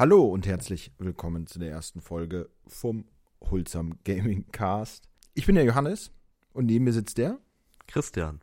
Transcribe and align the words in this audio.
Hallo 0.00 0.24
und 0.24 0.46
herzlich 0.46 0.94
willkommen 0.96 1.46
zu 1.46 1.58
der 1.58 1.72
ersten 1.72 2.00
Folge 2.00 2.48
vom 2.66 3.04
Wholesome 3.40 3.96
Gaming 4.02 4.46
Cast. 4.50 5.10
Ich 5.34 5.44
bin 5.44 5.56
der 5.56 5.64
Johannes 5.64 6.10
und 6.54 6.64
neben 6.64 6.86
mir 6.86 6.94
sitzt 6.94 7.18
der 7.18 7.38
Christian. 7.86 8.40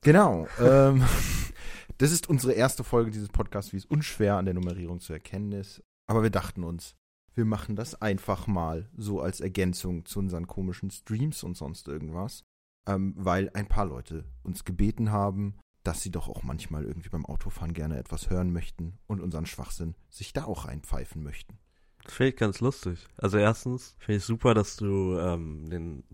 Genau. 0.00 0.48
ähm, 0.58 1.04
das 1.98 2.10
ist 2.10 2.30
unsere 2.30 2.54
erste 2.54 2.84
Folge 2.84 3.10
dieses 3.10 3.28
Podcasts, 3.28 3.74
wie 3.74 3.76
es 3.76 3.84
unschwer 3.84 4.36
an 4.36 4.46
der 4.46 4.54
Nummerierung 4.54 4.98
zu 4.98 5.12
erkennen 5.12 5.52
ist. 5.52 5.82
Aber 6.06 6.22
wir 6.22 6.30
dachten 6.30 6.64
uns, 6.64 6.96
wir 7.34 7.44
machen 7.44 7.76
das 7.76 8.00
einfach 8.00 8.46
mal 8.46 8.88
so 8.96 9.20
als 9.20 9.40
Ergänzung 9.40 10.06
zu 10.06 10.20
unseren 10.20 10.46
komischen 10.46 10.90
Streams 10.90 11.42
und 11.42 11.54
sonst 11.54 11.86
irgendwas. 11.86 12.44
Ähm, 12.88 13.12
weil 13.18 13.50
ein 13.52 13.66
paar 13.68 13.84
Leute 13.84 14.24
uns 14.42 14.64
gebeten 14.64 15.12
haben, 15.12 15.58
dass 15.84 16.02
sie 16.02 16.10
doch 16.10 16.28
auch 16.28 16.42
manchmal 16.42 16.84
irgendwie 16.84 17.10
beim 17.10 17.24
Autofahren 17.26 17.74
gerne 17.74 17.98
etwas 17.98 18.30
hören 18.30 18.52
möchten 18.52 18.98
und 19.06 19.20
unseren 19.20 19.46
Schwachsinn 19.46 19.94
sich 20.10 20.32
da 20.32 20.44
auch 20.44 20.66
reinpfeifen 20.66 21.22
möchten. 21.22 21.58
Finde 22.06 22.30
ich 22.30 22.36
ganz 22.36 22.60
lustig. 22.60 23.06
Also 23.16 23.38
erstens 23.38 23.94
finde 23.98 24.18
ich 24.18 24.24
super, 24.24 24.54
dass 24.54 24.76
du 24.76 25.18
ähm, 25.18 25.68
den 25.70 26.04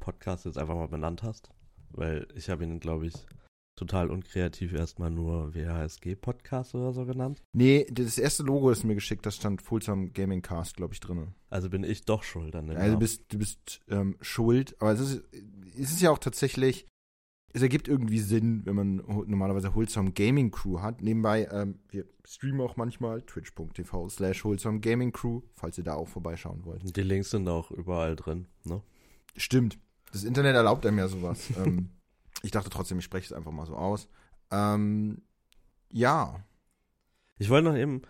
Podcast 0.00 0.44
jetzt 0.44 0.58
einfach 0.58 0.74
mal 0.74 0.88
benannt 0.88 1.22
hast, 1.22 1.50
weil 1.90 2.26
ich 2.34 2.50
habe 2.50 2.64
ihn, 2.64 2.80
glaube 2.80 3.06
ich, 3.06 3.14
total 3.76 4.10
unkreativ 4.10 4.72
erstmal 4.72 5.10
nur 5.10 5.54
WHSG-Podcast 5.54 6.74
oder 6.74 6.92
so 6.92 7.04
genannt. 7.06 7.42
Nee, 7.52 7.86
das 7.90 8.18
erste 8.18 8.42
Logo, 8.42 8.70
das 8.70 8.80
du 8.80 8.88
mir 8.88 8.96
geschickt 8.96 9.24
hast, 9.26 9.36
stand 9.36 9.62
Fulsam 9.62 10.12
Gaming 10.12 10.42
Cast, 10.42 10.76
glaube 10.76 10.94
ich, 10.94 11.00
drin. 11.00 11.34
Also 11.48 11.70
bin 11.70 11.84
ich 11.84 12.04
doch 12.04 12.24
schuld 12.24 12.56
an 12.56 12.66
dem 12.66 12.76
Also 12.76 12.94
du 12.94 12.98
bist, 12.98 13.32
du 13.32 13.38
bist 13.38 13.80
ähm, 13.88 14.16
schuld, 14.20 14.74
aber 14.80 14.92
es 14.92 15.00
ist, 15.00 15.22
es 15.78 15.92
ist 15.92 16.02
ja 16.02 16.10
auch 16.10 16.18
tatsächlich, 16.18 16.86
es 17.52 17.62
ergibt 17.62 17.88
irgendwie 17.88 18.18
Sinn, 18.18 18.62
wenn 18.66 18.76
man 18.76 18.96
normalerweise 19.26 19.74
Wholesome 19.74 20.12
Gaming 20.12 20.50
Crew 20.50 20.80
hat. 20.80 21.00
Nebenbei, 21.00 21.48
ähm, 21.50 21.78
wir 21.88 22.04
streamen 22.24 22.60
auch 22.60 22.76
manchmal 22.76 23.22
twitch.tv 23.22 24.08
slash 24.10 24.44
Wholesome 24.44 24.80
Gaming 24.80 25.12
Crew, 25.12 25.40
falls 25.54 25.78
ihr 25.78 25.84
da 25.84 25.94
auch 25.94 26.08
vorbeischauen 26.08 26.64
wollt. 26.64 26.96
Die 26.96 27.02
Links 27.02 27.30
sind 27.30 27.48
auch 27.48 27.70
überall 27.70 28.16
drin, 28.16 28.46
ne? 28.64 28.82
Stimmt. 29.36 29.78
Das 30.12 30.24
Internet 30.24 30.56
erlaubt 30.56 30.84
einem 30.84 30.98
ja 30.98 31.08
sowas. 31.08 31.50
ähm, 31.56 31.90
ich 32.42 32.50
dachte 32.50 32.70
trotzdem, 32.70 32.98
ich 32.98 33.04
spreche 33.04 33.26
es 33.26 33.32
einfach 33.32 33.52
mal 33.52 33.66
so 33.66 33.76
aus. 33.76 34.08
Ähm, 34.50 35.22
ja. 35.90 36.44
Ich 37.38 37.48
wollte 37.48 37.68
noch 37.68 37.76
eben, 37.76 38.02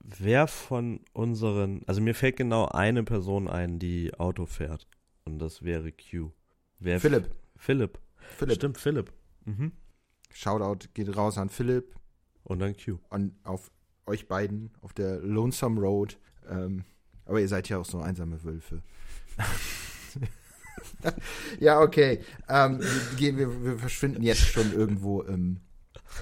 wer 0.00 0.46
von 0.46 1.00
unseren, 1.12 1.82
also 1.86 2.00
mir 2.00 2.14
fällt 2.14 2.36
genau 2.36 2.66
eine 2.66 3.04
Person 3.04 3.48
ein, 3.48 3.78
die 3.78 4.14
Auto 4.14 4.46
fährt. 4.46 4.86
Und 5.24 5.38
das 5.38 5.62
wäre 5.62 5.92
Q. 5.92 6.30
Wer 6.78 7.00
Philipp. 7.00 7.34
Philipp. 7.56 7.98
Philipp. 8.38 8.56
Stimmt, 8.56 8.78
Philipp. 8.78 9.12
Mhm. 9.44 9.72
Shoutout 10.32 10.88
geht 10.94 11.16
raus 11.16 11.38
an 11.38 11.48
Philipp 11.48 11.94
Und 12.44 12.58
dann 12.58 12.74
Q. 12.76 12.98
und 13.10 13.34
auf 13.44 13.70
euch 14.06 14.28
beiden 14.28 14.70
auf 14.82 14.92
der 14.92 15.18
Lonesome 15.20 15.80
Road. 15.80 16.18
Ähm, 16.48 16.84
aber 17.24 17.40
ihr 17.40 17.48
seid 17.48 17.68
ja 17.68 17.78
auch 17.78 17.84
so 17.84 18.00
einsame 18.00 18.42
Wölfe. 18.44 18.82
ja, 21.60 21.80
okay. 21.80 22.20
Ähm, 22.48 22.80
wir, 22.80 23.16
gehen- 23.16 23.38
wir, 23.38 23.64
wir 23.64 23.78
verschwinden 23.78 24.22
jetzt 24.22 24.40
schon 24.42 24.72
irgendwo 24.72 25.22
im 25.22 25.60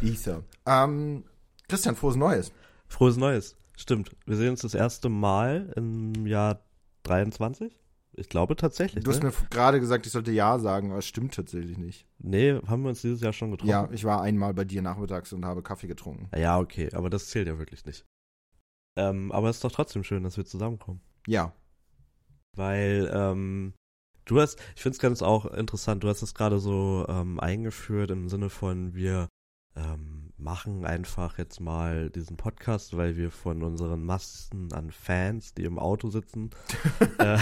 Ether. 0.00 0.42
Ähm, 0.66 1.25
Christian, 1.69 1.97
frohes 1.97 2.16
Neues. 2.16 2.52
Frohes 2.88 3.16
Neues. 3.16 3.56
Stimmt. 3.77 4.14
Wir 4.27 4.36
sehen 4.36 4.50
uns 4.50 4.60
das 4.62 4.75
erste 4.75 5.08
Mal 5.08 5.72
im 5.77 6.27
Jahr 6.27 6.60
23. 7.04 7.76
Ich 8.16 8.28
glaube 8.28 8.56
tatsächlich. 8.56 9.04
Du 9.04 9.10
hast 9.10 9.22
ne? 9.22 9.30
mir 9.30 9.48
gerade 9.50 9.80
gesagt, 9.80 10.06
ich 10.06 10.12
sollte 10.12 10.30
Ja 10.30 10.58
sagen, 10.58 10.91
aber 10.91 10.98
es 10.98 11.06
stimmt 11.06 11.34
tatsächlich 11.34 11.78
nicht. 11.78 12.06
nee, 12.19 12.54
haben 12.66 12.82
wir 12.82 12.91
uns 12.91 13.02
dieses 13.02 13.20
Jahr 13.20 13.32
schon 13.32 13.50
getroffen? 13.50 13.70
Ja, 13.70 13.88
ich 13.92 14.04
war 14.04 14.22
einmal 14.22 14.54
bei 14.54 14.64
dir 14.64 14.82
nachmittags 14.82 15.32
und 15.32 15.44
habe 15.44 15.62
Kaffee 15.62 15.88
getrunken. 15.88 16.28
Ja, 16.36 16.58
okay, 16.58 16.91
aber 16.92 17.10
das 17.10 17.28
zählt 17.28 17.48
ja 17.48 17.58
wirklich 17.58 17.84
nicht. 17.84 18.04
Ähm, 18.97 19.32
aber 19.32 19.48
es 19.48 19.56
ist 19.56 19.64
doch 19.64 19.72
trotzdem 19.72 20.04
schön, 20.04 20.22
dass 20.22 20.36
wir 20.36 20.44
zusammenkommen. 20.44 21.00
Ja. 21.26 21.53
Weil, 22.56 23.10
ähm, 23.12 23.74
du 24.24 24.41
hast, 24.41 24.60
ich 24.76 24.82
finde 24.82 24.94
es 24.94 25.00
ganz 25.00 25.22
auch 25.22 25.47
interessant, 25.47 26.04
du 26.04 26.08
hast 26.08 26.22
es 26.22 26.34
gerade 26.34 26.60
so 26.60 27.04
ähm, 27.08 27.41
eingeführt 27.41 28.10
im 28.10 28.28
Sinne 28.28 28.50
von, 28.50 28.94
wir 28.94 29.28
ähm, 29.76 30.23
machen 30.37 30.84
einfach 30.84 31.39
jetzt 31.39 31.61
mal 31.61 32.11
diesen 32.11 32.37
Podcast, 32.37 32.97
weil 32.97 33.17
wir 33.17 33.31
von 33.31 33.62
unseren 33.62 34.05
Massen 34.05 34.72
an 34.72 34.91
Fans, 34.91 35.55
die 35.55 35.65
im 35.65 35.78
Auto 35.78 36.11
sitzen, 36.11 36.50
äh, 37.19 37.39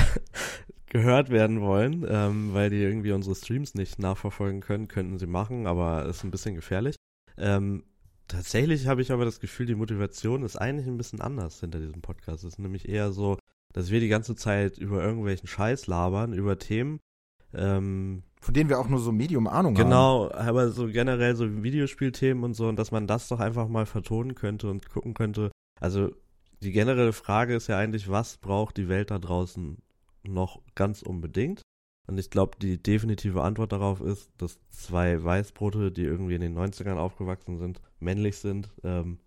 gehört 0.87 1.31
werden 1.31 1.63
wollen, 1.63 2.05
ähm, 2.07 2.53
weil 2.53 2.71
die 2.71 2.83
irgendwie 2.83 3.13
unsere 3.13 3.35
Streams 3.35 3.75
nicht 3.75 3.99
nachverfolgen 3.99 4.61
können, 4.61 4.89
könnten 4.89 5.19
sie 5.19 5.27
machen, 5.27 5.67
aber 5.67 6.05
ist 6.05 6.23
ein 6.23 6.31
bisschen 6.31 6.55
gefährlich. 6.55 6.97
Ähm, 7.39 7.85
tatsächlich 8.29 8.87
habe 8.87 9.01
ich 9.01 9.11
aber 9.11 9.25
das 9.25 9.41
Gefühl, 9.41 9.67
die 9.67 9.75
Motivation 9.75 10.43
ist 10.43 10.57
eigentlich 10.57 10.87
ein 10.87 10.99
bisschen 10.99 11.23
anders 11.23 11.61
hinter 11.61 11.81
diesem 11.81 12.03
Podcast. 12.03 12.45
Es 12.45 12.55
ist 12.55 12.59
nämlich 12.59 12.89
eher 12.89 13.11
so, 13.13 13.39
dass 13.73 13.91
wir 13.91 14.01
die 14.01 14.09
ganze 14.09 14.37
Zeit 14.37 14.77
über 14.77 15.03
irgendwelchen 15.03 15.49
Scheiß 15.49 15.87
labern, 15.87 16.35
über 16.35 16.59
Themen. 16.59 17.01
Ähm, 17.55 18.23
Von 18.43 18.55
denen 18.55 18.69
wir 18.69 18.79
auch 18.81 18.89
nur 18.89 18.99
so 18.99 19.13
Medium 19.13 19.47
Ahnung 19.47 19.77
haben. 19.79 19.85
genau, 19.85 20.31
aber 20.33 20.71
so 20.71 20.89
generell 20.89 21.37
so 21.37 21.63
Videospielthemen 21.63 22.43
und 22.43 22.55
so, 22.55 22.67
und 22.69 22.77
dass 22.77 22.91
man 22.91 23.07
das 23.07 23.29
doch 23.29 23.39
einfach 23.41 23.69
mal 23.69 23.87
vertonen 23.87 24.35
könnte 24.35 24.69
und 24.69 24.91
gucken 24.91 25.15
könnte. 25.15 25.51
Also 25.81 26.11
die 26.63 26.73
generelle 26.73 27.13
Frage 27.13 27.55
ist 27.55 27.69
ja 27.69 27.79
eigentlich, 27.79 28.09
was 28.11 28.37
braucht 28.39 28.77
die 28.77 28.89
Welt 28.89 29.11
da 29.13 29.19
draußen 29.21 29.79
noch 30.25 30.61
ganz 30.75 31.03
unbedingt? 31.03 31.63
Und 32.09 32.19
ich 32.19 32.31
glaube, 32.31 32.59
die 32.61 32.83
definitive 32.83 33.43
Antwort 33.43 33.71
darauf 33.71 34.01
ist, 34.01 34.31
dass 34.39 34.59
zwei 34.71 35.23
Weißbrote, 35.23 35.93
die 35.93 36.03
irgendwie 36.03 36.35
in 36.35 36.41
den 36.41 36.59
90ern 36.59 36.97
aufgewachsen 36.97 37.59
sind, 37.59 37.81
männlich 38.01 38.39
sind, 38.39 38.71
ähm, 38.83 39.19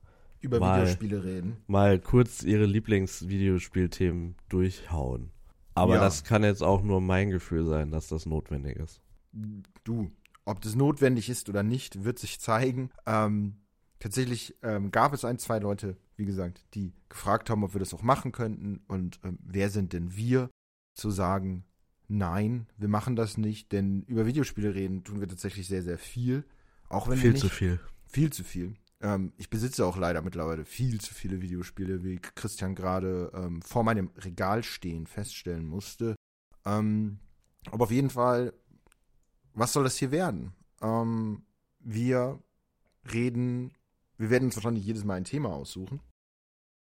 Über 0.41 0.59
Mal. 0.59 0.81
Videospiele 0.81 1.23
reden. 1.23 1.57
mal 1.67 1.99
kurz 1.99 2.43
ihre 2.43 2.65
Lieblingsvideospielthemen 2.65 4.35
durchhauen. 4.49 5.31
Aber 5.73 5.95
Ja. 5.95 6.01
das 6.01 6.23
kann 6.23 6.43
jetzt 6.43 6.63
auch 6.63 6.83
nur 6.83 7.01
mein 7.01 7.29
Gefühl 7.31 7.65
sein, 7.65 7.91
dass 7.91 8.07
das 8.07 8.25
notwendig 8.25 8.77
ist. 8.77 9.01
Du, 9.83 10.11
ob 10.45 10.61
das 10.61 10.75
notwendig 10.75 11.29
ist 11.29 11.49
oder 11.49 11.63
nicht, 11.63 12.03
wird 12.03 12.19
sich 12.19 12.39
zeigen. 12.39 12.89
Ähm, 13.05 13.57
tatsächlich 13.99 14.55
ähm, 14.61 14.91
gab 14.91 15.13
es 15.13 15.25
ein, 15.25 15.39
zwei 15.39 15.59
Leute, 15.59 15.97
wie 16.15 16.25
gesagt, 16.25 16.63
die 16.73 16.93
gefragt 17.09 17.49
haben, 17.49 17.63
ob 17.63 17.73
wir 17.73 17.79
das 17.79 17.93
auch 17.93 18.03
machen 18.03 18.31
könnten. 18.31 18.81
Und 18.87 19.19
ähm, 19.23 19.37
wer 19.43 19.69
sind 19.69 19.93
denn 19.93 20.15
wir, 20.15 20.49
zu 20.93 21.11
sagen, 21.11 21.65
nein, 22.07 22.67
wir 22.77 22.87
machen 22.87 23.15
das 23.15 23.37
nicht, 23.37 23.71
denn 23.71 24.03
über 24.03 24.25
Videospiele 24.25 24.73
reden 24.73 25.03
tun 25.03 25.19
wir 25.19 25.27
tatsächlich 25.27 25.67
sehr, 25.67 25.83
sehr 25.83 25.97
viel. 25.97 26.45
Auch 26.89 27.07
wenn 27.07 27.15
wir 27.15 27.21
Viel 27.21 27.31
nicht, 27.31 27.41
zu 27.41 27.49
viel. 27.49 27.79
Viel 28.07 28.31
zu 28.31 28.43
viel. 28.43 28.75
Ähm, 29.01 29.33
ich 29.37 29.49
besitze 29.49 29.85
auch 29.85 29.97
leider 29.97 30.21
mittlerweile 30.21 30.65
viel 30.65 31.01
zu 31.01 31.13
viele 31.13 31.41
Videospiele, 31.41 32.03
wie 32.03 32.19
Christian 32.35 32.75
gerade 32.75 33.31
ähm, 33.33 33.61
vor 33.61 33.83
meinem 33.83 34.11
Regal 34.17 34.63
stehen 34.63 35.07
feststellen 35.07 35.65
musste. 35.65 36.15
Ähm, 36.65 37.19
aber 37.71 37.85
auf 37.85 37.91
jeden 37.91 38.09
Fall, 38.09 38.53
was 39.55 39.73
soll 39.73 39.83
das 39.83 39.97
hier 39.97 40.11
werden? 40.11 40.53
Ähm, 40.81 41.43
wir 41.79 42.39
reden, 43.11 43.71
wir 44.17 44.29
werden 44.29 44.45
uns 44.45 44.55
wahrscheinlich 44.55 44.85
jedes 44.85 45.03
Mal 45.03 45.15
ein 45.15 45.23
Thema 45.23 45.49
aussuchen. 45.49 46.01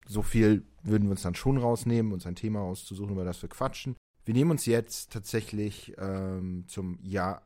So 0.06 0.22
viel 0.22 0.64
würden 0.82 1.04
wir 1.04 1.12
uns 1.12 1.22
dann 1.22 1.34
schon 1.34 1.58
rausnehmen, 1.58 2.12
uns 2.12 2.26
ein 2.26 2.34
Thema 2.34 2.60
auszusuchen, 2.60 3.12
über 3.12 3.24
das 3.24 3.42
wir 3.42 3.48
quatschen. 3.48 3.96
Wir 4.24 4.34
nehmen 4.34 4.50
uns 4.50 4.66
jetzt 4.66 5.12
tatsächlich 5.12 5.94
ähm, 5.98 6.64
zum 6.66 6.98
Jahr, 7.02 7.42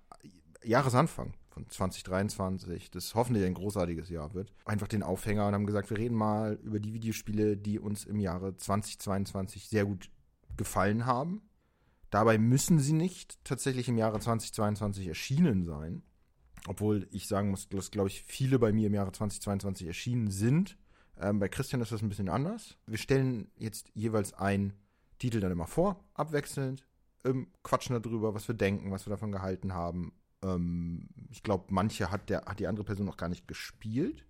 Jahresanfang 0.62 1.34
von 1.48 1.68
2023, 1.68 2.90
das 2.90 3.14
hoffentlich 3.14 3.44
ein 3.44 3.54
großartiges 3.54 4.08
Jahr 4.08 4.34
wird, 4.34 4.52
einfach 4.64 4.88
den 4.88 5.02
Aufhänger 5.02 5.46
und 5.46 5.54
haben 5.54 5.66
gesagt, 5.66 5.90
wir 5.90 5.98
reden 5.98 6.16
mal 6.16 6.58
über 6.62 6.80
die 6.80 6.92
Videospiele, 6.92 7.56
die 7.56 7.78
uns 7.78 8.04
im 8.04 8.18
Jahre 8.18 8.56
2022 8.56 9.68
sehr 9.68 9.84
gut 9.84 10.10
gefallen 10.56 11.06
haben. 11.06 11.42
Dabei 12.14 12.38
müssen 12.38 12.78
sie 12.78 12.92
nicht 12.92 13.44
tatsächlich 13.44 13.88
im 13.88 13.98
Jahre 13.98 14.20
2022 14.20 15.08
erschienen 15.08 15.64
sein. 15.64 16.04
Obwohl 16.68 17.08
ich 17.10 17.26
sagen 17.26 17.50
muss, 17.50 17.68
dass, 17.68 17.90
glaube 17.90 18.08
ich, 18.08 18.22
viele 18.22 18.60
bei 18.60 18.72
mir 18.72 18.86
im 18.86 18.94
Jahre 18.94 19.10
2022 19.10 19.88
erschienen 19.88 20.30
sind. 20.30 20.78
Ähm, 21.18 21.40
bei 21.40 21.48
Christian 21.48 21.82
ist 21.82 21.90
das 21.90 22.02
ein 22.02 22.08
bisschen 22.08 22.28
anders. 22.28 22.76
Wir 22.86 22.98
stellen 22.98 23.50
jetzt 23.56 23.90
jeweils 23.94 24.32
einen 24.32 24.74
Titel 25.18 25.40
dann 25.40 25.50
immer 25.50 25.66
vor, 25.66 26.04
abwechselnd, 26.14 26.86
ähm, 27.24 27.48
quatschen 27.64 28.00
darüber, 28.00 28.32
was 28.32 28.46
wir 28.46 28.54
denken, 28.54 28.92
was 28.92 29.06
wir 29.06 29.10
davon 29.10 29.32
gehalten 29.32 29.74
haben. 29.74 30.12
Ähm, 30.44 31.08
ich 31.32 31.42
glaube, 31.42 31.64
manche 31.70 32.12
hat, 32.12 32.30
der, 32.30 32.44
hat 32.44 32.60
die 32.60 32.68
andere 32.68 32.84
Person 32.84 33.06
noch 33.06 33.16
gar 33.16 33.28
nicht 33.28 33.48
gespielt. 33.48 34.24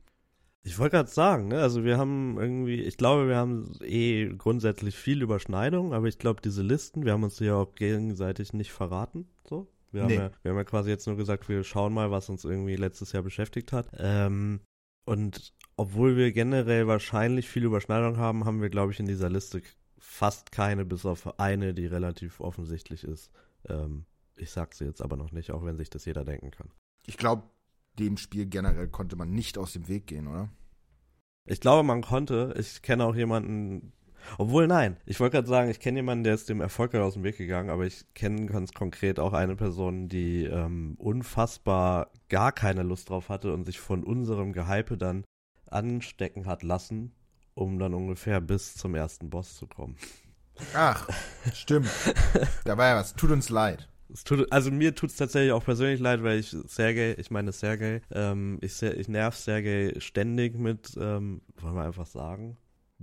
Ich 0.66 0.78
wollte 0.78 0.96
gerade 0.96 1.10
sagen, 1.10 1.48
ne? 1.48 1.60
also 1.60 1.84
wir 1.84 1.98
haben 1.98 2.38
irgendwie, 2.38 2.80
ich 2.80 2.96
glaube, 2.96 3.28
wir 3.28 3.36
haben 3.36 3.70
eh 3.82 4.30
grundsätzlich 4.30 4.96
viel 4.96 5.20
Überschneidung, 5.20 5.92
aber 5.92 6.06
ich 6.06 6.18
glaube, 6.18 6.40
diese 6.42 6.62
Listen, 6.62 7.04
wir 7.04 7.12
haben 7.12 7.22
uns 7.22 7.38
ja 7.38 7.54
auch 7.54 7.74
gegenseitig 7.74 8.54
nicht 8.54 8.72
verraten, 8.72 9.28
so. 9.46 9.68
Wir 9.92 10.02
haben, 10.02 10.08
Nee. 10.08 10.16
ja, 10.16 10.30
wir 10.42 10.50
haben 10.50 10.58
ja 10.58 10.64
quasi 10.64 10.90
jetzt 10.90 11.06
nur 11.06 11.16
gesagt, 11.16 11.48
wir 11.48 11.62
schauen 11.62 11.92
mal, 11.92 12.10
was 12.10 12.28
uns 12.28 12.44
irgendwie 12.44 12.74
letztes 12.76 13.12
Jahr 13.12 13.22
beschäftigt 13.22 13.72
hat. 13.72 13.88
Ähm, 13.96 14.60
und 15.04 15.52
obwohl 15.76 16.16
wir 16.16 16.32
generell 16.32 16.86
wahrscheinlich 16.86 17.48
viel 17.48 17.64
Überschneidung 17.64 18.16
haben, 18.16 18.44
haben 18.44 18.60
wir, 18.60 18.70
glaube 18.70 18.90
ich, 18.92 18.98
in 18.98 19.06
dieser 19.06 19.28
Liste 19.30 19.62
fast 19.98 20.50
keine, 20.50 20.84
bis 20.84 21.06
auf 21.06 21.38
eine, 21.38 21.74
die 21.74 21.86
relativ 21.86 22.40
offensichtlich 22.40 23.04
ist. 23.04 23.30
Ähm, 23.68 24.06
ich 24.36 24.50
sag 24.50 24.74
sie 24.74 24.84
jetzt 24.84 25.02
aber 25.02 25.16
noch 25.16 25.30
nicht, 25.30 25.52
auch 25.52 25.64
wenn 25.64 25.76
sich 25.76 25.90
das 25.90 26.06
jeder 26.06 26.24
denken 26.24 26.50
kann. 26.50 26.70
Ich 27.06 27.16
glaube, 27.16 27.44
dem 27.98 28.16
Spiel 28.16 28.46
generell 28.46 28.88
konnte 28.88 29.16
man 29.16 29.30
nicht 29.30 29.58
aus 29.58 29.72
dem 29.72 29.88
Weg 29.88 30.06
gehen, 30.06 30.26
oder? 30.26 30.48
Ich 31.46 31.60
glaube, 31.60 31.82
man 31.82 32.02
konnte. 32.02 32.54
Ich 32.58 32.82
kenne 32.82 33.04
auch 33.04 33.14
jemanden, 33.14 33.92
Obwohl, 34.38 34.66
nein, 34.66 34.96
ich 35.06 35.20
wollte 35.20 35.36
gerade 35.36 35.48
sagen, 35.48 35.70
ich 35.70 35.80
kenne 35.80 35.98
jemanden, 35.98 36.24
der 36.24 36.34
ist 36.34 36.48
dem 36.48 36.60
Erfolg 36.60 36.94
aus 36.94 37.14
dem 37.14 37.24
Weg 37.24 37.36
gegangen, 37.36 37.70
aber 37.70 37.86
ich 37.86 38.04
kenne 38.14 38.46
ganz 38.46 38.72
konkret 38.72 39.18
auch 39.18 39.32
eine 39.32 39.56
Person, 39.56 40.08
die 40.08 40.44
ähm, 40.44 40.94
unfassbar 40.98 42.10
gar 42.28 42.52
keine 42.52 42.82
Lust 42.82 43.10
drauf 43.10 43.28
hatte 43.28 43.52
und 43.52 43.64
sich 43.64 43.80
von 43.80 44.04
unserem 44.04 44.52
Gehype 44.52 44.96
dann 44.96 45.24
anstecken 45.66 46.46
hat 46.46 46.62
lassen, 46.62 47.12
um 47.54 47.78
dann 47.78 47.94
ungefähr 47.94 48.40
bis 48.40 48.74
zum 48.74 48.94
ersten 48.94 49.30
Boss 49.30 49.56
zu 49.56 49.66
kommen. 49.66 49.96
Ach, 50.74 51.08
stimmt. 51.52 51.90
da 52.64 52.78
war 52.78 52.88
ja 52.88 52.96
was. 52.96 53.14
Tut 53.14 53.30
uns 53.30 53.48
leid. 53.48 53.88
Tut, 54.24 54.52
also 54.52 54.70
mir 54.70 54.94
tut 54.94 55.10
es 55.10 55.16
tatsächlich 55.16 55.52
auch 55.52 55.64
persönlich 55.64 55.98
leid, 55.98 56.22
weil 56.22 56.38
ich 56.38 56.50
Sergej, 56.50 57.14
ich 57.18 57.30
meine 57.30 57.50
Sergej, 57.50 58.00
ähm, 58.12 58.58
ich, 58.60 58.80
ich 58.82 59.08
nerv 59.08 59.34
Sergej 59.34 60.00
ständig 60.00 60.56
mit, 60.56 60.96
ähm, 61.00 61.42
wollen 61.56 61.74
wir 61.74 61.82
einfach 61.82 62.06
sagen, 62.06 62.56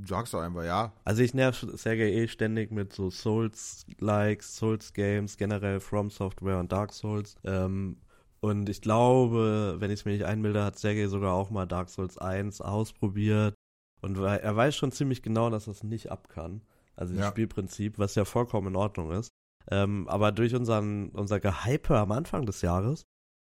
Sagst 0.06 0.34
du 0.34 0.38
einfach, 0.38 0.64
ja. 0.64 0.94
Also 1.04 1.22
ich 1.22 1.34
nerv 1.34 1.66
Sergej 1.74 2.24
eh 2.24 2.28
ständig 2.28 2.72
mit 2.72 2.94
so 2.94 3.10
Souls-Likes, 3.10 4.56
Souls-Games, 4.56 5.38
generell 5.38 5.80
From 5.80 6.10
Software 6.10 6.60
und 6.60 6.72
Dark 6.72 6.94
Souls. 6.94 7.36
Ähm, 7.44 7.98
und 8.40 8.70
ich 8.70 8.82
glaube, 8.82 9.76
wenn 9.80 9.92
ich 9.92 10.00
es 10.00 10.06
mir 10.06 10.14
nicht 10.14 10.26
einbilde, 10.26 10.64
hat 10.64 10.80
Sergej 10.80 11.08
sogar 11.08 11.34
auch 11.34 11.52
mal 11.52 11.66
Dark 11.66 11.90
Souls 11.90 12.18
1 12.18 12.62
ausprobiert. 12.62 13.54
Und 14.02 14.18
er 14.18 14.56
weiß 14.56 14.76
schon 14.76 14.92
ziemlich 14.92 15.22
genau, 15.22 15.50
dass 15.50 15.66
das 15.66 15.84
nicht 15.84 16.12
ab 16.12 16.28
kann. 16.30 16.62
Also 16.96 17.14
das 17.14 17.24
ja. 17.26 17.30
Spielprinzip, 17.30 18.00
was 18.00 18.16
ja 18.16 18.26
vollkommen 18.26 18.70
in 18.70 18.76
Ordnung 18.76 19.12
ist. 19.12 19.30
Ähm, 19.70 20.08
aber 20.08 20.32
durch 20.32 20.56
unseren, 20.56 21.10
unser 21.10 21.40
Gehype 21.40 21.98
am 21.98 22.12
Anfang 22.12 22.46
des 22.46 22.62
Jahres 22.62 23.04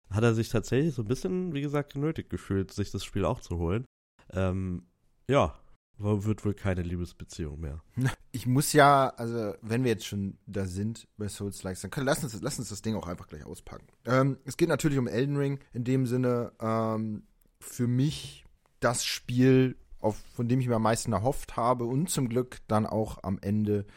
hat 0.10 0.24
er 0.24 0.34
sich 0.34 0.50
tatsächlich 0.50 0.96
so 0.96 1.02
ein 1.04 1.08
bisschen, 1.08 1.54
wie 1.54 1.62
gesagt, 1.62 1.94
genötigt 1.94 2.30
gefühlt, 2.30 2.72
sich 2.72 2.92
das 2.92 3.04
Spiel 3.04 3.26
auch 3.26 3.42
zu 3.42 3.58
holen. 3.58 3.86
Ähm, 4.32 4.88
ja, 5.30 5.54
wird 5.98 6.46
wohl 6.46 6.54
keine 6.54 6.82
Liebesbeziehung 6.82 7.60
mehr. 7.60 7.84
Ich 8.34 8.46
muss 8.46 8.72
ja, 8.72 9.10
also 9.18 9.56
wenn 9.62 9.84
wir 9.84 9.90
jetzt 9.90 10.06
schon 10.06 10.38
da 10.46 10.68
sind 10.68 11.08
bei 11.18 11.28
Souls 11.28 11.64
Likes, 11.64 11.82
dann 11.82 11.90
können, 11.90 12.06
lass, 12.06 12.24
uns, 12.24 12.40
lass 12.40 12.60
uns 12.60 12.70
das 12.70 12.84
Ding 12.84 12.96
auch 12.96 13.08
einfach 13.08 13.26
gleich 13.26 13.44
auspacken. 13.44 13.88
Ähm, 14.06 14.38
es 14.46 14.58
geht 14.58 14.70
natürlich 14.70 15.00
um 15.00 15.08
Elden 15.08 15.38
Ring 15.38 15.60
in 15.74 15.84
dem 15.84 16.06
Sinne. 16.06 16.52
Ähm, 16.60 17.24
für 17.60 17.88
mich 17.88 18.46
das 18.80 19.04
Spiel, 19.04 19.76
auf, 20.00 20.18
von 20.36 20.48
dem 20.48 20.60
ich 20.60 20.68
mir 20.68 20.76
am 20.76 20.84
meisten 20.84 21.14
erhofft 21.14 21.58
habe 21.58 21.86
und 21.86 22.12
zum 22.12 22.30
Glück 22.30 22.60
dann 22.68 22.86
auch 22.86 23.24
am 23.24 23.40
Ende 23.40 23.88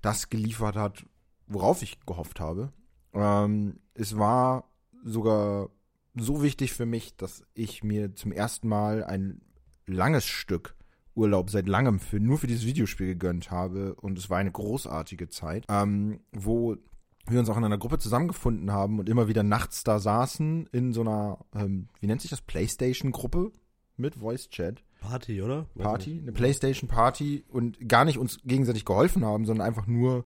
das 0.00 0.30
geliefert 0.30 0.76
hat, 0.76 1.04
worauf 1.50 1.82
ich 1.82 2.00
gehofft 2.06 2.40
habe. 2.40 2.72
Ähm, 3.12 3.80
es 3.94 4.16
war 4.16 4.70
sogar 5.04 5.68
so 6.14 6.42
wichtig 6.42 6.72
für 6.72 6.86
mich, 6.86 7.16
dass 7.16 7.42
ich 7.54 7.84
mir 7.84 8.14
zum 8.14 8.32
ersten 8.32 8.68
Mal 8.68 9.04
ein 9.04 9.42
langes 9.86 10.26
Stück 10.26 10.76
Urlaub 11.14 11.50
seit 11.50 11.68
langem 11.68 11.98
für, 11.98 12.20
nur 12.20 12.38
für 12.38 12.46
dieses 12.46 12.64
Videospiel 12.66 13.08
gegönnt 13.08 13.50
habe. 13.50 13.94
Und 13.96 14.16
es 14.18 14.30
war 14.30 14.38
eine 14.38 14.52
großartige 14.52 15.28
Zeit, 15.28 15.66
ähm, 15.68 16.20
wo 16.32 16.76
wir 17.26 17.40
uns 17.40 17.48
auch 17.48 17.56
in 17.56 17.64
einer 17.64 17.78
Gruppe 17.78 17.98
zusammengefunden 17.98 18.72
haben 18.72 18.98
und 18.98 19.08
immer 19.08 19.28
wieder 19.28 19.42
nachts 19.42 19.84
da 19.84 19.98
saßen 19.98 20.68
in 20.72 20.92
so 20.92 21.02
einer, 21.02 21.44
ähm, 21.54 21.88
wie 22.00 22.06
nennt 22.06 22.22
sich 22.22 22.30
das, 22.30 22.40
Playstation-Gruppe 22.40 23.52
mit 23.96 24.16
Voice 24.16 24.48
Chat. 24.48 24.82
Party, 25.00 25.42
oder? 25.42 25.66
Party, 25.78 26.18
eine 26.20 26.32
Playstation 26.32 26.88
Party 26.88 27.44
und 27.48 27.88
gar 27.88 28.04
nicht 28.04 28.18
uns 28.18 28.38
gegenseitig 28.44 28.84
geholfen 28.84 29.24
haben, 29.24 29.44
sondern 29.44 29.66
einfach 29.66 29.86
nur 29.86 30.24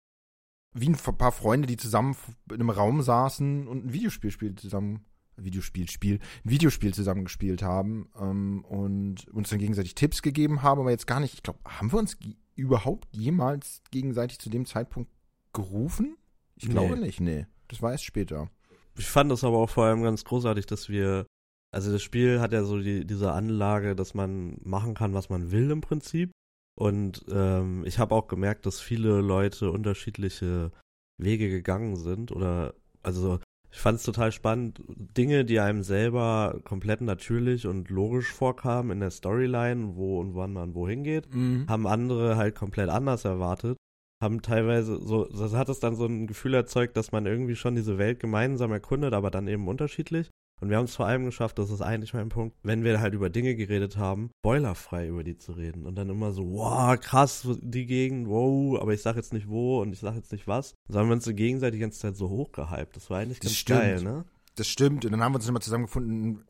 wie 0.76 0.88
ein 0.88 0.94
paar 0.94 1.32
Freunde, 1.32 1.66
die 1.66 1.76
zusammen 1.76 2.16
in 2.50 2.56
einem 2.56 2.70
Raum 2.70 3.02
saßen 3.02 3.66
und 3.66 3.86
ein 3.86 3.92
Videospiel 3.92 4.54
zusammen 4.54 5.04
Videospiel, 5.36 5.88
Spiel, 5.88 6.18
ein 6.44 6.50
Videospiel 6.50 6.94
zusammengespielt 6.94 7.62
haben 7.62 8.08
ähm, 8.20 8.64
und 8.64 9.28
uns 9.28 9.50
dann 9.50 9.58
gegenseitig 9.58 9.94
Tipps 9.94 10.22
gegeben 10.22 10.62
haben, 10.62 10.80
aber 10.80 10.90
jetzt 10.90 11.06
gar 11.06 11.20
nicht, 11.20 11.34
ich 11.34 11.42
glaube, 11.42 11.58
haben 11.66 11.92
wir 11.92 11.98
uns 11.98 12.16
überhaupt 12.54 13.08
jemals 13.12 13.82
gegenseitig 13.90 14.38
zu 14.38 14.50
dem 14.50 14.64
Zeitpunkt 14.64 15.10
gerufen? 15.52 16.16
Ich 16.56 16.68
glaube 16.68 16.96
nee. 16.96 17.06
nicht, 17.06 17.20
nee. 17.20 17.46
Das 17.68 17.82
war 17.82 17.92
erst 17.92 18.04
später. 18.04 18.50
Ich 18.96 19.06
fand 19.06 19.30
das 19.30 19.44
aber 19.44 19.58
auch 19.58 19.70
vor 19.70 19.84
allem 19.84 20.02
ganz 20.02 20.24
großartig, 20.24 20.66
dass 20.66 20.88
wir, 20.88 21.26
also 21.70 21.92
das 21.92 22.02
Spiel 22.02 22.40
hat 22.40 22.52
ja 22.52 22.64
so 22.64 22.80
die, 22.80 23.06
diese 23.06 23.32
Anlage, 23.32 23.94
dass 23.94 24.14
man 24.14 24.56
machen 24.62 24.94
kann, 24.94 25.12
was 25.12 25.28
man 25.28 25.50
will 25.50 25.70
im 25.70 25.82
Prinzip. 25.82 26.30
Und 26.76 27.24
ähm, 27.30 27.84
ich 27.86 27.98
habe 27.98 28.14
auch 28.14 28.28
gemerkt, 28.28 28.66
dass 28.66 28.80
viele 28.80 29.20
Leute 29.20 29.70
unterschiedliche 29.70 30.70
Wege 31.18 31.48
gegangen 31.48 31.96
sind 31.96 32.30
oder 32.32 32.74
also 33.02 33.40
ich 33.70 33.82
fand 33.82 33.98
es 33.98 34.04
total 34.04 34.32
spannend. 34.32 34.82
Dinge, 34.88 35.44
die 35.44 35.60
einem 35.60 35.82
selber 35.82 36.60
komplett 36.64 37.00
natürlich 37.00 37.66
und 37.66 37.90
logisch 37.90 38.32
vorkamen 38.32 38.90
in 38.90 39.00
der 39.00 39.10
Storyline, 39.10 39.96
wo 39.96 40.18
und 40.20 40.34
wann 40.34 40.52
man 40.52 40.74
wohin 40.74 41.02
geht, 41.02 41.34
mhm. 41.34 41.66
haben 41.68 41.86
andere 41.86 42.36
halt 42.36 42.54
komplett 42.54 42.88
anders 42.88 43.24
erwartet. 43.24 43.76
Haben 44.22 44.40
teilweise 44.40 44.98
so, 44.98 45.26
das 45.26 45.52
hat 45.52 45.68
es 45.68 45.78
dann 45.78 45.94
so 45.94 46.06
ein 46.06 46.26
Gefühl 46.26 46.54
erzeugt, 46.54 46.96
dass 46.96 47.12
man 47.12 47.26
irgendwie 47.26 47.56
schon 47.56 47.74
diese 47.74 47.98
Welt 47.98 48.18
gemeinsam 48.18 48.72
erkundet, 48.72 49.12
aber 49.12 49.30
dann 49.30 49.46
eben 49.46 49.68
unterschiedlich. 49.68 50.30
Und 50.60 50.70
wir 50.70 50.78
haben 50.78 50.86
es 50.86 50.96
vor 50.96 51.06
allem 51.06 51.24
geschafft, 51.26 51.58
das 51.58 51.70
ist 51.70 51.82
eigentlich 51.82 52.14
mein 52.14 52.30
Punkt, 52.30 52.56
wenn 52.62 52.82
wir 52.82 53.00
halt 53.00 53.12
über 53.12 53.28
Dinge 53.28 53.54
geredet 53.54 53.98
haben, 53.98 54.30
spoilerfrei 54.38 55.08
über 55.08 55.22
die 55.22 55.36
zu 55.36 55.52
reden. 55.52 55.84
Und 55.84 55.96
dann 55.96 56.08
immer 56.08 56.32
so, 56.32 56.50
wow, 56.52 56.98
krass, 56.98 57.46
die 57.60 57.86
Gegend, 57.86 58.28
wow, 58.28 58.80
aber 58.80 58.94
ich 58.94 59.02
sag 59.02 59.16
jetzt 59.16 59.34
nicht 59.34 59.48
wo 59.48 59.82
und 59.82 59.92
ich 59.92 60.00
sag 60.00 60.14
jetzt 60.14 60.32
nicht 60.32 60.48
was. 60.48 60.74
Sondern 60.88 61.08
wir 61.08 61.14
uns 61.14 61.24
so 61.24 61.34
gegenseitig 61.34 61.78
die 61.78 61.82
ganze 61.82 62.00
Zeit 62.00 62.16
so 62.16 62.30
hochgehypt. 62.30 62.96
Das 62.96 63.10
war 63.10 63.18
eigentlich 63.18 63.40
ganz 63.40 63.54
stimmt. 63.54 63.80
geil, 63.80 64.02
ne? 64.02 64.24
Das 64.56 64.66
stimmt. 64.68 65.04
Und 65.04 65.12
dann 65.12 65.22
haben 65.22 65.32
wir 65.32 65.36
uns 65.36 65.48
immer 65.48 65.60
zusammengefunden. 65.60 66.42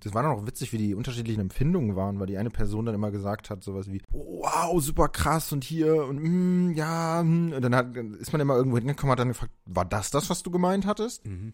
Das 0.00 0.14
war 0.14 0.22
dann 0.22 0.32
auch 0.32 0.46
witzig, 0.46 0.72
wie 0.72 0.78
die 0.78 0.94
unterschiedlichen 0.94 1.40
Empfindungen 1.40 1.94
waren, 1.94 2.18
weil 2.18 2.26
die 2.26 2.38
eine 2.38 2.48
Person 2.48 2.86
dann 2.86 2.94
immer 2.94 3.10
gesagt 3.10 3.50
hat, 3.50 3.62
sowas 3.62 3.92
wie, 3.92 4.00
wow, 4.10 4.82
super 4.82 5.08
krass 5.08 5.52
und 5.52 5.62
hier 5.62 6.06
und 6.06 6.22
mm, 6.22 6.72
ja. 6.72 7.22
Mm. 7.22 7.52
Und 7.52 7.62
dann 7.62 7.74
hat, 7.74 7.94
ist 7.94 8.32
man 8.32 8.40
immer 8.40 8.56
irgendwo 8.56 8.78
hingekommen 8.78 9.10
und 9.10 9.12
hat 9.12 9.18
dann 9.18 9.28
gefragt, 9.28 9.52
war 9.66 9.84
das 9.84 10.10
das, 10.10 10.30
was 10.30 10.42
du 10.42 10.50
gemeint 10.50 10.86
hattest? 10.86 11.26
Mhm. 11.26 11.52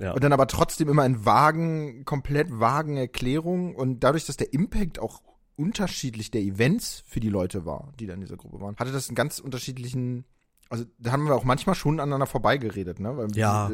Ja. 0.00 0.12
Und 0.12 0.24
dann 0.24 0.32
aber 0.32 0.46
trotzdem 0.46 0.88
immer 0.88 1.04
in 1.04 1.26
vagen, 1.26 2.04
komplett 2.06 2.48
vagen 2.58 2.96
Erklärungen 2.96 3.74
und 3.74 4.00
dadurch, 4.00 4.24
dass 4.24 4.38
der 4.38 4.52
Impact 4.52 4.98
auch 4.98 5.22
unterschiedlich 5.56 6.30
der 6.30 6.40
Events 6.40 7.02
für 7.06 7.20
die 7.20 7.28
Leute 7.28 7.66
war, 7.66 7.92
die 8.00 8.06
da 8.06 8.14
in 8.14 8.22
dieser 8.22 8.38
Gruppe 8.38 8.60
waren, 8.60 8.76
hatte 8.76 8.92
das 8.92 9.08
einen 9.08 9.14
ganz 9.14 9.38
unterschiedlichen, 9.38 10.24
also 10.70 10.84
da 10.98 11.12
haben 11.12 11.26
wir 11.26 11.34
auch 11.34 11.44
manchmal 11.44 11.74
schon 11.74 12.00
aneinander 12.00 12.26
vorbeigeredet, 12.26 12.98
ne? 12.98 13.14
Weil, 13.16 13.36
ja. 13.36 13.70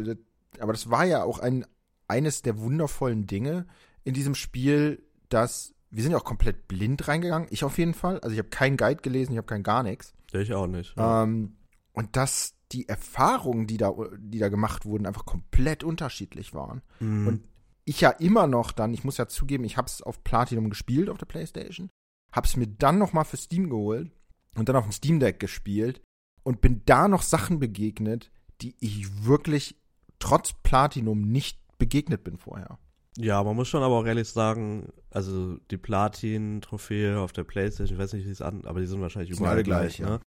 Aber 0.59 0.73
das 0.73 0.91
war 0.91 1.05
ja 1.05 1.23
auch 1.23 1.39
ein, 1.39 1.65
eines 2.09 2.43
der 2.43 2.59
wundervollen 2.59 3.27
Dinge 3.27 3.67
in 4.03 4.15
diesem 4.15 4.35
Spiel, 4.35 5.07
dass 5.29 5.75
wir 5.91 6.03
sind 6.03 6.11
ja 6.11 6.19
auch 6.19 6.25
komplett 6.25 6.67
blind 6.67 7.07
reingegangen. 7.07 7.47
Ich 7.53 7.63
auf 7.63 7.79
jeden 7.79 7.95
Fall. 7.95 8.19
Also 8.21 8.33
ich 8.33 8.39
habe 8.39 8.49
keinen 8.49 8.77
Guide 8.77 9.01
gelesen, 9.01 9.33
ich 9.33 9.39
habe 9.39 9.47
kein 9.47 9.63
gar 9.63 9.85
nichts. 9.85 10.15
Ich 10.33 10.53
auch 10.53 10.67
nicht. 10.67 10.97
Ja. 10.97 11.23
Ähm, 11.23 11.57
und 11.93 12.17
das 12.17 12.56
die 12.73 12.89
Erfahrungen, 12.89 13.67
die 13.67 13.77
da, 13.77 13.95
die 14.19 14.39
da 14.39 14.49
gemacht 14.49 14.85
wurden, 14.85 15.07
einfach 15.07 15.25
komplett 15.25 15.85
unterschiedlich 15.85 16.55
waren. 16.55 16.83
Mhm. 17.01 17.29
Und 17.29 17.45
ich 17.85 18.01
ja 18.01 18.11
immer 18.11 18.47
noch 18.47 18.73
dann, 18.73 18.93
ich 18.93 19.05
muss 19.05 19.17
ja 19.17 19.29
zugeben, 19.29 19.65
ich 19.65 19.77
habe 19.77 19.87
es 19.87 20.03
auf 20.03 20.25
Platinum 20.25 20.69
gespielt 20.69 21.09
auf 21.09 21.19
der 21.19 21.27
Playstation, 21.27 21.89
habe 22.33 22.47
es 22.47 22.57
mir 22.57 22.67
dann 22.67 22.99
noch 22.99 23.13
mal 23.13 23.25
für 23.25 23.37
Steam 23.37 23.71
geholt 23.71 24.11
und 24.57 24.69
dann 24.69 24.77
auf 24.77 24.85
dem 24.85 24.93
Steam 24.93 25.21
Deck 25.21 25.39
gespielt 25.39 26.03
und 26.43 26.61
bin 26.61 26.83
da 26.85 27.07
noch 27.07 27.23
Sachen 27.23 27.61
begegnet, 27.61 28.33
die 28.61 28.75
ich 28.81 29.25
wirklich 29.25 29.77
trotz 30.19 30.53
Platinum 30.65 31.23
nicht 31.23 31.61
begegnet 31.79 32.25
bin 32.25 32.39
vorher. 32.39 32.79
Ja, 33.19 33.43
man 33.45 33.57
muss 33.57 33.69
schon 33.69 33.83
aber 33.83 33.95
auch 33.95 34.05
ehrlich 34.05 34.29
sagen, 34.29 34.93
also 35.11 35.57
die 35.71 35.79
Platin-Trophäe 35.79 37.19
auf 37.19 37.33
der 37.33 37.45
Playstation, 37.45 37.97
ich 37.97 38.03
weiß 38.03 38.13
nicht, 38.15 38.27
wie 38.27 38.31
es 38.31 38.43
an, 38.43 38.65
aber 38.67 38.81
die 38.81 38.87
sind 38.87 39.01
wahrscheinlich 39.01 39.31
überall 39.31 39.55
alle 39.55 39.63
gleich, 39.63 39.97
gleich 39.97 40.01
ne? 40.01 40.15
ja 40.17 40.21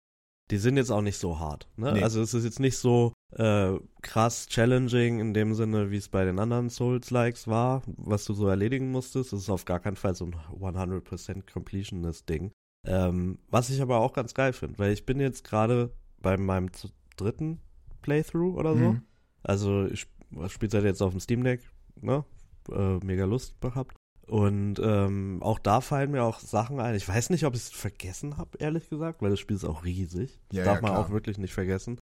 die 0.50 0.56
sind 0.56 0.76
jetzt 0.76 0.90
auch 0.90 1.02
nicht 1.02 1.18
so 1.18 1.38
hart. 1.38 1.68
Ne? 1.76 1.92
Nee. 1.92 2.02
Also 2.02 2.22
es 2.22 2.34
ist 2.34 2.44
jetzt 2.44 2.60
nicht 2.60 2.78
so 2.78 3.12
äh, 3.32 3.72
krass 4.02 4.46
challenging 4.46 5.20
in 5.20 5.34
dem 5.34 5.54
Sinne, 5.54 5.90
wie 5.90 5.96
es 5.96 6.08
bei 6.08 6.24
den 6.24 6.38
anderen 6.38 6.70
Souls-Likes 6.70 7.48
war, 7.48 7.82
was 7.86 8.24
du 8.24 8.34
so 8.34 8.48
erledigen 8.48 8.90
musstest. 8.90 9.32
Es 9.32 9.42
ist 9.42 9.50
auf 9.50 9.64
gar 9.64 9.80
keinen 9.80 9.96
Fall 9.96 10.14
so 10.14 10.24
ein 10.24 10.34
100% 10.60 11.50
Completionist-Ding. 11.52 12.52
Ähm, 12.86 13.38
was 13.50 13.70
ich 13.70 13.82
aber 13.82 13.98
auch 13.98 14.12
ganz 14.12 14.34
geil 14.34 14.52
finde, 14.52 14.78
weil 14.78 14.92
ich 14.92 15.04
bin 15.04 15.20
jetzt 15.20 15.44
gerade 15.44 15.92
bei 16.20 16.36
meinem 16.36 16.70
dritten 17.16 17.60
Playthrough 18.02 18.56
oder 18.56 18.74
so. 18.74 18.92
Mhm. 18.92 19.02
Also 19.42 19.86
ich 19.86 20.06
spiele 20.48 20.72
halt 20.72 20.84
jetzt 20.84 21.02
auf 21.02 21.10
dem 21.10 21.20
Steam 21.20 21.44
Deck, 21.44 21.60
ne? 22.00 22.24
Äh, 22.70 22.98
mega 23.04 23.24
Lust 23.24 23.60
gehabt. 23.60 23.97
Und 24.28 24.78
ähm, 24.78 25.38
auch 25.42 25.58
da 25.58 25.80
fallen 25.80 26.10
mir 26.10 26.22
auch 26.22 26.38
Sachen 26.40 26.80
ein. 26.80 26.94
Ich 26.94 27.08
weiß 27.08 27.30
nicht, 27.30 27.46
ob 27.46 27.54
ich 27.54 27.62
es 27.62 27.70
vergessen 27.70 28.36
habe, 28.36 28.58
ehrlich 28.58 28.90
gesagt, 28.90 29.22
weil 29.22 29.30
das 29.30 29.40
Spiel 29.40 29.56
ist 29.56 29.64
auch 29.64 29.84
riesig. 29.84 30.38
Das 30.50 30.58
ja, 30.58 30.64
darf 30.64 30.76
ja, 30.76 30.82
man 30.82 30.96
auch 30.96 31.08
wirklich 31.10 31.38
nicht 31.38 31.54
vergessen. 31.54 31.98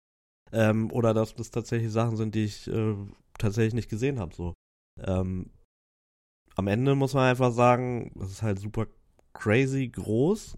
Ähm, 0.51 0.91
oder 0.91 1.13
dass 1.13 1.35
das 1.35 1.51
tatsächlich 1.51 1.93
Sachen 1.93 2.17
sind, 2.17 2.35
die 2.35 2.45
ich 2.45 2.67
äh, 2.67 2.95
tatsächlich 3.39 3.75
nicht 3.75 3.91
gesehen 3.91 4.21
habe. 4.21 4.35
So. 4.35 4.55
Ähm, 5.03 5.51
am 6.57 6.67
Ende 6.67 6.95
muss 6.95 7.13
man 7.13 7.29
einfach 7.29 7.53
sagen, 7.53 8.13
es 8.21 8.31
ist 8.31 8.43
halt 8.43 8.59
super 8.59 8.87
crazy 9.35 9.89
groß, 9.89 10.57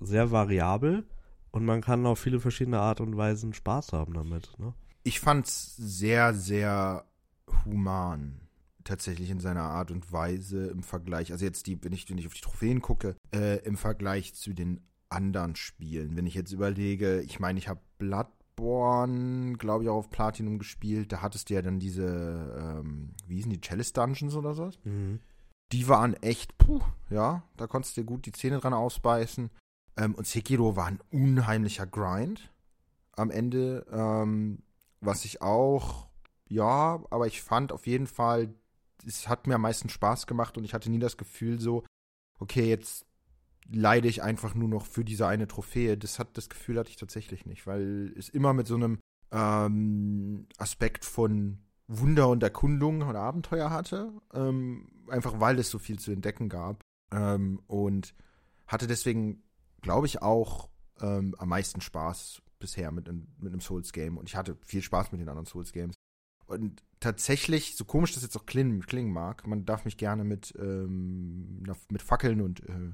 sehr 0.00 0.30
variabel 0.30 1.06
und 1.50 1.64
man 1.64 1.80
kann 1.80 2.04
auf 2.04 2.18
viele 2.18 2.40
verschiedene 2.40 2.80
Art 2.80 3.00
und 3.00 3.16
Weisen 3.16 3.54
Spaß 3.54 3.94
haben 3.94 4.12
damit. 4.12 4.52
Ne? 4.58 4.74
Ich 5.02 5.20
fand's 5.20 5.76
sehr, 5.76 6.34
sehr 6.34 7.06
human 7.64 8.45
tatsächlich 8.86 9.30
in 9.30 9.40
seiner 9.40 9.64
Art 9.64 9.90
und 9.90 10.12
Weise 10.12 10.68
im 10.68 10.82
Vergleich, 10.82 11.32
also 11.32 11.44
jetzt 11.44 11.66
die, 11.66 11.82
wenn 11.84 11.92
ich, 11.92 12.08
wenn 12.08 12.18
ich 12.18 12.26
auf 12.26 12.34
die 12.34 12.40
Trophäen 12.40 12.80
gucke, 12.80 13.16
äh, 13.34 13.58
im 13.64 13.76
Vergleich 13.76 14.34
zu 14.34 14.54
den 14.54 14.80
anderen 15.08 15.56
Spielen. 15.56 16.16
Wenn 16.16 16.26
ich 16.26 16.34
jetzt 16.34 16.52
überlege, 16.52 17.20
ich 17.20 17.38
meine, 17.38 17.58
ich 17.58 17.68
habe 17.68 17.80
Bloodborne, 17.98 19.56
glaube 19.56 19.84
ich, 19.84 19.90
auch 19.90 19.96
auf 19.96 20.10
Platinum 20.10 20.58
gespielt. 20.58 21.12
Da 21.12 21.22
hattest 21.22 21.50
du 21.50 21.54
ja 21.54 21.62
dann 21.62 21.78
diese, 21.78 22.80
ähm, 22.80 23.14
wie 23.26 23.36
hießen 23.36 23.50
die, 23.52 23.60
Chalice 23.60 23.92
Dungeons 23.92 24.34
oder 24.34 24.54
so. 24.54 24.70
Mhm. 24.84 25.20
Die 25.72 25.88
waren 25.88 26.14
echt, 26.14 26.56
puh, 26.58 26.80
ja, 27.10 27.42
da 27.56 27.66
konntest 27.66 27.96
du 27.96 28.00
dir 28.00 28.06
gut 28.06 28.26
die 28.26 28.32
Zähne 28.32 28.58
dran 28.58 28.74
ausbeißen. 28.74 29.50
Ähm, 29.96 30.14
und 30.14 30.26
Sekiro 30.26 30.76
war 30.76 30.86
ein 30.86 31.00
unheimlicher 31.10 31.86
Grind 31.86 32.52
am 33.12 33.30
Ende, 33.30 33.86
ähm, 33.90 34.62
was 35.00 35.24
ich 35.24 35.42
auch, 35.42 36.06
ja, 36.48 37.02
aber 37.10 37.26
ich 37.26 37.42
fand 37.42 37.72
auf 37.72 37.86
jeden 37.86 38.06
Fall, 38.06 38.54
es 39.06 39.28
hat 39.28 39.46
mir 39.46 39.54
am 39.54 39.62
meisten 39.62 39.88
Spaß 39.88 40.26
gemacht 40.26 40.58
und 40.58 40.64
ich 40.64 40.74
hatte 40.74 40.90
nie 40.90 40.98
das 40.98 41.16
Gefühl 41.16 41.60
so, 41.60 41.84
okay, 42.38 42.68
jetzt 42.68 43.06
leide 43.68 44.08
ich 44.08 44.22
einfach 44.22 44.54
nur 44.54 44.68
noch 44.68 44.86
für 44.86 45.04
diese 45.04 45.26
eine 45.26 45.48
Trophäe. 45.48 45.96
Das 45.96 46.18
hat 46.18 46.36
das 46.36 46.48
Gefühl 46.48 46.78
hatte 46.78 46.90
ich 46.90 46.96
tatsächlich 46.96 47.46
nicht, 47.46 47.66
weil 47.66 48.12
es 48.16 48.28
immer 48.28 48.52
mit 48.52 48.66
so 48.66 48.74
einem 48.74 48.98
ähm, 49.32 50.46
Aspekt 50.58 51.04
von 51.04 51.58
Wunder 51.88 52.28
und 52.28 52.42
Erkundung 52.42 53.02
und 53.02 53.16
Abenteuer 53.16 53.70
hatte, 53.70 54.12
ähm, 54.34 54.88
einfach 55.08 55.40
weil 55.40 55.58
es 55.58 55.70
so 55.70 55.78
viel 55.78 55.98
zu 55.98 56.10
entdecken 56.10 56.48
gab 56.48 56.82
ähm, 57.12 57.60
und 57.66 58.14
hatte 58.66 58.86
deswegen, 58.86 59.42
glaube 59.82 60.06
ich, 60.06 60.22
auch 60.22 60.68
ähm, 61.00 61.34
am 61.38 61.48
meisten 61.48 61.80
Spaß 61.80 62.42
bisher 62.58 62.90
mit, 62.90 63.08
mit 63.38 63.52
einem 63.52 63.60
Souls-Game 63.60 64.16
und 64.16 64.28
ich 64.28 64.36
hatte 64.36 64.56
viel 64.64 64.82
Spaß 64.82 65.12
mit 65.12 65.20
den 65.20 65.28
anderen 65.28 65.46
Souls-Games. 65.46 65.94
Und 66.46 66.82
tatsächlich, 67.00 67.76
so 67.76 67.84
komisch 67.84 68.14
das 68.14 68.22
jetzt 68.22 68.36
auch 68.36 68.46
klingen, 68.46 68.86
klingen 68.86 69.12
mag, 69.12 69.46
man 69.46 69.64
darf 69.64 69.84
mich 69.84 69.96
gerne 69.96 70.24
mit, 70.24 70.54
ähm, 70.58 71.62
mit 71.90 72.02
Fackeln 72.02 72.40
und 72.40 72.60
äh, 72.68 72.92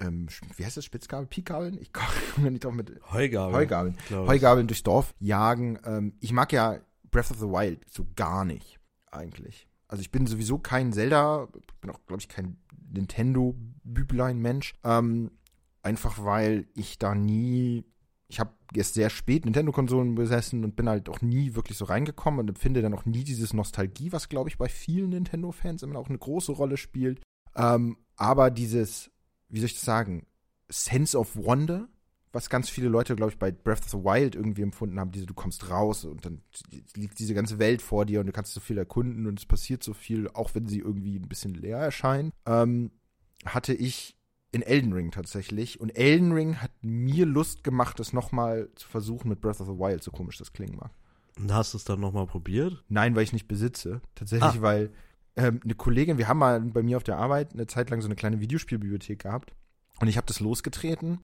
ähm, 0.00 0.26
wie 0.56 0.64
heißt 0.64 0.76
das, 0.76 0.84
Spitzgabel, 0.84 1.26
Pikgabeln? 1.26 1.78
Ich 1.80 1.92
komme 1.92 2.50
nicht 2.50 2.64
drauf 2.64 2.74
mit. 2.74 2.90
Heugabeln. 3.10 3.54
Heugabeln. 3.54 3.96
Heugabeln 4.10 4.66
durchs 4.66 4.82
Dorf 4.82 5.14
jagen. 5.20 5.78
Ähm, 5.84 6.14
ich 6.20 6.32
mag 6.32 6.52
ja 6.52 6.80
Breath 7.10 7.30
of 7.30 7.38
the 7.38 7.46
Wild 7.46 7.88
so 7.88 8.06
gar 8.16 8.44
nicht, 8.44 8.80
eigentlich. 9.10 9.68
Also 9.86 10.00
ich 10.00 10.10
bin 10.10 10.26
sowieso 10.26 10.58
kein 10.58 10.92
Zelda, 10.92 11.46
bin 11.80 11.90
auch, 11.90 12.00
glaube 12.06 12.20
ich, 12.20 12.28
kein 12.28 12.56
Nintendo-Büblein-Mensch. 12.90 14.74
Ähm, 14.82 15.30
einfach 15.82 16.24
weil 16.24 16.66
ich 16.74 16.98
da 16.98 17.14
nie 17.14 17.84
ich 18.34 18.40
habe 18.40 18.50
erst 18.74 18.94
sehr 18.94 19.10
spät 19.10 19.44
Nintendo-Konsolen 19.44 20.16
besessen 20.16 20.64
und 20.64 20.74
bin 20.74 20.88
halt 20.88 21.08
auch 21.08 21.20
nie 21.20 21.54
wirklich 21.54 21.78
so 21.78 21.84
reingekommen 21.84 22.40
und 22.40 22.48
empfinde 22.48 22.82
dann 22.82 22.92
auch 22.92 23.04
nie 23.04 23.22
dieses 23.22 23.52
Nostalgie, 23.52 24.10
was, 24.10 24.28
glaube 24.28 24.48
ich, 24.48 24.58
bei 24.58 24.68
vielen 24.68 25.10
Nintendo-Fans 25.10 25.84
immer 25.84 26.00
auch 26.00 26.08
eine 26.08 26.18
große 26.18 26.50
Rolle 26.50 26.76
spielt. 26.76 27.22
Ähm, 27.54 27.96
aber 28.16 28.50
dieses, 28.50 29.12
wie 29.48 29.60
soll 29.60 29.66
ich 29.66 29.74
das 29.74 29.84
sagen, 29.84 30.26
Sense 30.68 31.16
of 31.16 31.36
Wonder, 31.36 31.88
was 32.32 32.50
ganz 32.50 32.68
viele 32.68 32.88
Leute, 32.88 33.14
glaube 33.14 33.30
ich, 33.30 33.38
bei 33.38 33.52
Breath 33.52 33.82
of 33.82 33.90
the 33.90 33.98
Wild 33.98 34.34
irgendwie 34.34 34.62
empfunden 34.62 34.98
haben, 34.98 35.12
diese, 35.12 35.26
du 35.26 35.34
kommst 35.34 35.70
raus 35.70 36.04
und 36.04 36.26
dann 36.26 36.42
liegt 36.96 37.20
diese 37.20 37.34
ganze 37.34 37.60
Welt 37.60 37.82
vor 37.82 38.04
dir 38.04 38.18
und 38.18 38.26
du 38.26 38.32
kannst 38.32 38.52
so 38.52 38.60
viel 38.60 38.78
erkunden 38.78 39.28
und 39.28 39.38
es 39.38 39.46
passiert 39.46 39.84
so 39.84 39.94
viel, 39.94 40.28
auch 40.30 40.56
wenn 40.56 40.66
sie 40.66 40.80
irgendwie 40.80 41.20
ein 41.20 41.28
bisschen 41.28 41.54
leer 41.54 41.78
erscheint, 41.78 42.34
ähm, 42.46 42.90
hatte 43.44 43.74
ich 43.74 44.16
in 44.54 44.62
Elden 44.62 44.92
Ring 44.92 45.10
tatsächlich. 45.10 45.80
Und 45.80 45.90
Elden 45.96 46.32
Ring 46.32 46.56
hat 46.56 46.70
mir 46.80 47.26
Lust 47.26 47.64
gemacht, 47.64 47.98
das 47.98 48.12
nochmal 48.12 48.68
zu 48.76 48.88
versuchen 48.88 49.28
mit 49.28 49.40
Breath 49.40 49.60
of 49.60 49.66
the 49.66 49.74
Wild, 49.74 50.02
so 50.02 50.10
komisch 50.10 50.38
das 50.38 50.52
klingen 50.52 50.76
mag. 50.76 50.90
Und 51.38 51.52
hast 51.52 51.74
du 51.74 51.78
es 51.78 51.84
dann 51.84 52.00
nochmal 52.00 52.26
probiert? 52.26 52.84
Nein, 52.88 53.16
weil 53.16 53.24
ich 53.24 53.32
nicht 53.32 53.48
besitze. 53.48 54.00
Tatsächlich, 54.14 54.58
ah. 54.58 54.62
weil 54.62 54.92
ähm, 55.36 55.60
eine 55.64 55.74
Kollegin, 55.74 56.18
wir 56.18 56.28
haben 56.28 56.38
mal 56.38 56.60
bei 56.60 56.82
mir 56.82 56.96
auf 56.96 57.02
der 57.02 57.18
Arbeit 57.18 57.52
eine 57.52 57.66
Zeit 57.66 57.90
lang 57.90 58.00
so 58.00 58.06
eine 58.06 58.14
kleine 58.14 58.40
Videospielbibliothek 58.40 59.22
gehabt. 59.22 59.52
Und 60.00 60.08
ich 60.08 60.16
habe 60.16 60.26
das 60.26 60.40
losgetreten. 60.40 61.20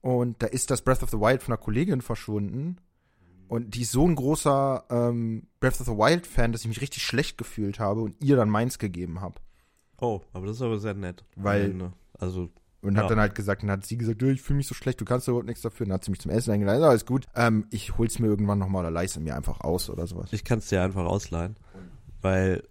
Und 0.00 0.42
da 0.42 0.46
ist 0.46 0.70
das 0.70 0.82
Breath 0.82 1.02
of 1.02 1.10
the 1.10 1.18
Wild 1.18 1.42
von 1.42 1.52
einer 1.52 1.62
Kollegin 1.62 2.00
verschwunden. 2.00 2.78
Und 3.48 3.74
die 3.74 3.82
ist 3.82 3.90
so 3.90 4.06
ein 4.06 4.14
großer 4.14 4.84
ähm, 4.90 5.48
Breath 5.58 5.80
of 5.80 5.86
the 5.86 5.92
Wild-Fan, 5.92 6.52
dass 6.52 6.60
ich 6.60 6.68
mich 6.68 6.80
richtig 6.80 7.02
schlecht 7.02 7.36
gefühlt 7.36 7.80
habe 7.80 8.02
und 8.02 8.14
ihr 8.22 8.36
dann 8.36 8.48
meins 8.48 8.78
gegeben 8.78 9.20
habe. 9.20 9.40
Oh, 10.00 10.20
aber 10.32 10.46
das 10.46 10.56
ist 10.56 10.62
aber 10.62 10.78
sehr 10.78 10.94
nett. 10.94 11.24
Weil, 11.34 11.92
also 12.16 12.48
und 12.82 12.94
ja. 12.94 13.02
hat 13.02 13.10
dann 13.10 13.20
halt 13.20 13.34
gesagt, 13.34 13.62
dann 13.62 13.70
hat 13.70 13.84
sie 13.84 13.98
gesagt, 13.98 14.22
ich 14.22 14.40
fühle 14.40 14.58
mich 14.58 14.66
so 14.66 14.74
schlecht, 14.74 15.00
du 15.00 15.04
kannst 15.04 15.28
überhaupt 15.28 15.46
nichts 15.46 15.62
dafür. 15.62 15.86
Dann 15.86 15.94
hat 15.94 16.04
sie 16.04 16.10
mich 16.10 16.20
zum 16.20 16.30
Essen 16.30 16.52
eingeladen, 16.52 16.82
alles 16.82 17.04
gut. 17.04 17.26
Ähm, 17.34 17.66
ich 17.70 17.98
hol's 17.98 18.18
mir 18.18 18.28
irgendwann 18.28 18.58
nochmal 18.58 18.80
oder 18.80 18.90
leiste 18.90 19.20
mir 19.20 19.36
einfach 19.36 19.60
aus 19.60 19.90
oder 19.90 20.06
sowas. 20.06 20.32
Ich 20.32 20.44
kann 20.44 20.60
es 20.60 20.68
dir 20.68 20.82
einfach 20.82 21.04
ausleihen, 21.04 21.56
weil 22.22 22.62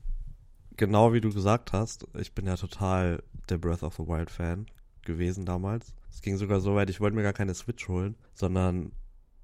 genau 0.78 1.14
wie 1.14 1.22
du 1.22 1.32
gesagt 1.32 1.74
hast, 1.74 2.08
ich 2.18 2.34
bin 2.34 2.48
ja 2.48 2.56
total 2.56 3.22
der 3.50 3.58
Breath 3.58 3.84
of 3.84 3.96
the 3.96 4.08
Wild 4.08 4.32
Fan 4.32 4.66
gewesen 5.04 5.46
damals. 5.46 5.94
Es 6.12 6.22
ging 6.22 6.38
sogar 6.38 6.60
so 6.60 6.76
weit, 6.76 6.90
ich 6.90 7.00
wollte 7.00 7.16
mir 7.16 7.24
gar 7.24 7.34
keine 7.34 7.54
Switch 7.54 7.88
holen, 7.88 8.16
sondern, 8.34 8.92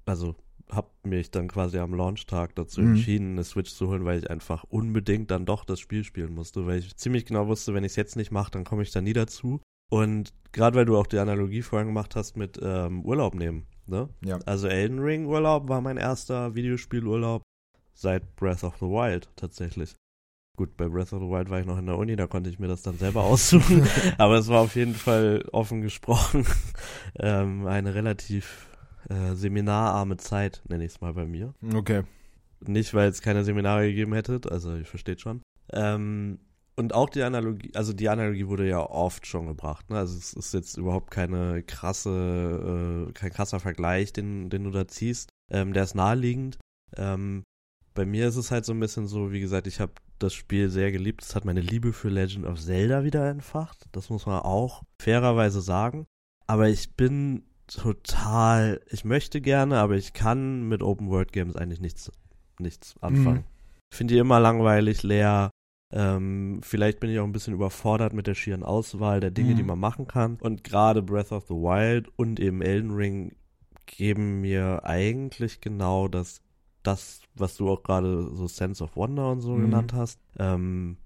also 0.04 0.34
hab 0.68 0.90
mich 1.04 1.30
dann 1.30 1.46
quasi 1.46 1.78
am 1.78 1.94
Launchtag 1.94 2.54
dazu 2.56 2.80
mhm. 2.80 2.88
entschieden, 2.94 3.32
eine 3.32 3.44
Switch 3.44 3.72
zu 3.72 3.86
holen, 3.88 4.04
weil 4.04 4.18
ich 4.18 4.30
einfach 4.30 4.64
unbedingt 4.64 5.30
dann 5.30 5.46
doch 5.46 5.64
das 5.64 5.78
Spiel 5.78 6.02
spielen 6.02 6.34
musste, 6.34 6.66
weil 6.66 6.80
ich 6.80 6.96
ziemlich 6.96 7.24
genau 7.24 7.46
wusste, 7.46 7.72
wenn 7.72 7.84
ich 7.84 7.92
es 7.92 7.96
jetzt 7.96 8.16
nicht 8.16 8.32
mache, 8.32 8.50
dann 8.50 8.64
komme 8.64 8.82
ich 8.82 8.90
da 8.90 9.00
nie 9.00 9.12
dazu. 9.12 9.60
Und 9.88 10.32
gerade 10.52 10.76
weil 10.76 10.84
du 10.84 10.96
auch 10.96 11.06
die 11.06 11.18
Analogie 11.18 11.62
vorhin 11.62 11.88
gemacht 11.88 12.16
hast 12.16 12.36
mit 12.36 12.58
ähm, 12.62 13.04
Urlaub 13.04 13.34
nehmen. 13.34 13.66
Ne? 13.86 14.08
Ja. 14.24 14.38
Also 14.46 14.68
Elden 14.68 14.98
Ring 14.98 15.26
Urlaub 15.26 15.68
war 15.68 15.80
mein 15.80 15.96
erster 15.96 16.54
Videospielurlaub 16.54 17.42
seit 17.94 18.36
Breath 18.36 18.64
of 18.64 18.76
the 18.78 18.86
Wild 18.86 19.28
tatsächlich. 19.36 19.94
Gut, 20.56 20.76
bei 20.76 20.88
Breath 20.88 21.12
of 21.12 21.20
the 21.20 21.28
Wild 21.28 21.50
war 21.50 21.60
ich 21.60 21.66
noch 21.66 21.78
in 21.78 21.86
der 21.86 21.98
Uni, 21.98 22.16
da 22.16 22.26
konnte 22.26 22.48
ich 22.48 22.58
mir 22.58 22.68
das 22.68 22.82
dann 22.82 22.96
selber 22.96 23.24
aussuchen. 23.24 23.86
Aber 24.18 24.36
es 24.36 24.48
war 24.48 24.60
auf 24.60 24.74
jeden 24.74 24.94
Fall 24.94 25.44
offen 25.52 25.82
gesprochen 25.82 26.46
ähm, 27.20 27.66
eine 27.66 27.94
relativ 27.94 28.66
äh, 29.08 29.34
seminararme 29.34 30.16
Zeit, 30.16 30.62
nenne 30.68 30.84
ich 30.84 30.92
es 30.92 31.00
mal 31.00 31.12
bei 31.12 31.26
mir. 31.26 31.54
Okay. 31.74 32.04
Nicht, 32.60 32.94
weil 32.94 33.10
es 33.10 33.20
keine 33.20 33.44
Seminare 33.44 33.86
gegeben 33.86 34.14
hätte, 34.14 34.40
also 34.50 34.74
ich 34.74 34.88
verstehe 34.88 35.18
schon. 35.18 35.42
Ähm, 35.72 36.38
und 36.78 36.94
auch 36.94 37.08
die 37.08 37.22
Analogie, 37.22 37.72
also 37.74 37.92
die 37.92 38.08
Analogie 38.08 38.46
wurde 38.46 38.68
ja 38.68 38.80
oft 38.80 39.26
schon 39.26 39.46
gebracht. 39.46 39.88
Ne? 39.90 39.96
Also 39.96 40.16
es 40.16 40.34
ist 40.34 40.52
jetzt 40.52 40.76
überhaupt 40.76 41.10
keine 41.10 41.62
krasse, 41.62 43.08
äh, 43.08 43.12
kein 43.12 43.30
krasser 43.30 43.60
Vergleich, 43.60 44.12
den, 44.12 44.50
den 44.50 44.64
du 44.64 44.70
da 44.70 44.86
ziehst. 44.86 45.30
Ähm, 45.50 45.72
der 45.72 45.84
ist 45.84 45.94
naheliegend. 45.94 46.58
Ähm, 46.96 47.44
bei 47.94 48.04
mir 48.04 48.28
ist 48.28 48.36
es 48.36 48.50
halt 48.50 48.66
so 48.66 48.72
ein 48.72 48.80
bisschen 48.80 49.06
so, 49.06 49.32
wie 49.32 49.40
gesagt, 49.40 49.66
ich 49.66 49.80
habe 49.80 49.92
das 50.18 50.34
Spiel 50.34 50.68
sehr 50.68 50.92
geliebt. 50.92 51.22
Es 51.22 51.34
hat 51.34 51.46
meine 51.46 51.62
Liebe 51.62 51.94
für 51.94 52.10
Legend 52.10 52.44
of 52.44 52.60
Zelda 52.60 53.04
wieder 53.04 53.28
entfacht. 53.30 53.86
Das 53.92 54.10
muss 54.10 54.26
man 54.26 54.40
auch 54.40 54.82
fairerweise 55.00 55.62
sagen. 55.62 56.06
Aber 56.46 56.68
ich 56.68 56.94
bin 56.94 57.44
total, 57.66 58.80
ich 58.90 59.04
möchte 59.04 59.40
gerne, 59.40 59.78
aber 59.78 59.96
ich 59.96 60.12
kann 60.12 60.68
mit 60.68 60.82
Open 60.82 61.08
World 61.08 61.32
Games 61.32 61.56
eigentlich 61.56 61.80
nichts, 61.80 62.12
nichts 62.58 62.94
anfangen. 63.00 63.38
Mhm. 63.38 63.44
Ich 63.90 63.96
finde 63.96 64.14
die 64.14 64.20
immer 64.20 64.40
langweilig, 64.40 65.02
leer. 65.02 65.50
Ähm, 65.92 66.60
vielleicht 66.62 67.00
bin 67.00 67.10
ich 67.10 67.18
auch 67.20 67.24
ein 67.24 67.32
bisschen 67.32 67.54
überfordert 67.54 68.12
mit 68.12 68.26
der 68.26 68.34
schieren 68.34 68.62
Auswahl 68.62 69.20
der 69.20 69.30
Dinge, 69.30 69.52
mhm. 69.52 69.56
die 69.56 69.62
man 69.62 69.78
machen 69.78 70.06
kann. 70.06 70.36
Und 70.40 70.64
gerade 70.64 71.02
Breath 71.02 71.32
of 71.32 71.44
the 71.46 71.54
Wild 71.54 72.08
und 72.16 72.40
eben 72.40 72.62
Elden 72.62 72.92
Ring 72.92 73.36
geben 73.86 74.40
mir 74.40 74.84
eigentlich 74.84 75.60
genau 75.60 76.08
das, 76.08 76.42
das, 76.82 77.20
was 77.34 77.56
du 77.56 77.70
auch 77.70 77.82
gerade 77.82 78.34
so 78.34 78.46
Sense 78.48 78.82
of 78.82 78.96
Wonder 78.96 79.30
und 79.30 79.40
so 79.40 79.54
mhm. 79.54 79.62
genannt 79.62 79.92
hast. 79.92 80.20
Ähm, 80.38 80.96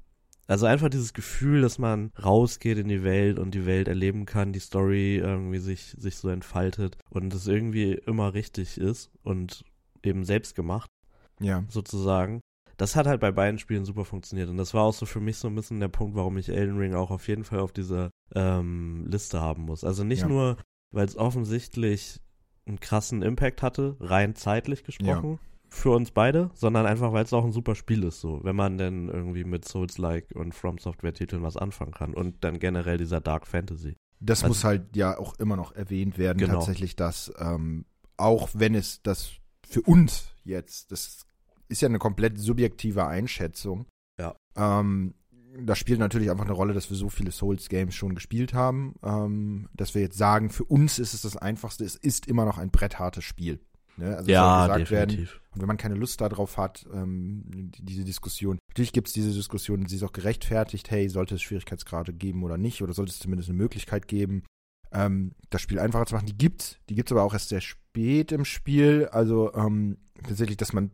also 0.46 0.66
einfach 0.66 0.88
dieses 0.88 1.12
Gefühl, 1.12 1.60
dass 1.60 1.78
man 1.78 2.10
rausgeht 2.20 2.78
in 2.78 2.88
die 2.88 3.04
Welt 3.04 3.38
und 3.38 3.54
die 3.54 3.66
Welt 3.66 3.86
erleben 3.86 4.26
kann, 4.26 4.52
die 4.52 4.58
Story 4.58 5.18
irgendwie 5.18 5.58
sich, 5.58 5.94
sich 5.96 6.16
so 6.16 6.28
entfaltet 6.28 6.96
und 7.08 7.32
es 7.32 7.46
irgendwie 7.46 7.92
immer 7.92 8.34
richtig 8.34 8.76
ist 8.78 9.12
und 9.22 9.64
eben 10.02 10.24
selbst 10.24 10.56
gemacht. 10.56 10.90
Ja. 11.38 11.64
Sozusagen 11.68 12.40
das 12.80 12.96
hat 12.96 13.06
halt 13.06 13.20
bei 13.20 13.30
beiden 13.30 13.58
Spielen 13.58 13.84
super 13.84 14.06
funktioniert. 14.06 14.48
Und 14.48 14.56
das 14.56 14.72
war 14.72 14.84
auch 14.84 14.94
so 14.94 15.04
für 15.04 15.20
mich 15.20 15.36
so 15.36 15.48
ein 15.48 15.54
bisschen 15.54 15.80
der 15.80 15.88
Punkt, 15.88 16.16
warum 16.16 16.38
ich 16.38 16.48
Elden 16.48 16.78
Ring 16.78 16.94
auch 16.94 17.10
auf 17.10 17.28
jeden 17.28 17.44
Fall 17.44 17.60
auf 17.60 17.72
dieser 17.72 18.08
ähm, 18.34 19.04
Liste 19.06 19.38
haben 19.38 19.64
muss. 19.64 19.84
Also 19.84 20.02
nicht 20.02 20.22
ja. 20.22 20.28
nur, 20.28 20.56
weil 20.90 21.04
es 21.04 21.14
offensichtlich 21.14 22.20
einen 22.64 22.80
krassen 22.80 23.20
Impact 23.20 23.60
hatte, 23.60 23.96
rein 24.00 24.34
zeitlich 24.34 24.82
gesprochen, 24.82 25.32
ja. 25.32 25.38
für 25.68 25.90
uns 25.90 26.10
beide, 26.10 26.50
sondern 26.54 26.86
einfach, 26.86 27.12
weil 27.12 27.22
es 27.22 27.34
auch 27.34 27.44
ein 27.44 27.52
super 27.52 27.74
Spiel 27.74 28.02
ist, 28.02 28.22
so, 28.22 28.40
wenn 28.44 28.56
man 28.56 28.78
denn 28.78 29.10
irgendwie 29.10 29.44
mit 29.44 29.68
Souls-like 29.68 30.32
und 30.34 30.54
From 30.54 30.78
Software-Titeln 30.78 31.42
was 31.42 31.58
anfangen 31.58 31.92
kann. 31.92 32.14
Und 32.14 32.44
dann 32.44 32.58
generell 32.58 32.96
dieser 32.96 33.20
Dark 33.20 33.46
Fantasy. 33.46 33.94
Das 34.20 34.42
also, 34.42 34.48
muss 34.48 34.64
halt 34.64 34.96
ja 34.96 35.18
auch 35.18 35.34
immer 35.34 35.56
noch 35.56 35.72
erwähnt 35.74 36.16
werden, 36.16 36.38
genau. 36.38 36.54
tatsächlich, 36.54 36.96
dass 36.96 37.30
ähm, 37.38 37.84
auch 38.16 38.48
wenn 38.54 38.74
es 38.74 39.02
das 39.02 39.32
für 39.68 39.82
uns 39.82 40.30
jetzt, 40.44 40.92
das 40.92 41.26
ist 41.70 41.80
ja 41.82 41.88
eine 41.88 41.98
komplett 41.98 42.38
subjektive 42.38 43.06
Einschätzung. 43.06 43.86
Ja. 44.18 44.34
Ähm, 44.56 45.14
das 45.58 45.78
spielt 45.78 45.98
natürlich 45.98 46.30
einfach 46.30 46.44
eine 46.44 46.52
Rolle, 46.52 46.74
dass 46.74 46.90
wir 46.90 46.96
so 46.96 47.08
viele 47.08 47.32
Souls-Games 47.32 47.94
schon 47.94 48.14
gespielt 48.14 48.54
haben, 48.54 48.94
ähm, 49.02 49.68
dass 49.74 49.94
wir 49.94 50.02
jetzt 50.02 50.18
sagen, 50.18 50.50
für 50.50 50.64
uns 50.64 50.98
ist 50.98 51.14
es 51.14 51.22
das 51.22 51.36
Einfachste, 51.36 51.84
es 51.84 51.96
ist 51.96 52.26
immer 52.26 52.44
noch 52.44 52.58
ein 52.58 52.70
bretthartes 52.70 53.24
Spiel. 53.24 53.58
Ne? 53.96 54.16
Also 54.16 54.30
ja, 54.30 54.68
definitiv. 54.68 55.32
Werden. 55.32 55.40
Und 55.52 55.60
wenn 55.60 55.66
man 55.66 55.76
keine 55.76 55.96
Lust 55.96 56.20
darauf 56.20 56.56
hat, 56.56 56.86
ähm, 56.92 57.72
diese 57.78 58.04
Diskussion, 58.04 58.58
natürlich 58.70 58.92
gibt 58.92 59.08
es 59.08 59.14
diese 59.14 59.32
Diskussion, 59.32 59.86
sie 59.86 59.96
ist 59.96 60.04
auch 60.04 60.12
gerechtfertigt, 60.12 60.90
hey, 60.90 61.08
sollte 61.08 61.34
es 61.34 61.42
Schwierigkeitsgrade 61.42 62.12
geben 62.12 62.44
oder 62.44 62.56
nicht, 62.56 62.80
oder 62.82 62.92
sollte 62.92 63.10
es 63.10 63.18
zumindest 63.18 63.48
eine 63.48 63.58
Möglichkeit 63.58 64.06
geben. 64.06 64.44
ähm, 64.92 65.32
das 65.50 65.60
Spiel 65.60 65.78
einfacher 65.78 66.06
zu 66.06 66.14
machen. 66.14 66.26
Die 66.26 66.36
gibt's, 66.36 66.78
die 66.88 66.94
gibt's 66.94 67.12
aber 67.12 67.22
auch 67.22 67.32
erst 67.32 67.48
sehr 67.48 67.60
spät 67.60 68.32
im 68.32 68.44
Spiel. 68.44 69.08
Also 69.12 69.52
ähm, 69.54 69.98
tatsächlich, 70.22 70.56
dass 70.56 70.72
man 70.72 70.90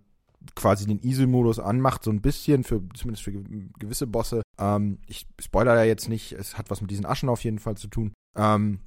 quasi 0.54 0.86
den 0.86 1.02
Easy-Modus 1.02 1.58
anmacht, 1.58 2.04
so 2.04 2.10
ein 2.10 2.20
bisschen, 2.20 2.64
für, 2.64 2.82
zumindest 2.94 3.24
für 3.24 3.32
gewisse 3.32 4.06
Bosse. 4.06 4.42
Ähm, 4.58 4.98
ich 5.06 5.26
spoiler 5.40 5.74
da 5.74 5.84
jetzt 5.84 6.08
nicht, 6.08 6.32
es 6.32 6.56
hat 6.58 6.70
was 6.70 6.80
mit 6.80 6.90
diesen 6.90 7.06
Aschen 7.06 7.28
auf 7.28 7.44
jeden 7.44 7.58
Fall 7.58 7.76
zu 7.76 7.88
tun. 7.88 8.12
Ähm, 8.36 8.80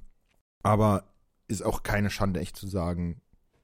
aber 0.62 1.04
ist 1.48 1.62
auch 1.62 1.82
keine 1.82 2.10
Schande, 2.10 2.40
echt 2.40 2.56
zu 2.56 2.66
sagen. 2.66 3.20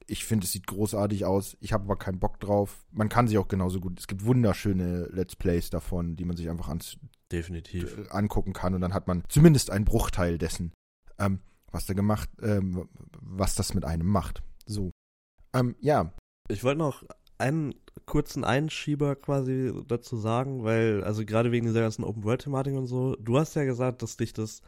Ich 0.07 0.25
finde, 0.25 0.45
es 0.45 0.53
sieht 0.53 0.67
großartig 0.67 1.25
aus. 1.25 1.57
Ich 1.59 1.73
habe 1.73 1.83
aber 1.83 1.97
keinen 1.97 2.19
Bock 2.19 2.39
drauf. 2.39 2.85
Man 2.91 3.09
kann 3.09 3.27
sich 3.27 3.37
auch 3.37 3.47
genauso 3.47 3.79
gut. 3.79 3.99
Es 3.99 4.07
gibt 4.07 4.25
wunderschöne 4.25 5.07
Let's 5.11 5.35
Plays 5.35 5.69
davon, 5.69 6.15
die 6.15 6.25
man 6.25 6.37
sich 6.37 6.49
einfach 6.49 6.69
ans, 6.69 6.97
Definitiv. 7.31 7.97
angucken 8.09 8.53
kann. 8.53 8.73
Und 8.73 8.81
dann 8.81 8.93
hat 8.93 9.07
man 9.07 9.23
zumindest 9.27 9.69
einen 9.69 9.85
Bruchteil 9.85 10.37
dessen, 10.37 10.71
ähm, 11.19 11.39
was 11.71 11.85
da 11.85 11.93
gemacht, 11.93 12.29
ähm, 12.41 12.87
was 13.19 13.55
das 13.55 13.73
mit 13.73 13.83
einem 13.83 14.07
macht. 14.07 14.43
So. 14.65 14.91
Ähm, 15.53 15.75
ja. 15.79 16.13
Ich 16.47 16.63
wollte 16.63 16.79
noch 16.79 17.03
einen 17.37 17.75
kurzen 18.05 18.43
Einschieber 18.43 19.15
quasi 19.15 19.71
dazu 19.87 20.17
sagen, 20.17 20.63
weil, 20.63 21.03
also 21.03 21.25
gerade 21.25 21.51
wegen 21.51 21.65
dieser 21.67 21.81
ganzen 21.81 22.03
Open-World-Thematik 22.03 22.73
und 22.75 22.87
so, 22.87 23.15
du 23.17 23.37
hast 23.37 23.55
ja 23.55 23.63
gesagt, 23.65 24.01
dass 24.01 24.17
dich 24.17 24.33
das, 24.33 24.61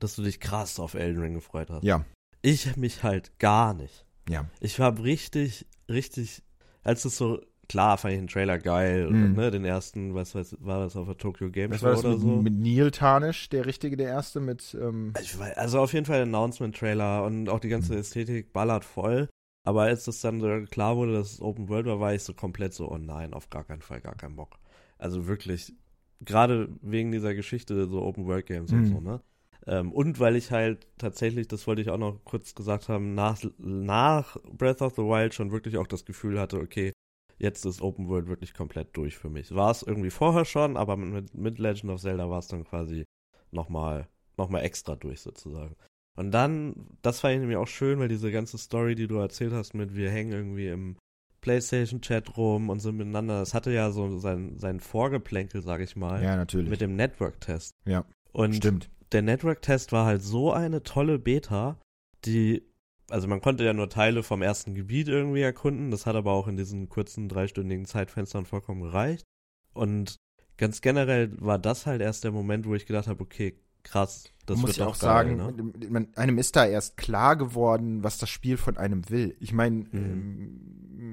dass 0.00 0.16
du 0.16 0.22
dich 0.22 0.40
krass 0.40 0.78
auf 0.80 0.94
Elden 0.94 1.20
Ring 1.20 1.34
gefreut 1.34 1.70
hast. 1.70 1.84
Ja. 1.84 2.04
Ich 2.42 2.76
mich 2.76 3.02
halt 3.02 3.38
gar 3.38 3.74
nicht. 3.74 4.04
Ja. 4.28 4.46
Ich 4.60 4.78
war 4.78 5.02
richtig, 5.02 5.66
richtig, 5.88 6.42
als 6.82 7.04
es 7.04 7.16
so, 7.16 7.40
klar 7.68 7.98
fand 7.98 8.14
ich 8.14 8.20
den 8.20 8.28
Trailer 8.28 8.58
geil, 8.58 9.10
Mhm. 9.10 9.34
ne, 9.34 9.50
den 9.50 9.64
ersten, 9.64 10.14
was 10.14 10.34
weiß, 10.34 10.56
war 10.60 10.80
das 10.80 10.96
auf 10.96 11.06
der 11.06 11.16
Tokyo 11.18 11.50
Game 11.50 11.70
Was 11.72 11.80
Show 11.80 11.88
oder 11.98 12.10
mit, 12.10 12.20
so? 12.20 12.28
mit 12.28 12.54
Neil 12.54 12.90
Tarnish, 12.92 13.48
der 13.48 13.66
richtige, 13.66 13.96
der 13.96 14.08
erste 14.08 14.40
mit, 14.40 14.76
ähm, 14.80 15.12
also 15.56 15.80
auf 15.80 15.92
jeden 15.92 16.06
Fall 16.06 16.22
Announcement-Trailer 16.22 17.24
und 17.24 17.48
auch 17.48 17.58
die 17.60 17.68
ganze 17.68 17.96
Ästhetik 17.96 18.52
ballert 18.52 18.84
voll. 18.84 19.28
Aber 19.66 19.82
als 19.82 20.06
es 20.06 20.20
dann 20.20 20.40
so 20.40 20.46
klar 20.70 20.96
wurde, 20.96 21.12
dass 21.12 21.32
es 21.32 21.40
Open 21.42 21.68
World 21.68 21.86
war, 21.86 21.98
war 21.98 22.14
ich 22.14 22.22
so 22.22 22.32
komplett 22.34 22.72
so, 22.72 22.88
oh 22.88 22.98
nein, 22.98 23.34
auf 23.34 23.50
gar 23.50 23.64
keinen 23.64 23.82
Fall, 23.82 24.00
gar 24.00 24.14
keinen 24.14 24.36
Bock. 24.36 24.58
Also 24.96 25.26
wirklich, 25.26 25.74
gerade 26.20 26.68
wegen 26.82 27.10
dieser 27.10 27.34
Geschichte, 27.34 27.88
so 27.88 28.00
Open 28.02 28.26
World 28.26 28.46
Games 28.46 28.72
und 28.72 28.82
Mhm. 28.82 28.84
so, 28.86 29.00
ne? 29.00 29.20
Ähm, 29.66 29.90
und 29.92 30.20
weil 30.20 30.36
ich 30.36 30.52
halt 30.52 30.86
tatsächlich, 30.98 31.48
das 31.48 31.66
wollte 31.66 31.82
ich 31.82 31.90
auch 31.90 31.98
noch 31.98 32.20
kurz 32.24 32.54
gesagt 32.54 32.88
haben, 32.88 33.14
nach, 33.14 33.42
nach 33.58 34.36
Breath 34.52 34.82
of 34.82 34.94
the 34.94 35.02
Wild 35.02 35.34
schon 35.34 35.50
wirklich 35.50 35.76
auch 35.78 35.88
das 35.88 36.04
Gefühl 36.04 36.38
hatte, 36.38 36.60
okay, 36.60 36.92
jetzt 37.38 37.64
ist 37.66 37.82
Open 37.82 38.08
World 38.08 38.28
wirklich 38.28 38.54
komplett 38.54 38.96
durch 38.96 39.18
für 39.18 39.30
mich. 39.30 39.52
War 39.52 39.72
es 39.72 39.82
irgendwie 39.82 40.10
vorher 40.10 40.44
schon, 40.44 40.76
aber 40.76 40.96
mit, 40.96 41.34
mit 41.34 41.58
Legend 41.58 41.90
of 41.92 42.00
Zelda 42.00 42.30
war 42.30 42.38
es 42.38 42.46
dann 42.46 42.62
quasi 42.64 43.04
nochmal 43.50 44.08
noch 44.36 44.48
mal 44.48 44.60
extra 44.60 44.94
durch 44.94 45.20
sozusagen. 45.22 45.74
Und 46.16 46.30
dann, 46.32 46.74
das 47.02 47.20
fand 47.20 47.34
ich 47.34 47.40
nämlich 47.40 47.58
auch 47.58 47.68
schön, 47.68 47.98
weil 47.98 48.08
diese 48.08 48.32
ganze 48.32 48.58
Story, 48.58 48.94
die 48.94 49.06
du 49.06 49.18
erzählt 49.18 49.52
hast 49.52 49.74
mit 49.74 49.94
wir 49.94 50.10
hängen 50.10 50.32
irgendwie 50.32 50.68
im 50.68 50.96
PlayStation-Chat 51.42 52.36
rum 52.36 52.70
und 52.70 52.80
sind 52.80 52.96
miteinander, 52.96 53.38
das 53.38 53.54
hatte 53.54 53.70
ja 53.70 53.90
so 53.90 54.18
sein, 54.18 54.56
sein 54.58 54.80
Vorgeplänkel, 54.80 55.62
sag 55.62 55.80
ich 55.80 55.94
mal, 55.94 56.22
ja, 56.22 56.34
natürlich. 56.34 56.70
mit 56.70 56.80
dem 56.80 56.96
Network-Test. 56.96 57.72
Ja, 57.84 58.04
Und 58.32 58.56
Stimmt. 58.56 58.90
der 59.12 59.22
Network-Test 59.22 59.92
war 59.92 60.06
halt 60.06 60.22
so 60.22 60.52
eine 60.52 60.82
tolle 60.82 61.18
Beta, 61.18 61.78
die, 62.24 62.62
also 63.10 63.28
man 63.28 63.40
konnte 63.40 63.64
ja 63.64 63.74
nur 63.74 63.90
Teile 63.90 64.22
vom 64.22 64.42
ersten 64.42 64.74
Gebiet 64.74 65.08
irgendwie 65.08 65.42
erkunden, 65.42 65.90
das 65.90 66.06
hat 66.06 66.16
aber 66.16 66.32
auch 66.32 66.48
in 66.48 66.56
diesen 66.56 66.88
kurzen 66.88 67.28
dreistündigen 67.28 67.84
Zeitfenstern 67.84 68.46
vollkommen 68.46 68.82
gereicht. 68.82 69.24
Und 69.72 70.16
ganz 70.56 70.80
generell 70.80 71.30
war 71.40 71.58
das 71.58 71.86
halt 71.86 72.00
erst 72.00 72.24
der 72.24 72.32
Moment, 72.32 72.66
wo 72.66 72.74
ich 72.74 72.86
gedacht 72.86 73.06
habe, 73.06 73.22
okay, 73.22 73.56
krass, 73.86 74.24
das 74.46 74.56
Man 74.58 74.66
muss 74.66 74.76
doch 74.76 74.86
auch 74.88 74.98
geil, 74.98 75.00
sagen, 75.00 75.36
ne? 75.36 75.88
man, 75.88 76.08
einem 76.14 76.38
ist 76.38 76.56
da 76.56 76.66
erst 76.66 76.96
klar 76.96 77.36
geworden, 77.36 78.02
was 78.04 78.18
das 78.18 78.28
Spiel 78.30 78.56
von 78.56 78.76
einem 78.76 79.08
will. 79.10 79.36
Ich 79.40 79.52
meine, 79.52 79.84
Mhm. 79.90 80.60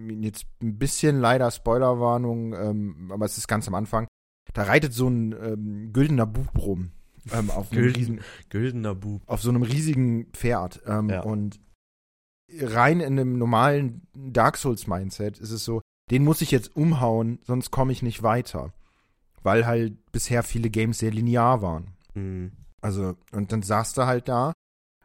ähm, 0.09 0.23
jetzt 0.23 0.45
ein 0.61 0.77
bisschen 0.77 1.19
leider 1.19 1.49
Spoilerwarnung, 1.51 2.53
ähm, 2.53 3.11
aber 3.11 3.25
es 3.25 3.37
ist 3.37 3.47
ganz 3.47 3.67
am 3.67 3.75
Anfang. 3.75 4.07
Da 4.53 4.63
reitet 4.63 4.93
so 4.93 5.07
ein 5.07 5.31
ähm, 5.33 5.93
güldener 5.93 6.25
Bub 6.27 6.49
rum 6.57 6.91
ähm, 7.31 7.49
auf, 7.49 7.71
einem 7.71 7.81
Gülden- 7.81 7.95
riesen, 7.95 8.19
Güldener 8.49 8.95
Bub. 8.95 9.21
auf 9.25 9.41
so 9.41 9.49
einem 9.49 9.63
riesigen 9.63 10.25
Pferd. 10.33 10.81
Ähm, 10.85 11.09
Ja. 11.09 11.21
Und 11.21 11.59
rein 12.59 12.99
in 12.99 13.13
einem 13.19 13.37
normalen 13.37 14.05
Dark 14.13 14.57
Souls-Mindset 14.57 15.39
ist 15.39 15.51
es 15.51 15.63
so, 15.63 15.81
den 16.11 16.23
muss 16.23 16.41
ich 16.41 16.51
jetzt 16.51 16.75
umhauen, 16.75 17.39
sonst 17.43 17.71
komme 17.71 17.91
ich 17.93 18.03
nicht 18.03 18.21
weiter. 18.23 18.73
Weil 19.41 19.65
halt 19.65 20.11
bisher 20.11 20.43
viele 20.43 20.69
Games 20.69 20.99
sehr 20.99 21.11
linear 21.11 21.61
waren. 21.61 21.87
Mhm. 22.13 22.51
Also, 22.83 23.15
und 23.31 23.51
dann 23.51 23.61
saß 23.61 23.97
er 23.97 24.07
halt 24.07 24.27
da 24.27 24.53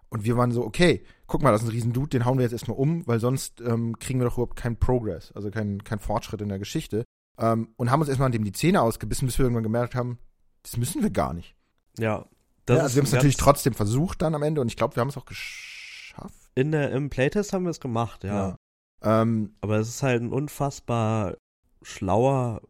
und 0.09 0.25
wir 0.25 0.37
waren 0.37 0.51
so, 0.51 0.65
okay, 0.65 1.05
guck 1.27 1.43
mal, 1.43 1.53
das 1.53 1.63
ist 1.63 1.69
ein 1.69 1.73
riesen 1.73 1.93
Dude, 1.93 2.09
den 2.09 2.25
hauen 2.25 2.39
wir 2.39 2.43
jetzt 2.43 2.53
erstmal 2.53 2.77
um, 2.77 3.07
weil 3.07 3.21
sonst 3.21 3.61
ähm, 3.61 3.99
kriegen 3.99 4.19
wir 4.19 4.25
doch 4.27 4.35
überhaupt 4.35 4.57
keinen 4.57 4.79
Progress, 4.79 5.33
also 5.33 5.51
keinen 5.51 5.85
kein 5.85 6.01
Fortschritt 6.01 6.41
in 6.41 6.49
der 6.49 6.59
Geschichte. 6.59 7.05
Ähm, 7.39 7.69
und 7.77 7.91
haben 7.91 8.01
uns 8.01 8.09
erstmal 8.09 8.27
an 8.27 8.33
dem 8.33 8.45
die 8.45 8.53
Zähne 8.53 8.83
ausgebissen, 8.83 9.27
bis 9.27 9.39
wir 9.39 9.45
irgendwann 9.45 9.63
gemerkt 9.63 9.95
haben, 9.95 10.19
das 10.63 10.77
müssen 10.77 11.03
wir 11.03 11.11
gar 11.11 11.35
nicht. 11.35 11.55
Ja. 11.99 12.27
Ja, 12.69 12.75
ist 12.75 12.83
also 12.83 12.97
wir 12.97 13.03
haben 13.03 13.07
es 13.07 13.13
natürlich 13.13 13.37
trotzdem 13.37 13.75
versucht 13.75 14.23
dann 14.23 14.35
am 14.35 14.43
Ende 14.43 14.61
und 14.61 14.69
ich 14.69 14.77
glaube, 14.77 14.97
wir 14.97 15.01
haben 15.01 15.09
es 15.09 15.17
auch 15.17 15.25
geschafft. 15.25 16.51
In 16.55 16.73
der, 16.73 16.91
Im 16.91 17.11
Playtest 17.11 17.53
haben 17.53 17.65
wir 17.65 17.71
es 17.71 17.81
gemacht, 17.81 18.25
ja. 18.25 18.57
Ähm, 19.03 19.55
Aber 19.61 19.79
es 19.79 19.89
ist 19.89 20.03
halt 20.03 20.21
ein 20.21 20.33
unfassbar 20.33 21.37
schlauer, 21.83 22.61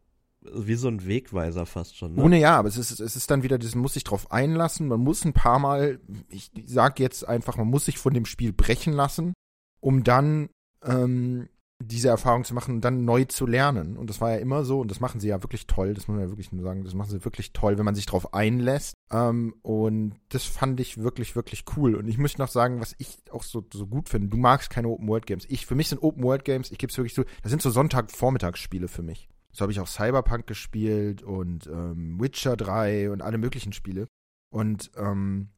wie 0.41 0.75
so 0.75 0.87
ein 0.87 1.05
Wegweiser 1.05 1.65
fast 1.65 1.97
schon. 1.97 2.15
Ne? 2.15 2.23
Ohne 2.23 2.39
ja, 2.39 2.57
aber 2.57 2.69
es 2.69 2.77
ist, 2.77 2.99
es 2.99 3.15
ist 3.15 3.29
dann 3.29 3.43
wieder, 3.43 3.57
das 3.57 3.75
muss 3.75 3.93
sich 3.93 4.03
drauf 4.03 4.31
einlassen. 4.31 4.87
Man 4.87 5.01
muss 5.01 5.25
ein 5.25 5.33
paar 5.33 5.59
Mal, 5.59 5.99
ich 6.29 6.51
sag 6.65 6.99
jetzt 6.99 7.27
einfach, 7.27 7.57
man 7.57 7.67
muss 7.67 7.85
sich 7.85 7.97
von 7.97 8.13
dem 8.13 8.25
Spiel 8.25 8.53
brechen 8.53 8.93
lassen, 8.93 9.33
um 9.81 10.03
dann 10.03 10.49
ähm, 10.83 11.49
diese 11.81 12.09
Erfahrung 12.09 12.43
zu 12.43 12.53
machen 12.53 12.75
und 12.75 12.81
dann 12.81 13.05
neu 13.05 13.23
zu 13.25 13.45
lernen. 13.45 13.97
Und 13.97 14.09
das 14.09 14.19
war 14.19 14.31
ja 14.31 14.37
immer 14.37 14.65
so, 14.65 14.81
und 14.81 14.91
das 14.91 14.99
machen 14.99 15.21
sie 15.21 15.29
ja 15.29 15.41
wirklich 15.41 15.65
toll, 15.65 15.93
das 15.93 16.07
muss 16.07 16.15
man 16.15 16.25
ja 16.25 16.29
wirklich 16.29 16.51
nur 16.51 16.63
sagen, 16.63 16.83
das 16.83 16.93
machen 16.93 17.09
sie 17.09 17.23
wirklich 17.23 17.53
toll, 17.53 17.77
wenn 17.77 17.85
man 17.85 17.95
sich 17.95 18.05
drauf 18.05 18.33
einlässt. 18.33 18.95
Ähm, 19.11 19.55
und 19.61 20.15
das 20.29 20.43
fand 20.43 20.79
ich 20.79 20.97
wirklich, 20.97 21.35
wirklich 21.35 21.63
cool. 21.77 21.95
Und 21.95 22.07
ich 22.07 22.17
möchte 22.17 22.41
noch 22.41 22.49
sagen, 22.49 22.81
was 22.81 22.95
ich 22.97 23.17
auch 23.31 23.43
so, 23.43 23.65
so 23.73 23.87
gut 23.87 24.09
finde, 24.09 24.27
du 24.27 24.37
magst 24.37 24.69
keine 24.69 24.89
Open-World-Games. 24.89 25.45
Ich, 25.49 25.65
für 25.65 25.75
mich 25.75 25.87
sind 25.87 26.03
Open-World-Games, 26.03 26.71
ich 26.71 26.77
gebe 26.77 26.91
es 26.91 26.97
wirklich 26.97 27.13
so, 27.13 27.23
das 27.43 27.49
sind 27.49 27.61
so 27.61 27.69
Sonntag-Vormittagsspiele 27.69 28.89
für 28.89 29.01
mich. 29.01 29.29
So 29.53 29.61
habe 29.63 29.71
ich 29.71 29.79
auch 29.79 29.87
Cyberpunk 29.87 30.47
gespielt 30.47 31.23
und 31.23 31.67
ähm, 31.67 32.19
Witcher 32.19 32.55
3 32.55 33.11
und 33.11 33.21
alle 33.21 33.37
möglichen 33.37 33.73
Spiele. 33.73 34.07
Und 34.51 34.91
ähm, 34.95 35.49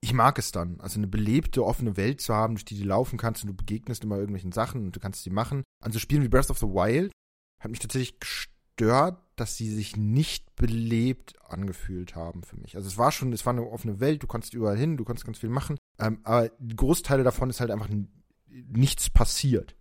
ich 0.00 0.12
mag 0.12 0.38
es 0.38 0.52
dann, 0.52 0.80
also 0.80 0.98
eine 0.98 1.06
belebte, 1.06 1.64
offene 1.64 1.96
Welt 1.96 2.20
zu 2.20 2.34
haben, 2.34 2.54
durch 2.54 2.64
die 2.64 2.78
du 2.78 2.84
laufen 2.84 3.18
kannst 3.18 3.44
und 3.44 3.48
du 3.48 3.54
begegnest 3.54 4.02
immer 4.02 4.16
irgendwelchen 4.16 4.52
Sachen 4.52 4.84
und 4.84 4.96
du 4.96 5.00
kannst 5.00 5.22
sie 5.22 5.30
machen. 5.30 5.62
Also 5.82 5.98
Spielen 5.98 6.22
wie 6.22 6.28
Breath 6.28 6.50
of 6.50 6.58
the 6.58 6.66
Wild 6.66 7.12
hat 7.60 7.70
mich 7.70 7.78
tatsächlich 7.78 8.18
gestört, 8.18 9.22
dass 9.36 9.56
sie 9.56 9.70
sich 9.70 9.96
nicht 9.96 10.56
belebt 10.56 11.34
angefühlt 11.48 12.16
haben 12.16 12.42
für 12.42 12.56
mich. 12.56 12.74
Also 12.76 12.88
es 12.88 12.98
war 12.98 13.12
schon, 13.12 13.32
es 13.32 13.46
war 13.46 13.52
eine 13.52 13.66
offene 13.66 14.00
Welt, 14.00 14.22
du 14.22 14.26
konntest 14.26 14.54
überall 14.54 14.76
hin, 14.76 14.96
du 14.96 15.04
konntest 15.04 15.24
ganz 15.24 15.38
viel 15.38 15.50
machen, 15.50 15.78
ähm, 15.98 16.18
aber 16.24 16.50
Großteile 16.76 17.22
davon 17.22 17.48
ist 17.48 17.60
halt 17.60 17.70
einfach 17.70 17.88
nichts 18.48 19.08
passiert. 19.08 19.76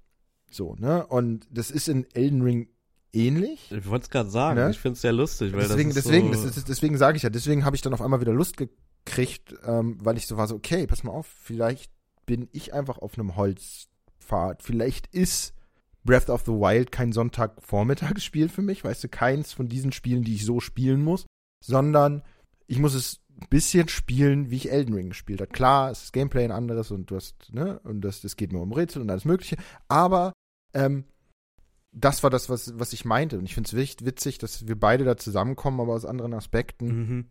So, 0.51 0.75
ne? 0.75 1.07
Und 1.07 1.47
das 1.49 1.71
ist 1.71 1.87
in 1.87 2.05
Elden 2.13 2.41
Ring 2.41 2.67
ähnlich. 3.13 3.71
Ich 3.71 3.87
wollte 3.87 4.03
es 4.03 4.09
gerade 4.09 4.29
sagen, 4.29 4.59
Ne? 4.59 4.69
ich 4.71 4.79
finde 4.79 4.93
es 4.93 5.01
sehr 5.01 5.13
lustig, 5.13 5.53
weil 5.53 5.61
deswegen, 5.67 5.89
das 5.89 5.97
ist 5.97 6.05
deswegen, 6.05 6.33
so, 6.33 6.45
das 6.47 6.57
ist, 6.57 6.69
deswegen 6.69 6.97
sage 6.97 7.17
ich 7.17 7.23
ja, 7.23 7.29
deswegen 7.29 7.65
habe 7.65 7.75
ich 7.75 7.81
dann 7.81 7.93
auf 7.93 8.01
einmal 8.01 8.21
wieder 8.21 8.33
Lust 8.33 8.57
gekriegt, 8.57 9.55
ähm, 9.65 9.97
weil 10.01 10.17
ich 10.17 10.27
so 10.27 10.37
war 10.37 10.47
so, 10.47 10.55
okay, 10.55 10.87
pass 10.87 11.03
mal 11.03 11.11
auf, 11.11 11.27
vielleicht 11.27 11.91
bin 12.25 12.47
ich 12.51 12.73
einfach 12.73 12.99
auf 12.99 13.17
einem 13.17 13.35
Holzpfad. 13.35 14.63
Vielleicht 14.63 15.07
ist 15.07 15.53
Breath 16.03 16.29
of 16.29 16.43
the 16.45 16.51
Wild 16.51 16.91
kein 16.91 17.11
Sonntagvormittagsspiel 17.11 18.49
für 18.49 18.61
mich, 18.61 18.83
weißt 18.83 19.03
du, 19.03 19.09
keins 19.09 19.53
von 19.53 19.67
diesen 19.67 19.91
Spielen, 19.91 20.23
die 20.23 20.35
ich 20.35 20.45
so 20.45 20.59
spielen 20.59 21.03
muss, 21.03 21.25
sondern 21.63 22.23
ich 22.67 22.79
muss 22.79 22.93
es 22.93 23.19
ein 23.39 23.47
bisschen 23.49 23.87
spielen, 23.87 24.49
wie 24.51 24.55
ich 24.57 24.71
Elden 24.71 24.93
Ring 24.93 25.09
gespielt 25.09 25.41
habe. 25.41 25.51
Klar, 25.51 25.91
es 25.91 26.03
ist 26.03 26.13
Gameplay 26.13 26.43
ein 26.43 26.51
anderes 26.51 26.91
und 26.91 27.09
du 27.11 27.15
hast, 27.15 27.53
ne, 27.53 27.79
und 27.83 28.01
das, 28.01 28.21
das 28.21 28.35
geht 28.35 28.51
nur 28.53 28.61
um 28.61 28.71
Rätsel 28.71 29.01
und 29.01 29.09
alles 29.09 29.25
Mögliche, 29.25 29.57
aber 29.87 30.33
ähm, 30.73 31.05
das 31.91 32.23
war 32.23 32.29
das, 32.29 32.49
was, 32.49 32.79
was 32.79 32.93
ich 32.93 33.05
meinte. 33.05 33.37
Und 33.37 33.45
ich 33.45 33.53
finde 33.53 33.67
es 33.67 34.05
witzig, 34.05 34.37
dass 34.37 34.67
wir 34.67 34.79
beide 34.79 35.03
da 35.03 35.17
zusammenkommen, 35.17 35.79
aber 35.79 35.93
aus 35.93 36.05
anderen 36.05 36.33
Aspekten. 36.33 36.87
Mhm. 36.87 37.25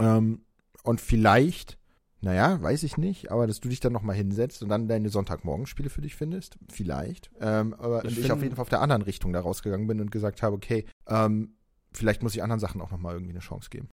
Ähm, 0.00 0.44
und 0.82 1.00
vielleicht, 1.00 1.78
naja, 2.20 2.60
weiß 2.62 2.82
ich 2.82 2.96
nicht, 2.96 3.30
aber 3.30 3.46
dass 3.46 3.60
du 3.60 3.68
dich 3.68 3.80
dann 3.80 3.92
nochmal 3.92 4.16
hinsetzt 4.16 4.62
und 4.62 4.70
dann 4.70 4.88
deine 4.88 5.10
Sonntagmorgenspiele 5.10 5.90
für 5.90 6.00
dich 6.00 6.16
findest. 6.16 6.58
Vielleicht. 6.70 7.30
Ähm, 7.40 7.74
aber 7.74 8.04
Ich 8.04 8.18
ich, 8.18 8.32
auf 8.32 8.42
jeden 8.42 8.56
Fall 8.56 8.62
auf 8.62 8.70
der 8.70 8.80
anderen 8.80 9.02
Richtung 9.02 9.32
da 9.32 9.40
rausgegangen 9.40 9.86
bin 9.86 10.00
und 10.00 10.10
gesagt 10.10 10.42
habe, 10.42 10.56
okay, 10.56 10.86
ähm, 11.06 11.56
vielleicht 11.92 12.22
muss 12.22 12.34
ich 12.34 12.42
anderen 12.42 12.60
Sachen 12.60 12.80
auch 12.80 12.90
nochmal 12.90 13.14
irgendwie 13.14 13.32
eine 13.32 13.40
Chance 13.40 13.68
geben. 13.68 13.88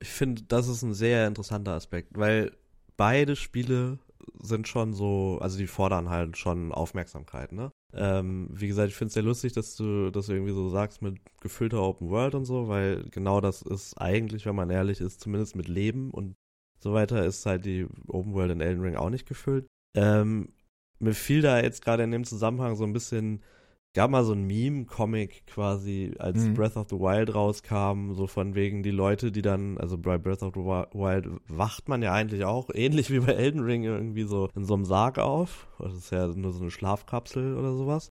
Ich 0.00 0.08
finde, 0.08 0.42
das 0.42 0.66
ist 0.66 0.82
ein 0.82 0.94
sehr 0.94 1.28
interessanter 1.28 1.72
Aspekt, 1.72 2.18
weil 2.18 2.56
beide 2.96 3.36
Spiele 3.36 4.00
sind 4.40 4.66
schon 4.66 4.94
so, 4.94 5.38
also 5.40 5.58
die 5.58 5.68
fordern 5.68 6.10
halt 6.10 6.36
schon 6.36 6.72
Aufmerksamkeit, 6.72 7.52
ne? 7.52 7.70
Ähm, 7.94 8.48
wie 8.50 8.68
gesagt, 8.68 8.88
ich 8.88 8.94
finde 8.94 9.08
es 9.08 9.14
sehr 9.14 9.22
lustig, 9.22 9.52
dass 9.52 9.76
du 9.76 10.10
das 10.10 10.28
irgendwie 10.28 10.52
so 10.52 10.68
sagst 10.70 11.02
mit 11.02 11.18
gefüllter 11.40 11.82
Open 11.82 12.08
World 12.08 12.34
und 12.34 12.44
so, 12.46 12.68
weil 12.68 13.04
genau 13.10 13.40
das 13.40 13.62
ist 13.62 13.94
eigentlich, 14.00 14.46
wenn 14.46 14.56
man 14.56 14.70
ehrlich 14.70 15.00
ist, 15.00 15.20
zumindest 15.20 15.56
mit 15.56 15.68
Leben 15.68 16.10
und 16.10 16.34
so 16.78 16.92
weiter 16.94 17.24
ist 17.24 17.46
halt 17.46 17.64
die 17.64 17.86
Open 18.08 18.34
World 18.34 18.52
in 18.52 18.60
Elden 18.60 18.82
Ring 18.82 18.96
auch 18.96 19.10
nicht 19.10 19.26
gefüllt. 19.26 19.66
Ähm, 19.94 20.48
mir 20.98 21.14
fiel 21.14 21.42
da 21.42 21.60
jetzt 21.60 21.84
gerade 21.84 22.02
in 22.02 22.10
dem 22.10 22.24
Zusammenhang 22.24 22.76
so 22.76 22.84
ein 22.84 22.92
bisschen, 22.92 23.42
gab 23.94 24.10
mal 24.10 24.24
so 24.24 24.32
ein 24.32 24.46
Meme-Comic 24.46 25.46
quasi, 25.46 26.14
als 26.18 26.38
mhm. 26.38 26.54
Breath 26.54 26.76
of 26.76 26.88
the 26.88 26.98
Wild 26.98 27.34
rauskam, 27.34 28.14
so 28.14 28.26
von 28.26 28.54
wegen 28.54 28.82
die 28.82 28.90
Leute, 28.90 29.30
die 29.30 29.42
dann, 29.42 29.76
also 29.78 29.98
bei 29.98 30.16
Breath 30.18 30.42
of 30.42 30.54
the 30.54 30.60
Wild 30.60 31.28
wacht 31.46 31.88
man 31.88 32.02
ja 32.02 32.12
eigentlich 32.12 32.44
auch, 32.44 32.70
ähnlich 32.74 33.10
wie 33.10 33.20
bei 33.20 33.32
Elden 33.32 33.60
Ring, 33.60 33.84
irgendwie 33.84 34.24
so 34.24 34.48
in 34.54 34.64
so 34.64 34.74
einem 34.74 34.84
Sarg 34.84 35.18
auf. 35.18 35.68
Das 35.78 35.94
ist 35.94 36.10
ja 36.10 36.26
nur 36.28 36.52
so 36.52 36.62
eine 36.62 36.70
Schlafkapsel 36.70 37.56
oder 37.56 37.74
sowas. 37.74 38.10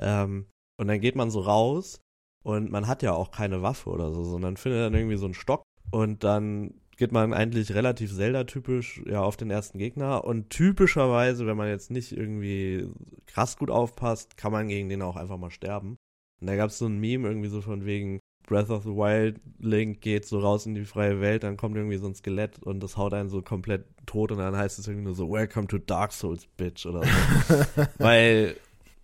Ähm, 0.00 0.46
und 0.78 0.88
dann 0.88 1.00
geht 1.00 1.16
man 1.16 1.30
so 1.30 1.40
raus 1.40 2.00
und 2.44 2.70
man 2.70 2.86
hat 2.86 3.02
ja 3.02 3.12
auch 3.12 3.30
keine 3.30 3.62
Waffe 3.62 3.90
oder 3.90 4.12
so, 4.12 4.22
sondern 4.22 4.56
findet 4.56 4.82
dann 4.82 4.94
irgendwie 4.94 5.16
so 5.16 5.24
einen 5.24 5.34
Stock 5.34 5.62
und 5.90 6.22
dann 6.22 6.74
geht 6.96 7.12
man 7.12 7.32
eigentlich 7.32 7.74
relativ 7.74 8.14
Zelda-typisch 8.14 9.02
ja 9.06 9.22
auf 9.22 9.36
den 9.36 9.50
ersten 9.50 9.78
Gegner 9.78 10.24
und 10.24 10.50
typischerweise, 10.50 11.46
wenn 11.46 11.56
man 11.56 11.68
jetzt 11.68 11.90
nicht 11.90 12.12
irgendwie 12.12 12.88
krass 13.26 13.56
gut 13.56 13.70
aufpasst, 13.70 14.36
kann 14.36 14.52
man 14.52 14.68
gegen 14.68 14.88
den 14.88 15.02
auch 15.02 15.16
einfach 15.16 15.38
mal 15.38 15.50
sterben. 15.50 15.96
Und 16.40 16.46
da 16.48 16.56
gab 16.56 16.70
es 16.70 16.78
so 16.78 16.86
ein 16.86 16.98
Meme 16.98 17.28
irgendwie 17.28 17.48
so 17.48 17.60
von 17.60 17.84
wegen 17.84 18.20
Breath 18.46 18.70
of 18.70 18.84
the 18.84 18.90
Wild 18.90 19.40
Link 19.58 20.00
geht 20.00 20.24
so 20.24 20.38
raus 20.38 20.66
in 20.66 20.74
die 20.74 20.84
freie 20.84 21.20
Welt, 21.20 21.42
dann 21.42 21.56
kommt 21.56 21.76
irgendwie 21.76 21.96
so 21.96 22.06
ein 22.06 22.14
Skelett 22.14 22.60
und 22.62 22.80
das 22.80 22.96
haut 22.96 23.12
einen 23.12 23.28
so 23.28 23.42
komplett 23.42 23.84
tot 24.06 24.30
und 24.30 24.38
dann 24.38 24.56
heißt 24.56 24.78
es 24.78 24.86
irgendwie 24.86 25.06
nur 25.06 25.14
so 25.14 25.30
Welcome 25.30 25.66
to 25.66 25.78
Dark 25.78 26.12
Souls, 26.12 26.46
Bitch 26.56 26.86
oder 26.86 27.02
so. 27.02 27.66
Weil 27.98 28.56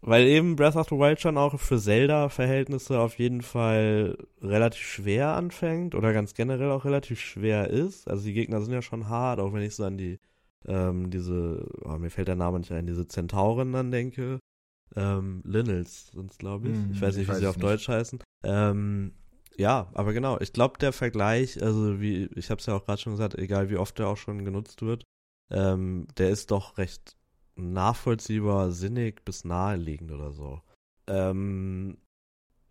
weil 0.02 0.26
eben 0.26 0.56
Breath 0.56 0.74
of 0.74 0.88
the 0.88 0.96
Wild 0.96 1.20
schon 1.20 1.38
auch 1.38 1.58
für 1.58 1.78
Zelda-Verhältnisse 1.78 2.98
auf 2.98 3.18
jeden 3.18 3.40
Fall 3.40 4.18
relativ 4.42 4.82
schwer 4.82 5.28
anfängt 5.34 5.94
oder 5.94 6.12
ganz 6.12 6.34
generell 6.34 6.70
auch 6.72 6.84
relativ 6.84 7.20
schwer 7.20 7.70
ist. 7.70 8.08
Also 8.08 8.24
die 8.24 8.32
Gegner 8.32 8.60
sind 8.60 8.74
ja 8.74 8.82
schon 8.82 9.08
hart, 9.08 9.38
auch 9.38 9.52
wenn 9.52 9.62
ich 9.62 9.76
so 9.76 9.84
an 9.84 9.96
die, 9.96 10.18
ähm, 10.66 11.10
diese, 11.10 11.68
oh, 11.82 11.98
mir 11.98 12.10
fällt 12.10 12.28
der 12.28 12.34
Name 12.34 12.58
nicht 12.58 12.72
ein, 12.72 12.86
diese 12.86 13.06
Zentauren 13.06 13.72
dann 13.72 13.92
denke. 13.92 14.40
Ähm, 14.96 15.40
Linnels 15.44 16.08
sind 16.08 16.32
es, 16.32 16.38
glaube 16.38 16.68
ich. 16.68 16.74
Hm, 16.74 16.90
ich 16.92 17.00
weiß 17.00 17.16
nicht, 17.16 17.30
wie 17.30 17.36
sie 17.36 17.46
auf 17.46 17.56
nicht. 17.56 17.64
Deutsch 17.64 17.88
heißen. 17.88 18.18
Ähm, 18.42 19.12
ja, 19.56 19.88
aber 19.94 20.12
genau, 20.12 20.38
ich 20.40 20.52
glaube, 20.52 20.78
der 20.78 20.92
Vergleich, 20.92 21.62
also 21.62 22.00
wie, 22.00 22.28
ich 22.34 22.50
habe 22.50 22.58
es 22.58 22.66
ja 22.66 22.74
auch 22.74 22.84
gerade 22.84 23.00
schon 23.00 23.12
gesagt, 23.12 23.36
egal 23.36 23.70
wie 23.70 23.76
oft 23.76 23.96
der 24.00 24.08
auch 24.08 24.16
schon 24.16 24.44
genutzt 24.44 24.82
wird, 24.82 25.04
ähm, 25.50 26.08
der 26.18 26.30
ist 26.30 26.50
doch 26.50 26.76
recht 26.76 27.16
nachvollziehbar, 27.62 28.72
sinnig 28.72 29.24
bis 29.24 29.44
naheliegend 29.44 30.12
oder 30.12 30.32
so. 30.32 30.60
Ähm, 31.06 31.96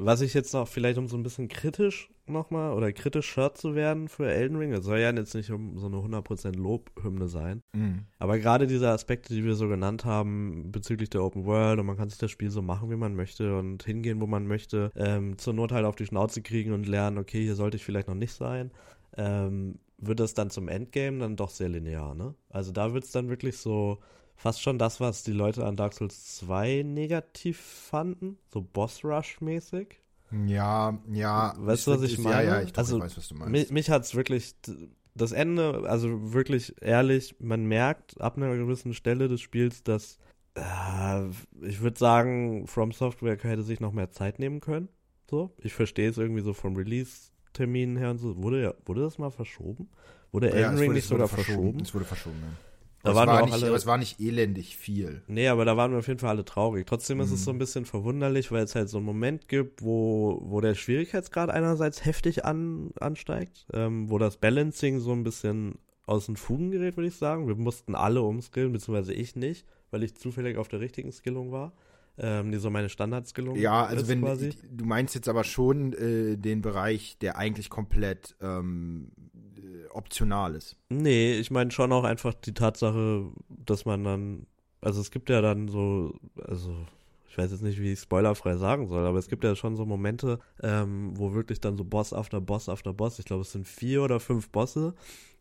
was 0.03 0.21
ich 0.21 0.33
jetzt 0.33 0.53
noch 0.53 0.67
vielleicht 0.67 0.97
um 0.97 1.07
so 1.07 1.15
ein 1.15 1.23
bisschen 1.23 1.47
kritisch 1.47 2.09
nochmal 2.25 2.73
oder 2.73 2.91
kritischer 2.91 3.53
zu 3.53 3.75
werden 3.75 4.07
für 4.07 4.31
Elden 4.31 4.57
Ring, 4.57 4.71
das 4.71 4.85
soll 4.85 4.99
ja 4.99 5.11
jetzt 5.11 5.35
nicht 5.35 5.51
um 5.51 5.77
so 5.77 5.87
eine 5.87 5.97
100% 5.97 6.55
Lobhymne 6.55 7.27
sein, 7.27 7.61
mhm. 7.73 8.05
aber 8.17 8.39
gerade 8.39 8.67
diese 8.67 8.89
Aspekte, 8.89 9.33
die 9.33 9.43
wir 9.43 9.55
so 9.55 9.67
genannt 9.67 10.05
haben 10.05 10.71
bezüglich 10.71 11.09
der 11.09 11.23
Open 11.23 11.45
World 11.45 11.79
und 11.79 11.85
man 11.85 11.97
kann 11.97 12.09
sich 12.09 12.17
das 12.17 12.31
Spiel 12.31 12.49
so 12.49 12.61
machen, 12.61 12.89
wie 12.89 12.95
man 12.95 13.15
möchte 13.15 13.57
und 13.57 13.83
hingehen, 13.83 14.21
wo 14.21 14.27
man 14.27 14.47
möchte, 14.47 14.91
ähm, 14.95 15.37
zur 15.37 15.53
Not 15.53 15.71
halt 15.71 15.85
auf 15.85 15.95
die 15.95 16.05
Schnauze 16.05 16.41
kriegen 16.41 16.71
und 16.71 16.87
lernen, 16.87 17.17
okay, 17.17 17.43
hier 17.43 17.55
sollte 17.55 17.77
ich 17.77 17.85
vielleicht 17.85 18.07
noch 18.07 18.15
nicht 18.15 18.33
sein, 18.33 18.71
ähm, 19.17 19.79
wird 19.97 20.19
das 20.19 20.33
dann 20.33 20.49
zum 20.49 20.67
Endgame 20.67 21.19
dann 21.19 21.35
doch 21.35 21.49
sehr 21.49 21.69
linear, 21.69 22.15
ne? 22.15 22.33
Also 22.49 22.71
da 22.71 22.93
wird 22.93 23.03
es 23.03 23.11
dann 23.11 23.29
wirklich 23.29 23.57
so 23.57 23.99
fast 24.41 24.61
schon 24.61 24.79
das, 24.79 24.99
was 24.99 25.23
die 25.23 25.33
Leute 25.33 25.65
an 25.65 25.75
Dark 25.75 25.93
Souls 25.93 26.37
2 26.37 26.81
negativ 26.83 27.59
fanden, 27.59 28.39
so 28.51 28.61
Boss 28.61 29.03
Rush 29.05 29.39
mäßig. 29.39 29.99
Ja, 30.47 30.97
ja. 31.11 31.53
Weißt 31.57 31.85
du, 31.85 31.91
was 31.91 32.01
ich 32.01 32.17
meine? 32.17 32.47
Ja, 32.47 32.55
ja, 32.55 32.61
ich, 32.63 32.75
also, 32.75 32.97
ich 32.97 33.03
weiß, 33.03 33.17
was 33.17 33.27
du 33.27 33.35
meinst. 33.35 33.51
Mich, 33.51 33.69
mich 33.69 33.89
hat 33.91 34.03
es 34.03 34.15
wirklich, 34.15 34.55
das 35.13 35.31
Ende, 35.31 35.83
also 35.87 36.33
wirklich 36.33 36.73
ehrlich, 36.81 37.35
man 37.39 37.65
merkt 37.65 38.19
ab 38.19 38.37
einer 38.37 38.55
gewissen 38.55 38.95
Stelle 38.95 39.27
des 39.27 39.41
Spiels, 39.41 39.83
dass, 39.83 40.17
äh, 40.55 41.27
ich 41.61 41.81
würde 41.81 41.99
sagen, 41.99 42.65
From 42.65 42.93
Software 42.93 43.37
hätte 43.37 43.63
sich 43.63 43.79
noch 43.79 43.91
mehr 43.91 44.09
Zeit 44.09 44.39
nehmen 44.39 44.59
können. 44.59 44.89
So, 45.29 45.53
ich 45.59 45.73
verstehe 45.73 46.09
es 46.09 46.17
irgendwie 46.17 46.41
so 46.41 46.53
vom 46.53 46.75
Release-Termin 46.75 47.95
her 47.95 48.09
und 48.11 48.17
so. 48.17 48.41
Wurde, 48.41 48.75
wurde 48.85 49.01
das 49.01 49.19
mal 49.19 49.29
verschoben? 49.29 49.89
Wurde 50.31 50.51
Elden 50.51 50.77
ja, 50.77 50.79
Ring 50.79 50.93
nicht 50.93 51.07
sogar 51.07 51.27
verschoben? 51.27 51.57
verschoben? 51.57 51.79
Es 51.81 51.93
wurde 51.93 52.05
verschoben, 52.05 52.39
ja. 52.41 52.70
Da 53.03 53.15
waren 53.15 53.27
war 53.27 53.45
nicht, 53.45 53.53
alle, 53.53 53.67
aber 53.67 53.75
es 53.75 53.85
war 53.85 53.97
nicht 53.97 54.19
elendig 54.19 54.77
viel. 54.77 55.23
Nee, 55.27 55.47
aber 55.47 55.65
da 55.65 55.75
waren 55.75 55.91
wir 55.91 55.99
auf 55.99 56.07
jeden 56.07 56.19
Fall 56.19 56.29
alle 56.29 56.45
traurig. 56.45 56.85
Trotzdem 56.85 57.19
ist 57.19 57.31
es 57.31 57.43
so 57.43 57.51
ein 57.51 57.55
mhm. 57.55 57.59
bisschen 57.59 57.85
verwunderlich, 57.85 58.51
weil 58.51 58.63
es 58.63 58.75
halt 58.75 58.89
so 58.89 58.97
einen 58.97 59.05
Moment 59.05 59.47
gibt, 59.47 59.81
wo, 59.83 60.39
wo 60.43 60.61
der 60.61 60.75
Schwierigkeitsgrad 60.75 61.49
einerseits 61.49 62.05
heftig 62.05 62.45
an, 62.45 62.91
ansteigt, 62.99 63.65
ähm, 63.73 64.09
wo 64.09 64.17
das 64.17 64.37
Balancing 64.37 64.99
so 64.99 65.11
ein 65.13 65.23
bisschen 65.23 65.79
aus 66.05 66.27
den 66.27 66.35
Fugen 66.35 66.71
gerät, 66.71 66.97
würde 66.97 67.07
ich 67.07 67.15
sagen. 67.15 67.47
Wir 67.47 67.55
mussten 67.55 67.95
alle 67.95 68.21
umskillen, 68.21 68.71
beziehungsweise 68.71 69.13
ich 69.13 69.35
nicht, 69.35 69.65
weil 69.89 70.03
ich 70.03 70.15
zufällig 70.15 70.57
auf 70.57 70.67
der 70.67 70.79
richtigen 70.79 71.11
Skillung 71.11 71.51
war 71.51 71.73
ähm, 72.17 72.51
die 72.51 72.57
so 72.57 72.69
meine 72.69 72.89
Standardskillung 72.89 73.55
Ja, 73.55 73.85
also 73.85 74.07
wenn 74.07 74.21
quasi. 74.21 74.51
du 74.69 74.85
meinst 74.85 75.15
jetzt 75.15 75.29
aber 75.29 75.43
schon 75.43 75.93
äh, 75.93 76.37
den 76.37 76.61
Bereich, 76.61 77.17
der 77.19 77.37
eigentlich 77.37 77.69
komplett 77.69 78.35
ähm, 78.41 79.11
äh, 79.30 79.30
optional 79.95 80.55
ist. 80.55 80.77
Nee, 80.89 81.33
ich 81.33 81.51
meine 81.51 81.71
schon 81.71 81.91
auch 81.91 82.03
einfach 82.03 82.33
die 82.33 82.53
Tatsache, 82.53 83.25
dass 83.49 83.85
man 83.85 84.03
dann, 84.03 84.47
also 84.81 85.01
es 85.01 85.11
gibt 85.11 85.29
ja 85.29 85.41
dann 85.41 85.67
so, 85.67 86.19
also 86.43 86.75
ich 87.29 87.37
weiß 87.37 87.51
jetzt 87.51 87.63
nicht, 87.63 87.79
wie 87.79 87.93
ich 87.93 87.99
spoilerfrei 87.99 88.57
sagen 88.57 88.87
soll, 88.87 89.05
aber 89.05 89.17
es 89.17 89.29
gibt 89.29 89.43
ja 89.43 89.55
schon 89.55 89.75
so 89.75 89.85
Momente, 89.85 90.39
ähm, 90.61 91.11
wo 91.15 91.33
wirklich 91.33 91.61
dann 91.61 91.77
so 91.77 91.85
Boss 91.85 92.13
after 92.13 92.41
Boss 92.41 92.67
after 92.67 92.93
Boss, 92.93 93.19
ich 93.19 93.25
glaube 93.25 93.41
es 93.43 93.51
sind 93.53 93.67
vier 93.67 94.03
oder 94.03 94.19
fünf 94.19 94.49
Bosse, 94.49 94.93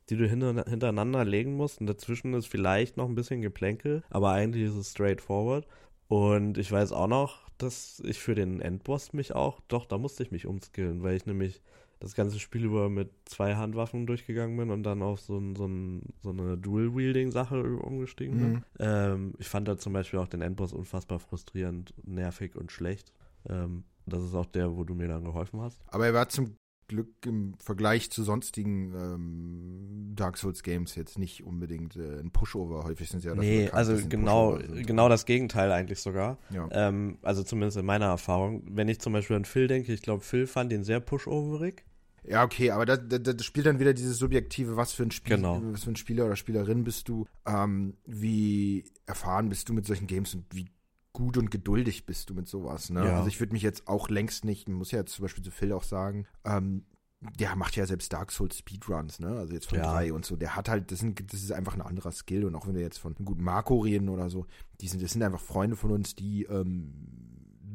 die 0.09 0.17
du 0.17 0.29
hintereinander 0.29 1.25
legen 1.25 1.55
musst 1.55 1.81
und 1.81 1.87
dazwischen 1.87 2.35
ist 2.35 2.47
vielleicht 2.47 2.97
noch 2.97 3.09
ein 3.09 3.15
bisschen 3.15 3.43
Geplänkel, 3.43 4.03
aber 4.11 4.31
eigentlich 4.31 4.65
ist 4.65 4.77
es 4.77 4.93
straightforward 4.93 5.67
und 6.07 6.59
ich 6.59 6.71
weiß 6.71 6.93
auch 6.93 7.09
noch, 7.09 7.51
dass 7.59 8.01
ich 8.05 8.19
für 8.21 8.35
den 8.35 8.61
Endboss 8.61 9.13
mich 9.13 9.35
auch, 9.35 9.61
doch, 9.69 9.87
da 9.87 9.99
musste 9.99 10.23
ich 10.23 10.31
mich 10.31 10.47
umskillen, 10.47 11.03
weil 11.03 11.17
ich 11.17 11.27
nämlich 11.27 11.61
das 12.01 12.15
ganze 12.15 12.39
Spiel 12.41 12.65
über 12.65 12.89
mit 12.89 13.11
zwei 13.27 13.57
Handwaffen 13.57 14.07
durchgegangen 14.07 14.57
bin 14.57 14.71
und 14.71 14.83
dann 14.83 15.03
auf 15.03 15.21
so, 15.21 15.39
ein, 15.39 15.55
so, 15.55 15.67
ein, 15.67 16.03
so 16.23 16.31
eine 16.31 16.57
Dual-Wielding-Sache 16.57 17.63
umgestiegen 17.77 18.39
bin. 18.39 18.53
Mhm. 18.53 18.65
Ähm, 18.79 19.35
ich 19.39 19.49
fand 19.49 19.69
da 19.69 19.77
zum 19.77 19.93
Beispiel 19.93 20.19
auch 20.19 20.29
den 20.29 20.41
Endboss 20.41 20.73
unfassbar 20.73 21.19
frustrierend, 21.19 21.95
nervig 22.05 22.57
und 22.57 22.73
schlecht. 22.73 23.13
Ähm, 23.49 23.85
das 24.07 24.25
ist 24.25 24.35
auch 24.35 24.47
der, 24.47 24.77
wo 24.77 24.85
du 24.85 24.95
mir 24.95 25.09
dann 25.09 25.25
geholfen 25.25 25.61
hast. 25.61 25.79
Aber 25.89 26.07
er 26.07 26.15
war 26.15 26.29
zum 26.31 26.57
Glück 26.89 27.25
im 27.25 27.55
Vergleich 27.61 28.11
zu 28.11 28.25
sonstigen 28.25 28.93
ähm, 28.95 30.13
Dark 30.17 30.39
Souls 30.39 30.65
Games 30.65 30.97
jetzt 30.97 31.19
nicht 31.19 31.45
unbedingt 31.45 31.97
äh, 31.97 32.19
ein 32.19 32.33
Pushover. 32.33 32.83
Häufig 32.83 33.09
sind 33.11 33.21
sie 33.21 33.29
ja 33.29 33.35
dafür 33.35 33.49
Nee, 33.49 33.65
bekannt, 33.67 33.75
also 33.75 34.09
genau, 34.09 34.59
genau 34.75 35.09
das 35.09 35.25
Gegenteil 35.25 35.71
eigentlich 35.71 36.01
sogar. 36.01 36.39
Ja. 36.49 36.67
Ähm, 36.73 37.19
also 37.23 37.45
zumindest 37.45 37.77
in 37.77 37.87
meiner 37.87 38.07
Erfahrung. 38.07 38.65
Wenn 38.67 38.89
ich 38.89 39.01
zum 39.01 39.13
Beispiel 39.13 39.37
an 39.37 39.45
Phil 39.45 39.69
denke, 39.69 39.93
ich 39.93 40.03
glaube, 40.03 40.25
Phil 40.25 40.47
fand 40.49 40.73
den 40.73 40.83
sehr 40.83 40.99
pushoverig. 40.99 41.85
Ja, 42.25 42.45
okay, 42.45 42.71
aber 42.71 42.87
das, 42.87 43.01
das, 43.09 43.23
das, 43.23 43.45
spielt 43.45 43.67
dann 43.67 43.79
wieder 43.79 43.95
dieses 43.95 44.19
subjektive, 44.19 44.77
was 44.77 44.93
für 44.93 45.03
ein 45.03 45.11
Spiel, 45.11 45.37
genau. 45.37 45.61
was 45.73 45.85
für 45.85 45.91
ein 45.91 45.97
Spieler 45.97 46.27
oder 46.27 46.37
Spielerin 46.37 46.85
bist 46.85 47.09
du, 47.09 47.27
ähm, 47.47 47.95
wie 48.07 48.85
erfahren 49.07 49.49
bist 49.49 49.69
du 49.69 49.73
mit 49.73 49.87
solchen 49.87 50.07
Games 50.07 50.35
und 50.35 50.45
wie 50.51 50.71
gut 51.13 51.37
und 51.37 51.51
geduldig 51.51 52.07
bist 52.07 52.31
du 52.31 52.35
mit 52.35 52.49
sowas. 52.49 52.91
Ne? 52.91 53.05
Ja. 53.05 53.17
Also 53.17 53.29
ich 53.29 53.41
würde 53.41 53.53
mich 53.53 53.63
jetzt 53.63 53.89
auch 53.89 54.09
längst 54.09 54.45
nicht, 54.45 54.69
muss 54.69 54.91
ja 54.91 55.01
jetzt 55.01 55.15
zum 55.15 55.25
Beispiel 55.25 55.45
zu 55.45 55.51
Phil 55.51 55.73
auch 55.73 55.83
sagen, 55.83 56.27
ähm, 56.45 56.85
der 57.21 57.55
macht 57.55 57.77
ja 57.77 57.85
selbst 57.87 58.13
Dark 58.13 58.33
Souls 58.33 58.57
Speedruns, 58.57 59.21
ne? 59.21 59.29
Also 59.29 59.53
jetzt 59.53 59.69
von 59.69 59.77
ja. 59.77 59.85
drei 59.85 60.13
und 60.13 60.25
so. 60.25 60.37
Der 60.37 60.57
hat 60.57 60.71
halt, 60.71 60.91
das, 60.91 61.01
sind, 61.01 61.33
das 61.33 61.43
ist 61.43 61.53
einfach 61.53 61.75
ein 61.75 61.83
anderer 61.83 62.13
Skill. 62.13 62.47
Und 62.47 62.55
auch 62.55 62.67
wenn 62.67 62.75
wir 62.75 62.81
jetzt 62.81 62.99
von 62.99 63.15
gut 63.15 63.39
Marco 63.39 63.79
reden 63.79 64.09
oder 64.09 64.31
so, 64.31 64.47
die 64.81 64.89
sind, 64.89 65.03
das 65.03 65.11
sind 65.13 65.23
einfach 65.23 65.41
Freunde 65.41 65.77
von 65.77 65.91
uns, 65.91 66.15
die 66.15 66.45
ähm, 66.45 67.20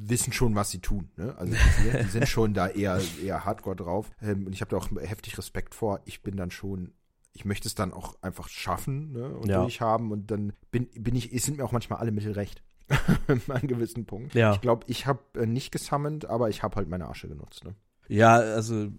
wissen 0.10 0.34
schon, 0.34 0.56
was 0.56 0.72
sie 0.72 0.80
tun. 0.80 1.10
Ne? 1.18 1.36
Also 1.38 1.54
die, 1.54 2.04
die 2.04 2.10
sind 2.10 2.28
schon 2.28 2.54
da 2.54 2.68
eher, 2.68 3.00
eher 3.24 3.46
hardcore 3.46 3.76
drauf. 3.76 4.12
Ähm, 4.22 4.48
und 4.48 4.54
ich 4.54 4.62
habe 4.62 4.70
da 4.70 4.78
auch 4.78 4.90
heftig 5.02 5.38
Respekt 5.38 5.76
vor. 5.76 6.02
Ich 6.06 6.24
bin 6.24 6.38
dann 6.38 6.52
schon 6.52 6.94
ich 7.36 7.44
möchte 7.44 7.68
es 7.68 7.76
dann 7.76 7.92
auch 7.92 8.16
einfach 8.22 8.48
schaffen 8.48 9.12
ne, 9.12 9.36
und 9.36 9.50
ja. 9.50 9.60
durchhaben 9.60 10.14
und 10.14 10.32
dann 10.32 10.54
bin, 10.72 10.88
bin 10.96 11.16
ich, 11.16 11.32
sind 11.44 11.58
mir 11.58 11.66
auch 11.66 11.74
manchmal 11.74 12.00
alle 12.00 12.12
Mittel 12.12 12.32
recht. 12.32 12.64
an 13.28 13.42
einem 13.50 13.68
gewissen 13.68 14.06
Punkt. 14.06 14.36
Ja. 14.36 14.54
Ich 14.54 14.62
glaube, 14.62 14.86
ich 14.88 15.06
habe 15.08 15.20
äh, 15.36 15.46
nicht 15.46 15.72
gesammelt, 15.72 16.26
aber 16.26 16.50
ich 16.50 16.64
habe 16.64 16.76
halt 16.76 16.88
meine 16.88 17.08
Asche 17.10 17.28
genutzt. 17.28 17.66
Ne? 17.66 17.76
Ja, 18.08 18.36
also 18.36 18.90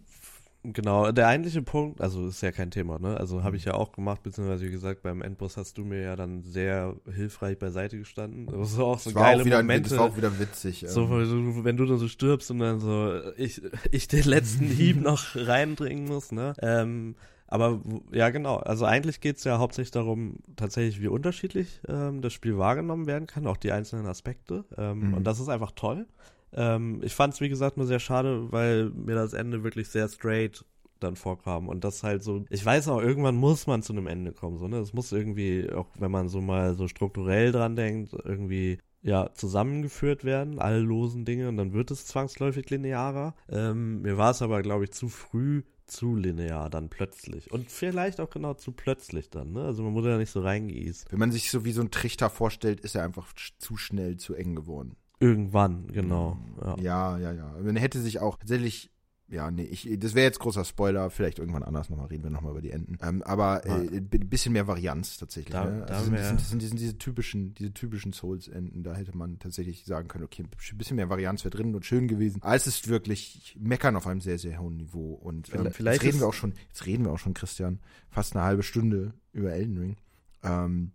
genau. 0.72 1.12
Der 1.12 1.28
eigentliche 1.28 1.62
Punkt, 1.62 2.00
also 2.00 2.26
ist 2.26 2.40
ja 2.42 2.52
kein 2.52 2.70
Thema, 2.70 2.98
ne? 2.98 3.16
Also 3.16 3.42
habe 3.42 3.56
ich 3.56 3.64
ja 3.64 3.74
auch 3.74 3.92
gemacht, 3.92 4.22
beziehungsweise 4.22 4.66
wie 4.66 4.70
gesagt, 4.70 5.02
beim 5.02 5.22
Endboss 5.22 5.56
hast 5.56 5.78
du 5.78 5.84
mir 5.84 6.00
ja 6.00 6.16
dann 6.16 6.42
sehr 6.42 6.94
hilfreich 7.12 7.58
beiseite 7.58 7.98
gestanden. 7.98 8.46
Das 8.46 8.76
war 8.76 8.84
auch 8.86 8.98
so 8.98 9.10
das 9.10 9.22
geile 9.22 9.42
auch 9.42 9.46
wieder, 9.46 9.58
Momente. 9.58 9.90
Das 9.90 9.98
war 9.98 10.06
auch 10.06 10.16
wieder 10.16 10.38
witzig. 10.38 10.84
So, 10.88 11.04
ähm. 11.04 11.64
wenn 11.64 11.76
du 11.76 11.86
dann 11.86 11.98
so 11.98 12.08
stirbst 12.08 12.50
und 12.50 12.58
dann 12.58 12.80
so 12.80 13.20
ich, 13.36 13.62
ich 13.90 14.08
den 14.08 14.24
letzten 14.24 14.66
Hieb 14.66 15.00
noch 15.00 15.34
reindringen 15.34 16.06
muss, 16.06 16.32
ne? 16.32 16.54
Ähm, 16.60 17.16
aber 17.48 17.80
ja, 18.12 18.30
genau. 18.30 18.56
Also 18.56 18.84
eigentlich 18.84 19.20
geht 19.20 19.36
es 19.36 19.44
ja 19.44 19.58
hauptsächlich 19.58 19.92
darum, 19.92 20.36
tatsächlich, 20.56 21.00
wie 21.00 21.08
unterschiedlich 21.08 21.80
ähm, 21.88 22.20
das 22.20 22.32
Spiel 22.32 22.58
wahrgenommen 22.58 23.06
werden 23.06 23.26
kann, 23.26 23.46
auch 23.46 23.56
die 23.56 23.72
einzelnen 23.72 24.06
Aspekte. 24.06 24.64
Ähm, 24.76 25.08
mhm. 25.08 25.14
Und 25.14 25.24
das 25.24 25.38
ist 25.38 25.48
einfach 25.48 25.72
toll. 25.72 26.06
Ähm, 26.52 27.00
ich 27.02 27.14
fand 27.14 27.34
es, 27.34 27.40
wie 27.40 27.48
gesagt, 27.48 27.76
nur 27.76 27.86
sehr 27.86 28.00
schade, 28.00 28.52
weil 28.52 28.90
mir 28.90 29.14
das 29.14 29.32
Ende 29.32 29.64
wirklich 29.64 29.88
sehr 29.88 30.08
straight 30.08 30.64
dann 31.00 31.16
vorkam. 31.16 31.68
Und 31.68 31.84
das 31.84 32.02
halt 32.02 32.22
so, 32.22 32.44
ich 32.48 32.64
weiß 32.64 32.88
auch, 32.88 33.00
irgendwann 33.00 33.36
muss 33.36 33.66
man 33.66 33.82
zu 33.82 33.92
einem 33.92 34.06
Ende 34.06 34.32
kommen, 34.32 34.58
so, 34.58 34.68
ne? 34.68 34.78
Es 34.78 34.92
muss 34.92 35.12
irgendwie, 35.12 35.70
auch 35.72 35.88
wenn 35.98 36.10
man 36.10 36.28
so 36.28 36.40
mal 36.40 36.74
so 36.74 36.88
strukturell 36.88 37.52
dran 37.52 37.76
denkt, 37.76 38.14
irgendwie 38.24 38.78
ja, 39.02 39.30
zusammengeführt 39.34 40.24
werden, 40.24 40.58
alle 40.58 40.80
losen 40.80 41.24
Dinge, 41.24 41.48
und 41.48 41.58
dann 41.58 41.72
wird 41.72 41.92
es 41.92 42.06
zwangsläufig 42.06 42.68
linearer. 42.70 43.36
Ähm, 43.48 44.02
mir 44.02 44.18
war 44.18 44.32
es 44.32 44.42
aber, 44.42 44.62
glaube 44.62 44.84
ich, 44.84 44.92
zu 44.92 45.08
früh 45.08 45.62
zu 45.84 46.16
linear 46.16 46.68
dann 46.70 46.88
plötzlich. 46.88 47.52
Und 47.52 47.70
vielleicht 47.70 48.20
auch 48.20 48.30
genau 48.30 48.54
zu 48.54 48.72
plötzlich 48.72 49.30
dann, 49.30 49.52
ne? 49.52 49.62
Also 49.62 49.84
man 49.84 49.94
wurde 49.94 50.10
ja 50.10 50.18
nicht 50.18 50.32
so 50.32 50.40
reingießt. 50.40 51.12
Wenn 51.12 51.18
man 51.20 51.30
sich 51.30 51.50
so 51.50 51.64
wie 51.64 51.70
so 51.72 51.82
ein 51.82 51.92
Trichter 51.92 52.30
vorstellt, 52.30 52.80
ist 52.80 52.96
er 52.96 53.04
einfach 53.04 53.32
zu 53.58 53.76
schnell 53.76 54.16
zu 54.16 54.34
eng 54.34 54.56
geworden. 54.56 54.96
Irgendwann, 55.18 55.86
genau. 55.88 56.38
Ja, 56.78 57.18
ja, 57.18 57.18
ja. 57.18 57.32
ja. 57.32 57.54
Man 57.62 57.76
hätte 57.76 58.00
sich 58.00 58.20
auch 58.20 58.36
tatsächlich 58.36 58.90
ja, 59.28 59.50
nee, 59.50 59.64
ich, 59.64 59.88
das 59.98 60.14
wäre 60.14 60.24
jetzt 60.24 60.38
großer 60.38 60.64
Spoiler, 60.64 61.10
vielleicht 61.10 61.40
irgendwann 61.40 61.64
anders 61.64 61.90
nochmal 61.90 62.06
reden 62.06 62.22
wir 62.22 62.30
nochmal 62.30 62.52
über 62.52 62.62
die 62.62 62.70
Enden. 62.70 62.96
Ähm, 63.02 63.22
aber 63.24 63.66
äh, 63.66 64.00
bisschen 64.00 64.52
mehr 64.52 64.68
Varianz 64.68 65.16
tatsächlich. 65.16 65.52
Da, 65.52 65.64
ne? 65.64 65.84
also 65.88 66.10
da 66.12 66.22
sind, 66.22 66.40
sind, 66.40 66.62
sind, 66.62 66.78
diese 66.80 66.96
typischen, 66.96 67.52
diese 67.54 67.72
typischen 67.74 68.12
Souls-Enden, 68.12 68.84
da 68.84 68.94
hätte 68.94 69.16
man 69.16 69.40
tatsächlich 69.40 69.84
sagen 69.84 70.06
können, 70.06 70.22
okay, 70.22 70.44
ein 70.44 70.78
bisschen 70.78 70.96
mehr 70.96 71.10
Varianz 71.10 71.44
wäre 71.44 71.56
drin 71.56 71.74
und 71.74 71.84
schön 71.84 72.06
gewesen. 72.06 72.40
Aber 72.42 72.54
es 72.54 72.68
ist 72.68 72.86
wirklich 72.86 73.56
Meckern 73.58 73.96
auf 73.96 74.06
einem 74.06 74.20
sehr, 74.20 74.38
sehr 74.38 74.60
hohen 74.60 74.76
Niveau. 74.76 75.14
Und 75.14 75.52
ähm, 75.52 75.72
vielleicht 75.72 76.02
jetzt 76.02 76.12
reden 76.12 76.20
wir 76.20 76.28
auch 76.28 76.34
schon, 76.34 76.54
jetzt 76.68 76.86
reden 76.86 77.04
wir 77.04 77.10
auch 77.10 77.18
schon, 77.18 77.34
Christian, 77.34 77.80
fast 78.08 78.36
eine 78.36 78.44
halbe 78.44 78.62
Stunde 78.62 79.12
über 79.32 79.52
Elden 79.52 79.76
Ring. 79.76 79.96
Ähm, 80.44 80.92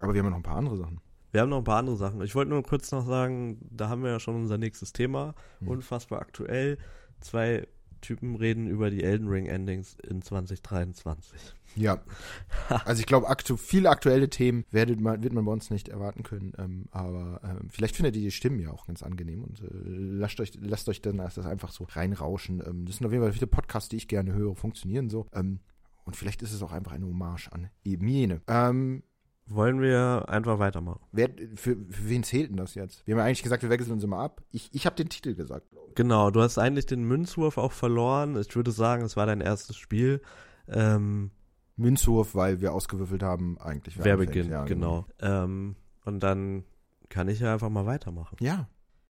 aber 0.00 0.12
wir 0.12 0.18
haben 0.18 0.26
ja 0.26 0.30
noch 0.30 0.36
ein 0.36 0.42
paar 0.42 0.56
andere 0.56 0.76
Sachen. 0.76 1.00
Wir 1.32 1.40
haben 1.40 1.48
noch 1.48 1.58
ein 1.58 1.64
paar 1.64 1.78
andere 1.78 1.96
Sachen. 1.96 2.20
Ich 2.22 2.34
wollte 2.34 2.50
nur 2.50 2.62
kurz 2.62 2.90
noch 2.92 3.06
sagen, 3.06 3.58
da 3.70 3.88
haben 3.88 4.02
wir 4.02 4.10
ja 4.10 4.20
schon 4.20 4.36
unser 4.36 4.58
nächstes 4.58 4.92
Thema, 4.92 5.34
hm. 5.60 5.68
unfassbar 5.68 6.20
aktuell 6.20 6.78
zwei 7.20 7.66
Typen 8.00 8.34
reden 8.36 8.66
über 8.66 8.90
die 8.90 9.04
Elden 9.04 9.28
Ring 9.28 9.46
Endings 9.46 9.96
in 10.08 10.22
2023. 10.22 11.38
Ja. 11.76 12.00
Also 12.84 13.00
ich 13.00 13.06
glaube, 13.06 13.28
aktu 13.28 13.56
viele 13.56 13.90
aktuelle 13.90 14.30
Themen 14.30 14.64
werdet 14.70 15.00
man, 15.00 15.22
wird 15.22 15.32
man 15.32 15.44
bei 15.44 15.52
uns 15.52 15.70
nicht 15.70 15.88
erwarten 15.88 16.22
können. 16.22 16.52
Ähm, 16.56 16.86
aber 16.92 17.40
ähm, 17.44 17.68
vielleicht 17.68 17.96
findet 17.96 18.16
ihr 18.16 18.22
die 18.22 18.30
Stimmen 18.30 18.60
ja 18.60 18.70
auch 18.70 18.86
ganz 18.86 19.02
angenehm 19.02 19.42
und 19.42 19.60
äh, 19.60 19.66
lasst 19.72 20.40
euch, 20.40 20.52
lasst 20.60 20.88
euch 20.88 21.02
dann 21.02 21.18
das 21.18 21.38
einfach 21.38 21.72
so 21.72 21.84
reinrauschen. 21.84 22.62
Ähm, 22.64 22.86
das 22.86 22.96
sind 22.96 23.06
auf 23.06 23.12
jeden 23.12 23.24
Fall 23.24 23.32
viele 23.32 23.48
Podcasts, 23.48 23.88
die 23.88 23.96
ich 23.96 24.08
gerne 24.08 24.32
höre, 24.32 24.54
funktionieren 24.54 25.10
so. 25.10 25.26
Ähm, 25.32 25.60
und 26.04 26.16
vielleicht 26.16 26.42
ist 26.42 26.52
es 26.52 26.62
auch 26.62 26.72
einfach 26.72 26.92
eine 26.92 27.06
Hommage 27.06 27.48
an 27.52 27.70
eben 27.84 28.08
jene. 28.08 28.40
Ähm, 28.46 29.02
wollen 29.50 29.80
wir 29.80 30.24
einfach 30.28 30.58
weitermachen. 30.58 31.00
Wer, 31.12 31.28
für, 31.56 31.76
für 31.76 32.08
wen 32.08 32.22
zählt 32.22 32.50
denn 32.50 32.56
das 32.56 32.74
jetzt? 32.74 33.06
Wir 33.06 33.14
haben 33.14 33.18
ja 33.18 33.24
eigentlich 33.26 33.42
gesagt, 33.42 33.62
wir 33.62 33.70
wechseln 33.70 33.92
uns 33.92 34.04
immer 34.04 34.18
ab. 34.18 34.42
Ich, 34.52 34.70
ich 34.72 34.86
habe 34.86 34.96
den 34.96 35.08
Titel 35.08 35.34
gesagt. 35.34 35.66
Genau, 35.96 36.30
du 36.30 36.40
hast 36.40 36.56
eigentlich 36.56 36.86
den 36.86 37.02
Münzwurf 37.02 37.58
auch 37.58 37.72
verloren. 37.72 38.38
Ich 38.40 38.54
würde 38.54 38.70
sagen, 38.70 39.02
es 39.02 39.16
war 39.16 39.26
dein 39.26 39.40
erstes 39.40 39.76
Spiel. 39.76 40.22
Ähm, 40.68 41.32
Münzwurf, 41.76 42.34
weil 42.34 42.60
wir 42.60 42.72
ausgewürfelt 42.72 43.22
haben, 43.22 43.58
eigentlich. 43.58 43.98
Wer 43.98 44.16
beginnt, 44.16 44.50
ja, 44.50 44.64
genau. 44.64 45.06
genau. 45.18 45.42
Ähm, 45.44 45.76
und 46.04 46.20
dann 46.22 46.64
kann 47.08 47.28
ich 47.28 47.40
ja 47.40 47.52
einfach 47.52 47.70
mal 47.70 47.86
weitermachen. 47.86 48.36
Ja. 48.40 48.68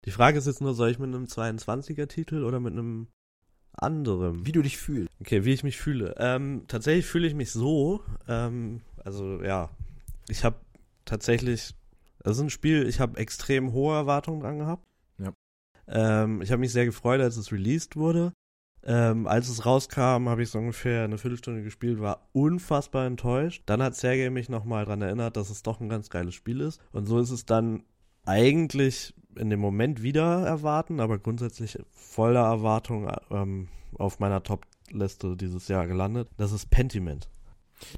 Die 0.04 0.10
Frage 0.10 0.36
ist 0.36 0.46
jetzt 0.46 0.60
nur, 0.60 0.74
soll 0.74 0.90
ich 0.90 0.98
mit 0.98 1.14
einem 1.14 1.24
22er-Titel 1.24 2.42
oder 2.42 2.58
mit 2.58 2.72
einem 2.72 3.06
anderen? 3.72 4.44
Wie 4.44 4.52
du 4.52 4.62
dich 4.62 4.78
fühlst. 4.78 5.10
Okay, 5.20 5.44
wie 5.44 5.52
ich 5.52 5.62
mich 5.62 5.78
fühle. 5.78 6.14
Ähm, 6.18 6.64
tatsächlich 6.66 7.06
fühle 7.06 7.26
ich 7.26 7.34
mich 7.34 7.52
so, 7.52 8.02
ähm, 8.26 8.80
also 9.02 9.42
ja, 9.42 9.70
ich 10.28 10.44
habe 10.44 10.56
tatsächlich, 11.04 11.74
das 12.20 12.36
ist 12.36 12.42
ein 12.42 12.50
Spiel, 12.50 12.86
ich 12.88 13.00
habe 13.00 13.18
extrem 13.18 13.72
hohe 13.72 13.94
Erwartungen 13.94 14.40
dran 14.40 14.58
gehabt. 14.58 14.86
Ja. 15.18 15.32
Ähm, 15.88 16.42
ich 16.42 16.50
habe 16.50 16.60
mich 16.60 16.72
sehr 16.72 16.86
gefreut, 16.86 17.20
als 17.20 17.36
es 17.36 17.52
released 17.52 17.96
wurde. 17.96 18.32
Ähm, 18.86 19.26
als 19.26 19.48
es 19.48 19.64
rauskam, 19.64 20.28
habe 20.28 20.42
ich 20.42 20.50
so 20.50 20.58
ungefähr 20.58 21.04
eine 21.04 21.16
Viertelstunde 21.16 21.62
gespielt, 21.62 22.00
war 22.00 22.28
unfassbar 22.32 23.06
enttäuscht. 23.06 23.62
Dann 23.66 23.82
hat 23.82 23.96
Sergej 23.96 24.30
mich 24.30 24.50
nochmal 24.50 24.84
daran 24.84 25.00
erinnert, 25.00 25.36
dass 25.36 25.48
es 25.48 25.62
doch 25.62 25.80
ein 25.80 25.88
ganz 25.88 26.10
geiles 26.10 26.34
Spiel 26.34 26.60
ist. 26.60 26.80
Und 26.92 27.06
so 27.06 27.18
ist 27.18 27.30
es 27.30 27.46
dann 27.46 27.84
eigentlich 28.26 29.14
in 29.36 29.50
dem 29.50 29.60
Moment 29.60 30.02
wieder 30.02 30.46
erwarten, 30.46 31.00
aber 31.00 31.18
grundsätzlich 31.18 31.78
voller 31.90 32.44
Erwartung 32.44 33.10
ähm, 33.30 33.68
auf 33.94 34.18
meiner 34.18 34.42
Top-Liste 34.42 35.36
dieses 35.36 35.68
Jahr 35.68 35.86
gelandet. 35.86 36.28
Das 36.36 36.52
ist 36.52 36.70
Pentiment. 36.70 37.30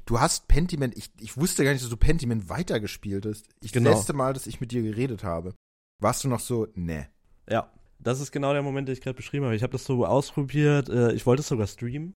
Du 0.05 0.19
hast 0.19 0.47
Pentiment, 0.47 0.97
ich, 0.97 1.11
ich 1.19 1.37
wusste 1.37 1.63
gar 1.63 1.71
nicht, 1.71 1.83
dass 1.83 1.89
du 1.89 1.97
Pentiment 1.97 2.49
weitergespielt 2.49 3.25
hast. 3.25 3.45
Ich, 3.61 3.71
genau. 3.71 3.91
Das 3.91 3.99
letzte 3.99 4.13
Mal, 4.13 4.33
dass 4.33 4.47
ich 4.47 4.61
mit 4.61 4.71
dir 4.71 4.81
geredet 4.81 5.23
habe, 5.23 5.53
warst 5.99 6.23
du 6.23 6.27
noch 6.27 6.39
so, 6.39 6.67
ne. 6.75 7.07
Ja, 7.49 7.71
das 7.99 8.19
ist 8.19 8.31
genau 8.31 8.53
der 8.53 8.63
Moment, 8.63 8.87
den 8.87 8.93
ich 8.93 9.01
gerade 9.01 9.15
beschrieben 9.15 9.45
habe. 9.45 9.55
Ich 9.55 9.63
habe 9.63 9.71
das 9.71 9.85
so 9.85 10.05
ausprobiert, 10.05 10.89
äh, 10.89 11.13
ich 11.13 11.25
wollte 11.25 11.41
es 11.41 11.47
sogar 11.47 11.67
streamen. 11.67 12.13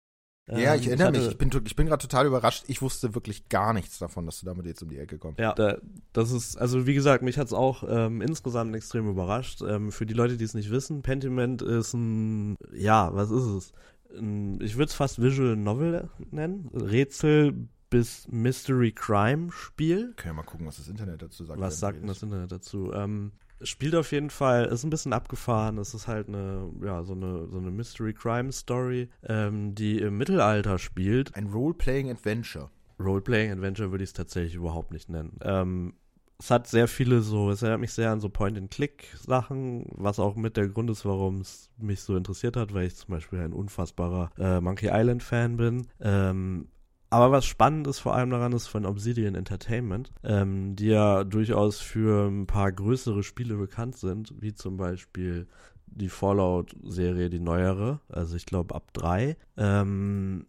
Ja, 0.49 0.75
ich 0.75 0.85
ähm, 0.85 0.99
erinnere 0.99 1.11
ich 1.11 1.17
mich. 1.19 1.31
Ich 1.31 1.37
bin, 1.37 1.51
ich 1.65 1.75
bin 1.75 1.87
gerade 1.87 2.01
total 2.01 2.25
überrascht. 2.25 2.65
Ich 2.67 2.81
wusste 2.81 3.15
wirklich 3.15 3.47
gar 3.47 3.73
nichts 3.73 3.99
davon, 3.99 4.25
dass 4.25 4.39
du 4.39 4.45
damit 4.45 4.65
jetzt 4.65 4.81
um 4.81 4.89
die 4.89 4.97
Ecke 4.97 5.17
kommst. 5.17 5.39
Ja, 5.39 5.53
da, 5.53 5.77
das 6.13 6.31
ist, 6.31 6.57
also 6.57 6.87
wie 6.87 6.93
gesagt, 6.93 7.23
mich 7.23 7.37
hat 7.37 7.47
es 7.47 7.53
auch 7.53 7.83
ähm, 7.87 8.21
insgesamt 8.21 8.75
extrem 8.75 9.07
überrascht. 9.07 9.61
Ähm, 9.61 9.91
für 9.91 10.05
die 10.05 10.13
Leute, 10.13 10.37
die 10.37 10.43
es 10.43 10.53
nicht 10.53 10.71
wissen, 10.71 11.03
Pentiment 11.03 11.61
ist 11.61 11.93
ein, 11.93 12.57
ja, 12.73 13.13
was 13.13 13.31
ist 13.31 13.45
es? 13.45 13.73
Ich 14.13 14.75
würde 14.75 14.89
es 14.89 14.93
fast 14.93 15.21
Visual 15.21 15.55
Novel 15.55 16.09
nennen. 16.31 16.69
Rätsel 16.73 17.67
bis 17.89 18.27
Mystery 18.29 18.91
Crime 18.91 19.51
Spiel. 19.51 20.13
Können 20.15 20.35
wir 20.35 20.43
mal 20.43 20.43
gucken, 20.43 20.65
was 20.65 20.77
das 20.77 20.87
Internet 20.87 21.21
dazu 21.21 21.43
sagt. 21.43 21.59
Was 21.59 21.79
sagt 21.79 21.99
denn 21.99 22.07
das 22.07 22.23
Internet 22.23 22.51
dazu? 22.51 22.91
Ähm, 22.93 23.33
spielt 23.61 23.95
auf 23.95 24.11
jeden 24.11 24.29
Fall, 24.29 24.65
ist 24.65 24.83
ein 24.83 24.89
bisschen 24.89 25.13
abgefahren. 25.13 25.77
Es 25.77 25.93
ist 25.93 26.07
halt 26.07 26.27
eine, 26.27 26.69
ja, 26.83 27.03
so 27.03 27.13
eine, 27.13 27.47
so 27.47 27.57
eine 27.57 27.69
Mystery 27.69 28.13
Crime 28.13 28.51
Story, 28.51 29.09
ähm, 29.23 29.75
die 29.75 29.99
im 29.99 30.17
Mittelalter 30.17 30.79
spielt. 30.79 31.35
Ein 31.35 31.47
Role-Playing 31.47 32.09
Adventure. 32.09 32.69
Role-Playing 32.99 33.51
Adventure 33.51 33.91
würde 33.91 34.03
ich 34.03 34.11
es 34.11 34.13
tatsächlich 34.13 34.55
überhaupt 34.55 34.91
nicht 34.91 35.09
nennen. 35.09 35.37
Ähm, 35.41 35.93
es 36.41 36.49
hat 36.49 36.67
sehr 36.67 36.87
viele 36.87 37.21
so, 37.21 37.51
es 37.51 37.61
erinnert 37.61 37.81
mich 37.81 37.93
sehr 37.93 38.11
an 38.11 38.19
so 38.19 38.27
Point-and-Click-Sachen, 38.27 39.85
was 39.91 40.19
auch 40.19 40.35
mit 40.35 40.57
der 40.57 40.67
Grund 40.69 40.89
ist, 40.89 41.05
warum 41.05 41.41
es 41.41 41.69
mich 41.77 42.01
so 42.01 42.15
interessiert 42.15 42.57
hat, 42.57 42.73
weil 42.73 42.87
ich 42.87 42.95
zum 42.95 43.13
Beispiel 43.13 43.39
ein 43.39 43.53
unfassbarer 43.53 44.31
äh, 44.39 44.59
Monkey 44.59 44.89
Island-Fan 44.91 45.57
bin. 45.57 45.87
Ähm, 45.99 46.67
aber 47.11 47.31
was 47.31 47.45
spannend 47.45 47.85
ist 47.85 47.99
vor 47.99 48.15
allem 48.15 48.31
daran 48.31 48.53
ist 48.53 48.67
von 48.67 48.87
Obsidian 48.87 49.35
Entertainment, 49.35 50.11
ähm, 50.23 50.75
die 50.75 50.87
ja 50.87 51.25
durchaus 51.25 51.79
für 51.79 52.27
ein 52.27 52.47
paar 52.47 52.71
größere 52.71 53.21
Spiele 53.21 53.55
bekannt 53.55 53.97
sind, 53.97 54.33
wie 54.39 54.55
zum 54.55 54.77
Beispiel 54.77 55.47
die 55.85 56.09
Fallout-Serie, 56.09 57.29
die 57.29 57.39
neuere, 57.39 57.99
also 58.09 58.35
ich 58.35 58.47
glaube 58.47 58.73
ab 58.73 58.91
drei. 58.93 59.37
Ähm, 59.57 60.47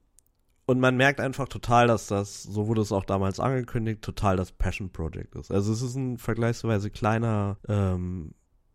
und 0.67 0.81
man 0.81 0.97
merkt 0.97 1.21
einfach 1.21 1.49
total, 1.49 1.89
dass 1.89 2.07
das, 2.07 2.43
so 2.43 2.69
wurde 2.69 2.83
es 2.83 2.93
auch 2.93 3.05
damals 3.05 3.41
angekündigt, 3.41 4.03
total 4.03 4.37
das 4.37 4.53
Passion 4.53 4.91
Project 4.91 5.35
ist. 5.35 5.51
Also 5.51 5.73
es 5.73 5.83
ist 5.83 5.97
ein 5.97 6.19
vergleichsweise 6.19 6.91
kleiner, 6.91 7.59
ähm, 7.69 8.35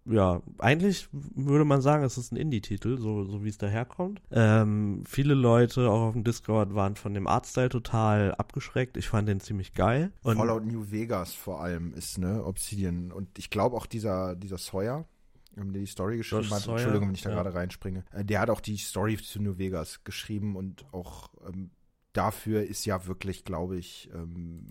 ja, 0.10 0.41
eigentlich 0.58 1.10
würde 1.12 1.65
man 1.65 1.82
sagen, 1.82 2.04
es 2.04 2.17
ist 2.17 2.32
ein 2.32 2.38
Indie-Titel, 2.38 2.97
so, 2.97 3.26
so 3.26 3.43
wie 3.43 3.50
es 3.50 3.58
daherkommt. 3.58 4.21
Ähm, 4.32 5.04
viele 5.06 5.34
Leute 5.34 5.89
auch 5.89 6.08
auf 6.08 6.13
dem 6.13 6.23
Discord 6.23 6.73
waren 6.73 6.95
von 6.95 7.13
dem 7.13 7.28
Artstyle 7.28 7.69
total 7.69 8.34
abgeschreckt. 8.36 8.95
Ich 8.97 9.10
fand 9.10 9.28
den 9.28 9.39
ziemlich 9.39 9.73
geil. 9.73 10.13
Und 10.23 10.38
Fallout 10.38 10.65
New 10.65 10.91
Vegas 10.91 11.34
vor 11.34 11.62
allem 11.62 11.93
ist, 11.93 12.17
ne, 12.17 12.43
Obsidian. 12.45 13.12
Und 13.12 13.38
ich 13.38 13.50
glaube 13.50 13.76
auch 13.76 13.86
dieser, 13.86 14.36
dieser 14.36 14.58
Sawyer, 14.58 15.06
der 15.56 15.82
die 15.82 15.88
Story 15.88 16.17
geschrieben 16.17 16.43
Josh 16.43 16.52
hat, 16.52 16.62
Sawyer, 16.62 16.76
Entschuldigung, 16.76 17.08
wenn 17.10 17.15
ich 17.15 17.23
da 17.23 17.30
ja. 17.30 17.36
gerade 17.36 17.54
reinspringe, 17.54 18.06
äh, 18.13 18.23
der 18.23 18.39
hat 18.39 18.50
auch 18.50 18.62
die 18.62 18.78
Story 18.78 19.17
zu 19.17 19.41
New 19.41 19.58
Vegas 19.58 20.04
geschrieben 20.04 20.56
und 20.56 20.86
auch 20.93 21.32
ähm, 21.47 21.71
dafür 22.17 22.63
ist 22.63 22.86
ja 22.86 23.06
wirklich, 23.06 23.45
glaube 23.45 23.77
ich, 23.77 24.10
ähm, 24.13 24.65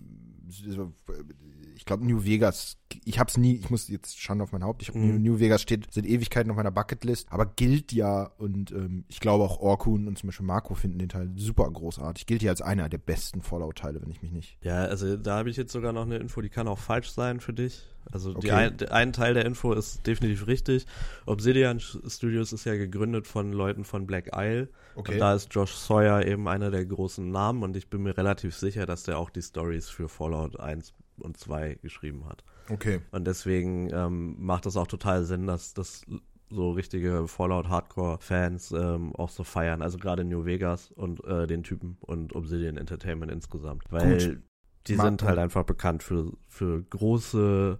ich 1.75 1.85
glaube 1.85 2.05
New 2.05 2.23
Vegas, 2.25 2.77
ich 3.05 3.19
habe 3.19 3.29
es 3.29 3.37
nie, 3.37 3.55
ich 3.55 3.69
muss 3.69 3.87
jetzt 3.87 4.19
schauen 4.19 4.41
auf 4.41 4.51
mein 4.51 4.63
Haupt, 4.63 4.81
ich 4.81 4.93
mhm. 4.93 5.21
New 5.21 5.39
Vegas 5.39 5.61
steht 5.61 5.87
seit 5.91 6.05
Ewigkeiten 6.05 6.51
auf 6.51 6.57
meiner 6.57 6.71
Bucketlist, 6.71 7.31
aber 7.31 7.45
gilt 7.45 7.91
ja 7.91 8.31
und 8.37 8.71
ähm, 8.71 9.05
ich 9.07 9.19
glaube 9.19 9.43
auch 9.43 9.59
Orkun 9.59 10.07
und 10.07 10.17
zum 10.17 10.27
Beispiel 10.27 10.45
Marco 10.45 10.73
finden 10.73 10.99
den 10.99 11.09
Teil 11.09 11.31
super 11.35 11.69
großartig, 11.69 12.25
gilt 12.25 12.43
ja 12.43 12.51
als 12.51 12.61
einer 12.61 12.89
der 12.89 12.97
besten 12.97 13.41
Fallout-Teile, 13.41 14.01
wenn 14.01 14.11
ich 14.11 14.21
mich 14.21 14.31
nicht. 14.31 14.57
Ja, 14.61 14.85
also 14.85 15.15
da 15.15 15.37
habe 15.37 15.49
ich 15.49 15.57
jetzt 15.57 15.71
sogar 15.71 15.93
noch 15.93 16.05
eine 16.05 16.17
Info, 16.17 16.41
die 16.41 16.49
kann 16.49 16.67
auch 16.67 16.79
falsch 16.79 17.11
sein 17.11 17.39
für 17.39 17.53
dich. 17.53 17.85
Also 18.11 18.35
okay. 18.35 18.51
ein, 18.51 18.89
ein, 18.89 19.13
Teil 19.13 19.33
der 19.33 19.45
Info 19.45 19.73
ist 19.73 20.05
definitiv 20.07 20.47
richtig. 20.47 20.85
Obsidian 21.25 21.79
Studios 21.79 22.53
ist 22.53 22.65
ja 22.65 22.75
gegründet 22.75 23.27
von 23.27 23.51
Leuten 23.51 23.83
von 23.83 24.07
Black 24.07 24.31
Isle. 24.35 24.69
Okay. 24.95 25.13
Und 25.13 25.19
da 25.19 25.33
ist 25.33 25.53
Josh 25.53 25.73
Sawyer 25.73 26.25
eben 26.25 26.47
einer 26.47 26.71
der 26.71 26.85
großen 26.85 27.29
Namen 27.29 27.63
und 27.63 27.75
ich 27.75 27.89
bin 27.89 28.03
mir 28.03 28.17
relativ 28.17 28.55
sicher, 28.55 28.85
dass 28.85 29.03
der 29.03 29.17
auch 29.17 29.29
die 29.29 29.41
Stories 29.41 29.89
für 29.89 30.09
Fallout 30.09 30.59
1 30.59 30.93
und 31.19 31.37
2 31.37 31.79
geschrieben 31.81 32.25
hat. 32.25 32.43
Okay. 32.69 32.99
Und 33.11 33.25
deswegen 33.25 33.89
ähm, 33.93 34.35
macht 34.39 34.65
das 34.65 34.77
auch 34.77 34.87
total 34.87 35.23
Sinn, 35.23 35.47
dass 35.47 35.73
das 35.73 36.03
so 36.49 36.71
richtige 36.71 37.27
Fallout 37.27 37.67
Hardcore 37.67 38.19
Fans 38.19 38.71
ähm, 38.71 39.13
auch 39.15 39.29
so 39.29 39.43
feiern, 39.43 39.81
also 39.81 39.97
gerade 39.97 40.23
New 40.23 40.45
Vegas 40.45 40.91
und 40.91 41.23
äh, 41.25 41.47
den 41.47 41.63
Typen 41.63 41.97
und 42.01 42.35
Obsidian 42.35 42.77
Entertainment 42.77 43.31
insgesamt, 43.31 43.83
weil 43.89 44.17
Gut. 44.17 44.39
die 44.87 44.95
Marco. 44.95 45.09
sind 45.09 45.23
halt 45.23 45.39
einfach 45.39 45.63
bekannt 45.63 46.03
für 46.03 46.31
für 46.47 46.83
große 46.83 47.79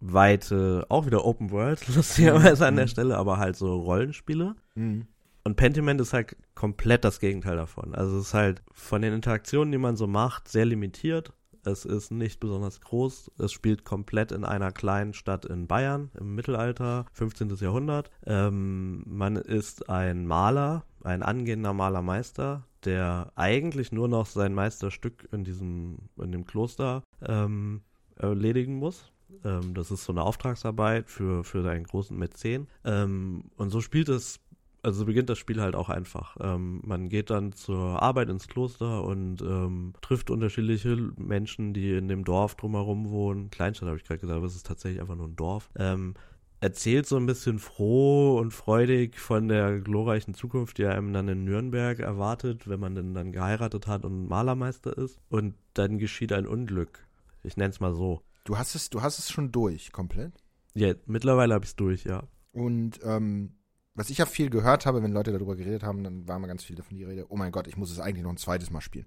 weite, 0.00 0.86
auch 0.88 1.06
wieder 1.06 1.24
Open 1.24 1.50
World, 1.50 1.86
lustigerweise 1.94 2.64
mhm. 2.64 2.68
an 2.68 2.76
der 2.76 2.84
mhm. 2.86 2.90
Stelle, 2.90 3.16
aber 3.16 3.38
halt 3.38 3.56
so 3.56 3.74
Rollenspiele. 3.74 4.54
Mhm. 4.74 5.06
Und 5.44 5.54
Pentiment 5.54 6.00
ist 6.00 6.12
halt 6.12 6.36
komplett 6.56 7.04
das 7.04 7.20
Gegenteil 7.20 7.56
davon. 7.56 7.94
Also 7.94 8.18
es 8.18 8.28
ist 8.28 8.34
halt 8.34 8.62
von 8.72 9.00
den 9.00 9.12
Interaktionen, 9.12 9.70
die 9.70 9.78
man 9.78 9.96
so 9.96 10.08
macht, 10.08 10.48
sehr 10.48 10.64
limitiert. 10.64 11.32
Es 11.64 11.84
ist 11.84 12.10
nicht 12.10 12.40
besonders 12.40 12.80
groß. 12.80 13.30
Es 13.38 13.52
spielt 13.52 13.84
komplett 13.84 14.32
in 14.32 14.44
einer 14.44 14.72
kleinen 14.72 15.14
Stadt 15.14 15.44
in 15.44 15.66
Bayern 15.66 16.10
im 16.18 16.34
Mittelalter, 16.34 17.06
15. 17.12 17.56
Jahrhundert. 17.56 18.10
Ähm, 18.24 19.04
man 19.06 19.36
ist 19.36 19.88
ein 19.88 20.26
Maler, 20.26 20.84
ein 21.02 21.22
angehender 21.22 21.72
Malermeister, 21.72 22.64
der 22.84 23.32
eigentlich 23.36 23.92
nur 23.92 24.08
noch 24.08 24.26
sein 24.26 24.54
Meisterstück 24.54 25.28
in 25.32 25.44
diesem, 25.44 25.98
in 26.20 26.32
dem 26.32 26.44
Kloster 26.44 27.02
ähm, 27.24 27.82
erledigen 28.16 28.76
muss. 28.76 29.12
Ähm, 29.44 29.74
das 29.74 29.90
ist 29.90 30.04
so 30.04 30.12
eine 30.12 30.22
Auftragsarbeit 30.22 31.10
für, 31.10 31.44
für 31.44 31.68
einen 31.68 31.84
großen 31.84 32.16
Mäzen. 32.16 32.68
Ähm, 32.84 33.44
und 33.56 33.70
so 33.70 33.80
spielt 33.80 34.08
es 34.08 34.40
also 34.86 35.04
beginnt 35.04 35.28
das 35.28 35.38
Spiel 35.38 35.60
halt 35.60 35.74
auch 35.74 35.88
einfach. 35.88 36.36
Ähm, 36.40 36.80
man 36.84 37.08
geht 37.08 37.30
dann 37.30 37.52
zur 37.52 38.00
Arbeit 38.00 38.28
ins 38.28 38.46
Kloster 38.46 39.02
und 39.02 39.42
ähm, 39.42 39.94
trifft 40.00 40.30
unterschiedliche 40.30 40.96
Menschen, 41.16 41.74
die 41.74 41.92
in 41.96 42.06
dem 42.06 42.24
Dorf 42.24 42.54
drumherum 42.54 43.10
wohnen. 43.10 43.50
Kleinstadt 43.50 43.88
habe 43.88 43.98
ich 43.98 44.04
gerade 44.04 44.20
gesagt, 44.20 44.36
aber 44.36 44.46
es 44.46 44.54
ist 44.54 44.66
tatsächlich 44.66 45.00
einfach 45.00 45.16
nur 45.16 45.26
ein 45.26 45.34
Dorf. 45.34 45.70
Ähm, 45.76 46.14
erzählt 46.60 47.06
so 47.06 47.16
ein 47.16 47.26
bisschen 47.26 47.58
froh 47.58 48.38
und 48.38 48.52
freudig 48.52 49.18
von 49.18 49.48
der 49.48 49.80
glorreichen 49.80 50.34
Zukunft, 50.34 50.78
die 50.78 50.86
einem 50.86 51.12
dann 51.12 51.26
in 51.26 51.44
Nürnberg 51.44 51.98
erwartet, 51.98 52.68
wenn 52.68 52.78
man 52.78 52.94
denn 52.94 53.12
dann 53.12 53.32
geheiratet 53.32 53.88
hat 53.88 54.04
und 54.04 54.28
Malermeister 54.28 54.96
ist. 54.96 55.18
Und 55.28 55.54
dann 55.74 55.98
geschieht 55.98 56.32
ein 56.32 56.46
Unglück. 56.46 57.04
Ich 57.42 57.56
nenne 57.56 57.70
es 57.70 57.80
mal 57.80 57.94
so. 57.94 58.22
Du 58.46 58.56
hast 58.56 58.76
es, 58.76 58.90
du 58.90 59.02
hast 59.02 59.18
es 59.18 59.30
schon 59.30 59.50
durch, 59.50 59.90
komplett? 59.90 60.32
Ja, 60.72 60.94
mittlerweile 61.06 61.52
habe 61.52 61.64
ich 61.64 61.70
es 61.70 61.76
durch, 61.76 62.04
ja. 62.04 62.22
Und 62.52 63.00
ähm, 63.02 63.56
was 63.94 64.08
ich 64.08 64.18
ja 64.18 64.26
viel 64.26 64.50
gehört 64.50 64.86
habe, 64.86 65.02
wenn 65.02 65.12
Leute 65.12 65.32
darüber 65.32 65.56
geredet 65.56 65.82
haben, 65.82 66.04
dann 66.04 66.28
war 66.28 66.38
mal 66.38 66.46
ganz 66.46 66.62
viel 66.62 66.76
davon 66.76 66.96
die 66.96 67.04
Rede, 67.04 67.26
oh 67.28 67.36
mein 67.36 67.50
Gott, 67.50 67.66
ich 67.66 67.76
muss 67.76 67.90
es 67.90 67.98
eigentlich 67.98 68.22
noch 68.22 68.30
ein 68.30 68.36
zweites 68.36 68.70
Mal 68.70 68.80
spielen. 68.80 69.06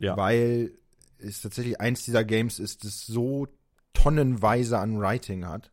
Ja. 0.00 0.16
Weil 0.16 0.72
es 1.18 1.42
tatsächlich 1.42 1.80
eins 1.80 2.04
dieser 2.04 2.24
Games 2.24 2.58
ist, 2.58 2.84
das 2.84 3.04
so 3.04 3.46
tonnenweise 3.92 4.78
an 4.78 4.98
Writing 4.98 5.44
hat. 5.46 5.70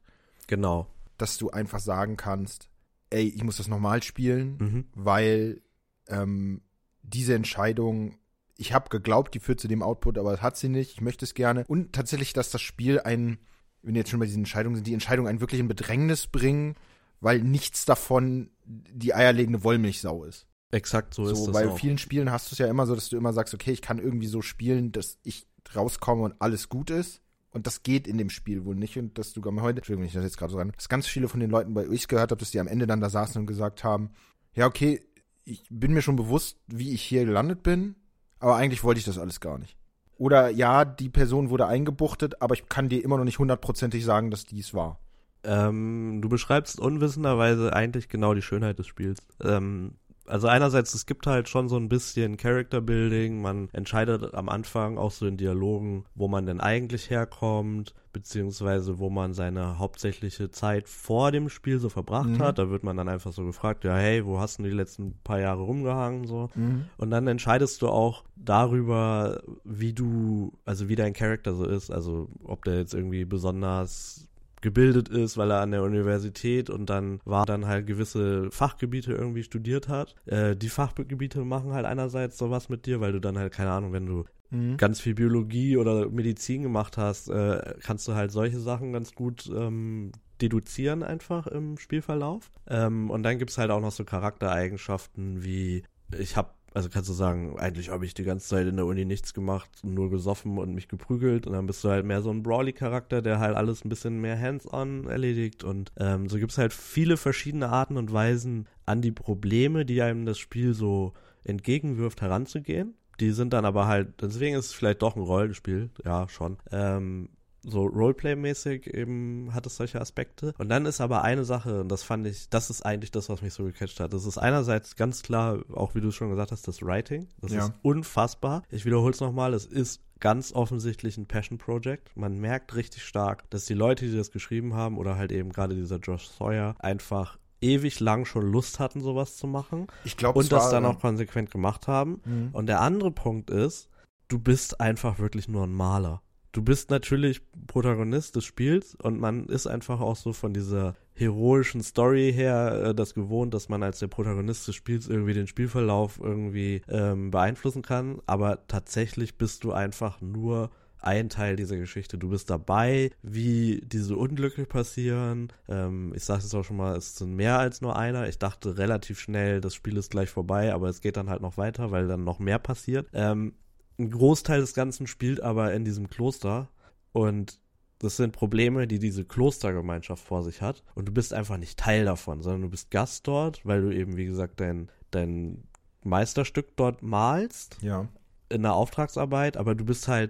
Genau. 0.47 0.87
Dass 1.17 1.37
du 1.37 1.51
einfach 1.51 1.79
sagen 1.79 2.17
kannst, 2.17 2.69
ey, 3.11 3.27
ich 3.27 3.43
muss 3.43 3.57
das 3.57 3.69
nochmal 3.69 4.03
spielen, 4.03 4.57
mhm. 4.57 4.85
weil 4.93 5.61
ähm, 6.09 6.61
diese 7.01 7.33
Entscheidung, 7.33 8.17
ich 8.57 8.73
habe 8.73 8.89
geglaubt, 8.89 9.33
die 9.33 9.39
führt 9.39 9.59
zu 9.59 9.67
dem 9.67 9.83
Output, 9.83 10.17
aber 10.17 10.31
das 10.31 10.41
hat 10.41 10.57
sie 10.57 10.69
nicht, 10.69 10.93
ich 10.93 11.01
möchte 11.01 11.25
es 11.25 11.33
gerne. 11.33 11.65
Und 11.67 11.93
tatsächlich, 11.93 12.33
dass 12.33 12.51
das 12.51 12.61
Spiel 12.61 12.99
ein, 12.99 13.39
wenn 13.81 13.93
wir 13.93 14.01
jetzt 14.01 14.09
schon 14.09 14.19
bei 14.19 14.25
diesen 14.25 14.41
Entscheidungen 14.41 14.75
sind, 14.75 14.87
die 14.87 14.93
Entscheidung 14.93 15.27
einen 15.27 15.41
wirklich 15.41 15.59
in 15.59 15.67
Bedrängnis 15.67 16.27
bringen, 16.27 16.75
weil 17.19 17.41
nichts 17.41 17.85
davon 17.85 18.51
die 18.65 19.13
eierlegende 19.13 19.63
Wollmilchsau 19.63 20.23
ist. 20.23 20.47
Exakt 20.71 21.13
so, 21.13 21.25
so 21.25 21.31
ist 21.31 21.39
es. 21.47 21.53
Bei 21.53 21.67
auch. 21.67 21.77
vielen 21.77 21.97
Spielen 21.97 22.31
hast 22.31 22.51
du 22.51 22.55
es 22.55 22.59
ja 22.59 22.67
immer 22.67 22.85
so, 22.85 22.95
dass 22.95 23.09
du 23.09 23.17
immer 23.17 23.33
sagst, 23.33 23.53
okay, 23.53 23.71
ich 23.71 23.81
kann 23.81 23.99
irgendwie 23.99 24.27
so 24.27 24.41
spielen, 24.41 24.91
dass 24.91 25.17
ich 25.23 25.47
rauskomme 25.75 26.23
und 26.23 26.35
alles 26.39 26.69
gut 26.69 26.89
ist. 26.89 27.21
Und 27.51 27.67
das 27.67 27.83
geht 27.83 28.07
in 28.07 28.17
dem 28.17 28.29
Spiel 28.29 28.65
wohl 28.65 28.75
nicht. 28.75 28.97
Und 28.97 29.17
dass 29.17 29.31
du 29.31 29.41
heute, 29.61 29.77
Entschuldigung, 29.77 30.05
ich 30.05 30.13
das 30.13 30.23
jetzt 30.23 30.37
gerade 30.37 30.51
so 30.51 30.57
rein, 30.57 30.73
dass 30.75 30.89
ganz 30.89 31.07
viele 31.07 31.29
von 31.29 31.39
den 31.39 31.49
Leuten, 31.49 31.73
bei 31.73 31.87
ich 31.87 32.09
gehört 32.09 32.31
habe, 32.31 32.39
dass 32.39 32.51
die 32.51 32.59
am 32.59 32.67
Ende 32.67 32.87
dann 32.87 32.99
da 32.99 33.09
saßen 33.09 33.39
und 33.39 33.47
gesagt 33.47 33.83
haben, 33.83 34.09
ja, 34.53 34.65
okay, 34.65 35.01
ich 35.45 35.63
bin 35.69 35.93
mir 35.93 36.01
schon 36.01 36.17
bewusst, 36.17 36.57
wie 36.67 36.91
ich 36.91 37.01
hier 37.01 37.23
gelandet 37.23 37.63
bin, 37.63 37.95
aber 38.39 38.55
eigentlich 38.55 38.83
wollte 38.83 38.99
ich 38.99 39.05
das 39.05 39.17
alles 39.17 39.39
gar 39.39 39.57
nicht. 39.57 39.77
Oder 40.17 40.49
ja, 40.49 40.85
die 40.85 41.09
Person 41.09 41.49
wurde 41.49 41.67
eingebuchtet, 41.67 42.41
aber 42.41 42.53
ich 42.55 42.69
kann 42.69 42.89
dir 42.89 43.03
immer 43.03 43.17
noch 43.17 43.25
nicht 43.25 43.39
hundertprozentig 43.39 44.05
sagen, 44.05 44.31
dass 44.31 44.45
dies 44.45 44.73
war. 44.73 44.99
Ähm, 45.43 46.19
du 46.21 46.29
beschreibst 46.29 46.79
unwissenderweise 46.79 47.73
eigentlich 47.73 48.09
genau 48.09 48.33
die 48.33 48.41
Schönheit 48.41 48.79
des 48.79 48.87
Spiels. 48.87 49.19
Ähm, 49.43 49.95
also 50.27 50.47
einerseits, 50.47 50.93
es 50.93 51.05
gibt 51.05 51.27
halt 51.27 51.49
schon 51.49 51.69
so 51.69 51.77
ein 51.77 51.89
bisschen 51.89 52.37
Character 52.37 52.81
Building, 52.81 53.41
man 53.41 53.69
entscheidet 53.73 54.33
am 54.33 54.49
Anfang 54.49 54.97
auch 54.97 55.11
so 55.11 55.27
in 55.27 55.37
Dialogen, 55.37 56.05
wo 56.15 56.27
man 56.27 56.45
denn 56.45 56.59
eigentlich 56.59 57.09
herkommt, 57.09 57.93
beziehungsweise 58.13 58.97
wo 58.97 59.09
man 59.09 59.33
seine 59.33 59.77
hauptsächliche 59.77 60.49
Zeit 60.49 60.87
vor 60.87 61.31
dem 61.31 61.49
Spiel 61.49 61.79
so 61.79 61.89
verbracht 61.89 62.29
mhm. 62.29 62.39
hat. 62.39 62.57
Da 62.57 62.69
wird 62.69 62.83
man 62.83 62.97
dann 62.97 63.09
einfach 63.09 63.33
so 63.33 63.45
gefragt, 63.45 63.83
ja, 63.83 63.95
hey, 63.95 64.25
wo 64.25 64.39
hast 64.39 64.59
du 64.59 64.63
die 64.63 64.69
letzten 64.69 65.13
paar 65.23 65.39
Jahre 65.39 65.61
rumgehangen, 65.61 66.25
so. 66.25 66.49
Mhm. 66.55 66.85
Und 66.97 67.11
dann 67.11 67.27
entscheidest 67.27 67.81
du 67.81 67.89
auch 67.89 68.23
darüber, 68.35 69.43
wie 69.63 69.93
du, 69.93 70.53
also 70.65 70.89
wie 70.89 70.95
dein 70.95 71.13
Charakter 71.13 71.53
so 71.55 71.65
ist, 71.65 71.91
also 71.91 72.29
ob 72.43 72.63
der 72.65 72.77
jetzt 72.77 72.93
irgendwie 72.93 73.25
besonders 73.25 74.27
gebildet 74.65 75.09
ist, 75.09 75.37
weil 75.37 75.51
er 75.51 75.61
an 75.61 75.69
der 75.69 75.83
Universität 75.83 76.71
und 76.71 76.89
dann 76.89 77.19
war 77.23 77.45
dann 77.45 77.67
halt 77.67 77.85
gewisse 77.85 78.49
Fachgebiete 78.49 79.13
irgendwie 79.13 79.43
studiert 79.43 79.87
hat. 79.89 80.15
Äh, 80.25 80.55
die 80.55 80.69
Fachgebiete 80.69 81.45
machen 81.45 81.73
halt 81.73 81.85
einerseits 81.85 82.39
sowas 82.39 82.67
mit 82.67 82.87
dir, 82.87 82.99
weil 82.99 83.11
du 83.11 83.21
dann 83.21 83.37
halt, 83.37 83.53
keine 83.53 83.69
Ahnung, 83.69 83.93
wenn 83.93 84.07
du 84.07 84.25
mhm. 84.49 84.77
ganz 84.77 84.99
viel 84.99 85.13
Biologie 85.13 85.77
oder 85.77 86.09
Medizin 86.09 86.63
gemacht 86.63 86.97
hast, 86.97 87.29
äh, 87.29 87.75
kannst 87.83 88.07
du 88.07 88.15
halt 88.15 88.31
solche 88.31 88.59
Sachen 88.59 88.91
ganz 88.91 89.13
gut 89.13 89.47
ähm, 89.55 90.11
deduzieren 90.41 91.03
einfach 91.03 91.45
im 91.45 91.77
Spielverlauf. 91.77 92.49
Ähm, 92.67 93.11
und 93.11 93.21
dann 93.21 93.37
gibt 93.37 93.51
es 93.51 93.59
halt 93.59 93.69
auch 93.69 93.81
noch 93.81 93.91
so 93.91 94.03
Charaktereigenschaften 94.03 95.43
wie 95.43 95.83
ich 96.17 96.37
habe 96.37 96.49
also 96.75 96.89
kannst 96.89 97.09
du 97.09 97.13
sagen, 97.13 97.57
eigentlich 97.57 97.89
habe 97.89 98.05
ich 98.05 98.13
die 98.13 98.23
ganze 98.23 98.47
Zeit 98.49 98.67
in 98.67 98.75
der 98.75 98.85
Uni 98.85 99.05
nichts 99.05 99.33
gemacht, 99.33 99.69
nur 99.83 100.09
gesoffen 100.09 100.57
und 100.57 100.75
mich 100.75 100.89
geprügelt 100.89 101.47
und 101.47 101.53
dann 101.53 101.67
bist 101.67 101.83
du 101.83 101.89
halt 101.89 102.05
mehr 102.05 102.21
so 102.21 102.29
ein 102.29 102.43
Brawly-Charakter, 102.43 103.21
der 103.21 103.39
halt 103.39 103.55
alles 103.55 103.85
ein 103.85 103.89
bisschen 103.89 104.19
mehr 104.19 104.39
hands-on 104.39 105.07
erledigt 105.07 105.63
und 105.63 105.93
ähm, 105.97 106.27
so 106.27 106.37
gibt 106.37 106.51
es 106.51 106.57
halt 106.57 106.73
viele 106.73 107.15
verschiedene 107.15 107.69
Arten 107.69 107.95
und 107.95 108.11
Weisen, 108.11 108.67
an 108.85 109.01
die 109.01 109.13
Probleme, 109.13 109.85
die 109.85 110.01
einem 110.01 110.25
das 110.25 110.37
Spiel 110.37 110.73
so 110.73 111.13
entgegenwirft, 111.45 112.21
heranzugehen. 112.21 112.93
Die 113.21 113.31
sind 113.31 113.53
dann 113.53 113.63
aber 113.63 113.87
halt, 113.87 114.21
deswegen 114.21 114.55
ist 114.55 114.65
es 114.65 114.73
vielleicht 114.73 115.01
doch 115.01 115.15
ein 115.15 115.21
Rollenspiel, 115.21 115.89
ja, 116.03 116.27
schon. 116.27 116.57
Ähm, 116.71 117.29
so 117.65 117.85
Roleplay-mäßig 117.85 118.93
eben 118.93 119.53
hat 119.53 119.65
es 119.65 119.75
solche 119.75 119.99
Aspekte. 119.99 120.53
Und 120.57 120.69
dann 120.69 120.85
ist 120.85 121.01
aber 121.01 121.23
eine 121.23 121.45
Sache, 121.45 121.81
und 121.81 121.89
das 121.89 122.03
fand 122.03 122.27
ich, 122.27 122.49
das 122.49 122.69
ist 122.69 122.85
eigentlich 122.85 123.11
das, 123.11 123.29
was 123.29 123.41
mich 123.41 123.53
so 123.53 123.63
gecatcht 123.63 123.99
hat. 123.99 124.13
Das 124.13 124.25
ist 124.25 124.37
einerseits 124.37 124.95
ganz 124.95 125.23
klar, 125.23 125.59
auch 125.73 125.95
wie 125.95 126.01
du 126.01 126.11
schon 126.11 126.29
gesagt 126.29 126.51
hast, 126.51 126.67
das 126.67 126.81
Writing. 126.81 127.27
Das 127.41 127.51
ja. 127.51 127.65
ist 127.65 127.73
unfassbar. 127.81 128.63
Ich 128.69 128.85
wiederhole 128.85 129.13
es 129.13 129.19
nochmal, 129.19 129.53
es 129.53 129.65
ist 129.65 130.01
ganz 130.19 130.53
offensichtlich 130.53 131.17
ein 131.17 131.25
Passion 131.25 131.57
Project. 131.57 132.15
Man 132.15 132.39
merkt 132.39 132.75
richtig 132.75 133.03
stark, 133.03 133.49
dass 133.49 133.65
die 133.65 133.73
Leute, 133.73 134.05
die 134.05 134.15
das 134.15 134.31
geschrieben 134.31 134.73
haben, 134.73 134.97
oder 134.97 135.17
halt 135.17 135.31
eben 135.31 135.51
gerade 135.51 135.75
dieser 135.75 135.97
Josh 135.97 136.27
Sawyer, 136.27 136.75
einfach 136.79 137.37
ewig 137.61 137.99
lang 137.99 138.25
schon 138.25 138.45
Lust 138.51 138.79
hatten, 138.79 139.01
sowas 139.01 139.37
zu 139.37 139.47
machen. 139.47 139.87
Ich 140.03 140.17
glaube, 140.17 140.39
und 140.39 140.51
das 140.51 140.69
dann 140.69 140.85
auch 140.85 140.99
konsequent 140.99 141.51
gemacht 141.51 141.87
haben. 141.87 142.21
Mhm. 142.25 142.49
Und 142.53 142.67
der 142.67 142.81
andere 142.81 143.11
Punkt 143.11 143.49
ist, 143.49 143.89
du 144.27 144.39
bist 144.39 144.79
einfach 144.79 145.19
wirklich 145.19 145.47
nur 145.47 145.63
ein 145.63 145.73
Maler 145.73 146.21
du 146.55 146.61
bist 146.61 146.89
natürlich 146.89 147.41
Protagonist 147.67 148.35
des 148.35 148.45
Spiels 148.45 148.95
und 148.95 149.19
man 149.19 149.45
ist 149.47 149.67
einfach 149.67 149.99
auch 149.99 150.15
so 150.15 150.31
von 150.31 150.53
dieser 150.53 150.95
heroischen 151.13 151.81
Story 151.81 152.31
her 152.33 152.83
äh, 152.85 152.95
das 152.95 153.13
gewohnt, 153.13 153.53
dass 153.53 153.67
man 153.67 153.83
als 153.83 153.99
der 153.99 154.07
Protagonist 154.07 154.67
des 154.67 154.75
Spiels 154.75 155.07
irgendwie 155.07 155.33
den 155.33 155.47
Spielverlauf 155.47 156.19
irgendwie 156.21 156.81
ähm, 156.87 157.31
beeinflussen 157.31 157.81
kann. 157.81 158.21
Aber 158.25 158.67
tatsächlich 158.67 159.37
bist 159.37 159.63
du 159.63 159.73
einfach 159.73 160.21
nur 160.21 160.71
ein 160.99 161.29
Teil 161.29 161.55
dieser 161.55 161.77
Geschichte. 161.77 162.17
Du 162.17 162.29
bist 162.29 162.49
dabei, 162.49 163.11
wie 163.21 163.81
diese 163.85 164.15
Unglücke 164.15 164.65
passieren. 164.65 165.49
Ähm, 165.67 166.13
ich 166.15 166.23
sage 166.23 166.39
es 166.39 166.55
auch 166.55 166.63
schon 166.63 166.77
mal, 166.77 166.95
es 166.95 167.17
sind 167.17 167.35
mehr 167.35 167.59
als 167.59 167.81
nur 167.81 167.95
einer. 167.97 168.27
Ich 168.27 168.39
dachte 168.39 168.77
relativ 168.77 169.19
schnell, 169.19 169.61
das 169.61 169.75
Spiel 169.75 169.97
ist 169.97 170.09
gleich 170.09 170.29
vorbei, 170.29 170.73
aber 170.73 170.87
es 170.89 171.01
geht 171.01 171.17
dann 171.17 171.29
halt 171.29 171.41
noch 171.41 171.57
weiter, 171.57 171.91
weil 171.91 172.07
dann 172.07 172.23
noch 172.23 172.39
mehr 172.39 172.59
passiert. 172.59 173.07
Ähm, 173.13 173.53
ein 173.97 174.11
Großteil 174.11 174.61
des 174.61 174.73
Ganzen 174.73 175.07
spielt 175.07 175.41
aber 175.41 175.73
in 175.73 175.85
diesem 175.85 176.09
Kloster 176.09 176.69
und 177.11 177.59
das 177.99 178.17
sind 178.17 178.33
Probleme, 178.33 178.87
die 178.87 178.99
diese 178.99 179.23
Klostergemeinschaft 179.23 180.23
vor 180.23 180.43
sich 180.43 180.61
hat 180.61 180.83
und 180.95 181.07
du 181.07 181.11
bist 181.11 181.33
einfach 181.33 181.57
nicht 181.57 181.79
Teil 181.79 182.05
davon, 182.05 182.41
sondern 182.41 182.63
du 182.63 182.69
bist 182.69 182.91
Gast 182.91 183.27
dort, 183.27 183.65
weil 183.65 183.81
du 183.81 183.95
eben, 183.95 184.17
wie 184.17 184.25
gesagt, 184.25 184.59
dein, 184.59 184.89
dein 185.11 185.63
Meisterstück 186.03 186.75
dort 186.75 187.01
malst. 187.01 187.77
Ja. 187.81 188.07
In 188.49 188.61
der 188.61 188.73
Auftragsarbeit, 188.73 189.57
aber 189.57 189.73
du 189.73 189.85
bist 189.85 190.07
halt 190.07 190.29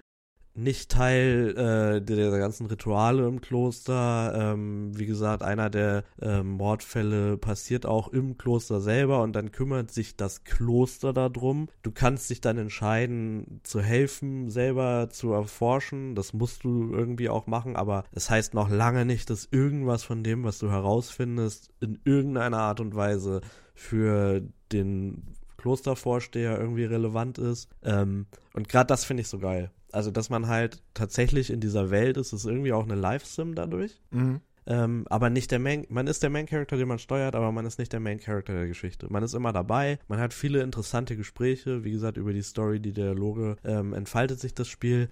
nicht 0.56 0.90
Teil 0.90 1.50
äh, 1.50 2.00
der, 2.02 2.30
der, 2.30 2.38
ganzen 2.38 2.66
Rituale 2.66 3.26
im 3.26 3.40
Kloster. 3.40 4.32
Ähm, 4.54 4.96
wie 4.98 5.06
gesagt, 5.06 5.42
einer 5.42 5.70
der 5.70 6.04
ähm, 6.20 6.52
Mordfälle 6.52 7.36
passiert 7.36 7.86
auch 7.86 8.08
im 8.08 8.38
Kloster 8.38 8.80
selber 8.80 9.22
und 9.22 9.34
dann 9.34 9.52
kümmert 9.52 9.90
sich 9.90 10.16
das 10.16 10.44
Kloster 10.44 11.12
darum. 11.12 11.68
Du 11.82 11.90
kannst 11.90 12.30
dich 12.30 12.40
dann 12.40 12.58
entscheiden, 12.58 13.60
zu 13.62 13.80
helfen, 13.80 14.50
selber 14.50 15.08
zu 15.10 15.32
erforschen. 15.32 16.14
Das 16.14 16.32
musst 16.32 16.64
du 16.64 16.92
irgendwie 16.92 17.28
auch 17.28 17.46
machen, 17.46 17.76
aber 17.76 18.04
es 18.12 18.30
heißt 18.30 18.54
noch 18.54 18.70
lange 18.70 19.04
nicht, 19.04 19.30
dass 19.30 19.48
irgendwas 19.50 20.04
von 20.04 20.22
dem, 20.22 20.44
was 20.44 20.58
du 20.58 20.70
herausfindest, 20.70 21.70
in 21.80 22.00
irgendeiner 22.04 22.58
Art 22.58 22.80
und 22.80 22.94
Weise 22.94 23.40
für 23.74 24.42
den 24.72 25.36
Klostervorsteher 25.58 26.58
irgendwie 26.58 26.84
relevant 26.84 27.38
ist. 27.38 27.68
Ähm, 27.82 28.26
und 28.54 28.68
gerade 28.68 28.86
das 28.86 29.04
finde 29.04 29.22
ich 29.22 29.28
so 29.28 29.38
geil. 29.38 29.70
Also, 29.96 30.10
dass 30.10 30.28
man 30.30 30.46
halt 30.46 30.82
tatsächlich 30.94 31.50
in 31.50 31.60
dieser 31.60 31.90
Welt 31.90 32.16
ist, 32.18 32.32
ist 32.34 32.44
irgendwie 32.44 32.72
auch 32.72 32.84
eine 32.84 32.94
Live-Sim 32.96 33.54
dadurch. 33.54 33.98
Mhm. 34.10 34.40
ähm, 34.66 35.06
aber 35.08 35.30
nicht 35.30 35.50
der 35.52 35.58
Main, 35.58 35.86
man 35.88 36.06
ist 36.06 36.22
der 36.22 36.28
Main 36.30 36.46
Character, 36.46 36.76
den 36.76 36.88
man 36.88 36.98
steuert, 36.98 37.34
aber 37.34 37.50
man 37.52 37.64
ist 37.66 37.78
nicht 37.78 37.92
der 37.92 38.00
Main 38.00 38.18
Character 38.20 38.52
der 38.52 38.66
Geschichte. 38.66 39.06
Man 39.10 39.22
ist 39.22 39.32
immer 39.34 39.52
dabei, 39.52 39.98
man 40.08 40.18
hat 40.18 40.34
viele 40.34 40.60
interessante 40.62 41.16
Gespräche, 41.16 41.82
wie 41.84 41.92
gesagt, 41.92 42.16
über 42.18 42.32
die 42.32 42.42
Story, 42.42 42.78
die 42.80 42.92
Dialoge, 42.92 43.56
ähm, 43.64 43.94
entfaltet 43.94 44.38
sich 44.40 44.54
das 44.54 44.68
Spiel 44.68 45.08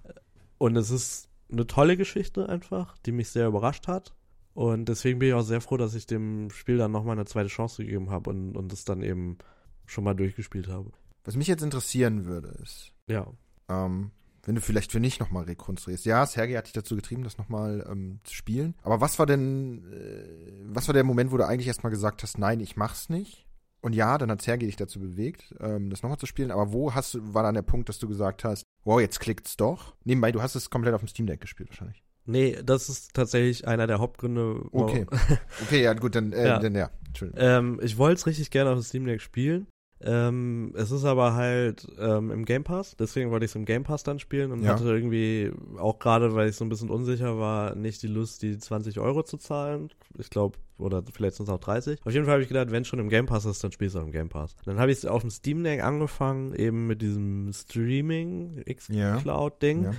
und 0.59 0.77
es 0.77 0.91
ist 0.91 1.29
eine 1.51 1.67
tolle 1.67 1.97
Geschichte 1.97 2.49
einfach, 2.49 2.99
die 3.07 3.13
mich 3.13 3.29
sehr 3.31 3.47
überrascht 3.47 3.87
hat. 3.89 4.15
Und 4.55 4.89
deswegen 4.89 5.19
bin 5.19 5.29
ich 5.29 5.35
auch 5.35 5.43
sehr 5.43 5.61
froh, 5.61 5.77
dass 5.77 5.95
ich 5.95 6.07
dem 6.07 6.51
Spiel 6.51 6.77
dann 6.79 6.93
nochmal 6.93 7.17
eine 7.17 7.25
zweite 7.27 7.49
Chance 7.49 7.85
gegeben 7.85 8.11
habe 8.11 8.31
und, 8.31 8.57
und 8.57 8.73
es 8.73 8.85
dann 8.85 9.03
eben 9.03 9.39
schon 9.87 10.05
mal 10.05 10.15
durchgespielt 10.15 10.69
habe. 10.69 10.91
Was 11.25 11.37
mich 11.37 11.47
jetzt 11.49 11.63
interessieren 11.63 12.25
würde, 12.27 12.49
ist, 12.63 12.93
Ja. 13.09 13.27
ähm, 13.69 14.11
wenn 14.47 14.55
du 14.55 14.61
vielleicht 14.61 14.93
für 14.93 15.01
nicht 15.01 15.21
nochmal 15.21 15.45
rekonstruierst. 15.45 16.05
Ja, 16.05 16.25
Sergei 16.27 16.55
hat 16.57 16.67
dich 16.67 16.73
dazu 16.73 16.97
getrieben, 16.97 17.23
das 17.25 17.39
nochmal 17.39 17.87
ähm, 17.91 18.21
zu 18.25 18.35
spielen. 18.35 18.75
Aber 18.83 19.01
was 19.01 19.19
war 19.19 19.27
denn, 19.27 19.85
äh, 19.93 20.53
was 20.67 20.87
war 20.89 20.93
der 20.93 21.05
Moment, 21.05 21.33
wo 21.33 21.37
du 21.37 21.47
eigentlich 21.47 21.67
erstmal 21.69 21.91
gesagt 21.91 22.23
hast, 22.23 22.39
nein, 22.39 22.61
ich 22.61 22.77
mach's 22.77 23.09
nicht? 23.09 23.47
Und 23.81 23.95
ja, 23.95 24.17
dann 24.17 24.31
hat 24.31 24.41
Sergei 24.41 24.65
dich 24.67 24.77
dazu 24.77 24.99
bewegt, 24.99 25.55
ähm, 25.61 25.91
das 25.91 26.03
nochmal 26.03 26.19
zu 26.19 26.25
spielen. 26.27 26.51
Aber 26.51 26.73
wo 26.73 26.95
hast 26.95 27.15
du, 27.15 27.35
war 27.35 27.43
dann 27.43 27.55
der 27.55 27.63
Punkt, 27.63 27.89
dass 27.91 27.99
du 27.99 28.09
gesagt 28.09 28.43
hast, 28.45 28.63
wow, 28.85 28.99
jetzt 29.01 29.21
klickt's 29.21 29.57
doch? 29.59 29.95
Nebenbei, 30.05 30.33
du 30.33 30.41
hast 30.41 30.55
es 30.55 30.71
komplett 30.71 30.95
auf 30.95 31.01
dem 31.03 31.09
Steam 31.09 31.27
Deck 31.27 31.41
gespielt 31.43 31.69
wahrscheinlich. 31.69 32.03
Nee, 32.27 32.57
das 32.65 32.89
ist 32.89 33.13
tatsächlich 33.13 33.69
einer 33.69 33.87
der 33.87 33.99
Hauptgründe. 33.99 34.55
warum- 34.73 34.89
Okay. 34.89 35.07
Okay, 35.63 35.83
ja, 35.83 35.93
gut, 35.93 36.15
dann, 36.15 36.33
äh, 36.33 36.47
Ja. 36.47 36.59
dann 36.59 36.75
ja. 36.75 36.91
Entschuldigung. 37.07 37.43
Ähm, 37.45 37.81
ich 37.83 37.99
wollte 37.99 38.21
es 38.21 38.27
richtig 38.27 38.51
gerne 38.51 38.71
auf 38.71 38.79
dem 38.79 38.83
Steam 38.83 39.05
Deck 39.05 39.21
spielen. 39.21 39.67
Ähm, 40.07 40.73
es 40.77 40.91
ist 40.91 41.05
aber 41.07 41.35
halt 41.35 41.87
ähm, 41.99 42.31
im 42.31 42.45
Game 42.45 42.63
Pass, 42.63 42.95
deswegen 42.99 43.31
wollte 43.31 43.47
ich 43.47 43.53
es 43.53 43.55
im 43.55 43.65
Game 43.65 43.85
Pass 43.85 44.03
dann 44.03 44.19
spielen 44.19 44.53
und 44.53 44.63
Ja. 44.63 44.75
hatte 44.75 44.85
irgendwie 44.85 45.51
auch 45.79 45.99
gerade, 45.99 46.35
weil 46.35 46.49
ich 46.51 46.57
so 46.57 46.65
ein 46.65 46.69
bisschen 46.69 46.91
unsicher 46.91 47.39
war, 47.39 47.75
nicht 47.75 48.03
die 48.03 48.07
Lust, 48.09 48.43
die 48.43 48.59
20 48.59 49.01
Euro 49.01 49.23
zu 49.23 49.39
zahlen. 49.39 49.89
Ich 50.19 50.29
glaube, 50.29 50.59
oder 50.77 51.03
vielleicht 51.13 51.37
sind 51.37 51.49
es 51.49 51.53
auch 51.55 51.59
30. 51.61 52.01
Auf 52.05 52.13
jeden 52.13 52.27
Fall 52.27 52.35
habe 52.35 52.43
ich 52.43 52.49
gedacht, 52.49 52.71
wenn 52.71 52.83
es 52.83 52.89
schon 52.89 52.99
im 52.99 53.09
Game 53.09 53.25
Pass 53.27 53.47
ist, 53.47 53.65
dann 53.65 53.73
spielst 53.73 53.95
du 53.95 54.01
auch 54.01 54.05
im 54.05 54.13
Game 54.13 54.29
Pass. 54.29 54.55
Dann 54.67 54.79
habe 54.79 54.93
ich 54.93 54.99
es 54.99 55.07
auf 55.07 55.23
dem 55.23 55.31
Steam 55.31 55.65
Deck 55.65 55.83
angefangen, 55.83 56.55
eben 56.55 56.87
mit 56.87 57.01
diesem 57.01 57.51
Streaming 57.53 58.57
Ja. 58.91 59.17
X-Cloud-Ding. 59.17 59.85
Ja. 59.85 59.95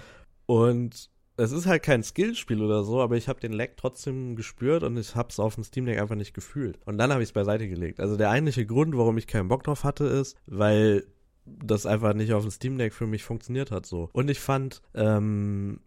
Und 0.46 1.10
es 1.38 1.52
ist 1.52 1.66
halt 1.66 1.84
kein 1.84 2.04
Skillspiel 2.04 2.62
oder 2.62 2.84
so, 2.84 3.02
aber 3.02 3.18
ich 3.18 3.28
habe 3.28 3.40
den 3.40 3.52
Lag 3.52 3.72
trotzdem 3.76 4.36
gespürt 4.36 4.84
und 4.84 4.98
ich 4.98 5.16
habe 5.16 5.30
es 5.30 5.40
auf 5.40 5.56
dem 5.56 5.64
Steam 5.64 5.86
Deck 5.86 6.00
einfach 6.00 6.16
nicht 6.16 6.34
gefühlt. 6.34 6.80
Und 6.86 6.98
dann 6.98 7.12
habe 7.12 7.22
ich 7.22 7.30
es 7.30 7.34
beiseite 7.34 7.68
gelegt. 7.68 8.00
Also 8.00 8.16
der 8.16 8.30
eigentliche 8.30 8.66
Grund, 8.66 8.98
warum 8.98 9.18
ich 9.18 9.28
keinen 9.28 9.50
Bock 9.50 9.64
drauf 9.64 9.84
hatte, 9.84 10.06
ist, 10.06 10.38
weil 10.46 11.06
das 11.46 11.86
einfach 11.86 12.14
nicht 12.14 12.34
auf 12.34 12.44
dem 12.44 12.52
Steam 12.52 12.78
Deck 12.78 12.94
für 12.94 13.08
mich 13.08 13.24
funktioniert 13.24 13.72
hat 13.72 13.86
so. 13.86 14.10
Und 14.14 14.30
ich 14.30 14.40
fand, 14.40 14.82
ähm, 14.94 15.82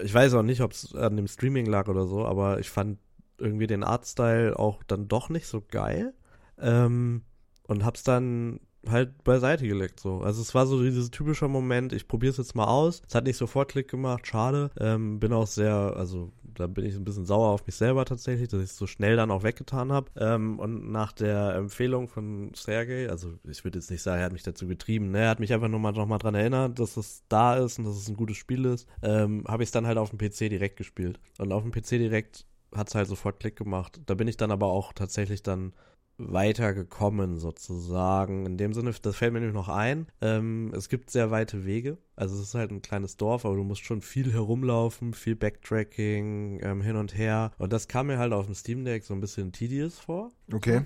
ich 0.00 0.14
weiß 0.14 0.34
auch 0.34 0.42
nicht, 0.42 0.60
ob 0.60 0.72
es 0.72 0.94
an 0.94 1.16
dem 1.16 1.26
Streaming 1.26 1.66
lag 1.66 1.88
oder 1.88 2.06
so, 2.06 2.24
aber 2.24 2.60
ich 2.60 2.70
fand 2.70 2.98
irgendwie 3.38 3.66
den 3.66 3.82
Artstyle 3.82 4.58
auch 4.58 4.82
dann 4.84 5.08
doch 5.08 5.28
nicht 5.28 5.46
so 5.46 5.62
geil. 5.68 6.14
Ähm, 6.58 7.22
und 7.66 7.84
hab's 7.84 8.04
dann 8.04 8.60
halt 8.88 9.22
beiseite 9.24 9.66
gelegt 9.66 10.00
so. 10.00 10.20
Also 10.20 10.42
es 10.42 10.54
war 10.54 10.66
so 10.66 10.82
dieses 10.82 11.10
typische 11.10 11.48
Moment, 11.48 11.92
ich 11.92 12.08
probiere 12.08 12.32
es 12.32 12.38
jetzt 12.38 12.54
mal 12.54 12.66
aus. 12.66 13.02
Es 13.06 13.14
hat 13.14 13.24
nicht 13.24 13.36
sofort 13.36 13.70
Klick 13.70 13.88
gemacht, 13.88 14.26
schade. 14.26 14.70
Ähm, 14.78 15.20
bin 15.20 15.32
auch 15.32 15.46
sehr, 15.46 15.74
also 15.74 16.32
da 16.54 16.66
bin 16.66 16.84
ich 16.84 16.94
ein 16.94 17.04
bisschen 17.04 17.26
sauer 17.26 17.48
auf 17.48 17.66
mich 17.66 17.76
selber 17.76 18.04
tatsächlich, 18.04 18.48
dass 18.48 18.60
ich 18.60 18.70
es 18.70 18.76
so 18.76 18.86
schnell 18.86 19.16
dann 19.16 19.30
auch 19.30 19.42
weggetan 19.42 19.92
habe. 19.92 20.10
Ähm, 20.16 20.58
und 20.58 20.90
nach 20.90 21.12
der 21.12 21.54
Empfehlung 21.54 22.08
von 22.08 22.52
Sergej, 22.54 23.08
also 23.08 23.34
ich 23.48 23.64
würde 23.64 23.78
jetzt 23.78 23.90
nicht 23.90 24.02
sagen, 24.02 24.20
er 24.20 24.26
hat 24.26 24.32
mich 24.32 24.42
dazu 24.42 24.66
getrieben, 24.66 25.10
ne? 25.10 25.20
er 25.20 25.30
hat 25.30 25.40
mich 25.40 25.52
einfach 25.52 25.68
nur 25.68 25.80
mal 25.80 25.92
noch 25.92 26.06
mal 26.06 26.18
dran 26.18 26.34
erinnert, 26.34 26.78
dass 26.78 26.96
es 26.96 27.24
da 27.28 27.56
ist 27.56 27.78
und 27.78 27.84
dass 27.84 27.96
es 27.96 28.08
ein 28.08 28.16
gutes 28.16 28.36
Spiel 28.36 28.64
ist, 28.64 28.88
ähm, 29.02 29.44
habe 29.46 29.62
ich 29.62 29.68
es 29.68 29.72
dann 29.72 29.86
halt 29.86 29.98
auf 29.98 30.10
dem 30.10 30.18
PC 30.18 30.50
direkt 30.50 30.76
gespielt. 30.76 31.20
Und 31.38 31.52
auf 31.52 31.62
dem 31.62 31.72
PC 31.72 31.90
direkt 31.90 32.46
hat 32.74 32.88
es 32.88 32.94
halt 32.94 33.08
sofort 33.08 33.40
Klick 33.40 33.56
gemacht. 33.56 34.00
Da 34.06 34.14
bin 34.14 34.28
ich 34.28 34.36
dann 34.36 34.50
aber 34.50 34.66
auch 34.66 34.92
tatsächlich 34.92 35.42
dann 35.42 35.72
weitergekommen 36.18 37.38
sozusagen. 37.38 38.46
In 38.46 38.56
dem 38.56 38.72
Sinne, 38.72 38.92
das 39.00 39.16
fällt 39.16 39.32
mir 39.32 39.40
nämlich 39.40 39.54
noch 39.54 39.68
ein. 39.68 40.06
Ähm, 40.20 40.72
es 40.74 40.88
gibt 40.88 41.10
sehr 41.10 41.30
weite 41.30 41.64
Wege. 41.64 41.98
Also 42.16 42.36
es 42.36 42.42
ist 42.42 42.54
halt 42.54 42.70
ein 42.70 42.82
kleines 42.82 43.16
Dorf, 43.16 43.44
aber 43.44 43.56
du 43.56 43.64
musst 43.64 43.84
schon 43.84 44.02
viel 44.02 44.32
herumlaufen, 44.32 45.14
viel 45.14 45.36
Backtracking, 45.36 46.60
ähm, 46.62 46.82
hin 46.82 46.96
und 46.96 47.16
her. 47.16 47.52
Und 47.58 47.72
das 47.72 47.88
kam 47.88 48.08
mir 48.08 48.18
halt 48.18 48.32
auf 48.32 48.46
dem 48.46 48.54
Steam 48.54 48.84
Deck 48.84 49.04
so 49.04 49.14
ein 49.14 49.20
bisschen 49.20 49.52
tedious 49.52 49.98
vor. 49.98 50.30
Okay. 50.52 50.82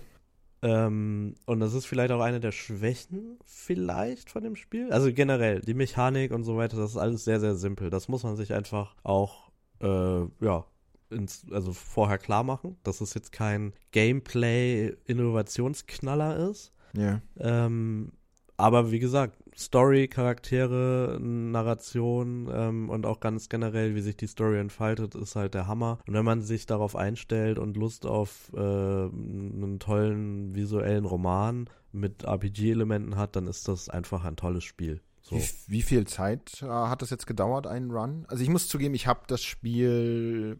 Ähm, 0.62 1.34
und 1.44 1.60
das 1.60 1.74
ist 1.74 1.86
vielleicht 1.86 2.12
auch 2.12 2.20
eine 2.20 2.40
der 2.40 2.52
Schwächen 2.52 3.38
vielleicht 3.44 4.30
von 4.30 4.42
dem 4.42 4.56
Spiel. 4.56 4.90
Also 4.90 5.12
generell, 5.12 5.60
die 5.60 5.74
Mechanik 5.74 6.32
und 6.32 6.44
so 6.44 6.56
weiter, 6.56 6.76
das 6.76 6.92
ist 6.92 6.96
alles 6.96 7.24
sehr, 7.24 7.40
sehr 7.40 7.54
simpel. 7.56 7.90
Das 7.90 8.08
muss 8.08 8.22
man 8.22 8.36
sich 8.36 8.54
einfach 8.54 8.96
auch, 9.02 9.50
äh, 9.80 10.22
ja, 10.40 10.64
ins, 11.10 11.46
also 11.50 11.72
vorher 11.72 12.18
klar 12.18 12.44
machen, 12.44 12.76
dass 12.82 13.00
es 13.00 13.14
jetzt 13.14 13.32
kein 13.32 13.72
Gameplay-Innovationsknaller 13.92 16.50
ist. 16.50 16.74
Ja. 16.94 17.22
Ähm, 17.38 18.12
aber 18.58 18.90
wie 18.90 18.98
gesagt, 18.98 19.36
Story, 19.54 20.08
Charaktere, 20.08 21.18
Narration 21.20 22.48
ähm, 22.50 22.88
und 22.88 23.04
auch 23.04 23.20
ganz 23.20 23.48
generell, 23.48 23.94
wie 23.94 24.00
sich 24.00 24.16
die 24.16 24.26
Story 24.26 24.58
entfaltet, 24.58 25.14
ist 25.14 25.36
halt 25.36 25.54
der 25.54 25.66
Hammer. 25.66 25.98
Und 26.06 26.14
wenn 26.14 26.24
man 26.24 26.42
sich 26.42 26.66
darauf 26.66 26.96
einstellt 26.96 27.58
und 27.58 27.76
Lust 27.76 28.06
auf 28.06 28.50
äh, 28.54 28.58
einen 28.58 29.78
tollen 29.78 30.54
visuellen 30.54 31.04
Roman 31.04 31.68
mit 31.92 32.24
RPG-Elementen 32.24 33.16
hat, 33.16 33.36
dann 33.36 33.46
ist 33.46 33.68
das 33.68 33.88
einfach 33.88 34.24
ein 34.24 34.36
tolles 34.36 34.64
Spiel. 34.64 35.00
So. 35.20 35.36
Wie, 35.36 35.44
wie 35.66 35.82
viel 35.82 36.06
Zeit 36.06 36.62
äh, 36.62 36.66
hat 36.66 37.02
das 37.02 37.10
jetzt 37.10 37.26
gedauert, 37.26 37.66
einen 37.66 37.90
Run? 37.90 38.24
Also 38.28 38.42
ich 38.42 38.48
muss 38.48 38.68
zugeben, 38.68 38.94
ich 38.94 39.06
habe 39.06 39.22
das 39.26 39.42
Spiel, 39.42 40.58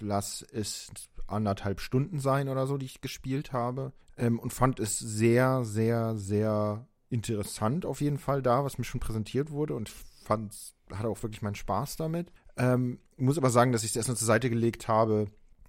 lass 0.00 0.42
es 0.52 0.90
anderthalb 1.26 1.80
Stunden 1.80 2.20
sein 2.20 2.48
oder 2.48 2.66
so, 2.66 2.76
die 2.78 2.86
ich 2.86 3.00
gespielt 3.00 3.52
habe. 3.52 3.92
Ähm, 4.16 4.38
und 4.38 4.52
fand 4.52 4.80
es 4.80 4.98
sehr, 4.98 5.64
sehr, 5.64 6.16
sehr 6.16 6.86
interessant 7.08 7.86
auf 7.86 8.00
jeden 8.00 8.18
Fall 8.18 8.42
da, 8.42 8.64
was 8.64 8.78
mir 8.78 8.84
schon 8.84 9.00
präsentiert 9.00 9.50
wurde 9.50 9.74
und 9.74 9.88
fand, 9.88 10.74
hatte 10.92 11.08
auch 11.08 11.22
wirklich 11.22 11.42
meinen 11.42 11.54
Spaß 11.54 11.96
damit. 11.96 12.32
Ähm, 12.56 12.98
muss 13.16 13.38
aber 13.38 13.50
sagen, 13.50 13.72
dass 13.72 13.84
ich 13.84 13.90
es 13.90 13.96
erstmal 13.96 14.16
zur 14.16 14.26
Seite 14.26 14.50
gelegt 14.50 14.88
habe, 14.88 15.26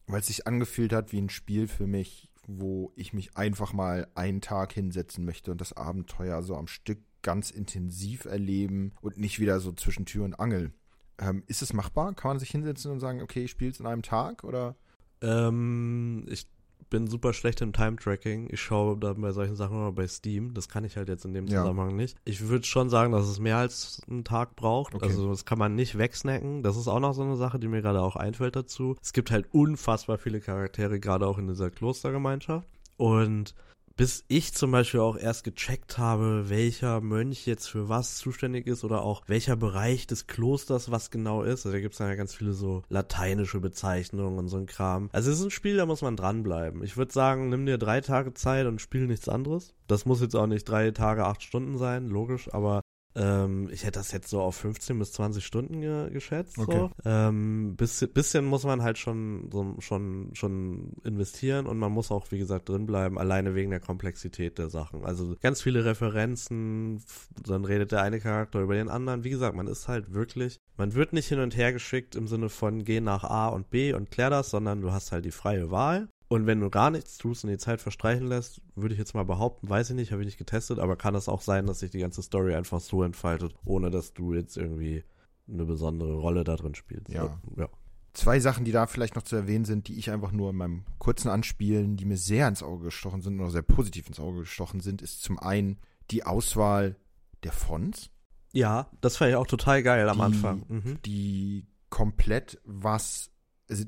weil 0.08 0.22
es 0.22 0.28
sich 0.28 0.48
angefühlt 0.48 0.94
hat 0.94 1.12
wie 1.12 1.22
ein 1.22 1.30
Spiel 1.30 1.68
für 1.68 1.88
mich, 1.88 2.32
wo 2.48 2.92
ich 2.96 3.14
mich 3.14 3.36
einfach 3.38 3.74
mal 3.74 4.08
einen 4.16 4.42
Tag 4.42 4.74
hinsetzen 4.74 5.26
möchte 5.26 5.52
und 5.52 5.62
das 5.62 5.74
Abenteuer 5.74 6.42
so 6.44 6.56
am 6.56 6.68
Stück 6.68 7.00
ganz 7.22 7.52
intensiv 7.52 8.26
erleben 8.26 8.94
und 9.02 9.18
nicht 9.18 9.40
wieder 9.40 9.60
so 9.60 9.74
zwischen 9.74 10.06
Tür 10.06 10.24
und 10.24 10.40
Angel. 10.40 10.72
Ähm, 11.20 11.44
ist 11.48 11.62
es 11.62 11.74
machbar? 11.74 12.14
Kann 12.14 12.30
man 12.30 12.40
sich 12.40 12.52
hinsetzen 12.52 12.92
und 12.92 13.00
sagen, 13.00 13.22
okay, 13.22 13.46
ich 13.46 13.52
spiele 13.52 13.72
es 13.72 13.80
in 13.80 13.86
einem 13.86 14.04
Tag 14.04 14.44
oder? 14.44 14.76
Ähm, 15.22 16.26
ich 16.30 16.48
bin 16.90 17.08
super 17.08 17.34
schlecht 17.34 17.62
im 17.62 17.74
Time-Tracking. 17.74 18.48
Ich 18.50 18.62
schaue 18.62 18.98
dann 18.98 19.20
bei 19.22 19.32
solchen 19.32 19.56
Sachen 19.56 19.76
immer 19.76 19.92
bei 19.92 20.08
Steam. 20.08 20.54
Das 20.54 20.70
kann 20.70 20.86
ich 20.86 20.96
halt 20.96 21.10
jetzt 21.10 21.26
in 21.26 21.34
dem 21.34 21.48
Ja. 21.48 21.62
Zusammenhang 21.62 21.96
nicht. 21.96 22.18
Ich 22.24 22.48
würde 22.48 22.66
schon 22.66 22.90
sagen, 22.90 23.12
dass 23.12 23.28
es 23.28 23.40
mehr 23.40 23.58
als 23.58 24.02
einen 24.10 24.24
Tag 24.24 24.56
braucht. 24.56 24.96
Okay. 24.96 25.06
Also 25.06 25.30
das 25.30 25.44
kann 25.44 25.60
man 25.60 25.76
nicht 25.76 25.98
wegsnacken. 25.98 26.64
Das 26.64 26.78
ist 26.78 26.88
auch 26.88 27.00
noch 27.00 27.14
so 27.14 27.24
eine 27.24 27.36
Sache, 27.36 27.60
die 27.60 27.68
mir 27.68 27.82
gerade 27.82 28.02
auch 28.02 28.16
einfällt 28.16 28.56
dazu. 28.56 28.96
Es 29.02 29.12
gibt 29.12 29.32
halt 29.32 29.48
unfassbar 29.54 30.18
viele 30.18 30.40
Charaktere, 30.40 31.00
gerade 31.00 31.28
auch 31.28 31.38
in 31.38 31.48
dieser 31.48 31.70
Klostergemeinschaft. 31.72 32.70
Und 32.96 33.54
bis 33.98 34.24
ich 34.28 34.54
zum 34.54 34.72
Beispiel 34.72 35.00
auch 35.00 35.18
erst 35.18 35.44
gecheckt 35.44 35.98
habe, 35.98 36.50
welcher 36.50 37.02
Mönch 37.02 37.48
jetzt 37.48 37.68
für 37.68 37.90
was 37.90 38.18
zuständig 38.18 38.68
ist 38.68 38.84
oder 38.84 39.02
auch 39.02 39.24
welcher 39.26 39.56
Bereich 39.56 40.06
des 40.06 40.28
Klosters 40.28 40.92
was 40.92 41.10
genau 41.10 41.42
ist. 41.42 41.66
Also 41.66 41.72
da 41.72 41.80
gibt 41.82 41.94
es 41.94 42.00
ja 42.00 42.14
ganz 42.14 42.36
viele 42.36 42.54
so 42.54 42.84
lateinische 42.90 43.60
Bezeichnungen 43.60 44.38
und 44.38 44.48
so 44.50 44.58
ein 44.58 44.68
Kram. 44.68 45.10
Also 45.12 45.32
es 45.32 45.40
ist 45.40 45.46
ein 45.46 45.52
Spiel, 45.52 45.78
da 45.78 45.88
muss 45.88 46.04
man 46.04 46.16
dranbleiben. 46.16 46.84
Ich 46.84 46.96
würde 46.96 47.12
sagen, 47.12 47.50
nimm 47.50 47.66
dir 47.66 47.80
drei 47.80 48.02
Tage 48.02 48.36
Zeit 48.36 48.68
und 48.68 48.80
spiel 48.80 49.08
nichts 49.08 49.28
anderes. 49.28 49.74
Das 49.88 50.06
muss 50.06 50.22
jetzt 50.22 50.36
auch 50.36 50.48
nicht 50.48 50.70
drei 50.70 50.92
Tage, 50.92 51.26
acht 51.26 51.42
Stunden 51.42 51.78
sein, 51.80 52.08
logisch, 52.08 52.54
aber 52.54 52.82
ähm, 53.18 53.68
ich 53.72 53.84
hätte 53.84 53.98
das 54.00 54.12
jetzt 54.12 54.30
so 54.30 54.42
auf 54.42 54.56
15 54.58 55.00
bis 55.00 55.12
20 55.14 55.44
Stunden 55.44 55.82
ge 55.82 56.10
geschätzt. 56.12 56.58
Okay. 56.60 56.78
So. 56.78 56.92
Ähm, 57.04 57.76
bisschen, 57.76 58.14
bisschen 58.14 58.46
muss 58.46 58.64
man 58.64 58.84
halt 58.84 59.00
schon, 59.00 59.50
so, 59.52 59.76
schon, 59.80 60.30
schon 60.34 60.94
investieren 61.04 61.66
und 61.66 61.80
man 61.80 61.92
muss 61.92 62.12
auch, 62.12 62.32
wie 62.32 62.38
gesagt, 62.38 62.70
drinbleiben, 62.70 63.18
alleine 63.18 63.56
wegen 63.56 63.72
der 63.72 63.80
Komplexität 63.80 64.60
der 64.60 64.70
Sachen. 64.70 65.04
Also 65.04 65.36
ganz 65.42 65.62
viele 65.64 65.84
Referenzen, 65.84 67.04
dann 67.44 67.66
redet 67.66 67.92
der 67.92 68.04
eine 68.04 68.20
Charakter 68.20 68.62
über 68.62 68.76
den 68.76 68.90
anderen. 68.90 69.24
Wie 69.24 69.32
gesagt, 69.32 69.56
man 69.56 69.68
ist 69.68 69.88
halt 69.88 70.14
wirklich, 70.14 70.60
man 70.78 70.94
wird 70.94 71.14
nicht 71.14 71.28
hin 71.28 71.40
und 71.40 71.58
her 71.58 71.74
geschickt 71.74 72.16
im 72.16 72.28
Sinne 72.28 72.50
von 72.50 72.84
geh 72.84 73.02
nach 73.02 73.24
A 73.24 73.48
und 73.48 73.72
B 73.72 73.94
und 73.94 74.12
klär 74.12 74.30
das, 74.30 74.52
sondern 74.52 74.82
du 74.82 74.92
hast 74.92 75.12
halt 75.12 75.26
die 75.26 75.32
freie 75.32 75.72
Wahl. 75.72 76.08
Und 76.30 76.46
wenn 76.46 76.60
du 76.60 76.70
gar 76.70 76.92
nichts 76.92 77.18
tust 77.18 77.44
und 77.46 77.50
die 77.52 77.58
Zeit 77.58 77.80
verstreichen 77.82 78.28
lässt, 78.28 78.62
würde 78.76 78.94
ich 78.94 79.00
jetzt 79.00 79.14
mal 79.14 79.24
behaupten, 79.24 79.70
weiß 79.70 79.92
ich 79.92 79.96
nicht, 79.96 80.12
habe 80.12 80.22
ich 80.22 80.26
nicht 80.28 80.38
getestet, 80.38 80.78
aber 80.80 80.96
kann 80.98 81.16
es 81.16 81.30
auch 81.30 81.42
sein, 81.42 81.66
dass 81.68 81.80
sich 81.80 81.92
die 81.92 82.00
ganze 82.00 82.22
Story 82.22 82.54
einfach 82.56 82.82
so 82.82 83.02
entfaltet, 83.04 83.54
ohne 83.64 83.90
dass 83.92 84.14
du 84.14 84.34
jetzt 84.34 84.58
irgendwie 84.58 85.04
eine 85.50 85.64
besondere 85.64 86.16
Rolle 86.16 86.44
da 86.44 86.58
drin 86.58 86.76
spielst. 86.76 87.08
Ja. 87.10 87.40
ja. 87.56 87.70
Zwei 88.14 88.40
Sachen, 88.42 88.66
die 88.66 88.72
da 88.74 88.88
vielleicht 88.88 89.16
noch 89.16 89.24
zu 89.24 89.36
erwähnen 89.38 89.64
sind, 89.64 89.88
die 89.88 89.98
ich 89.98 90.10
einfach 90.12 90.32
nur 90.34 90.50
in 90.50 90.58
meinem 90.58 90.84
kurzen 90.98 91.30
Anspielen, 91.30 91.96
die 91.96 92.04
mir 92.06 92.18
sehr 92.18 92.48
ins 92.50 92.64
Auge 92.64 92.86
gestochen 92.86 93.22
sind 93.22 93.40
oder 93.40 93.52
sehr 93.52 93.62
positiv 93.62 94.08
ins 94.08 94.20
Auge 94.20 94.40
gestochen 94.40 94.82
sind, 94.82 95.02
ist 95.02 95.22
zum 95.24 95.40
einen 95.40 95.78
die 96.12 96.26
Auswahl 96.26 96.98
der 97.44 97.52
Fonts, 97.54 98.10
Ja, 98.52 98.90
das 99.02 99.16
fand 99.18 99.30
ich 99.30 99.36
auch 99.38 99.48
total 99.48 99.84
geil 99.84 100.10
am 100.10 100.18
Die- 100.18 100.24
Anfang. 100.24 100.64
Mhm. 100.68 101.00
die 101.06 101.68
komplett 101.90 102.60
was, 102.66 103.30
also 103.70 103.86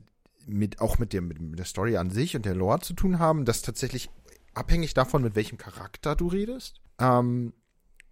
mit 0.49 0.81
auch 0.81 0.99
mit, 0.99 1.13
dem, 1.13 1.27
mit 1.29 1.59
der 1.59 1.65
Story 1.65 1.97
an 1.97 2.09
sich 2.09 2.35
und 2.35 2.45
der 2.45 2.55
Lore 2.55 2.79
zu 2.81 2.93
tun 2.93 3.19
haben, 3.19 3.45
das 3.45 3.61
tatsächlich 3.61 4.09
abhängig 4.53 4.93
davon, 4.93 5.21
mit 5.23 5.35
welchem 5.35 5.57
Charakter 5.57 6.15
du 6.15 6.27
redest. 6.27 6.81
Ähm, 6.99 7.53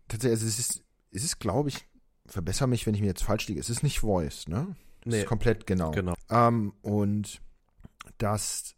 tatsächlich, 0.08 0.40
also 0.40 0.48
es 0.48 0.60
ist, 0.60 0.84
es 1.12 1.24
ist, 1.24 1.40
glaube 1.40 1.70
ich, 1.70 1.86
verbessere 2.26 2.68
mich, 2.68 2.86
wenn 2.86 2.94
ich 2.94 3.02
mir 3.02 3.08
jetzt 3.08 3.24
falsch 3.24 3.48
liege, 3.48 3.60
es 3.60 3.70
ist 3.70 3.84
nicht 3.84 4.00
Voice, 4.00 4.48
ne? 4.48 4.76
Es 5.02 5.06
Nee. 5.12 5.20
ist 5.22 5.26
komplett 5.28 5.66
genau. 5.68 5.92
Genau. 5.92 6.14
Ähm, 6.30 6.74
und 6.82 7.42
dass 8.18 8.76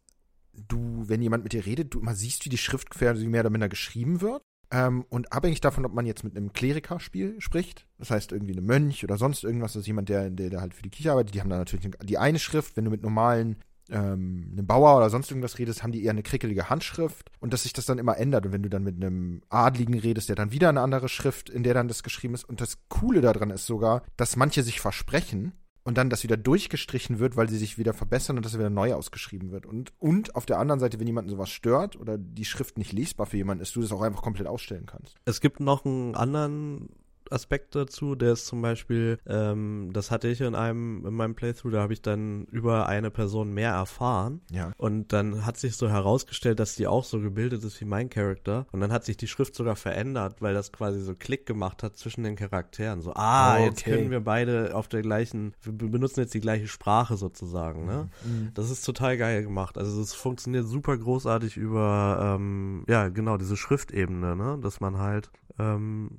du, 0.53 1.03
wenn 1.07 1.22
jemand 1.22 1.43
mit 1.43 1.53
dir 1.53 1.66
redet, 1.66 1.93
du 1.93 1.99
immer 1.99 2.16
siehst, 2.16 2.45
wie 2.45 2.49
die 2.49 2.57
Schrift 2.57 2.89
quasi 2.89 3.28
mehr 3.28 3.41
oder 3.41 3.49
minder 3.49 3.70
geschrieben 3.70 4.22
wird. 4.22 4.43
Ähm, 4.72 5.06
und 5.10 5.34
abhängig 5.34 5.62
davon, 5.62 5.86
ob 5.86 5.94
man 5.94 6.06
jetzt 6.06 6.24
mit 6.24 6.38
einem 6.38 6.54
Kleriker-Spiel 6.54 7.42
spricht, 7.42 7.88
das 7.98 8.12
heißt 8.12 8.32
irgendwie 8.32 8.54
einem 8.54 8.66
Mönch 8.66 9.04
oder 9.04 9.18
sonst 9.18 9.44
irgendwas, 9.44 9.74
das 9.74 9.82
ist 9.82 9.88
jemand, 9.88 10.10
der, 10.10 10.30
der, 10.30 10.50
der 10.50 10.62
halt 10.62 10.74
für 10.74 10.84
die 10.84 10.90
Kirche 10.90 11.12
arbeitet, 11.12 11.34
die 11.34 11.42
haben 11.42 11.50
da 11.50 11.58
natürlich 11.58 11.90
die 12.04 12.18
eine 12.18 12.40
Schrift, 12.40 12.78
wenn 12.78 12.86
du 12.86 12.92
mit 12.92 13.02
normalen 13.02 13.58
ähm, 13.92 14.50
einem 14.52 14.68
Bauer 14.68 14.98
oder 14.98 15.10
sonst 15.10 15.32
irgendwas 15.32 15.58
redest, 15.58 15.84
haben 15.84 15.92
die 15.92 16.04
eher 16.04 16.12
eine 16.12 16.24
krickelige 16.24 16.70
Handschrift 16.70 17.32
und 17.40 17.54
dass 17.54 17.64
sich 17.64 17.74
das 17.74 17.86
dann 17.86 17.98
immer 17.98 18.18
ändert. 18.18 18.46
Und 18.46 18.52
wenn 18.52 18.64
du 18.64 18.70
dann 18.70 18.84
mit 18.84 18.96
einem 18.96 19.42
Adligen 19.50 19.98
redest, 19.98 20.30
der 20.30 20.36
dann 20.36 20.52
wieder 20.52 20.70
eine 20.70 20.82
andere 20.82 21.10
Schrift, 21.10 21.50
in 21.50 21.64
der 21.64 21.74
dann 21.74 21.88
das 21.88 22.04
geschrieben 22.04 22.34
ist. 22.36 22.44
Und 22.44 22.62
das 22.62 22.78
Coole 22.88 23.22
daran 23.22 23.50
ist 23.50 23.66
sogar, 23.66 24.04
dass 24.18 24.36
manche 24.36 24.64
sich 24.64 24.80
versprechen 24.80 25.54
und 25.84 25.98
dann 25.98 26.10
das 26.10 26.24
wieder 26.24 26.38
durchgestrichen 26.38 27.20
wird, 27.20 27.36
weil 27.36 27.50
sie 27.50 27.58
sich 27.58 27.78
wieder 27.78 27.94
verbessern 27.94 28.38
und 28.38 28.46
das 28.46 28.58
wieder 28.58 28.70
neu 28.70 28.94
ausgeschrieben 28.94 29.52
wird. 29.52 29.66
Und, 29.66 29.94
und 30.00 30.36
auf 30.36 30.46
der 30.46 30.60
anderen 30.60 30.80
Seite, 30.80 31.00
wenn 31.00 31.08
jemanden 31.08 31.30
sowas 31.30 31.50
stört 31.50 31.96
oder 31.96 32.18
die 32.18 32.46
Schrift 32.46 32.78
nicht 32.78 32.92
lesbar 32.92 33.26
für 33.26 33.38
jemanden 33.38 33.64
ist, 33.64 33.76
du 33.76 33.82
das 33.82 33.92
auch 33.92 34.02
einfach 34.02 34.22
komplett 34.22 34.48
ausstellen 34.48 34.86
kannst. 34.86 35.16
Es 35.26 35.42
gibt 35.42 35.60
noch 35.60 35.86
einen 35.86 36.16
anderen 36.16 36.90
Aspekt 37.32 37.76
dazu, 37.76 38.16
der 38.16 38.34
ist 38.34 38.46
zum 38.46 38.62
Beispiel, 38.62 39.20
ähm, 39.28 39.90
das 39.94 40.12
hatte 40.12 40.28
ich 40.28 40.42
in 40.42 40.56
einem, 40.56 41.06
in 41.06 41.14
meinem 41.14 41.36
Playthrough, 41.36 41.72
da 41.72 41.82
habe 41.82 41.94
ich 41.94 42.02
dann 42.02 42.46
über 42.46 42.88
eine 42.88 43.12
Person 43.12 43.54
mehr 43.54 43.72
erfahren. 43.72 44.42
Ja. 44.52 44.72
Und 44.78 45.14
dann 45.14 45.46
hat 45.46 45.58
sich 45.58 45.76
so 45.76 45.90
herausgestellt, 45.90 46.60
dass 46.60 46.76
die 46.76 46.88
auch 46.88 47.04
so 47.04 47.20
gebildet 47.20 47.64
ist 47.64 47.80
wie 47.82 47.86
mein 47.86 48.10
Charakter. 48.10 48.66
Und 48.72 48.80
dann 48.82 48.92
hat 48.92 49.06
sich 49.06 49.18
die 49.18 49.28
Schrift 49.28 49.56
sogar 49.56 49.76
verändert, 49.76 50.42
weil 50.42 50.54
das 50.54 50.72
quasi 50.72 51.02
so 51.02 51.16
Klick 51.16 51.46
gemacht 51.46 51.84
hat 51.84 51.98
zwischen 51.98 52.24
den 52.24 52.36
Charakteren. 52.36 53.02
So, 53.02 53.14
ah, 53.14 53.56
Okay. 53.56 53.66
jetzt 53.66 53.84
können 53.84 54.12
wir 54.12 54.22
beide 54.22 54.76
auf 54.76 54.88
der 54.88 55.02
gleichen, 55.02 55.54
wir 55.62 55.74
benutzen 55.90 56.22
jetzt 56.22 56.34
die 56.34 56.40
gleiche 56.42 56.68
Sprache 56.68 57.18
sozusagen, 57.18 57.86
ne? 57.86 58.10
Das 58.54 58.70
ist 58.70 58.86
total 58.86 59.18
geil 59.18 59.44
gemacht. 59.44 59.78
Also 59.78 60.02
es 60.02 60.14
funktioniert 60.14 60.66
super 60.66 60.98
großartig 60.98 61.58
über, 61.58 62.36
ähm, 62.40 62.84
ja, 62.88 63.10
genau, 63.10 63.38
diese 63.38 63.58
Schriftebene, 63.58 64.36
ne? 64.36 64.60
Dass 64.62 64.80
man 64.80 64.98
halt, 64.98 65.32
ähm, 65.58 66.18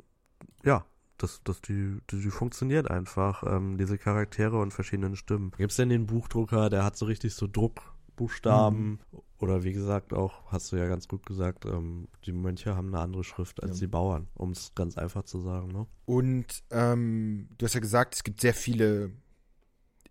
ja, 0.65 0.85
dass, 1.23 1.43
dass 1.45 1.61
die, 1.61 1.99
die, 2.11 2.21
die 2.21 2.31
funktioniert 2.31 2.91
einfach, 2.91 3.43
ähm, 3.47 3.77
diese 3.79 3.99
Charaktere 3.99 4.59
und 4.59 4.73
verschiedenen 4.73 5.17
Stimmen. 5.17 5.53
Gibt's 5.57 5.77
denn 5.77 5.89
den 5.89 6.07
Buchdrucker, 6.07 6.71
der 6.71 6.85
hat 6.85 6.97
so 6.97 7.07
richtig 7.07 7.35
so 7.35 7.47
Druckbuchstaben 7.47 9.01
oder 9.39 9.63
wie 9.65 9.73
gesagt 9.73 10.13
auch, 10.13 10.53
hast 10.53 10.73
du 10.73 10.77
ja 10.77 10.87
ganz 10.87 11.09
gut 11.09 11.25
gesagt, 11.25 11.65
ähm, 11.65 12.09
die 12.27 12.33
Mönche 12.33 12.77
haben 12.77 12.89
eine 12.89 13.01
andere 13.01 13.25
Schrift 13.25 13.63
als 13.63 13.79
Ja. 13.81 13.87
die 13.87 13.91
Bauern, 13.91 14.29
um 14.35 14.51
es 14.51 14.73
ganz 14.75 14.99
einfach 14.99 15.23
zu 15.25 15.41
sagen, 15.41 15.69
ne? 15.69 15.87
Und 16.05 16.47
ähm, 16.71 17.49
du 17.59 17.65
hast 17.65 17.75
ja 17.75 17.81
gesagt, 17.81 18.15
es 18.15 18.25
gibt 18.25 18.41
sehr 18.41 18.55
viele. 18.55 19.13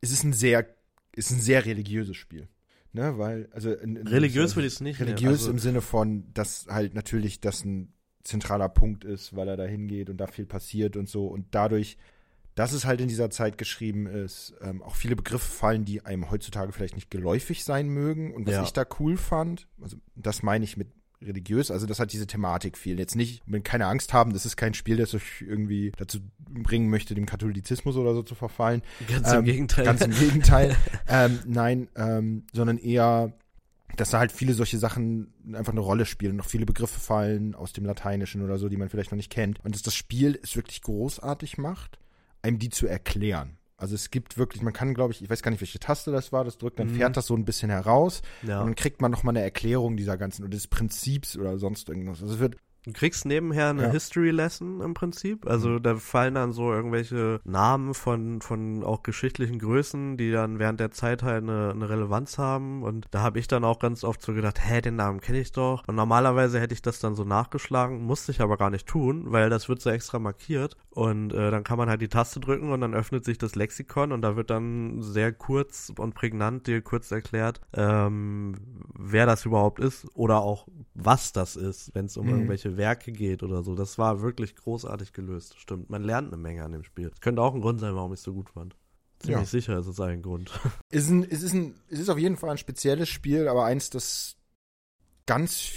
Es 0.02 0.12
ist 0.12 0.24
ein 0.24 0.34
sehr, 0.34 0.66
es 1.16 1.30
ist 1.30 1.38
ein 1.38 1.42
sehr 1.42 1.66
religiöses 1.66 2.18
Spiel. 2.18 2.48
Ne, 2.92 3.20
weil, 3.20 3.48
also 3.52 3.72
in, 3.72 3.98
in, 3.98 4.08
Religiös 4.08 4.56
würde 4.56 4.66
ich 4.66 4.74
es 4.74 4.82
nicht 4.82 5.00
nennen. 5.00 5.12
religiös 5.12 5.42
Also- 5.42 5.52
im 5.52 5.60
Sinne 5.60 5.82
von, 5.82 6.34
dass 6.34 6.66
halt 6.68 6.96
natürlich 6.96 7.40
das 7.40 7.64
ein 7.64 7.94
zentraler 8.24 8.70
Punkt 8.70 9.04
ist, 9.04 9.36
weil 9.36 9.48
er 9.48 9.58
da 9.58 9.66
hingeht 9.66 10.10
und 10.10 10.18
da 10.18 10.28
viel 10.28 10.46
passiert 10.46 10.98
und 10.98 11.08
so. 11.10 11.28
Und 11.28 11.46
dadurch, 11.52 11.98
dass 12.56 12.74
es 12.74 12.86
halt 12.86 13.00
in 13.02 13.08
dieser 13.08 13.30
Zeit 13.30 13.58
geschrieben 13.58 14.06
ist, 14.06 14.54
ähm, 14.62 14.82
auch 14.84 14.96
viele 14.96 15.16
Begriffe 15.16 15.50
fallen, 15.50 15.86
die 15.86 16.06
einem 16.06 16.30
heutzutage 16.30 16.72
vielleicht 16.72 16.96
nicht 16.96 17.10
geläufig 17.10 17.64
sein 17.64 17.88
mögen. 17.90 18.34
Und 18.34 18.46
was 18.48 18.54
Ja. 18.56 18.64
ich 18.64 18.74
da 18.74 18.86
cool 19.00 19.18
fand, 19.18 19.68
also 19.82 19.98
das 20.16 20.44
meine 20.44 20.66
ich 20.66 20.76
mit 20.76 20.88
religiös, 21.22 21.70
also 21.70 21.86
das 21.86 22.00
hat 22.00 22.14
diese 22.14 22.28
Thematik 22.28 22.78
viel. 22.78 22.98
Jetzt 22.98 23.16
nicht, 23.16 23.42
wenn 23.46 23.62
keine 23.64 23.88
Angst 23.88 24.14
haben, 24.14 24.32
das 24.34 24.46
ist 24.46 24.56
kein 24.56 24.74
Spiel, 24.74 24.98
das 24.98 25.14
euch 25.14 25.42
irgendwie 25.42 25.92
dazu 25.98 26.20
bringen 26.50 26.90
möchte, 26.90 27.14
dem 27.14 27.26
Katholizismus 27.26 27.96
oder 27.98 28.14
so 28.14 28.24
zu 28.24 28.36
verfallen. 28.36 28.82
Ganz 29.08 29.32
Ähm, 29.32 29.40
im 29.40 29.46
Gegenteil. 29.46 29.86
Ganz 29.86 30.02
im 30.02 30.12
Gegenteil. 30.12 30.76
ähm, 31.10 31.40
nein, 31.46 31.88
ähm, 31.96 32.46
sondern 32.54 32.78
eher, 32.78 33.34
dass 33.96 34.12
da 34.12 34.20
halt 34.20 34.32
viele 34.32 34.54
solche 34.54 34.78
Sachen 34.78 35.34
einfach 35.54 35.72
eine 35.74 35.82
Rolle 35.82 36.06
spielen 36.06 36.32
und 36.32 36.38
noch 36.38 36.46
viele 36.46 36.66
Begriffe 36.66 37.00
fallen 37.00 37.56
aus 37.56 37.74
dem 37.74 37.86
Lateinischen 37.86 38.42
oder 38.44 38.58
so, 38.58 38.70
die 38.70 38.78
man 38.78 38.90
vielleicht 38.90 39.12
noch 39.12 39.18
nicht 39.18 39.32
kennt. 39.32 39.64
Und 39.64 39.76
dass 39.76 39.82
das 39.82 39.96
Spiel 39.96 40.40
es 40.44 40.56
wirklich 40.56 40.82
großartig 40.82 41.58
macht, 41.58 42.00
einem 42.42 42.60
die 42.60 42.70
zu 42.70 42.88
erklären. 42.88 43.58
Also 43.78 43.96
es 43.96 44.12
gibt 44.12 44.38
wirklich, 44.38 44.62
man 44.62 44.74
kann, 44.74 44.94
glaube 44.94 45.14
ich, 45.14 45.22
ich 45.22 45.30
weiß 45.30 45.42
gar 45.42 45.52
nicht, 45.52 45.62
welche 45.62 45.80
Taste 45.80 46.12
das 46.12 46.32
war, 46.34 46.44
das 46.44 46.58
drückt, 46.58 46.80
dann 46.80 46.88
Mhm. 46.88 46.96
fährt 46.96 47.16
das 47.18 47.28
so 47.28 47.36
ein 47.36 47.46
bisschen 47.46 47.70
heraus 47.70 48.22
ja. 48.44 48.60
und 48.60 48.68
dann 48.68 48.76
kriegt 48.76 49.02
man 49.02 49.10
noch 49.10 49.24
mal 49.24 49.32
eine 49.32 49.42
Erklärung 49.42 49.96
dieser 49.96 50.18
ganzen 50.18 50.44
oder 50.44 50.52
des 50.52 50.68
Prinzips 50.68 51.38
oder 51.38 51.58
sonst 51.58 51.88
irgendwas. 51.88 52.22
Also 52.22 52.34
es 52.34 52.40
wird 52.42 52.58
Du 52.90 53.00
kriegst 53.00 53.26
nebenher 53.26 53.70
eine 53.70 53.84
Ja. 53.84 53.92
History 53.92 54.32
Lesson 54.32 54.82
im 54.82 54.94
Prinzip. 54.94 55.48
Also 55.48 55.78
da 55.80 55.96
fallen 55.96 56.36
dann 56.36 56.52
so 56.54 56.72
irgendwelche 56.74 57.40
Namen 57.44 57.94
von, 57.94 58.42
von 58.42 58.84
auch 58.84 59.04
geschichtlichen 59.04 59.60
Größen, 59.60 60.18
die 60.18 60.32
dann 60.32 60.58
während 60.60 60.80
der 60.80 60.92
Zeit 60.92 61.22
halt 61.24 61.44
eine, 61.44 61.72
eine 61.72 61.88
Relevanz 61.90 62.38
haben. 62.38 62.84
Und 62.84 63.06
da 63.12 63.22
habe 63.22 63.38
ich 63.40 63.48
dann 63.48 63.64
auch 63.64 63.80
ganz 63.80 64.04
oft 64.04 64.22
so 64.22 64.34
gedacht, 64.34 64.60
hä, 64.62 64.82
den 64.82 64.96
Namen 64.96 65.22
kenne 65.22 65.40
ich 65.40 65.52
doch. 65.52 65.84
Und 65.88 65.96
normalerweise 65.96 66.60
hätte 66.60 66.74
ich 66.74 66.82
das 66.82 67.00
dann 67.00 67.16
so 67.16 67.24
nachgeschlagen, 67.24 68.02
musste 68.04 68.32
ich 68.32 68.42
aber 68.42 68.58
gar 68.58 68.70
nicht 68.72 68.88
tun, 68.88 69.26
weil 69.32 69.50
das 69.50 69.70
wird 69.70 69.82
so 69.82 69.90
extra 69.90 70.18
markiert. 70.20 70.76
Und 70.90 71.32
äh, 71.34 71.52
dann 71.52 71.64
kann 71.64 71.78
man 71.78 71.90
halt 71.90 72.02
die 72.02 72.08
Taste 72.10 72.40
drücken 72.40 72.72
und 72.72 72.82
dann 72.82 72.94
öffnet 72.94 73.24
sich 73.24 73.38
das 73.38 73.56
Lexikon 73.56 74.12
und 74.12 74.22
da 74.22 74.36
wird 74.36 74.50
dann 74.50 75.02
sehr 75.02 75.32
kurz 75.32 75.94
und 75.98 76.16
prägnant 76.16 76.68
dir 76.68 76.82
kurz 76.82 77.12
erklärt, 77.12 77.62
ähm, 77.74 78.56
wer 78.98 79.26
das 79.26 79.46
überhaupt 79.46 79.80
ist 79.80 80.08
oder 80.16 80.42
auch 80.42 80.68
was 80.96 81.32
das 81.32 81.56
ist, 81.56 81.94
wenn 81.94 82.06
es 82.06 82.18
um 82.18 82.26
Mhm. 82.26 82.34
irgendwelche 82.34 82.76
Werke 82.80 83.12
geht 83.12 83.44
oder 83.44 83.62
so. 83.62 83.76
Das 83.76 84.00
war 84.00 84.22
wirklich 84.22 84.56
großartig 84.56 85.14
gelöst. 85.14 85.60
Stimmt. 85.60 85.92
Man 85.92 86.04
lernt 86.04 86.30
eine 86.34 86.42
Menge 86.42 86.64
an 86.64 86.72
dem 86.72 86.84
Spiel. 86.84 87.12
Das 87.12 87.20
könnte 87.22 87.44
auch 87.44 87.54
ein 87.54 87.62
Grund 87.62 87.80
sein, 87.80 87.94
warum 87.94 88.12
ich 88.14 88.20
es 88.20 88.24
so 88.24 88.34
gut 88.34 88.50
fand. 88.50 88.76
Ziemlich 89.20 89.42
Ja. 89.42 89.46
sicher 89.46 89.78
ist 89.78 89.86
es 89.88 90.00
ein 90.00 90.24
Grund. 90.24 90.50
ist 90.90 91.10
ein, 91.10 91.24
es 91.30 91.44
ist 91.44 91.54
ein, 91.54 91.76
es 91.90 92.00
ist 92.00 92.10
auf 92.10 92.18
jeden 92.18 92.38
Fall 92.38 92.50
ein 92.50 92.58
spezielles 92.58 93.10
Spiel, 93.10 93.48
aber 93.48 93.66
eins, 93.66 93.92
das 93.92 94.36
ganz 95.28 95.70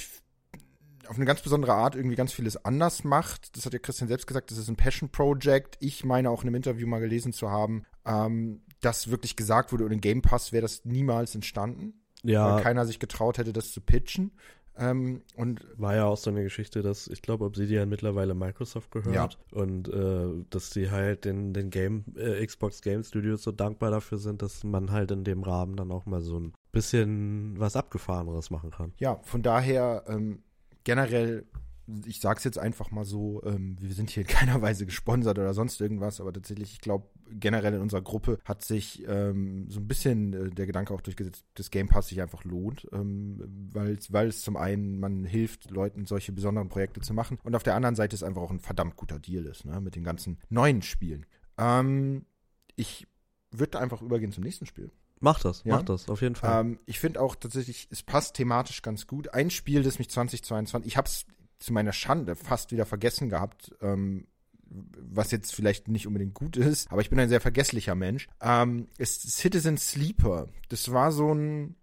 auf 1.08 1.16
eine 1.16 1.26
ganz 1.26 1.42
besondere 1.42 1.74
Art 1.74 1.94
irgendwie 1.94 2.16
ganz 2.16 2.32
vieles 2.32 2.64
anders 2.64 3.04
macht. 3.04 3.56
Das 3.56 3.66
hat 3.66 3.72
ja 3.72 3.78
Christian 3.80 4.08
selbst 4.08 4.26
gesagt, 4.26 4.50
das 4.50 4.56
ist 4.58 4.68
ein 4.68 4.76
Passion 4.76 5.10
Project. 5.10 5.76
Ich 5.80 6.04
meine 6.04 6.30
auch 6.30 6.42
in 6.42 6.48
einem 6.48 6.54
Interview 6.54 6.86
mal 6.86 7.00
gelesen 7.00 7.32
zu 7.32 7.50
haben, 7.50 7.84
ähm, 8.06 8.62
dass 8.80 9.10
wirklich 9.10 9.36
gesagt 9.36 9.72
wurde, 9.72 9.84
ohne 9.84 9.98
Game 9.98 10.22
Pass 10.22 10.52
wäre 10.52 10.62
das 10.62 10.84
niemals 10.84 11.34
entstanden, 11.34 12.02
ja, 12.22 12.54
weil 12.54 12.62
keiner 12.62 12.86
sich 12.86 12.98
getraut 12.98 13.38
hätte, 13.38 13.52
das 13.52 13.72
zu 13.72 13.80
pitchen. 13.80 14.32
Ähm, 14.78 15.20
und 15.36 15.66
war 15.76 15.94
ja 15.94 16.06
auch 16.06 16.16
so 16.16 16.30
eine 16.30 16.42
Geschichte, 16.42 16.82
dass 16.82 17.06
ich 17.08 17.20
glaube, 17.22 17.44
Obsidian 17.44 17.88
mittlerweile 17.88 18.34
Microsoft 18.34 18.90
gehört 18.90 19.14
Ja. 19.14 19.28
und 19.60 19.88
äh, 19.88 20.44
dass 20.50 20.70
die 20.70 20.90
halt 20.90 21.24
den, 21.26 21.52
den 21.52 21.68
Game, 21.70 22.04
äh, 22.16 22.44
Xbox 22.46 22.80
Game 22.80 23.02
Studios 23.04 23.42
so 23.42 23.52
dankbar 23.52 23.90
dafür 23.90 24.18
sind, 24.18 24.40
dass 24.42 24.64
man 24.64 24.90
halt 24.90 25.10
in 25.10 25.24
dem 25.24 25.42
Rahmen 25.42 25.76
dann 25.76 25.90
auch 25.92 26.06
mal 26.06 26.22
so 26.22 26.40
ein 26.40 26.52
bisschen 26.72 27.54
was 27.58 27.76
Abgefahreneres 27.76 28.50
machen 28.50 28.70
kann. 28.70 28.92
ja, 28.98 29.20
von 29.24 29.42
daher 29.42 30.04
ähm, 30.08 30.42
generell, 30.84 31.44
ich 32.06 32.20
sag's 32.20 32.44
jetzt 32.44 32.58
einfach 32.58 32.90
mal 32.90 33.04
so, 33.04 33.42
ähm, 33.44 33.76
wir 33.78 33.92
sind 33.92 34.08
hier 34.08 34.22
in 34.22 34.28
keiner 34.28 34.62
Weise 34.62 34.86
gesponsert 34.86 35.38
oder 35.38 35.52
sonst 35.52 35.80
irgendwas, 35.82 36.20
aber 36.20 36.32
tatsächlich, 36.32 36.72
ich 36.72 36.80
glaube, 36.80 37.06
generell 37.30 37.74
in 37.74 37.80
unserer 37.80 38.02
Gruppe 38.02 38.38
hat 38.44 38.64
sich 38.64 39.06
ähm, 39.06 39.66
so 39.68 39.80
ein 39.80 39.88
bisschen 39.88 40.32
äh, 40.32 40.50
der 40.50 40.66
Gedanke 40.66 40.92
auch 40.94 41.00
durchgesetzt, 41.00 41.44
dass 41.54 41.70
Game 41.70 41.88
Pass 41.88 42.08
sich 42.08 42.20
einfach 42.20 42.44
lohnt, 42.44 42.86
ähm, 42.92 43.42
weil 43.72 43.98
weil 44.08 44.28
es 44.28 44.42
zum 44.42 44.56
einen, 44.56 44.98
man 45.00 45.24
hilft 45.24 45.70
Leuten, 45.70 46.06
solche 46.06 46.32
besonderen 46.32 46.68
Projekte 46.68 47.00
zu 47.00 47.14
machen 47.14 47.38
und 47.42 47.54
auf 47.54 47.62
der 47.62 47.74
anderen 47.74 47.94
Seite 47.94 48.14
es 48.14 48.22
einfach 48.22 48.42
auch 48.42 48.50
ein 48.50 48.60
verdammt 48.60 48.96
guter 48.96 49.18
Deal 49.18 49.44
ist, 49.46 49.64
ne, 49.64 49.80
mit 49.80 49.96
den 49.96 50.04
ganzen 50.04 50.38
neuen 50.48 50.82
Spielen. 50.82 51.26
Ähm, 51.58 52.26
ich 52.76 53.06
würde 53.50 53.78
einfach 53.78 54.02
übergehen 54.02 54.32
zum 54.32 54.44
nächsten 54.44 54.66
Spiel. 54.66 54.90
Mach 55.20 55.38
das, 55.40 55.62
Ja. 55.64 55.76
mach 55.76 55.82
das, 55.82 56.08
auf 56.08 56.20
jeden 56.20 56.34
Fall. 56.34 56.60
Ähm, 56.60 56.80
ich 56.86 56.98
finde 56.98 57.20
auch 57.20 57.36
tatsächlich, 57.36 57.86
es 57.90 58.02
passt 58.02 58.34
thematisch 58.34 58.82
ganz 58.82 59.06
gut. 59.06 59.32
Ein 59.34 59.50
Spiel, 59.50 59.82
das 59.82 59.98
mich 59.98 60.10
2022, 60.10 60.90
ich 60.90 60.96
habe 60.96 61.06
es 61.06 61.26
zu 61.60 61.72
meiner 61.72 61.92
Schande 61.92 62.34
fast 62.34 62.72
wieder 62.72 62.86
vergessen 62.86 63.28
gehabt, 63.28 63.72
ähm, 63.80 64.26
was 64.98 65.30
jetzt 65.30 65.54
vielleicht 65.54 65.88
nicht 65.88 66.06
unbedingt 66.06 66.34
gut 66.34 66.56
ist, 66.56 66.90
aber 66.90 67.00
ich 67.00 67.10
bin 67.10 67.18
ein 67.18 67.28
sehr 67.28 67.40
vergesslicher 67.40 67.94
Mensch, 67.94 68.28
ähm, 68.40 68.88
ist 68.98 69.30
Citizen 69.30 69.76
Sleeper. 69.76 70.48
Das 70.68 70.92
war 70.92 71.12
so 71.12 71.32
ein 71.32 71.76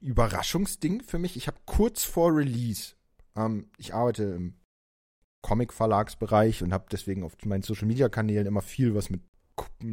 Überraschungsding 0.00 1.02
für 1.02 1.18
mich. 1.18 1.36
Ich 1.36 1.46
habe 1.46 1.58
kurz 1.64 2.04
vor 2.04 2.36
Release, 2.36 2.94
ähm, 3.36 3.68
ich 3.78 3.94
arbeite 3.94 4.24
im 4.24 4.54
Comic-Verlagsbereich 5.42 6.62
und 6.62 6.72
habe 6.72 6.86
deswegen 6.90 7.22
auf 7.22 7.36
meinen 7.44 7.62
Social-Media-Kanälen 7.62 8.46
immer 8.46 8.62
viel, 8.62 8.94
was 8.94 9.10
mit 9.10 9.20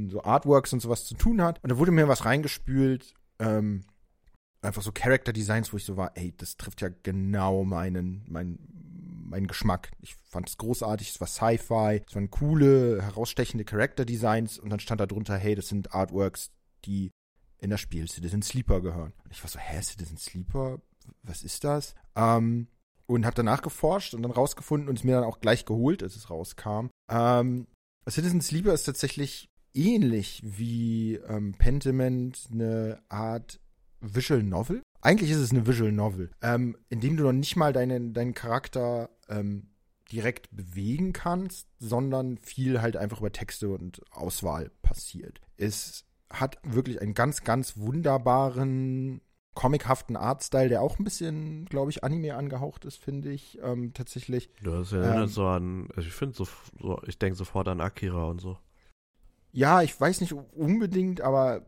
so 0.10 0.24
Artworks 0.24 0.74
und 0.74 0.80
sowas 0.80 1.06
zu 1.06 1.16
tun 1.16 1.42
hat. 1.42 1.62
Und 1.64 1.72
da 1.72 1.78
wurde 1.78 1.92
mir 1.92 2.08
was 2.08 2.26
reingespült, 2.26 3.14
ähm, 3.40 3.84
einfach 4.62 4.82
so 4.82 4.92
Character 4.92 5.34
Designs, 5.34 5.74
wo 5.74 5.78
ich 5.78 5.86
so 5.86 5.98
war, 5.98 6.12
ey, 6.16 6.34
das 6.38 6.56
trifft 6.56 6.82
ja 6.82 6.90
genau 7.04 7.64
meinen, 7.64 8.24
meinen, 8.28 8.60
meinen 9.32 9.48
Geschmack. 9.48 9.92
Ich 10.00 10.16
fand 10.16 10.48
es 10.48 10.58
großartig, 10.58 11.10
es 11.10 11.20
war 11.20 11.28
Sci-Fi, 11.28 12.04
es 12.08 12.16
waren 12.16 12.30
coole, 12.30 13.02
herausstechende 13.02 13.66
Character 13.66 14.06
Designs 14.06 14.60
und 14.60 14.70
dann 14.70 14.80
stand 14.80 15.02
da 15.02 15.08
drunter, 15.08 15.38
hey, 15.38 15.56
das 15.56 15.68
sind 15.68 15.94
Artworks, 15.94 16.52
die 16.86 17.12
in 17.58 17.70
das 17.70 17.80
Spiel 17.82 18.08
Citizen 18.08 18.42
Sleeper 18.42 18.82
gehören. 18.82 19.14
Und 19.24 19.32
ich 19.32 19.42
war 19.44 19.50
so, 19.50 19.60
hä, 19.60 19.82
Citizen 19.82 20.18
Sleeper? 20.18 20.82
Was 21.24 21.44
ist 21.44 21.64
das? 21.64 21.96
Ähm, 22.16 22.68
und 23.06 23.26
habe 23.26 23.36
danach 23.36 23.62
geforscht 23.62 24.14
und 24.14 24.22
dann 24.22 24.32
rausgefunden 24.32 24.90
und 24.90 24.98
es 24.98 25.04
mir 25.04 25.16
dann 25.16 25.24
auch 25.24 25.40
gleich 25.40 25.66
geholt, 25.66 26.04
als 26.04 26.16
es 26.16 26.30
rauskam. 26.30 26.88
Ähm, 27.10 27.68
Citizen 28.10 28.42
Sleeper 28.42 28.74
ist 28.74 28.84
tatsächlich 28.84 29.50
ähnlich 29.74 30.42
wie 30.44 31.16
ähm, 31.16 31.54
Pentiment 31.54 32.48
eine 32.52 33.02
Art 33.10 33.60
Visual 34.02 34.44
Novel. 34.44 34.82
Eigentlich 35.02 35.32
ist 35.32 35.38
es 35.38 35.52
eine 35.52 35.66
Visual 35.66 35.92
Novel, 35.92 36.32
ähm, 36.42 36.78
in 36.90 37.00
dem 37.00 37.18
du 37.18 37.24
noch 37.24 37.32
nicht 37.32 37.56
mal 37.56 37.74
deinen, 37.74 38.14
deinen 38.14 38.34
Charakter 38.34 39.10
ähm, 39.32 39.72
direkt 40.12 40.56
bewegen 40.56 41.14
kannst, 41.14 41.68
sondern 41.80 42.38
viel 42.38 42.82
halt 42.82 42.98
einfach 42.98 43.20
über 43.20 43.32
Texte 43.32 43.70
und 43.70 44.02
Auswahl 44.12 44.72
passiert. 44.82 45.40
Es 45.58 46.06
hat 46.30 46.58
wirklich 46.64 47.02
einen 47.02 47.14
ganz, 47.14 47.44
ganz 47.44 47.78
wunderbaren 47.78 49.22
comichaften 49.54 50.16
Artstyle, 50.16 50.70
der 50.70 50.82
auch 50.82 50.98
ein 50.98 51.04
bisschen, 51.04 51.66
glaube 51.66 51.92
ich, 51.92 52.04
Anime 52.04 52.36
angehaucht 52.36 52.86
ist, 52.86 52.98
finde 52.98 53.32
ich, 53.32 53.60
ähm, 53.62 53.94
tatsächlich. 53.94 54.50
Das 54.64 54.92
erinnert 54.94 55.24
ähm, 55.24 55.28
so 55.28 55.46
an, 55.46 55.90
also 55.96 56.08
ich 56.08 56.14
finde 56.14 56.36
so, 56.36 56.48
so, 56.80 57.02
ich 57.06 57.18
denke 57.18 57.36
sofort 57.36 57.68
an 57.68 57.82
Akira 57.82 58.26
und 58.26 58.40
so. 58.40 58.58
Ja, 59.52 59.82
ich 59.82 60.00
weiß 60.00 60.22
nicht 60.22 60.34
unbedingt, 60.34 61.20
aber. 61.22 61.66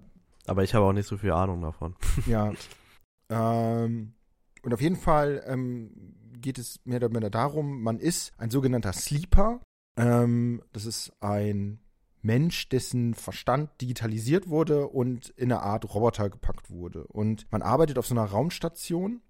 Aber 0.47 0.63
ich 0.63 0.73
habe 0.73 0.85
auch 0.85 0.93
nicht 0.93 1.07
so 1.07 1.17
viel 1.17 1.31
Ahnung 1.31 1.61
davon. 1.61 1.95
Ja. 2.25 2.53
ähm, 3.29 4.13
und 4.61 4.73
auf 4.73 4.81
jeden 4.81 4.95
Fall 4.95 5.43
ähm, 5.45 6.12
geht 6.43 6.59
es 6.59 6.79
mehr 6.85 6.97
oder 6.97 7.09
weniger 7.09 7.31
darum, 7.31 7.81
man 7.81 7.99
ist 7.99 8.31
ein 8.37 8.51
sogenannter 8.51 8.93
Sleeper. 8.93 9.61
Ähm, 9.97 10.61
das 10.71 10.85
ist 10.85 11.11
ein 11.19 11.79
Mensch, 12.21 12.69
dessen 12.69 13.15
Verstand 13.15 13.69
digitalisiert 13.81 14.47
wurde 14.47 14.87
und 14.87 15.29
in 15.29 15.51
eine 15.51 15.61
Art 15.61 15.93
Roboter 15.93 16.29
gepackt 16.29 16.69
wurde. 16.69 17.07
Und 17.07 17.51
man 17.51 17.61
arbeitet 17.61 17.97
auf 17.97 18.05
so 18.05 18.13
einer 18.13 18.25
Raumstation, 18.25 19.21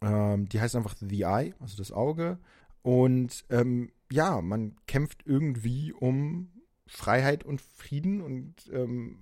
ähm, 0.00 0.48
die 0.48 0.60
heißt 0.60 0.74
einfach 0.74 0.96
The 0.98 1.22
Eye, 1.22 1.54
also 1.60 1.76
das 1.76 1.92
Auge. 1.92 2.38
Und 2.82 3.44
ähm, 3.50 3.92
ja, 4.10 4.40
man 4.40 4.76
kämpft 4.86 5.26
irgendwie 5.26 5.92
um 5.92 6.52
Freiheit 6.86 7.44
und 7.44 7.60
Frieden 7.60 8.20
und 8.20 8.70
ähm, 8.72 9.18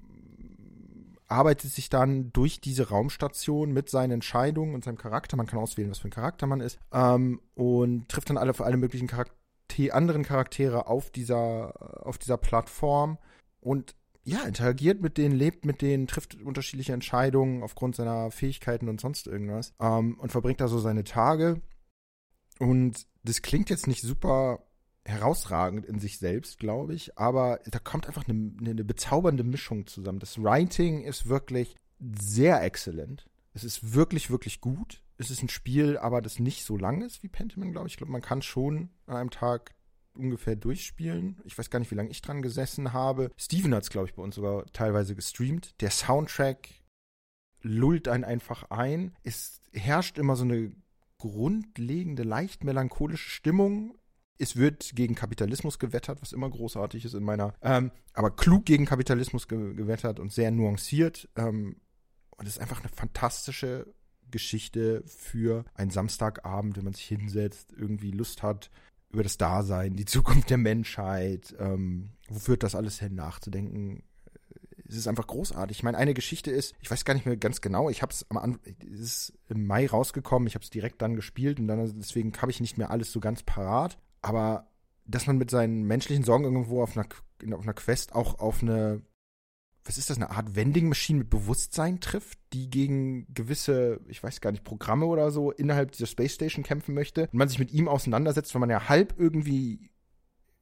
arbeitet 1.27 1.72
sich 1.72 1.89
dann 1.89 2.33
durch 2.33 2.61
diese 2.61 2.89
Raumstation 2.89 3.72
mit 3.72 3.89
seinen 3.89 4.12
Entscheidungen 4.12 4.75
und 4.75 4.85
seinem 4.85 4.99
Charakter. 4.99 5.37
Man 5.37 5.47
kann 5.47 5.59
auswählen, 5.59 5.91
was 5.91 5.99
für 5.99 6.09
ein 6.09 6.12
Charakter 6.12 6.47
man 6.47 6.61
ist. 6.61 6.79
Ähm, 6.93 7.41
und 7.55 8.09
trifft 8.09 8.31
dann 8.31 8.39
alle 8.39 8.55
für 8.55 8.64
alle 8.64 8.77
möglichen 8.77 9.07
Charakter 9.07 9.35
anderen 9.91 10.22
Charaktere 10.22 10.87
auf 10.87 11.11
dieser, 11.11 12.07
auf 12.07 12.18
dieser 12.18 12.37
Plattform 12.37 13.18
und 13.61 13.97
ja, 14.22 14.43
interagiert 14.45 15.03
mit 15.03 15.18
denen, 15.18 15.35
lebt 15.35 15.64
mit 15.66 15.83
denen, 15.83 16.07
trifft 16.07 16.41
unterschiedliche 16.43 16.93
Entscheidungen 16.93 17.62
aufgrund 17.62 17.97
seiner 17.97 18.31
Fähigkeiten 18.31 18.89
und 18.89 19.01
sonst 19.01 19.27
irgendwas 19.27 19.75
ähm, 19.81 20.18
und 20.18 20.33
verbringt 20.33 20.61
da 20.61 20.68
so 20.68 20.79
seine 20.79 21.05
Tage. 21.05 21.61
Und 22.59 23.07
das 23.25 23.43
klingt 23.43 23.68
jetzt 23.68 23.87
nicht 23.87 24.03
super 24.03 24.61
herausragend 25.05 25.85
in 25.85 25.99
sich 25.99 26.19
selbst, 26.19 26.59
glaube 26.59 26.95
ich, 26.95 27.19
aber 27.19 27.61
da 27.67 27.79
kommt 27.79 28.07
einfach 28.07 28.27
eine, 28.27 28.53
eine 28.59 28.85
bezaubernde 28.85 29.45
Mischung 29.45 29.87
zusammen. 29.87 30.19
Das 30.19 30.43
Writing 30.43 31.03
ist 31.05 31.29
wirklich 31.29 31.77
sehr 32.01 32.63
exzellent. 32.63 33.27
Es 33.53 33.65
ist 33.65 33.95
wirklich, 33.95 34.31
wirklich 34.31 34.61
gut. 34.61 35.03
Es 35.17 35.31
ist 35.31 35.43
ein 35.43 35.49
Spiel, 35.49 35.97
aber 35.99 36.23
das 36.23 36.39
nicht 36.39 36.65
so 36.65 36.77
lang 36.77 37.03
ist 37.03 37.23
wie 37.23 37.29
Pentiment, 37.29 37.73
glaube 37.73 37.87
ich. 37.87 37.95
Ich 37.95 37.97
glaube, 37.99 38.13
man 38.13 38.23
kann 38.23 38.43
schon 38.43 38.91
an 39.07 39.17
einem 39.17 39.31
Tag 39.31 39.75
ungefähr 40.15 40.57
durchspielen. 40.57 41.41
Ich 41.45 41.57
weiß 41.57 41.71
gar 41.71 41.79
nicht, 41.79 41.91
wie 41.91 41.97
lange 41.97 42.11
ich 42.11 42.23
dran 42.23 42.43
gesessen 42.43 42.93
habe. 42.93 43.31
Steven 43.37 43.75
hat 43.75 43.85
es, 43.85 43.91
glaube 43.91 44.09
ich, 44.09 44.15
bei 44.15 44.23
uns 44.23 44.35
sogar 44.35 44.65
teilweise 44.73 45.15
gestreamt. 45.15 45.81
Der 45.81 45.91
Soundtrack 45.91 46.69
lullt 47.63 48.09
einen 48.09 48.25
einfach 48.25 48.71
ein. 48.71 49.15
Es 49.23 49.61
herrscht 49.73 50.19
immer 50.19 50.37
so 50.37 50.45
eine 50.45 50.73
grundlegende, 51.19 52.23
leicht 52.23 52.65
melancholische 52.65 53.31
Stimmung 53.31 53.97
es 54.39 54.57
wird 54.57 54.93
gegen 54.95 55.14
Kapitalismus 55.14 55.78
gewettert, 55.78 56.20
was 56.20 56.32
immer 56.32 56.51
großartig 56.51 57.05
ist 57.05 57.14
in 57.14 57.22
meiner, 57.22 57.55
ähm, 57.62 57.91
aber 58.12 58.30
klug 58.30 58.64
gegen 58.64 58.87
Kapitalismus 58.87 59.49
ge 59.49 59.74
gewettert 59.74 60.18
und 60.18 60.32
sehr 60.32 60.51
nuanciert. 60.51 61.28
Ähm, 61.37 61.76
und 62.37 62.47
es 62.47 62.57
ist 62.57 62.61
einfach 62.61 62.80
eine 62.80 62.89
fantastische 62.89 63.87
Geschichte 64.30 65.05
für 65.07 65.64
einen 65.74 65.91
Samstagabend, 65.91 66.76
wenn 66.76 66.85
man 66.85 66.95
sich 66.95 67.07
hinsetzt, 67.07 67.72
irgendwie 67.72 68.11
Lust 68.11 68.43
hat 68.43 68.70
über 69.12 69.22
das 69.22 69.37
Dasein, 69.37 69.95
die 69.95 70.05
Zukunft 70.05 70.51
der 70.51 70.59
Menschheit, 70.59 71.55
ähm, 71.61 72.11
wo 72.28 72.39
führt 72.41 72.64
das 72.64 72.74
alles 72.74 72.99
hin, 72.99 73.14
nachzudenken. 73.14 74.03
Es 74.89 74.97
ist 74.97 75.07
einfach 75.07 75.28
großartig. 75.28 75.78
Ich 75.78 75.82
meine, 75.85 75.97
eine 75.97 76.14
Geschichte 76.14 76.51
ist, 76.51 76.74
ich 76.80 76.91
weiß 76.91 77.05
gar 77.05 77.14
nicht 77.14 77.24
mehr 77.24 77.37
ganz 77.37 77.61
genau, 77.61 77.89
ich 77.89 78.03
habe 78.03 78.12
es 78.12 78.28
am 78.28 78.39
Anfang, 78.39 78.61
es 78.93 79.01
ist 79.01 79.32
im 79.49 79.66
Mai 79.66 79.87
rausgekommen, 79.87 80.49
ich 80.49 80.57
habe 80.57 80.64
es 80.64 80.70
direkt 80.70 81.01
dann 81.01 81.14
gespielt 81.14 81.61
und 81.61 81.68
dann 81.68 81.95
deswegen 81.97 82.32
habe 82.43 82.51
ich 82.51 82.61
nicht 82.61 82.76
mehr 82.76 82.91
alles 82.91 83.12
so 83.12 83.20
ganz 83.20 83.45
parat. 83.45 83.99
Aber 84.25 84.70
dass 85.05 85.27
man 85.27 85.37
mit 85.37 85.51
seinen 85.51 85.83
menschlichen 85.83 86.25
Sorgen 86.25 86.45
irgendwo 86.45 86.83
auf 86.83 86.97
einer, 86.97 87.07
auf 87.55 87.62
einer 87.62 87.75
Quest 87.75 88.14
auch 88.14 88.39
auf 88.39 88.62
eine, 88.62 89.03
was 89.85 89.99
ist 89.99 90.09
das, 90.09 90.16
eine 90.16 90.31
Art 90.31 90.57
Vending 90.57 90.89
Machine 90.89 91.18
mit 91.18 91.29
Bewusstsein 91.29 92.01
trifft, 92.01 92.39
die 92.55 92.70
gegen 92.70 93.27
gewisse, 93.35 94.01
ich 94.09 94.22
weiß 94.22 94.41
gar 94.41 94.51
nicht, 94.51 94.64
Programme 94.64 95.05
oder 95.05 95.31
so 95.31 95.51
innerhalb 95.51 95.93
dieser 95.93 96.07
Space 96.07 96.33
Station 96.33 96.64
kämpfen 96.64 96.95
möchte 96.95 97.25
und 97.25 97.35
man 97.35 97.51
sich 97.51 97.59
mit 97.59 97.70
ihm 97.72 97.87
auseinandersetzt, 97.87 98.55
weil 98.55 98.61
man 98.61 98.70
ja 98.70 98.89
halb 98.89 99.14
irgendwie 99.18 99.91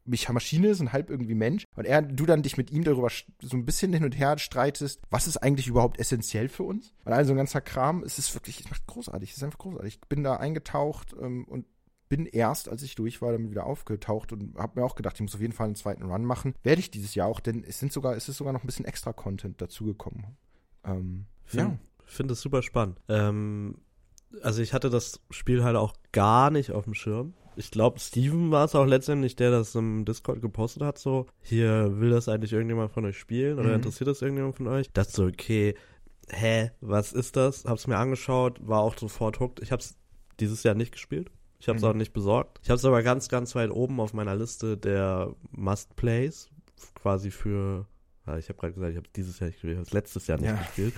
Maschine 0.06 0.66
ist 0.66 0.80
und 0.80 0.92
halb 0.92 1.08
irgendwie 1.08 1.36
Mensch. 1.36 1.62
Und 1.76 1.84
er, 1.84 2.02
du 2.02 2.26
dann 2.26 2.42
dich 2.42 2.56
mit 2.56 2.72
ihm 2.72 2.82
darüber 2.82 3.10
so 3.40 3.56
ein 3.56 3.64
bisschen 3.64 3.92
hin 3.92 4.02
und 4.02 4.18
her 4.18 4.36
streitest, 4.38 5.00
was 5.08 5.28
ist 5.28 5.36
eigentlich 5.36 5.68
überhaupt 5.68 6.00
essentiell 6.00 6.48
für 6.48 6.64
uns? 6.64 6.92
Und 7.04 7.12
all 7.12 7.24
so 7.24 7.32
ein 7.32 7.36
ganzer 7.36 7.60
Kram, 7.60 8.02
es 8.02 8.18
ist 8.18 8.34
wirklich, 8.34 8.58
es 8.58 8.70
macht 8.70 8.88
großartig, 8.88 9.30
es 9.30 9.36
ist 9.36 9.44
einfach 9.44 9.58
großartig. 9.58 10.00
Ich 10.02 10.08
bin 10.08 10.24
da 10.24 10.34
eingetaucht 10.34 11.14
ähm, 11.20 11.44
und 11.44 11.66
bin 12.12 12.26
erst, 12.26 12.68
als 12.68 12.82
ich 12.82 12.94
durch 12.94 13.22
war, 13.22 13.32
damit 13.32 13.50
wieder 13.50 13.64
aufgetaucht 13.64 14.34
und 14.34 14.54
habe 14.58 14.78
mir 14.78 14.84
auch 14.84 14.96
gedacht, 14.96 15.14
ich 15.14 15.22
muss 15.22 15.34
auf 15.34 15.40
jeden 15.40 15.54
Fall 15.54 15.64
einen 15.64 15.76
zweiten 15.76 16.02
Run 16.02 16.26
machen. 16.26 16.54
Werde 16.62 16.80
ich 16.80 16.90
dieses 16.90 17.14
Jahr 17.14 17.26
auch, 17.26 17.40
denn 17.40 17.64
es 17.66 17.78
sind 17.78 17.90
sogar, 17.90 18.14
es 18.14 18.28
ist 18.28 18.36
sogar 18.36 18.52
noch 18.52 18.62
ein 18.62 18.66
bisschen 18.66 18.84
extra 18.84 19.14
Content 19.14 19.62
dazugekommen. 19.62 20.26
Ähm, 20.84 21.24
Find, 21.44 21.62
ja. 21.62 21.78
Finde 22.04 22.34
es 22.34 22.42
super 22.42 22.60
spannend. 22.60 23.00
Ähm, 23.08 23.78
also 24.42 24.60
ich 24.60 24.74
hatte 24.74 24.90
das 24.90 25.22
Spiel 25.30 25.64
halt 25.64 25.76
auch 25.76 25.94
gar 26.12 26.50
nicht 26.50 26.72
auf 26.72 26.84
dem 26.84 26.92
Schirm. 26.92 27.32
Ich 27.56 27.70
glaube, 27.70 27.98
Steven 27.98 28.50
war 28.50 28.66
es 28.66 28.74
auch 28.74 28.84
letztendlich, 28.84 29.34
der 29.34 29.50
das 29.50 29.74
im 29.74 30.04
Discord 30.04 30.42
gepostet 30.42 30.82
hat, 30.82 30.98
so, 30.98 31.28
hier 31.40 31.98
will 31.98 32.10
das 32.10 32.28
eigentlich 32.28 32.52
irgendjemand 32.52 32.92
von 32.92 33.06
euch 33.06 33.16
spielen 33.16 33.58
oder 33.58 33.70
mhm. 33.70 33.76
interessiert 33.76 34.08
das 34.08 34.20
irgendjemand 34.20 34.56
von 34.56 34.66
euch? 34.66 34.92
Das 34.92 35.14
so, 35.14 35.24
okay, 35.24 35.76
hä, 36.28 36.72
was 36.82 37.14
ist 37.14 37.36
das? 37.36 37.64
Hab's 37.64 37.86
mir 37.86 37.96
angeschaut, 37.96 38.58
war 38.60 38.80
auch 38.80 38.98
sofort 38.98 39.40
hooked. 39.40 39.62
Ich 39.62 39.72
hab's 39.72 39.96
dieses 40.40 40.62
Jahr 40.62 40.74
nicht 40.74 40.92
gespielt. 40.92 41.30
Ich 41.62 41.68
habe 41.68 41.76
es 41.76 41.84
mhm. 41.84 41.90
auch 41.90 41.94
nicht 41.94 42.12
besorgt. 42.12 42.58
Ich 42.64 42.70
habe 42.70 42.76
es 42.76 42.84
aber 42.84 43.04
ganz, 43.04 43.28
ganz 43.28 43.54
weit 43.54 43.70
oben 43.70 44.00
auf 44.00 44.14
meiner 44.14 44.34
Liste 44.34 44.76
der 44.76 45.32
Must-Plays, 45.52 46.50
quasi 46.96 47.30
für 47.30 47.86
ja, 48.26 48.36
ich 48.36 48.48
habe 48.48 48.58
gerade 48.58 48.72
gesagt, 48.72 48.90
ich 48.90 48.96
habe 48.96 49.08
dieses 49.14 49.38
Jahr 49.38 49.46
nicht 49.46 49.56
gespielt, 49.56 49.72
ich 49.72 49.78
habe 49.78 49.86
es 49.86 49.92
letztes 49.92 50.26
Jahr 50.26 50.38
nicht 50.38 50.50
ja. 50.50 50.56
gespielt. 50.56 50.92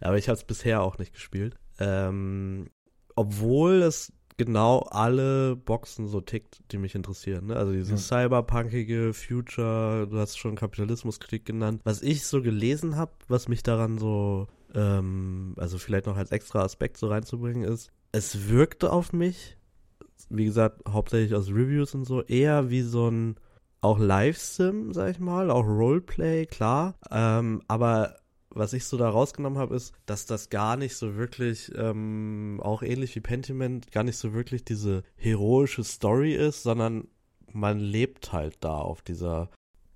Aber 0.00 0.16
ich 0.16 0.28
habe 0.28 0.38
es 0.38 0.44
bisher 0.44 0.82
auch 0.82 0.96
nicht 0.96 1.12
gespielt. 1.12 1.56
Ähm, 1.78 2.70
obwohl 3.14 3.82
es 3.82 4.10
genau 4.38 4.80
alle 4.90 5.54
Boxen 5.54 6.06
so 6.06 6.22
tickt, 6.22 6.62
die 6.72 6.78
mich 6.78 6.94
interessieren. 6.94 7.48
Ne? 7.48 7.56
Also 7.56 7.72
diese 7.72 7.92
ja. 7.92 7.98
cyberpunkige 7.98 9.12
Future, 9.12 10.06
du 10.06 10.18
hast 10.18 10.38
schon 10.38 10.56
Kapitalismuskritik 10.56 11.44
genannt. 11.44 11.82
Was 11.84 12.00
ich 12.00 12.26
so 12.26 12.40
gelesen 12.40 12.96
habe, 12.96 13.12
was 13.28 13.48
mich 13.48 13.62
daran 13.62 13.98
so, 13.98 14.46
ähm, 14.74 15.54
also 15.58 15.76
vielleicht 15.76 16.06
noch 16.06 16.16
als 16.16 16.30
extra 16.30 16.62
Aspekt 16.62 16.96
so 16.96 17.08
reinzubringen 17.08 17.64
ist, 17.64 17.90
es 18.12 18.48
wirkte 18.48 18.90
auf 18.92 19.12
mich 19.12 19.58
wie 20.30 20.44
gesagt, 20.44 20.82
hauptsächlich 20.88 21.34
aus 21.34 21.48
Reviews 21.48 21.94
und 21.94 22.04
so, 22.04 22.22
eher 22.22 22.70
wie 22.70 22.82
so 22.82 23.08
ein 23.08 23.36
auch 23.80 23.98
Live-Sim, 23.98 24.92
sag 24.92 25.10
ich 25.10 25.18
mal, 25.20 25.50
auch 25.50 25.64
Roleplay, 25.64 26.46
klar. 26.46 26.94
Ähm, 27.10 27.62
aber 27.68 28.16
was 28.50 28.72
ich 28.72 28.84
so 28.86 28.96
da 28.96 29.08
rausgenommen 29.08 29.58
habe, 29.58 29.76
ist, 29.76 29.94
dass 30.06 30.26
das 30.26 30.48
gar 30.48 30.76
nicht 30.76 30.96
so 30.96 31.16
wirklich, 31.16 31.70
ähm, 31.76 32.58
auch 32.62 32.82
ähnlich 32.82 33.14
wie 33.14 33.20
Pentiment, 33.20 33.92
gar 33.92 34.02
nicht 34.02 34.16
so 34.16 34.32
wirklich 34.32 34.64
diese 34.64 35.02
heroische 35.16 35.84
Story 35.84 36.34
ist, 36.34 36.62
sondern 36.62 37.06
man 37.52 37.78
lebt 37.78 38.32
halt 38.32 38.56
da 38.60 38.78
auf 38.78 39.02
dieser 39.02 39.50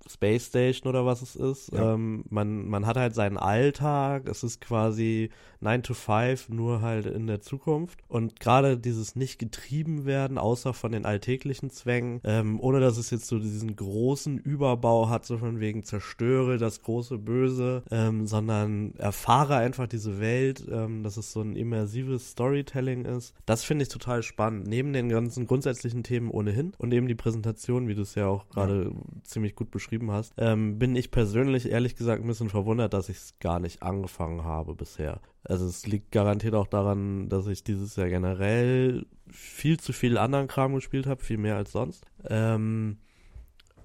Space 0.09 0.47
Station 0.47 0.89
oder 0.89 1.05
was 1.05 1.21
es 1.21 1.35
ist. 1.35 1.71
Ja. 1.71 1.93
Ähm, 1.93 2.23
man, 2.29 2.67
man 2.67 2.85
hat 2.85 2.97
halt 2.97 3.15
seinen 3.15 3.37
Alltag, 3.37 4.27
es 4.27 4.43
ist 4.43 4.61
quasi 4.61 5.29
9 5.61 5.83
to 5.83 5.93
5, 5.93 6.49
nur 6.49 6.81
halt 6.81 7.05
in 7.05 7.27
der 7.27 7.41
Zukunft. 7.41 7.99
Und 8.07 8.39
gerade 8.39 8.77
dieses 8.77 9.15
nicht 9.15 9.39
getrieben 9.39 10.05
werden, 10.05 10.37
außer 10.37 10.73
von 10.73 10.91
den 10.91 11.05
alltäglichen 11.05 11.69
Zwängen, 11.69 12.19
ähm, 12.23 12.59
ohne 12.59 12.79
dass 12.79 12.97
es 12.97 13.11
jetzt 13.11 13.27
so 13.27 13.39
diesen 13.39 13.75
großen 13.75 14.37
Überbau 14.37 15.09
hat, 15.09 15.25
so 15.25 15.37
von 15.37 15.59
wegen 15.59 15.83
zerstöre 15.83 16.57
das 16.57 16.81
große 16.81 17.17
Böse, 17.17 17.83
ähm, 17.91 18.25
sondern 18.25 18.95
erfahre 18.95 19.55
einfach 19.55 19.87
diese 19.87 20.19
Welt, 20.19 20.65
ähm, 20.69 21.03
dass 21.03 21.17
es 21.17 21.31
so 21.31 21.41
ein 21.41 21.55
immersives 21.55 22.31
Storytelling 22.31 23.05
ist. 23.05 23.35
Das 23.45 23.63
finde 23.63 23.83
ich 23.83 23.89
total 23.89 24.23
spannend. 24.23 24.67
Neben 24.67 24.93
den 24.93 25.09
ganzen 25.09 25.45
grundsätzlichen 25.45 26.03
Themen 26.03 26.31
ohnehin 26.31 26.73
und 26.77 26.93
eben 26.93 27.07
die 27.07 27.15
Präsentation, 27.15 27.87
wie 27.87 27.95
du 27.95 28.01
es 28.01 28.15
ja 28.15 28.27
auch 28.27 28.49
gerade 28.49 28.85
ja. 28.85 29.21
ziemlich 29.23 29.55
gut 29.55 29.69
beschrieben 29.69 30.00
beschrieben 30.01 30.11
hast, 30.11 30.33
ähm, 30.37 30.79
bin 30.79 30.95
ich 30.95 31.11
persönlich 31.11 31.69
ehrlich 31.69 31.95
gesagt 31.95 32.21
ein 32.21 32.27
bisschen 32.27 32.49
verwundert, 32.49 32.93
dass 32.93 33.09
ich 33.09 33.17
es 33.17 33.39
gar 33.39 33.59
nicht 33.59 33.83
angefangen 33.83 34.43
habe 34.43 34.75
bisher. 34.75 35.21
Also 35.43 35.65
es 35.67 35.85
liegt 35.87 36.11
garantiert 36.11 36.55
auch 36.55 36.67
daran, 36.67 37.29
dass 37.29 37.47
ich 37.47 37.63
dieses 37.63 37.95
Jahr 37.95 38.09
generell 38.09 39.05
viel 39.29 39.79
zu 39.79 39.93
viel 39.93 40.17
anderen 40.17 40.47
Kram 40.47 40.75
gespielt 40.75 41.07
habe, 41.07 41.23
viel 41.23 41.37
mehr 41.37 41.55
als 41.55 41.71
sonst. 41.71 42.05
Ähm, 42.27 42.97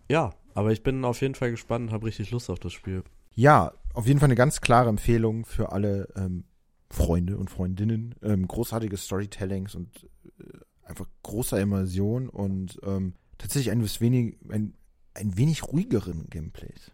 ja, 0.09 0.33
aber 0.55 0.73
ich 0.73 0.83
bin 0.83 1.05
auf 1.05 1.21
jeden 1.21 1.35
Fall 1.35 1.51
gespannt 1.51 1.89
und 1.89 1.93
habe 1.93 2.07
richtig 2.07 2.31
Lust 2.31 2.51
auf 2.51 2.59
das 2.59 2.73
Spiel. 2.73 3.03
Ja, 3.35 3.73
auf 3.95 4.07
jeden 4.07 4.21
Fall 4.21 4.29
eine 4.29 4.35
ganz 4.35 4.61
klare 4.61 4.89
Empfehlung 4.89 5.45
für 5.45 5.73
alle 5.73 6.09
ähm, 6.17 6.45
Freunde 6.91 7.37
und 7.37 7.51
Freundinnen. 7.51 8.15
Ähm, 8.23 8.47
großartige 8.47 8.97
Storytellings 8.97 9.75
und 9.75 10.09
äh, 10.41 10.59
einfach 10.85 11.07
großer 11.23 11.61
Immersion 11.61 12.29
und 12.29 12.79
ähm, 12.85 13.15
tatsächlich 13.39 13.73
ein 13.73 13.83
wenig, 14.01 14.37
ein, 14.51 14.75
ein 15.17 15.37
wenig 15.37 15.65
ruhigeren 15.65 16.29
Gameplays. 16.31 16.93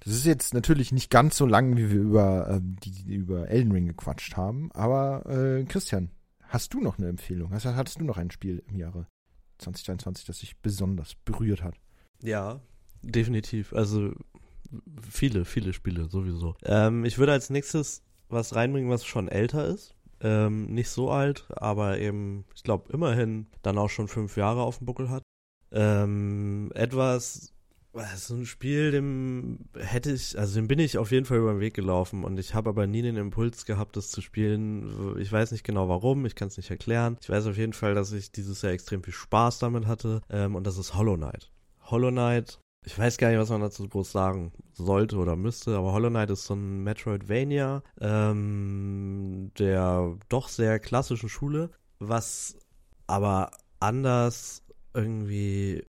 Das 0.00 0.14
ist 0.14 0.24
jetzt 0.24 0.54
natürlich 0.54 0.92
nicht 0.92 1.10
ganz 1.10 1.36
so 1.36 1.46
lang, 1.46 1.76
wie 1.76 1.90
wir 1.90 2.00
über, 2.00 2.48
ähm, 2.48 2.76
die, 2.82 3.14
über 3.14 3.48
Elden 3.48 3.72
Ring 3.72 3.86
gequatscht 3.86 4.36
haben, 4.36 4.72
aber 4.72 5.26
äh, 5.26 5.64
Christian, 5.64 6.10
hast 6.40 6.72
du 6.72 6.80
noch 6.80 6.98
eine 6.98 7.08
Empfehlung? 7.08 7.52
Hast, 7.52 7.66
hattest 7.66 8.00
du 8.00 8.04
noch 8.04 8.16
ein 8.16 8.30
Spiel 8.30 8.62
im 8.68 8.76
Jahre 8.76 9.06
2022, 9.58 10.24
das 10.24 10.38
dich 10.38 10.58
besonders 10.58 11.14
berührt 11.24 11.62
hat? 11.62 11.74
Ja, 12.22 12.60
definitiv. 13.02 13.74
Also 13.74 14.12
viele, 15.08 15.44
viele 15.44 15.72
Spiele 15.74 16.08
sowieso. 16.08 16.56
Ähm, 16.62 17.04
ich 17.04 17.18
würde 17.18 17.32
als 17.32 17.50
nächstes 17.50 18.02
was 18.28 18.54
reinbringen, 18.54 18.90
was 18.90 19.04
schon 19.04 19.28
älter 19.28 19.66
ist. 19.66 19.94
Ähm, 20.22 20.66
nicht 20.66 20.90
so 20.90 21.10
alt, 21.10 21.46
aber 21.56 21.98
eben, 21.98 22.44
ich 22.54 22.62
glaube, 22.62 22.92
immerhin 22.92 23.46
dann 23.62 23.78
auch 23.78 23.88
schon 23.88 24.06
fünf 24.06 24.36
Jahre 24.36 24.62
auf 24.62 24.78
dem 24.78 24.86
Buckel 24.86 25.08
hat. 25.10 25.22
Ähm, 25.72 26.70
etwas, 26.74 27.52
so 28.16 28.34
ein 28.34 28.46
Spiel, 28.46 28.92
dem 28.92 29.58
hätte 29.76 30.12
ich, 30.12 30.38
also 30.38 30.54
dem 30.54 30.68
bin 30.68 30.78
ich 30.78 30.98
auf 30.98 31.10
jeden 31.10 31.26
Fall 31.26 31.38
über 31.38 31.52
den 31.52 31.60
Weg 31.60 31.74
gelaufen 31.74 32.24
und 32.24 32.38
ich 32.38 32.54
habe 32.54 32.70
aber 32.70 32.86
nie 32.86 33.02
den 33.02 33.16
Impuls 33.16 33.66
gehabt, 33.66 33.96
das 33.96 34.10
zu 34.10 34.20
spielen. 34.20 35.18
Ich 35.18 35.32
weiß 35.32 35.50
nicht 35.52 35.64
genau 35.64 35.88
warum, 35.88 36.24
ich 36.26 36.34
kann 36.34 36.48
es 36.48 36.56
nicht 36.56 36.70
erklären. 36.70 37.16
Ich 37.20 37.30
weiß 37.30 37.46
auf 37.46 37.56
jeden 37.56 37.72
Fall, 37.72 37.94
dass 37.94 38.12
ich 38.12 38.30
dieses 38.30 38.62
Jahr 38.62 38.72
extrem 38.72 39.02
viel 39.02 39.12
Spaß 39.12 39.58
damit 39.58 39.86
hatte 39.86 40.22
ähm, 40.30 40.54
und 40.54 40.66
das 40.66 40.78
ist 40.78 40.94
Hollow 40.94 41.16
Knight. 41.16 41.50
Hollow 41.82 42.10
Knight 42.10 42.60
ich 42.84 42.98
weiß 42.98 43.18
gar 43.18 43.28
nicht, 43.28 43.38
was 43.38 43.50
man 43.50 43.60
dazu 43.60 43.86
groß 43.86 44.10
sagen 44.10 44.52
sollte 44.72 45.16
oder 45.18 45.36
müsste, 45.36 45.76
aber 45.76 45.92
Hollow 45.92 46.08
Knight 46.08 46.30
ist 46.30 46.44
so 46.46 46.54
ein 46.54 46.82
Metroidvania 46.82 47.82
ähm, 48.00 49.50
der 49.58 50.16
doch 50.28 50.48
sehr 50.48 50.78
klassischen 50.78 51.28
Schule, 51.28 51.70
was 51.98 52.56
aber 53.06 53.50
anders 53.80 54.62
irgendwie 54.94 55.84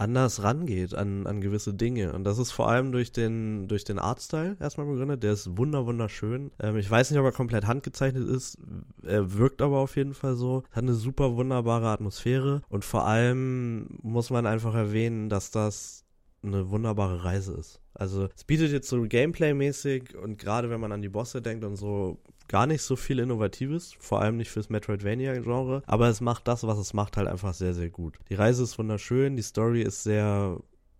anders 0.00 0.42
rangeht 0.42 0.94
an, 0.94 1.26
an 1.26 1.42
gewisse 1.42 1.74
Dinge. 1.74 2.14
Und 2.14 2.24
das 2.24 2.38
ist 2.38 2.52
vor 2.52 2.70
allem 2.70 2.90
durch 2.90 3.12
den, 3.12 3.68
durch 3.68 3.84
den 3.84 3.98
Artstyle 3.98 4.56
erstmal 4.58 4.86
begründet. 4.86 5.22
Der 5.22 5.32
ist 5.32 5.58
wunder, 5.58 5.84
wunderschön. 5.84 6.50
Ähm, 6.58 6.78
ich 6.78 6.90
weiß 6.90 7.10
nicht, 7.10 7.20
ob 7.20 7.26
er 7.26 7.32
komplett 7.32 7.66
handgezeichnet 7.66 8.26
ist. 8.26 8.56
Er 9.02 9.34
wirkt 9.34 9.60
aber 9.60 9.78
auf 9.78 9.96
jeden 9.96 10.14
Fall 10.14 10.36
so. 10.36 10.62
Hat 10.70 10.84
eine 10.84 10.94
super 10.94 11.36
wunderbare 11.36 11.88
Atmosphäre. 11.88 12.62
Und 12.70 12.84
vor 12.84 13.06
allem 13.06 13.98
muss 14.02 14.30
man 14.30 14.46
einfach 14.46 14.74
erwähnen, 14.74 15.28
dass 15.28 15.50
das 15.50 16.06
eine 16.42 16.70
wunderbare 16.70 17.22
Reise 17.22 17.52
ist. 17.52 17.80
Also 17.92 18.28
es 18.34 18.44
bietet 18.44 18.72
jetzt 18.72 18.88
so 18.88 19.02
Gameplay-mäßig 19.02 20.16
und 20.16 20.38
gerade 20.38 20.70
wenn 20.70 20.80
man 20.80 20.92
an 20.92 21.02
die 21.02 21.10
Bosse 21.10 21.42
denkt 21.42 21.64
und 21.64 21.76
so 21.76 22.18
gar 22.50 22.66
nicht 22.66 22.82
so 22.82 22.96
viel 22.96 23.20
Innovatives, 23.20 23.94
vor 24.00 24.20
allem 24.20 24.36
nicht 24.36 24.50
fürs 24.50 24.70
Metroidvania-Genre, 24.70 25.82
aber 25.86 26.08
es 26.08 26.20
macht 26.20 26.48
das, 26.48 26.66
was 26.66 26.78
es 26.78 26.92
macht, 26.94 27.16
halt 27.16 27.28
einfach 27.28 27.54
sehr, 27.54 27.74
sehr 27.74 27.90
gut. 27.90 28.18
Die 28.28 28.34
Reise 28.34 28.64
ist 28.64 28.78
wunderschön, 28.78 29.36
die 29.36 29.42
Story 29.42 29.82
ist 29.82 30.02
sehr 30.02 30.58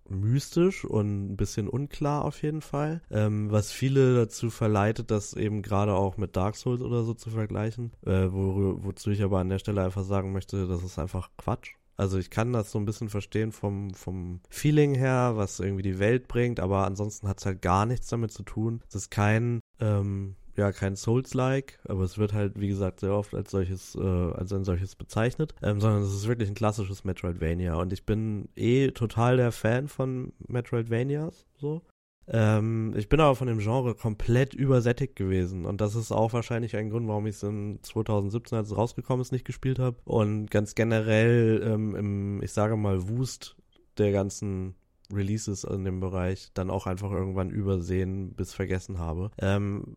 mystisch 0.09 0.85
und 0.85 1.33
ein 1.33 1.37
bisschen 1.37 1.69
unklar 1.69 2.25
auf 2.25 2.43
jeden 2.43 2.61
Fall, 2.61 3.03
ähm, 3.11 3.51
was 3.51 3.73
viele 3.73 4.15
dazu 4.15 4.49
verleitet, 4.51 5.11
das 5.11 5.35
eben 5.35 5.63
gerade 5.63 5.95
auch 5.95 6.17
mit 6.17 6.37
Dark 6.37 6.57
Souls 6.57 6.83
oder 6.83 7.03
so 7.03 7.15
zu 7.15 7.31
vergleichen, 7.31 7.93
äh, 8.07 8.29
wo, 8.31 8.79
wozu 8.85 9.11
ich 9.11 9.23
aber 9.23 9.41
an 9.41 9.49
der 9.49 9.59
Stelle 9.59 9.83
einfach 9.85 10.05
sagen 10.05 10.33
möchte, 10.33 10.69
das 10.69 10.85
ist 10.85 10.99
einfach 10.99 11.31
Quatsch. 11.37 11.75
Also 11.97 12.17
ich 12.17 12.31
kann 12.31 12.53
das 12.53 12.71
so 12.71 12.79
ein 12.79 12.87
bisschen 12.87 13.11
verstehen 13.11 13.53
vom, 13.53 13.93
vom 13.93 14.41
Feeling 14.49 14.95
her, 14.95 15.33
was 15.35 15.61
irgendwie 15.61 15.83
die 15.83 15.99
Welt 15.99 16.29
bringt, 16.29 16.59
aber 16.59 16.87
ansonsten 16.87 17.29
hat 17.29 17.41
es 17.41 17.47
halt 17.47 17.61
gar 17.61 17.85
nichts 17.87 18.07
damit 18.07 18.33
zu 18.33 18.43
tun. 18.43 18.83
Es 18.89 18.95
ist 18.95 19.11
kein, 19.11 19.61
ähm, 19.81 20.37
ja, 20.61 20.73
kein 20.73 20.95
Souls-like, 20.95 21.79
aber 21.89 22.05
es 22.05 22.19
wird 22.19 22.35
halt, 22.35 22.61
wie 22.61 22.69
gesagt, 22.69 23.01
sehr 23.01 23.15
oft 23.15 23.35
als 23.35 23.51
solches, 23.51 23.95
äh, 23.95 24.01
als 24.01 24.53
ein 24.53 24.65
solches 24.65 24.95
bezeichnet, 24.95 25.55
ähm, 25.63 25.81
sondern 25.81 26.03
es 26.03 26.13
ist 26.13 26.29
wirklich 26.29 26.51
ein 26.51 26.55
klassisches 26.55 27.03
Metroidvania 27.03 27.75
und 27.77 27.95
ich 27.95 28.05
bin 28.05 28.51
eh 28.57 28.91
total 28.91 29.39
der 29.39 29.53
Fan 29.53 29.89
von 29.89 30.35
Metroidvanias, 30.47 31.47
so. 31.57 31.83
Ähm, 32.29 32.93
ich 32.95 33.09
bin 33.09 33.21
aber 33.21 33.35
von 33.35 33.49
dem 33.49 33.59
Genre 33.59 33.95
komplett 33.95 34.53
übersättigt 34.53 35.17
gewesen 35.17 35.65
und 35.65 35.81
das 35.81 35.95
ist 35.95 36.13
auch 36.13 36.35
wahrscheinlich 36.35 36.77
ein 36.77 36.91
Grund, 36.91 37.09
warum 37.09 37.27
ich 37.27 37.37
es 37.37 37.43
in 37.43 37.79
2017, 37.83 38.59
als 38.59 38.71
es 38.71 38.77
rausgekommen 38.77 39.23
ist, 39.23 39.33
nicht 39.33 39.47
gespielt 39.47 39.79
habe 39.79 39.97
und 40.05 40.51
ganz 40.51 40.75
generell 40.75 41.63
ähm, 41.65 41.97
im, 41.97 42.43
ich 42.43 42.53
sage 42.53 42.77
mal, 42.77 43.09
Wust 43.09 43.57
der 43.97 44.13
ganzen 44.13 44.75
Releases 45.11 45.65
in 45.65 45.85
dem 45.85 46.01
Bereich 46.01 46.51
dann 46.53 46.71
auch 46.71 46.87
einfach 46.87 47.11
irgendwann 47.11 47.49
übersehen 47.49 48.35
bis 48.35 48.53
vergessen 48.53 48.99
habe. 48.99 49.31
Ähm, 49.39 49.97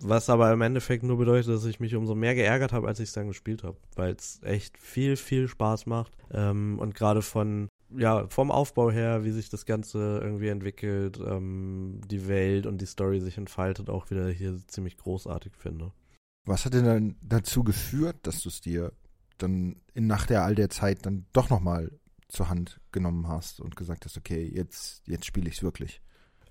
was 0.00 0.28
aber 0.30 0.52
im 0.52 0.60
Endeffekt 0.60 1.02
nur 1.02 1.18
bedeutet, 1.18 1.48
dass 1.48 1.64
ich 1.64 1.80
mich 1.80 1.94
umso 1.94 2.14
mehr 2.14 2.34
geärgert 2.34 2.72
habe, 2.72 2.88
als 2.88 3.00
ich 3.00 3.08
es 3.08 3.14
dann 3.14 3.28
gespielt 3.28 3.62
habe, 3.62 3.76
weil 3.96 4.14
es 4.14 4.40
echt 4.42 4.78
viel, 4.78 5.16
viel 5.16 5.48
Spaß 5.48 5.86
macht. 5.86 6.16
Ähm, 6.30 6.78
und 6.78 6.94
gerade 6.94 7.22
von 7.22 7.68
ja, 7.96 8.26
vom 8.28 8.50
Aufbau 8.50 8.90
her, 8.90 9.24
wie 9.24 9.30
sich 9.30 9.48
das 9.48 9.66
Ganze 9.66 10.20
irgendwie 10.22 10.48
entwickelt, 10.48 11.20
ähm, 11.24 12.00
die 12.10 12.26
Welt 12.26 12.66
und 12.66 12.80
die 12.80 12.86
Story 12.86 13.20
sich 13.20 13.38
entfaltet, 13.38 13.88
auch 13.88 14.10
wieder 14.10 14.28
hier 14.28 14.58
ziemlich 14.66 14.96
großartig 14.96 15.52
finde. 15.56 15.92
Was 16.44 16.64
hat 16.64 16.74
denn 16.74 16.84
dann 16.84 17.16
dazu 17.22 17.64
geführt, 17.64 18.16
dass 18.22 18.40
du 18.42 18.48
es 18.48 18.60
dir 18.60 18.92
dann 19.38 19.76
in 19.94 20.06
nach 20.06 20.26
der 20.26 20.44
all 20.44 20.54
der 20.54 20.70
Zeit 20.70 21.06
dann 21.06 21.26
doch 21.32 21.50
nochmal 21.50 21.90
zur 22.28 22.48
Hand 22.48 22.80
genommen 22.92 23.28
hast 23.28 23.60
und 23.60 23.76
gesagt 23.76 24.04
hast, 24.04 24.16
okay, 24.16 24.50
jetzt, 24.52 25.02
jetzt 25.06 25.26
spiele 25.26 25.48
ich 25.48 25.56
es 25.56 25.62
wirklich? 25.62 26.02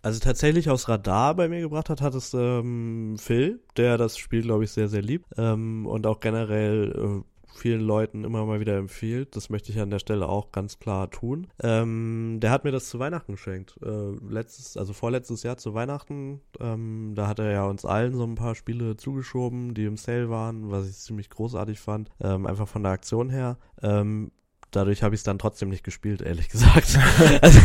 Also 0.03 0.19
tatsächlich 0.19 0.69
aus 0.69 0.89
Radar 0.89 1.33
bei 1.33 1.47
mir 1.47 1.61
gebracht 1.61 1.89
hat, 1.89 2.01
hat 2.01 2.13
es 2.13 2.33
ähm, 2.33 3.15
Phil, 3.17 3.61
der 3.77 3.97
das 3.97 4.17
Spiel, 4.17 4.41
glaube 4.41 4.65
ich, 4.65 4.71
sehr, 4.71 4.89
sehr 4.89 5.01
liebt 5.01 5.25
ähm, 5.37 5.85
und 5.85 6.05
auch 6.05 6.19
generell 6.19 7.23
äh, 7.23 7.57
vielen 7.57 7.79
Leuten 7.79 8.25
immer 8.25 8.45
mal 8.45 8.59
wieder 8.59 8.75
empfiehlt. 8.75 9.35
Das 9.37 9.49
möchte 9.49 9.71
ich 9.71 9.79
an 9.79 9.89
der 9.89 9.99
Stelle 9.99 10.27
auch 10.27 10.51
ganz 10.51 10.77
klar 10.77 11.09
tun. 11.09 11.47
Ähm, 11.61 12.39
der 12.41 12.51
hat 12.51 12.65
mir 12.65 12.71
das 12.71 12.89
zu 12.89 12.99
Weihnachten 12.99 13.33
geschenkt. 13.33 13.79
Äh, 13.81 14.11
letztes, 14.29 14.75
also 14.75 14.91
vorletztes 14.91 15.43
Jahr 15.43 15.55
zu 15.55 15.73
Weihnachten. 15.73 16.41
Ähm, 16.59 17.13
da 17.15 17.27
hat 17.27 17.39
er 17.39 17.51
ja 17.51 17.65
uns 17.65 17.85
allen 17.85 18.13
so 18.13 18.25
ein 18.25 18.35
paar 18.35 18.55
Spiele 18.55 18.97
zugeschoben, 18.97 19.73
die 19.73 19.85
im 19.85 19.95
Sale 19.95 20.29
waren, 20.29 20.69
was 20.69 20.89
ich 20.89 20.97
ziemlich 20.97 21.29
großartig 21.29 21.79
fand. 21.79 22.09
Ähm, 22.19 22.45
einfach 22.45 22.67
von 22.67 22.83
der 22.83 22.91
Aktion 22.91 23.29
her. 23.29 23.57
Dadurch 24.75 25.03
habe 25.03 25.13
ich 25.13 25.19
es 25.19 25.23
dann 25.23 25.37
trotzdem 25.37 25.69
nicht 25.69 25.83
gespielt, 25.83 26.21
ehrlich 26.21 26.49
gesagt. 26.49 26.97
also, 27.41 27.59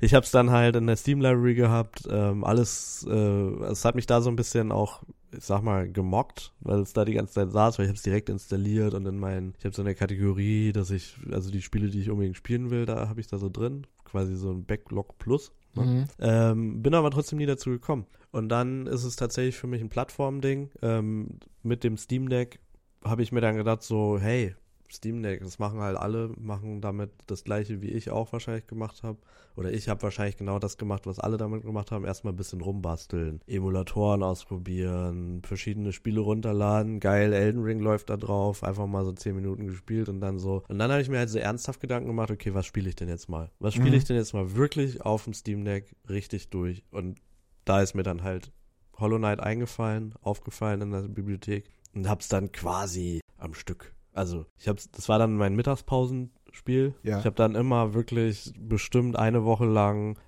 ich 0.00 0.14
habe 0.14 0.24
es 0.24 0.30
dann 0.30 0.50
halt 0.50 0.76
in 0.76 0.86
der 0.86 0.96
Steam 0.96 1.20
Library 1.20 1.54
gehabt. 1.54 2.06
Ähm, 2.08 2.44
alles, 2.44 3.06
äh, 3.08 3.64
es 3.64 3.84
hat 3.84 3.94
mich 3.96 4.06
da 4.06 4.20
so 4.20 4.30
ein 4.30 4.36
bisschen 4.36 4.72
auch, 4.72 5.02
ich 5.36 5.44
sag 5.44 5.62
mal, 5.62 5.90
gemockt, 5.90 6.52
weil 6.60 6.80
es 6.80 6.92
da 6.92 7.04
die 7.04 7.14
ganze 7.14 7.34
Zeit 7.34 7.50
saß, 7.50 7.78
weil 7.78 7.86
ich 7.86 7.90
habe 7.90 7.96
es 7.96 8.02
direkt 8.02 8.28
installiert 8.28 8.94
und 8.94 9.04
in 9.06 9.18
meinen, 9.18 9.54
ich 9.58 9.64
habe 9.64 9.74
so 9.74 9.82
eine 9.82 9.94
Kategorie, 9.94 10.72
dass 10.72 10.90
ich, 10.90 11.16
also 11.30 11.50
die 11.50 11.62
Spiele, 11.62 11.88
die 11.88 12.00
ich 12.00 12.10
unbedingt 12.10 12.36
spielen 12.36 12.70
will, 12.70 12.86
da 12.86 13.08
habe 13.08 13.20
ich 13.20 13.26
da 13.26 13.38
so 13.38 13.48
drin, 13.48 13.86
quasi 14.04 14.36
so 14.36 14.52
ein 14.52 14.64
Backlog 14.64 15.18
Plus. 15.18 15.52
Ne? 15.74 15.84
Mhm. 15.84 16.04
Ähm, 16.20 16.82
bin 16.82 16.94
aber 16.94 17.10
trotzdem 17.10 17.38
nie 17.38 17.46
dazu 17.46 17.70
gekommen. 17.70 18.06
Und 18.30 18.48
dann 18.48 18.86
ist 18.86 19.04
es 19.04 19.16
tatsächlich 19.16 19.56
für 19.56 19.66
mich 19.66 19.80
ein 19.80 19.88
Plattformding. 19.88 20.70
Ähm, 20.82 21.38
mit 21.62 21.84
dem 21.84 21.96
Steam 21.96 22.28
Deck 22.28 22.60
habe 23.04 23.22
ich 23.22 23.32
mir 23.32 23.40
dann 23.40 23.56
gedacht, 23.56 23.82
so, 23.82 24.18
hey, 24.18 24.54
Steam 24.94 25.22
Deck, 25.22 25.40
das 25.42 25.58
machen 25.58 25.80
halt 25.80 25.96
alle, 25.96 26.30
machen 26.38 26.80
damit 26.80 27.10
das 27.26 27.44
gleiche, 27.44 27.82
wie 27.82 27.90
ich 27.90 28.10
auch 28.10 28.32
wahrscheinlich 28.32 28.66
gemacht 28.66 29.02
habe. 29.02 29.18
Oder 29.56 29.72
ich 29.72 29.88
habe 29.88 30.02
wahrscheinlich 30.02 30.36
genau 30.36 30.58
das 30.58 30.78
gemacht, 30.78 31.06
was 31.06 31.20
alle 31.20 31.36
damit 31.36 31.62
gemacht 31.62 31.92
haben. 31.92 32.04
Erstmal 32.04 32.32
ein 32.32 32.36
bisschen 32.36 32.60
rumbasteln, 32.60 33.40
Emulatoren 33.46 34.22
ausprobieren, 34.22 35.42
verschiedene 35.44 35.92
Spiele 35.92 36.20
runterladen. 36.20 36.98
Geil, 36.98 37.32
Elden 37.32 37.62
Ring 37.62 37.80
läuft 37.80 38.10
da 38.10 38.16
drauf. 38.16 38.64
Einfach 38.64 38.86
mal 38.86 39.04
so 39.04 39.12
10 39.12 39.36
Minuten 39.36 39.66
gespielt 39.66 40.08
und 40.08 40.20
dann 40.20 40.38
so. 40.38 40.64
Und 40.68 40.78
dann 40.78 40.90
habe 40.90 41.02
ich 41.02 41.08
mir 41.08 41.18
halt 41.18 41.30
so 41.30 41.38
ernsthaft 41.38 41.80
Gedanken 41.80 42.08
gemacht, 42.08 42.30
okay, 42.30 42.54
was 42.54 42.66
spiele 42.66 42.88
ich 42.88 42.96
denn 42.96 43.08
jetzt 43.08 43.28
mal? 43.28 43.50
Was 43.60 43.74
spiele 43.74 43.90
mhm. 43.90 43.96
ich 43.96 44.04
denn 44.04 44.16
jetzt 44.16 44.34
mal 44.34 44.54
wirklich 44.56 45.02
auf 45.02 45.24
dem 45.24 45.34
Steam 45.34 45.64
Deck 45.64 45.94
richtig 46.08 46.50
durch? 46.50 46.82
Und 46.90 47.20
da 47.64 47.80
ist 47.80 47.94
mir 47.94 48.02
dann 48.02 48.22
halt 48.22 48.52
Hollow 48.98 49.18
Knight 49.18 49.40
eingefallen, 49.40 50.14
aufgefallen 50.20 50.80
in 50.82 50.90
der 50.90 51.02
Bibliothek 51.02 51.68
und 51.94 52.08
hab's 52.08 52.28
dann 52.28 52.52
quasi 52.52 53.20
am 53.38 53.54
Stück 53.54 53.93
also 54.14 54.46
ich 54.58 54.68
habe, 54.68 54.80
das 54.92 55.08
war 55.08 55.18
dann 55.18 55.36
mein 55.36 55.56
Mittagspausenspiel. 55.56 56.94
Ja. 57.02 57.18
Ich 57.18 57.26
habe 57.26 57.36
dann 57.36 57.54
immer 57.54 57.94
wirklich 57.94 58.52
bestimmt 58.56 59.16
eine 59.16 59.44
Woche 59.44 59.66
lang 59.66 60.18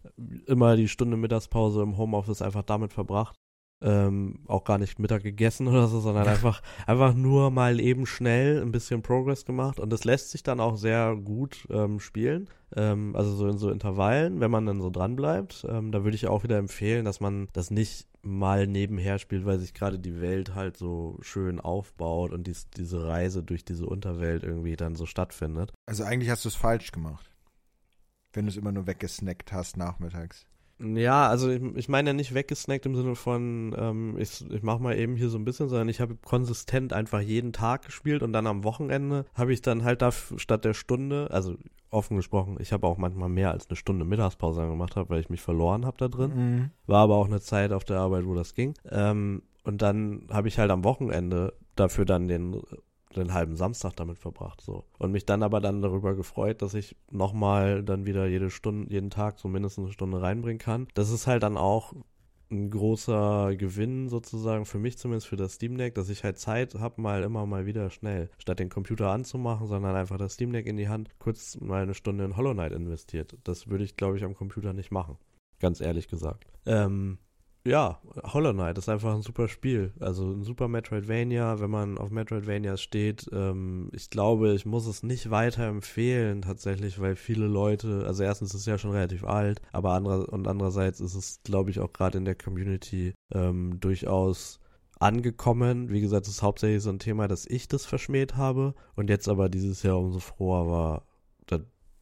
immer 0.47 0.77
die 0.77 0.89
Stunde 0.89 1.17
Mittagspause 1.17 1.83
im 1.83 1.97
Homeoffice 1.97 2.43
einfach 2.43 2.63
damit 2.63 2.93
verbracht. 2.93 3.37
Ähm, 3.83 4.41
auch 4.47 4.65
gar 4.65 4.79
nicht 4.79 4.99
Mittag 4.99 5.23
gegessen 5.23 5.69
oder 5.69 5.87
so, 5.87 6.01
sondern 6.01 6.27
einfach, 6.27 6.63
einfach 6.87 7.15
nur 7.15 7.51
mal 7.51 7.81
eben 7.81 8.07
schnell 8.07 8.63
ein 8.63 8.73
bisschen 8.73 9.03
Progress 9.03 9.45
gemacht 9.45 9.79
und 9.81 9.91
das 9.93 10.05
lässt 10.05 10.31
sich 10.31 10.43
dann 10.43 10.61
auch 10.61 10.77
sehr 10.77 11.15
gut 11.17 11.67
ähm, 11.71 12.01
spielen. 12.01 12.49
Ähm, 12.75 13.15
also 13.15 13.35
so 13.35 13.47
in 13.49 13.59
so 13.59 13.71
Intervallen, 13.71 14.41
wenn 14.41 14.51
man 14.51 14.67
dann 14.67 14.81
so 14.81 14.91
dran 14.91 15.15
bleibt. 15.15 15.67
Ähm, 15.69 15.93
da 15.93 16.05
würde 16.05 16.17
ich 16.17 16.27
auch 16.27 16.43
wieder 16.43 16.59
empfehlen, 16.59 17.05
dass 17.05 17.21
man 17.21 17.49
das 17.53 17.71
nicht 17.71 18.09
mal 18.23 18.67
nebenher 18.67 19.19
spielt, 19.19 19.47
weil 19.47 19.59
sich 19.59 19.73
gerade 19.73 19.99
die 19.99 20.21
Welt 20.21 20.55
halt 20.55 20.77
so 20.77 21.17
schön 21.21 21.61
aufbaut 21.61 22.33
und 22.33 22.47
dies, 22.47 22.69
diese 22.71 23.07
Reise 23.07 23.43
durch 23.43 23.65
diese 23.65 23.87
Unterwelt 23.87 24.43
irgendwie 24.43 24.77
dann 24.77 24.97
so 24.97 25.07
stattfindet. 25.07 25.73
Also 25.87 26.03
eigentlich 26.03 26.31
hast 26.31 26.45
du 26.45 26.49
es 26.49 26.57
falsch 26.57 26.91
gemacht. 26.91 27.31
Wenn 28.33 28.47
du 28.47 28.51
es 28.51 28.57
immer 28.57 28.73
nur 28.73 28.87
weggesnackt 28.87 29.53
hast 29.53 29.77
nachmittags. 29.77 30.45
Ja, 30.79 31.29
also 31.29 31.51
ich, 31.51 31.63
ich 31.75 31.89
meine 31.89 32.11
ja 32.11 32.15
nicht 32.15 32.35
weggesnackt 32.35 32.85
im 32.85 32.95
Sinne 32.95 33.15
von, 33.15 33.75
ähm, 33.79 34.17
ich, 34.19 34.45
ich 34.51 34.63
mach 34.63 34.79
mal 34.79 34.97
eben 34.97 35.17
hier 35.17 35.31
so 35.31 35.39
ein 35.39 35.45
bisschen, 35.45 35.69
sondern 35.69 35.89
ich 35.89 36.01
habe 36.01 36.17
konsistent 36.17 36.93
einfach 36.93 37.21
jeden 37.21 37.53
Tag 37.53 37.87
gespielt 37.87 38.23
und 38.23 38.33
dann 38.33 38.47
am 38.47 38.63
Wochenende 38.63 39.25
habe 39.35 39.55
ich 39.55 39.63
dann 39.63 39.85
halt 39.85 40.03
da 40.03 40.13
statt 40.13 40.65
der 40.67 40.75
Stunde, 40.75 41.29
also 41.31 41.57
offen 41.91 42.17
gesprochen, 42.17 42.59
ich 42.61 42.73
habe 42.73 42.87
auch 42.87 42.99
manchmal 42.99 43.31
mehr 43.31 43.53
als 43.53 43.69
eine 43.69 43.77
Stunde 43.77 44.05
Mittagspause 44.05 44.67
gemacht 44.67 44.97
habe, 44.97 45.09
weil 45.09 45.21
ich 45.21 45.31
mich 45.31 45.41
verloren 45.41 45.87
habe 45.87 45.97
da 45.97 46.09
drin. 46.09 46.33
Mhm. 46.35 46.71
War 46.87 47.05
aber 47.05 47.17
auch 47.17 47.27
eine 47.27 47.41
Zeit 47.41 47.73
auf 47.73 47.85
der 47.85 47.99
Arbeit, 47.99 48.27
wo 48.27 48.35
das 48.35 48.55
ging. 48.55 48.75
Ähm, 48.91 49.43
und 49.65 49.83
dann 49.83 50.27
habe 50.31 50.49
ich 50.49 50.59
halt 50.59 50.71
am 50.71 50.85
Wochenende 50.85 51.55
dafür 51.75 52.05
dann 52.05 52.29
den 52.29 52.61
den 53.21 53.35
halben 53.35 53.57
Samstag 53.57 53.95
damit 53.97 54.19
verbracht, 54.19 54.61
so. 54.61 54.85
Und 54.99 55.13
mich 55.13 55.27
dann 55.27 55.43
aber 55.43 55.61
dann 55.61 55.83
darüber 55.83 56.15
gefreut, 56.15 56.63
dass 56.63 56.75
ich 56.75 56.97
nochmal 57.11 57.83
dann 57.83 58.07
wieder 58.07 58.27
jede 58.27 58.51
Stunde, 58.51 58.93
jeden 58.93 59.11
Tag 59.11 59.39
so 59.39 59.49
mindestens 59.49 59.85
eine 59.85 59.93
Stunde 59.93 60.23
reinbringen 60.23 60.59
kann. 60.59 60.89
Das 60.95 61.11
ist 61.11 61.27
halt 61.27 61.43
dann 61.43 61.57
auch 61.57 61.93
ein 62.51 62.71
großer 62.71 63.57
Gewinn 63.57 64.09
sozusagen 64.09 64.67
für 64.67 64.79
mich 64.79 64.99
zumindest 64.99 65.27
für 65.27 65.37
das 65.37 65.55
Steam 65.55 65.77
Deck, 65.77 65.95
dass 65.95 66.09
ich 66.09 66.23
halt 66.23 66.39
Zeit 66.39 66.75
habe, 66.75 67.01
mal 67.01 67.23
immer 67.23 67.45
mal 67.47 67.67
wieder 67.67 67.91
schnell, 67.91 68.31
statt 68.39 68.61
den 68.61 68.69
Computer 68.69 69.11
anzumachen, 69.11 69.67
sondern 69.67 69.97
einfach 69.97 70.17
das 70.17 70.35
Steam 70.35 70.53
Deck 70.53 70.67
in 70.67 70.77
die 70.77 70.89
Hand, 70.89 71.11
kurz 71.19 71.59
mal 71.61 71.83
eine 71.83 71.95
Stunde 71.95 72.25
in 72.25 72.37
Hollow 72.37 72.53
Knight 72.53 72.73
investiert. 72.73 73.37
Das 73.45 73.69
würde 73.69 73.85
ich, 73.85 73.97
glaube 73.97 74.17
ich, 74.17 74.25
am 74.25 74.35
Computer 74.35 74.73
nicht 74.73 74.93
machen. 74.93 75.19
Ganz 75.59 75.81
ehrlich 75.81 76.09
gesagt. 76.09 76.45
Ähm, 76.67 77.19
ja, 77.67 78.01
Hollow 78.23 78.53
Knight 78.53 78.79
ist 78.79 78.89
einfach 78.89 79.15
ein 79.15 79.23
super 79.23 79.49
Spiel. 79.49 79.93
Also 80.01 80.31
ein 80.31 80.43
super 80.43 80.69
Metroidvania, 80.69 81.61
wenn 81.61 81.71
man 81.71 81.99
auf 81.99 82.11
Metroidvanias 82.11 82.81
steht. 82.81 83.29
Ähm, 83.33 83.91
ich 83.93 84.11
glaube, 84.11 84.55
ich 84.55 84.65
muss 84.65 84.87
es 84.87 85.03
nicht 85.03 85.31
weiter 85.31 85.67
empfehlen 85.67 86.43
tatsächlich, 86.43 87.01
weil 87.01 87.17
viele 87.17 87.47
Leute, 87.47 88.05
also 88.07 88.23
erstens 88.23 88.55
ist 88.55 88.61
es 88.61 88.67
ja 88.67 88.79
schon 88.79 88.93
relativ 88.93 89.25
alt, 89.25 89.61
aber 89.73 89.93
anderer, 89.93 90.33
und 90.33 90.49
andererseits 90.49 91.01
ist 91.01 91.15
es, 91.15 91.41
glaube 91.43 91.71
ich, 91.71 91.81
auch 91.81 91.93
gerade 91.93 92.19
in 92.19 92.25
der 92.25 92.37
Community 92.37 93.15
ähm, 93.35 93.81
durchaus 93.81 94.61
angekommen. 94.99 95.91
Wie 95.91 96.01
gesagt, 96.01 96.27
es 96.27 96.35
ist 96.35 96.43
hauptsächlich 96.43 96.83
so 96.83 96.91
ein 96.91 96.99
Thema, 96.99 97.29
dass 97.29 97.47
ich 97.47 97.69
das 97.69 97.85
verschmäht 97.85 98.37
habe 98.37 98.75
und 98.95 99.11
jetzt 99.11 99.29
aber 99.29 99.49
dieses 99.49 99.83
Jahr 99.83 99.99
umso 99.99 100.21
froher 100.21 100.67
war, 100.71 101.07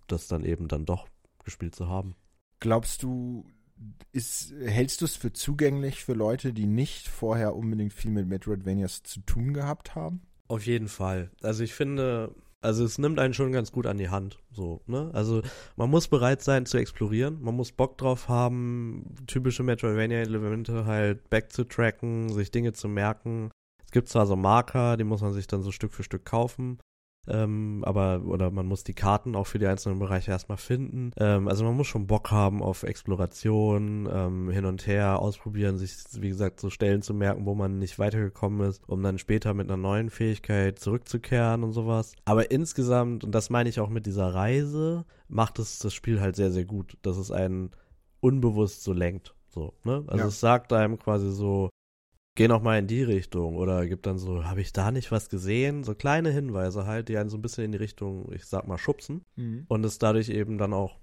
das 0.07 0.29
dann 0.29 0.45
eben 0.45 0.69
dann 0.69 0.85
doch 0.85 1.09
gespielt 1.45 1.75
zu 1.75 1.89
haben. 1.89 2.15
Glaubst 2.61 3.03
du, 3.03 3.45
ist, 4.13 4.53
hältst 4.65 5.01
du 5.01 5.05
es 5.05 5.17
für 5.17 5.33
zugänglich 5.33 6.05
für 6.05 6.15
Leute, 6.15 6.53
die 6.53 6.67
nicht 6.67 7.09
vorher 7.09 7.57
unbedingt 7.57 7.93
viel 7.93 8.11
mit 8.11 8.29
Metroidvanias 8.29 9.03
zu 9.03 9.21
tun 9.21 9.55
gehabt 9.55 9.95
haben? 9.95 10.23
Auf 10.49 10.67
jeden 10.67 10.89
Fall. 10.89 11.31
Also 11.43 11.65
ich 11.65 11.75
finde, 11.75 12.35
also 12.61 12.85
es 12.85 12.99
nimmt 12.99 13.19
einen 13.19 13.35
schon 13.35 13.53
ganz 13.53 13.73
gut 13.73 13.87
an 13.87 13.99
die 13.99 14.09
Hand, 14.09 14.39
so, 14.51 14.81
ne? 14.87 15.11
Also 15.13 15.43
man 15.77 15.91
muss 15.91 16.09
bereit 16.09 16.43
sein 16.43 16.65
zu 16.67 16.79
explorieren, 16.79 17.43
man 17.43 17.55
muss 17.55 17.73
Bock 17.73 17.99
drauf 17.99 18.29
haben, 18.29 19.15
typische 19.27 19.63
Metroidvania-Elemente 19.63 20.87
halt 20.87 21.29
backzutracken, 21.29 22.31
sich 22.33 22.51
Dinge 22.51 22.73
zu 22.73 22.89
merken. 22.89 23.51
Es 23.85 23.91
gibt 23.91 24.09
zwar 24.09 24.27
so 24.27 24.37
Marker, 24.37 24.97
die 24.97 25.05
muss 25.05 25.21
man 25.21 25.33
sich 25.33 25.47
dann 25.47 25.63
so 25.63 25.73
Stück 25.73 25.93
für 25.93 26.03
Stück 26.05 26.25
kaufen, 26.25 26.79
ähm, 27.27 27.83
aber, 27.85 28.23
oder 28.27 28.51
man 28.51 28.67
muss 28.67 28.85
die 28.85 28.95
Karten 28.95 29.35
auch 29.35 29.47
für 29.47 29.59
die 29.59 29.67
einzelnen 29.67 29.99
Bereiche 29.99 30.31
erstmal 30.31 30.59
finden. 30.59 31.13
Ähm, 31.17 31.49
also 31.49 31.65
man 31.65 31.77
muss 31.77 31.87
schon 31.87 32.07
Bock 32.07 32.31
haben 32.31 32.63
auf 32.63 32.83
Exploration, 32.83 34.09
ähm, 34.13 34.51
hin 34.51 34.65
und 34.65 34.87
her, 34.87 35.19
ausprobieren, 35.21 35.79
sich, 35.79 35.95
wie 36.13 36.29
gesagt, 36.29 36.61
so 36.61 36.71
Stellen 36.71 37.03
zu 37.03 37.15
merken, 37.15 37.47
wo 37.47 37.55
man 37.55 37.79
nicht 37.79 37.99
weitergekommen 37.99 38.69
ist, 38.69 38.83
um 38.89 39.03
dann 39.03 39.19
später 39.19 39.55
mit 39.55 39.69
einer 39.69 39.77
neuen 39.77 40.11
Fähigkeit 40.11 40.79
zurückzukehren 40.79 41.63
und 41.65 41.73
sowas. 41.73 42.13
Aber 42.25 42.51
insgesamt, 42.51 43.25
und 43.25 43.35
das 43.35 43.51
meine 43.51 43.69
ich 43.69 43.81
auch 43.81 43.89
mit 43.89 44.07
dieser 44.07 44.35
Reise, 44.35 45.05
macht 45.29 45.59
es 45.59 45.79
das 45.79 45.95
Spiel 45.95 46.21
halt 46.21 46.37
sehr, 46.37 46.51
sehr 46.51 46.65
gut, 46.65 46.97
dass 47.03 47.17
es 47.17 47.31
einen 47.31 47.71
unbewusst 48.21 48.83
so 48.83 48.93
lenkt. 48.93 49.35
So, 49.49 49.75
ne? 49.85 50.03
Also 50.09 50.25
ja. 50.25 50.29
es 50.29 50.41
sagt 50.41 50.73
einem 50.73 50.99
quasi 50.99 51.31
so, 51.31 51.71
geh 52.35 52.49
noch 52.49 52.63
mal 52.63 52.79
in 52.79 52.87
die 52.87 53.03
Richtung 53.03 53.57
oder 53.57 53.87
gibt 53.87 54.07
dann 54.07 54.19
so, 54.19 54.45
habe 54.45 54.61
ich 54.61 54.73
da 54.73 54.91
nicht 54.91 55.13
was 55.13 55.29
gesehen? 55.29 55.85
So 55.85 55.95
kleine 55.95 56.31
Hinweise 56.31 56.87
halt, 56.87 57.09
die 57.09 57.17
einen 57.17 57.31
so 57.31 57.39
ein 57.39 57.43
bisschen 57.43 57.65
in 57.65 57.73
die 57.73 57.79
Richtung, 57.79 58.31
ich 58.33 58.45
sag 58.47 58.67
mal, 58.67 58.79
schubsen 58.79 59.25
mhm. 59.37 59.65
und 59.69 59.85
es 59.85 59.99
dadurch 59.99 60.29
eben 60.29 60.59
dann 60.59 60.73
auch 60.73 60.99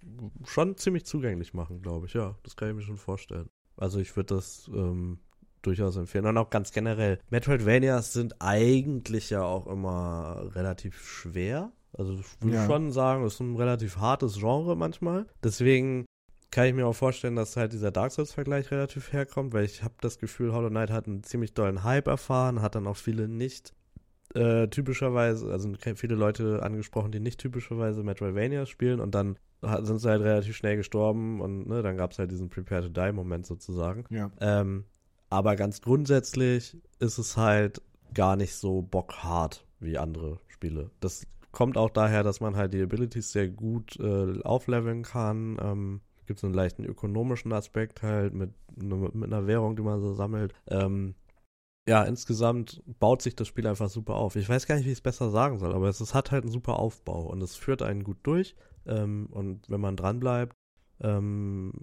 schon 0.45 0.77
ziemlich 0.77 1.05
zugänglich 1.05 1.53
machen, 1.53 1.81
glaube 1.81 2.07
ich. 2.07 2.13
Ja, 2.13 2.35
das 2.43 2.55
kann 2.55 2.69
ich 2.69 2.75
mir 2.75 2.81
schon 2.81 2.97
vorstellen. 2.97 3.49
Also 3.77 3.99
ich 3.99 4.15
würde 4.15 4.35
das 4.35 4.69
ähm, 4.73 5.19
durchaus 5.61 5.95
empfehlen. 5.95 6.25
Und 6.25 6.37
auch 6.37 6.49
ganz 6.49 6.71
generell, 6.71 7.19
Metroidvanias 7.29 8.13
sind 8.13 8.35
eigentlich 8.39 9.29
ja 9.29 9.43
auch 9.43 9.67
immer 9.67 10.49
relativ 10.55 11.01
schwer. 11.01 11.71
Also 11.93 12.13
ich 12.13 12.41
würde 12.41 12.55
ja. 12.55 12.65
schon 12.65 12.91
sagen, 12.91 13.23
es 13.25 13.35
ist 13.35 13.39
ein 13.41 13.55
relativ 13.55 13.97
hartes 13.97 14.39
Genre 14.39 14.75
manchmal. 14.75 15.27
Deswegen 15.43 16.05
kann 16.51 16.65
ich 16.65 16.73
mir 16.73 16.85
auch 16.85 16.95
vorstellen, 16.95 17.35
dass 17.35 17.55
halt 17.55 17.73
dieser 17.73 17.91
Dark 17.91 18.11
Souls-Vergleich 18.11 18.71
relativ 18.71 19.13
herkommt, 19.13 19.53
weil 19.53 19.65
ich 19.65 19.83
habe 19.83 19.93
das 20.01 20.19
Gefühl, 20.19 20.53
Hollow 20.53 20.69
Knight 20.69 20.91
hat 20.91 21.07
einen 21.07 21.23
ziemlich 21.23 21.53
dollen 21.53 21.83
Hype 21.83 22.07
erfahren, 22.07 22.61
hat 22.61 22.75
dann 22.75 22.87
auch 22.87 22.97
viele 22.97 23.27
nicht 23.27 23.73
äh, 24.35 24.67
typischerweise, 24.67 25.51
also 25.51 25.73
viele 25.95 26.15
Leute 26.15 26.61
angesprochen, 26.61 27.11
die 27.11 27.19
nicht 27.19 27.39
typischerweise 27.39 28.03
Metroidvania 28.03 28.65
spielen 28.65 28.99
und 28.99 29.15
dann 29.15 29.37
sind 29.61 29.99
sie 29.99 30.09
halt 30.09 30.23
relativ 30.23 30.55
schnell 30.55 30.75
gestorben 30.75 31.39
und 31.39 31.67
ne, 31.67 31.83
dann 31.83 31.95
gab 31.95 32.11
es 32.11 32.19
halt 32.19 32.31
diesen 32.31 32.49
Prepare 32.49 32.83
to 32.83 32.89
Die-Moment 32.89 33.45
sozusagen. 33.45 34.05
Ja. 34.09 34.31
Ähm, 34.39 34.85
aber 35.29 35.55
ganz 35.55 35.81
grundsätzlich 35.81 36.77
ist 36.99 37.17
es 37.17 37.37
halt 37.37 37.81
gar 38.13 38.35
nicht 38.35 38.55
so 38.55 38.81
bockhart 38.81 39.65
wie 39.79 39.97
andere 39.97 40.39
Spiele. 40.47 40.89
Das 40.99 41.25
kommt 41.51 41.77
auch 41.77 41.89
daher, 41.89 42.23
dass 42.23 42.41
man 42.41 42.55
halt 42.55 42.73
die 42.73 42.81
Abilities 42.81 43.31
sehr 43.31 43.47
gut 43.47 43.97
äh, 43.99 44.41
aufleveln 44.41 45.03
kann. 45.03 45.57
Ähm, 45.61 46.01
gibt 46.31 46.39
es 46.39 46.45
einen 46.45 46.53
leichten 46.53 46.85
ökonomischen 46.85 47.51
Aspekt 47.51 48.03
halt 48.03 48.33
mit, 48.33 48.51
mit 48.77 49.25
einer 49.25 49.47
Währung, 49.47 49.75
die 49.75 49.81
man 49.81 49.99
so 49.99 50.13
sammelt. 50.13 50.53
Ähm, 50.69 51.13
ja, 51.85 52.03
insgesamt 52.03 52.81
baut 52.99 53.21
sich 53.21 53.35
das 53.35 53.49
Spiel 53.49 53.67
einfach 53.67 53.89
super 53.89 54.15
auf. 54.15 54.37
Ich 54.37 54.47
weiß 54.47 54.65
gar 54.65 54.75
nicht, 54.75 54.85
wie 54.85 54.91
ich 54.91 54.99
es 54.99 55.01
besser 55.01 55.29
sagen 55.29 55.59
soll, 55.59 55.73
aber 55.73 55.89
es, 55.89 55.99
es, 55.99 56.13
hat 56.13 56.31
halt 56.31 56.43
einen 56.43 56.53
super 56.53 56.79
Aufbau 56.79 57.23
und 57.23 57.41
es 57.41 57.57
führt 57.57 57.81
einen 57.81 58.05
gut 58.05 58.19
durch. 58.23 58.55
Ähm, 58.85 59.27
und 59.31 59.69
wenn 59.69 59.81
man 59.81 59.97
dran 59.97 60.21
bleibt, 60.21 60.55
ähm, 61.01 61.73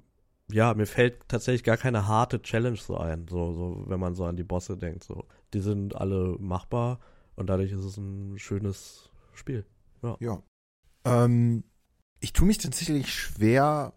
ja, 0.51 0.73
mir 0.73 0.87
fällt 0.87 1.29
tatsächlich 1.29 1.63
gar 1.63 1.77
keine 1.77 2.09
harte 2.09 2.41
Challenge 2.41 2.79
so 2.79 2.97
ein, 2.97 3.29
so, 3.29 3.53
so, 3.53 3.85
wenn 3.87 4.01
man 4.01 4.15
so 4.15 4.25
an 4.25 4.37
die 4.37 4.45
Bosse 4.45 4.79
denkt. 4.79 5.05
So. 5.05 5.27
Die 5.53 5.61
sind 5.61 5.95
alle 5.95 6.37
machbar 6.39 7.01
und 7.37 7.51
dadurch 7.51 7.73
ist 7.73 7.85
es 7.85 7.99
ein 7.99 8.39
schönes 8.39 9.11
Spiel. 9.35 9.67
Ja. 10.03 10.17
ja. 10.21 10.43
Ähm, 11.05 11.65
ich 12.21 12.33
tue 12.33 12.47
mich 12.47 12.59
tatsächlich 12.59 13.13
schwer, 13.13 13.93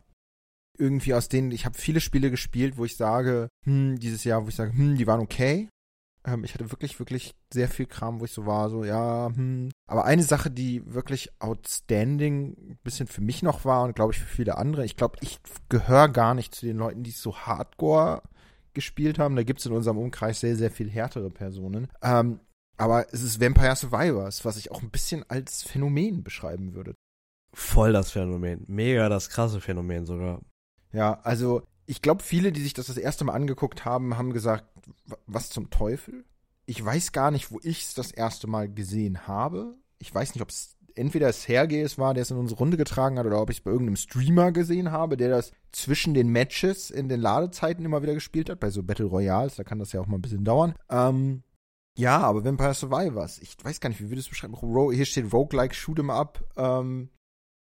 irgendwie 0.81 1.13
aus 1.13 1.29
denen, 1.29 1.51
ich 1.51 1.65
habe 1.65 1.77
viele 1.77 2.01
Spiele 2.01 2.31
gespielt, 2.31 2.77
wo 2.77 2.85
ich 2.85 2.97
sage, 2.97 3.47
hm, 3.65 3.99
dieses 3.99 4.23
Jahr, 4.23 4.43
wo 4.43 4.49
ich 4.49 4.55
sage, 4.55 4.73
hm, 4.73 4.97
die 4.97 5.07
waren 5.07 5.21
okay. 5.21 5.69
Ähm, 6.25 6.43
ich 6.43 6.53
hatte 6.53 6.71
wirklich, 6.71 6.99
wirklich 6.99 7.35
sehr 7.53 7.67
viel 7.67 7.85
Kram, 7.85 8.19
wo 8.19 8.25
ich 8.25 8.31
so 8.31 8.45
war, 8.45 8.69
so, 8.69 8.83
ja, 8.83 9.29
hm. 9.33 9.69
Aber 9.87 10.05
eine 10.05 10.23
Sache, 10.23 10.49
die 10.49 10.93
wirklich 10.93 11.31
outstanding 11.39 12.55
ein 12.57 12.79
bisschen 12.83 13.07
für 13.07 13.21
mich 13.21 13.43
noch 13.43 13.63
war 13.63 13.83
und 13.83 13.95
glaube 13.95 14.13
ich 14.13 14.19
für 14.19 14.25
viele 14.25 14.57
andere, 14.57 14.85
ich 14.85 14.97
glaube, 14.97 15.17
ich 15.21 15.39
gehöre 15.69 16.09
gar 16.09 16.33
nicht 16.33 16.55
zu 16.55 16.65
den 16.65 16.77
Leuten, 16.77 17.03
die 17.03 17.11
so 17.11 17.37
hardcore 17.37 18.23
gespielt 18.73 19.19
haben. 19.19 19.35
Da 19.35 19.43
gibt 19.43 19.59
es 19.59 19.65
in 19.65 19.73
unserem 19.73 19.97
Umkreis 19.97 20.39
sehr, 20.39 20.55
sehr 20.55 20.71
viel 20.71 20.89
härtere 20.89 21.29
Personen. 21.29 21.87
Ähm, 22.01 22.39
aber 22.77 23.13
es 23.13 23.21
ist 23.21 23.39
Vampire 23.39 23.75
Survivors, 23.75 24.45
was 24.45 24.57
ich 24.57 24.71
auch 24.71 24.81
ein 24.81 24.89
bisschen 24.89 25.23
als 25.29 25.63
Phänomen 25.63 26.23
beschreiben 26.23 26.73
würde. 26.73 26.95
Voll 27.53 27.93
das 27.93 28.11
Phänomen. 28.11 28.63
Mega 28.67 29.09
das 29.09 29.29
krasse 29.29 29.59
Phänomen 29.59 30.05
sogar. 30.05 30.41
Ja, 30.93 31.19
also 31.23 31.63
ich 31.85 32.01
glaube, 32.01 32.23
viele, 32.23 32.51
die 32.51 32.61
sich 32.61 32.73
das 32.73 32.87
das 32.87 32.97
erste 32.97 33.25
Mal 33.25 33.33
angeguckt 33.33 33.85
haben, 33.85 34.17
haben 34.17 34.33
gesagt, 34.33 34.65
was 35.25 35.49
zum 35.49 35.69
Teufel? 35.69 36.25
Ich 36.65 36.83
weiß 36.83 37.11
gar 37.11 37.31
nicht, 37.31 37.51
wo 37.51 37.59
ich 37.63 37.83
es 37.83 37.93
das 37.93 38.11
erste 38.11 38.47
Mal 38.47 38.71
gesehen 38.71 39.27
habe. 39.27 39.75
Ich 39.97 40.13
weiß 40.13 40.33
nicht, 40.33 40.41
ob 40.41 40.49
es 40.49 40.77
entweder 40.95 41.31
Sergei 41.33 41.85
war, 41.97 42.13
der 42.13 42.23
es 42.23 42.31
in 42.31 42.37
unsere 42.37 42.59
Runde 42.59 42.77
getragen 42.77 43.17
hat, 43.17 43.25
oder 43.25 43.41
ob 43.41 43.49
ich 43.49 43.57
es 43.57 43.63
bei 43.63 43.71
irgendeinem 43.71 43.95
Streamer 43.95 44.51
gesehen 44.51 44.91
habe, 44.91 45.17
der 45.17 45.29
das 45.29 45.51
zwischen 45.71 46.13
den 46.13 46.29
Matches 46.29 46.91
in 46.91 47.09
den 47.09 47.19
Ladezeiten 47.19 47.85
immer 47.85 48.01
wieder 48.01 48.13
gespielt 48.13 48.49
hat, 48.49 48.59
bei 48.59 48.69
so 48.69 48.83
Battle 48.83 49.05
Royals, 49.05 49.55
da 49.55 49.63
kann 49.63 49.79
das 49.79 49.91
ja 49.91 50.01
auch 50.01 50.07
mal 50.07 50.17
ein 50.17 50.21
bisschen 50.21 50.43
dauern. 50.43 50.75
Ähm, 50.89 51.43
ja, 51.97 52.19
aber 52.19 52.43
Vampire 52.45 52.73
Survivors, 52.73 53.39
ich 53.39 53.57
weiß 53.61 53.79
gar 53.79 53.89
nicht, 53.89 54.01
wie 54.01 54.09
würdest 54.09 54.27
du 54.27 54.31
beschreiben? 54.31 54.55
Hier 54.93 55.05
steht 55.05 55.31
Roguelike 55.31 55.75
Shoot'em 55.75 56.11
Up. 56.11 56.43
Ähm, 56.55 57.09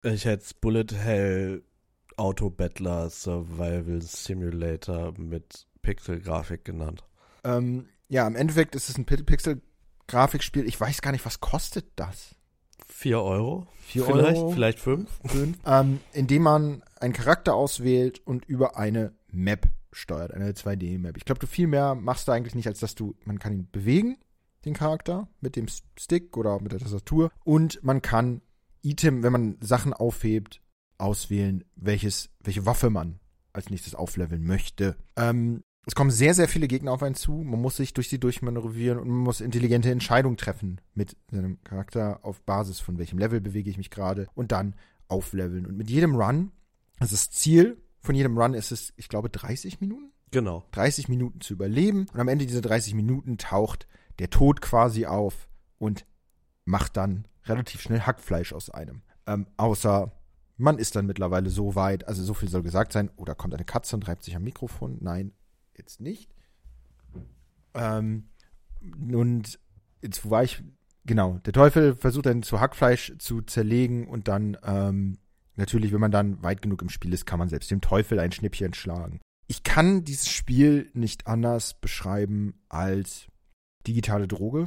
ich 0.02 0.24
hätte 0.24 0.54
Bullet 0.60 0.86
Hell 0.94 1.62
Auto-Battler 2.20 3.08
Survival 3.08 4.02
Simulator 4.02 5.14
mit 5.16 5.66
Pixel-Grafik 5.82 6.64
genannt. 6.64 7.02
Ähm, 7.44 7.86
ja, 8.08 8.26
im 8.26 8.36
Endeffekt 8.36 8.74
ist 8.74 8.90
es 8.90 8.98
ein 8.98 9.06
Pixel-Grafikspiel. 9.06 10.66
Ich 10.66 10.78
weiß 10.78 11.00
gar 11.00 11.12
nicht, 11.12 11.24
was 11.24 11.40
kostet 11.40 11.86
das? 11.96 12.34
Vier 12.86 13.22
Euro? 13.22 13.66
Vier 13.80 14.04
vielleicht, 14.04 14.36
Euro? 14.36 14.50
vielleicht 14.50 14.78
fünf? 14.78 15.08
fünf, 15.24 15.56
ähm, 15.64 16.00
indem 16.12 16.42
man 16.42 16.82
einen 17.00 17.14
Charakter 17.14 17.54
auswählt 17.54 18.20
und 18.26 18.44
über 18.44 18.76
eine 18.76 19.14
Map 19.28 19.68
steuert, 19.90 20.34
eine 20.34 20.52
2D-Map. 20.52 21.16
Ich 21.16 21.24
glaube, 21.24 21.38
du 21.38 21.46
viel 21.46 21.66
mehr 21.66 21.94
machst 21.94 22.28
du 22.28 22.32
eigentlich 22.32 22.54
nicht, 22.54 22.66
als 22.66 22.80
dass 22.80 22.94
du, 22.94 23.14
man 23.24 23.38
kann 23.38 23.52
ihn 23.52 23.68
bewegen, 23.70 24.18
den 24.66 24.74
Charakter, 24.74 25.28
mit 25.40 25.56
dem 25.56 25.66
Stick 25.98 26.36
oder 26.36 26.60
mit 26.60 26.72
der 26.72 26.80
Tastatur 26.80 27.30
und 27.44 27.82
man 27.82 28.02
kann 28.02 28.42
Item, 28.82 29.22
wenn 29.22 29.32
man 29.32 29.56
Sachen 29.60 29.94
aufhebt, 29.94 30.60
auswählen, 31.00 31.64
welches, 31.76 32.30
welche 32.40 32.66
Waffe 32.66 32.90
man 32.90 33.20
als 33.52 33.70
nächstes 33.70 33.94
aufleveln 33.94 34.44
möchte. 34.44 34.96
Ähm, 35.16 35.62
es 35.86 35.94
kommen 35.94 36.10
sehr, 36.10 36.34
sehr 36.34 36.48
viele 36.48 36.68
Gegner 36.68 36.92
auf 36.92 37.02
einen 37.02 37.14
zu. 37.14 37.32
Man 37.32 37.60
muss 37.60 37.76
sich 37.76 37.94
durch 37.94 38.08
sie 38.08 38.20
durchmanövrieren 38.20 38.98
und 38.98 39.08
man 39.08 39.18
muss 39.18 39.40
intelligente 39.40 39.90
Entscheidungen 39.90 40.36
treffen 40.36 40.80
mit 40.94 41.16
seinem 41.30 41.62
Charakter 41.64 42.20
auf 42.22 42.42
Basis 42.42 42.80
von 42.80 42.98
welchem 42.98 43.18
Level 43.18 43.40
bewege 43.40 43.70
ich 43.70 43.78
mich 43.78 43.90
gerade 43.90 44.28
und 44.34 44.52
dann 44.52 44.76
aufleveln. 45.08 45.66
Und 45.66 45.76
mit 45.76 45.90
jedem 45.90 46.14
Run, 46.14 46.52
also 46.98 47.14
das 47.14 47.30
Ziel 47.30 47.82
von 48.00 48.14
jedem 48.14 48.38
Run 48.38 48.54
ist 48.54 48.72
es, 48.72 48.92
ich 48.96 49.08
glaube, 49.08 49.30
30 49.30 49.80
Minuten? 49.80 50.12
Genau. 50.30 50.64
30 50.72 51.08
Minuten 51.08 51.40
zu 51.40 51.54
überleben. 51.54 52.06
Und 52.12 52.20
am 52.20 52.28
Ende 52.28 52.46
dieser 52.46 52.60
30 52.60 52.94
Minuten 52.94 53.38
taucht 53.38 53.88
der 54.18 54.30
Tod 54.30 54.60
quasi 54.60 55.06
auf 55.06 55.48
und 55.78 56.06
macht 56.64 56.96
dann 56.96 57.26
relativ 57.46 57.80
schnell 57.80 58.02
Hackfleisch 58.02 58.52
aus 58.52 58.70
einem. 58.70 59.02
Ähm, 59.26 59.46
außer 59.56 60.12
man 60.60 60.78
ist 60.78 60.94
dann 60.94 61.06
mittlerweile 61.06 61.50
so 61.50 61.74
weit, 61.74 62.06
also 62.06 62.22
so 62.22 62.34
viel 62.34 62.48
soll 62.48 62.62
gesagt 62.62 62.92
sein, 62.92 63.10
oder 63.16 63.34
kommt 63.34 63.54
eine 63.54 63.64
Katze 63.64 63.96
und 63.96 64.06
reibt 64.06 64.22
sich 64.22 64.36
am 64.36 64.44
Mikrofon. 64.44 64.98
Nein, 65.00 65.32
jetzt 65.76 66.00
nicht. 66.00 66.30
Ähm, 67.74 68.28
und 68.80 69.58
jetzt 70.02 70.28
war 70.30 70.44
ich, 70.44 70.62
genau, 71.06 71.38
der 71.38 71.52
Teufel 71.52 71.96
versucht 71.96 72.26
dann 72.26 72.42
zu 72.42 72.60
Hackfleisch 72.60 73.14
zu 73.18 73.42
zerlegen 73.42 74.06
und 74.06 74.28
dann, 74.28 74.56
ähm, 74.62 75.18
natürlich, 75.56 75.92
wenn 75.92 76.00
man 76.00 76.12
dann 76.12 76.42
weit 76.42 76.62
genug 76.62 76.82
im 76.82 76.90
Spiel 76.90 77.12
ist, 77.12 77.26
kann 77.26 77.38
man 77.38 77.48
selbst 77.48 77.70
dem 77.70 77.80
Teufel 77.80 78.20
ein 78.20 78.32
Schnippchen 78.32 78.74
schlagen. 78.74 79.20
Ich 79.46 79.62
kann 79.62 80.04
dieses 80.04 80.28
Spiel 80.28 80.90
nicht 80.92 81.26
anders 81.26 81.74
beschreiben 81.74 82.60
als 82.68 83.26
digitale 83.86 84.28
Droge. 84.28 84.66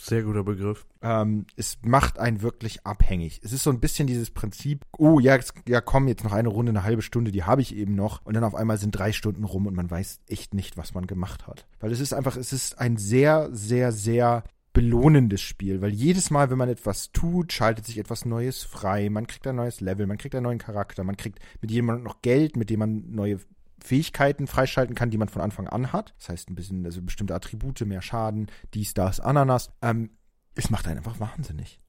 Sehr 0.00 0.22
guter 0.22 0.44
Begriff. 0.44 0.86
Ähm, 1.02 1.46
es 1.56 1.78
macht 1.82 2.18
einen 2.18 2.40
wirklich 2.40 2.86
abhängig. 2.86 3.40
Es 3.42 3.52
ist 3.52 3.64
so 3.64 3.70
ein 3.70 3.80
bisschen 3.80 4.06
dieses 4.06 4.30
Prinzip, 4.30 4.84
oh 4.96 5.18
ja, 5.18 5.34
jetzt, 5.34 5.54
ja 5.68 5.80
komm, 5.80 6.08
jetzt 6.08 6.24
noch 6.24 6.32
eine 6.32 6.48
Runde, 6.48 6.70
eine 6.70 6.84
halbe 6.84 7.02
Stunde, 7.02 7.32
die 7.32 7.44
habe 7.44 7.62
ich 7.62 7.74
eben 7.74 7.94
noch. 7.94 8.24
Und 8.24 8.34
dann 8.34 8.44
auf 8.44 8.54
einmal 8.54 8.78
sind 8.78 8.92
drei 8.92 9.12
Stunden 9.12 9.44
rum 9.44 9.66
und 9.66 9.74
man 9.74 9.90
weiß 9.90 10.20
echt 10.28 10.54
nicht, 10.54 10.76
was 10.76 10.94
man 10.94 11.06
gemacht 11.06 11.46
hat. 11.46 11.66
Weil 11.80 11.90
es 11.90 12.00
ist 12.00 12.14
einfach, 12.14 12.36
es 12.36 12.52
ist 12.52 12.78
ein 12.78 12.96
sehr, 12.96 13.48
sehr, 13.52 13.92
sehr 13.92 14.44
belohnendes 14.72 15.40
Spiel, 15.40 15.80
weil 15.80 15.90
jedes 15.90 16.30
Mal, 16.30 16.50
wenn 16.50 16.58
man 16.58 16.68
etwas 16.68 17.10
tut, 17.10 17.52
schaltet 17.52 17.84
sich 17.84 17.98
etwas 17.98 18.24
Neues 18.24 18.62
frei. 18.62 19.10
Man 19.10 19.26
kriegt 19.26 19.46
ein 19.48 19.56
neues 19.56 19.80
Level, 19.80 20.06
man 20.06 20.18
kriegt 20.18 20.36
einen 20.36 20.44
neuen 20.44 20.58
Charakter, 20.58 21.02
man 21.02 21.16
kriegt 21.16 21.40
mit 21.60 21.72
jemandem 21.72 22.04
noch 22.04 22.22
Geld, 22.22 22.56
mit 22.56 22.70
dem 22.70 22.78
man 22.78 23.10
neue 23.10 23.40
Fähigkeiten 23.82 24.46
freischalten 24.46 24.94
kann, 24.94 25.10
die 25.10 25.18
man 25.18 25.28
von 25.28 25.42
Anfang 25.42 25.68
an 25.68 25.92
hat. 25.92 26.14
Das 26.18 26.28
heißt, 26.28 26.50
ein 26.50 26.54
bisschen, 26.54 26.84
also 26.84 27.02
bestimmte 27.02 27.34
Attribute, 27.34 27.80
mehr 27.82 28.02
Schaden, 28.02 28.48
dies, 28.74 28.94
das, 28.94 29.20
Ananas. 29.20 29.70
Ähm, 29.82 30.10
es 30.54 30.70
macht 30.70 30.86
einen 30.88 30.98
einfach 30.98 31.20
wahnsinnig. 31.20 31.80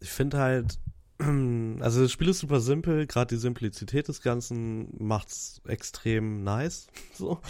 Ich 0.00 0.10
finde 0.10 0.38
halt, 0.38 0.78
also 1.80 2.02
das 2.02 2.12
Spiel 2.12 2.28
ist 2.28 2.40
super 2.40 2.60
simpel, 2.60 3.06
gerade 3.06 3.34
die 3.34 3.40
Simplizität 3.40 4.08
des 4.08 4.20
Ganzen 4.20 4.88
macht's 4.98 5.60
extrem 5.66 6.44
nice. 6.44 6.86
So. 7.16 7.40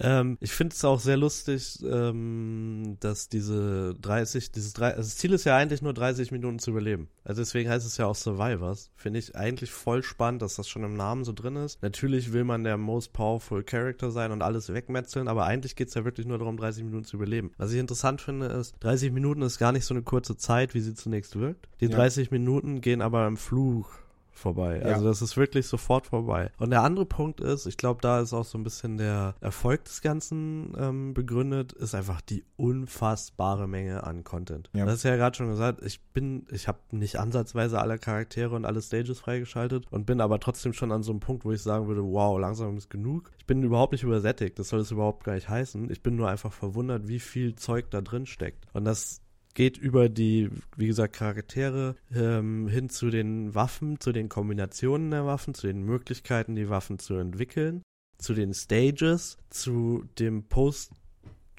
Ja. 0.00 0.20
Ähm, 0.20 0.38
ich 0.40 0.50
finde 0.50 0.74
es 0.74 0.84
auch 0.84 0.98
sehr 0.98 1.16
lustig, 1.16 1.78
ähm, 1.88 2.96
dass 2.98 3.28
diese 3.28 3.94
30, 4.00 4.50
dieses 4.50 4.72
3, 4.72 4.88
also 4.96 5.02
das 5.02 5.16
Ziel 5.16 5.32
ist 5.32 5.44
ja 5.44 5.56
eigentlich 5.56 5.82
nur 5.82 5.94
30 5.94 6.32
Minuten 6.32 6.58
zu 6.58 6.70
überleben. 6.70 7.08
Also 7.22 7.40
deswegen 7.40 7.70
heißt 7.70 7.86
es 7.86 7.96
ja 7.96 8.06
auch 8.06 8.16
Survivors. 8.16 8.90
Finde 8.96 9.20
ich 9.20 9.36
eigentlich 9.36 9.70
voll 9.70 10.02
spannend, 10.02 10.42
dass 10.42 10.56
das 10.56 10.68
schon 10.68 10.82
im 10.82 10.94
Namen 10.96 11.22
so 11.22 11.32
drin 11.32 11.54
ist. 11.54 11.80
Natürlich 11.80 12.32
will 12.32 12.42
man 12.42 12.64
der 12.64 12.76
most 12.76 13.12
powerful 13.12 13.62
Character 13.62 14.10
sein 14.10 14.32
und 14.32 14.42
alles 14.42 14.72
wegmetzeln, 14.72 15.28
aber 15.28 15.44
eigentlich 15.44 15.76
geht's 15.76 15.94
ja 15.94 16.04
wirklich 16.04 16.26
nur 16.26 16.38
darum, 16.38 16.56
30 16.56 16.82
Minuten 16.82 17.04
zu 17.04 17.16
überleben. 17.16 17.52
Was 17.56 17.70
ich 17.72 17.78
interessant 17.78 18.20
finde, 18.20 18.46
ist, 18.46 18.74
30 18.80 19.12
Minuten 19.12 19.42
ist 19.42 19.60
gar 19.60 19.70
nicht 19.70 19.84
so 19.84 19.94
eine 19.94 20.02
kurze 20.02 20.36
Zeit, 20.36 20.74
wie 20.74 20.80
sie 20.80 20.94
zunächst 20.94 21.38
wirkt. 21.38 21.68
Die 21.80 21.86
Ja. 21.86 21.96
30 21.96 22.32
Minuten 22.32 22.80
gehen 22.80 23.00
aber 23.04 23.26
im 23.26 23.36
Fluch 23.36 23.88
vorbei. 24.34 24.80
Ja. 24.80 24.94
Also 24.94 25.06
das 25.06 25.22
ist 25.22 25.36
wirklich 25.36 25.66
sofort 25.66 26.06
vorbei. 26.06 26.50
Und 26.58 26.70
der 26.70 26.82
andere 26.82 27.06
Punkt 27.06 27.40
ist, 27.40 27.66
ich 27.66 27.76
glaube, 27.76 28.00
da 28.02 28.20
ist 28.20 28.32
auch 28.32 28.44
so 28.44 28.58
ein 28.58 28.64
bisschen 28.64 28.98
der 28.98 29.34
Erfolg 29.40 29.84
des 29.84 30.02
Ganzen 30.02 30.74
ähm, 30.76 31.14
begründet, 31.14 31.72
ist 31.72 31.94
einfach 31.94 32.20
die 32.20 32.44
unfassbare 32.56 33.66
Menge 33.66 34.04
an 34.04 34.24
Content. 34.24 34.70
Ja. 34.74 34.84
Das 34.84 34.96
ist 34.96 35.02
ja 35.04 35.16
gerade 35.16 35.36
schon 35.36 35.48
gesagt, 35.48 35.82
ich 35.82 36.00
bin, 36.00 36.46
ich 36.50 36.68
habe 36.68 36.78
nicht 36.90 37.18
ansatzweise 37.18 37.80
alle 37.80 37.98
Charaktere 37.98 38.54
und 38.54 38.64
alle 38.64 38.82
Stages 38.82 39.20
freigeschaltet 39.20 39.86
und 39.90 40.04
bin 40.06 40.20
aber 40.20 40.40
trotzdem 40.40 40.72
schon 40.72 40.92
an 40.92 41.02
so 41.02 41.12
einem 41.12 41.20
Punkt, 41.20 41.44
wo 41.44 41.52
ich 41.52 41.62
sagen 41.62 41.86
würde, 41.86 42.02
wow, 42.02 42.38
langsam 42.38 42.76
ist 42.76 42.90
genug. 42.90 43.30
Ich 43.38 43.46
bin 43.46 43.62
überhaupt 43.62 43.92
nicht 43.92 44.02
übersättigt, 44.02 44.58
das 44.58 44.68
soll 44.68 44.80
es 44.80 44.90
überhaupt 44.90 45.24
gar 45.24 45.34
nicht 45.34 45.48
heißen. 45.48 45.90
Ich 45.90 46.02
bin 46.02 46.16
nur 46.16 46.28
einfach 46.28 46.52
verwundert, 46.52 47.08
wie 47.08 47.20
viel 47.20 47.54
Zeug 47.54 47.90
da 47.90 48.00
drin 48.00 48.26
steckt. 48.26 48.66
Und 48.72 48.84
das 48.84 49.20
geht 49.54 49.78
über 49.78 50.08
die, 50.08 50.50
wie 50.76 50.86
gesagt, 50.86 51.14
Charaktere 51.14 51.96
ähm, 52.14 52.68
hin 52.68 52.88
zu 52.90 53.10
den 53.10 53.54
Waffen, 53.54 54.00
zu 54.00 54.12
den 54.12 54.28
Kombinationen 54.28 55.10
der 55.10 55.26
Waffen, 55.26 55.54
zu 55.54 55.66
den 55.66 55.82
Möglichkeiten, 55.82 56.56
die 56.56 56.68
Waffen 56.68 56.98
zu 56.98 57.14
entwickeln, 57.14 57.82
zu 58.18 58.34
den 58.34 58.52
Stages, 58.52 59.38
zu 59.50 60.04
dem 60.18 60.44
Post- 60.44 60.92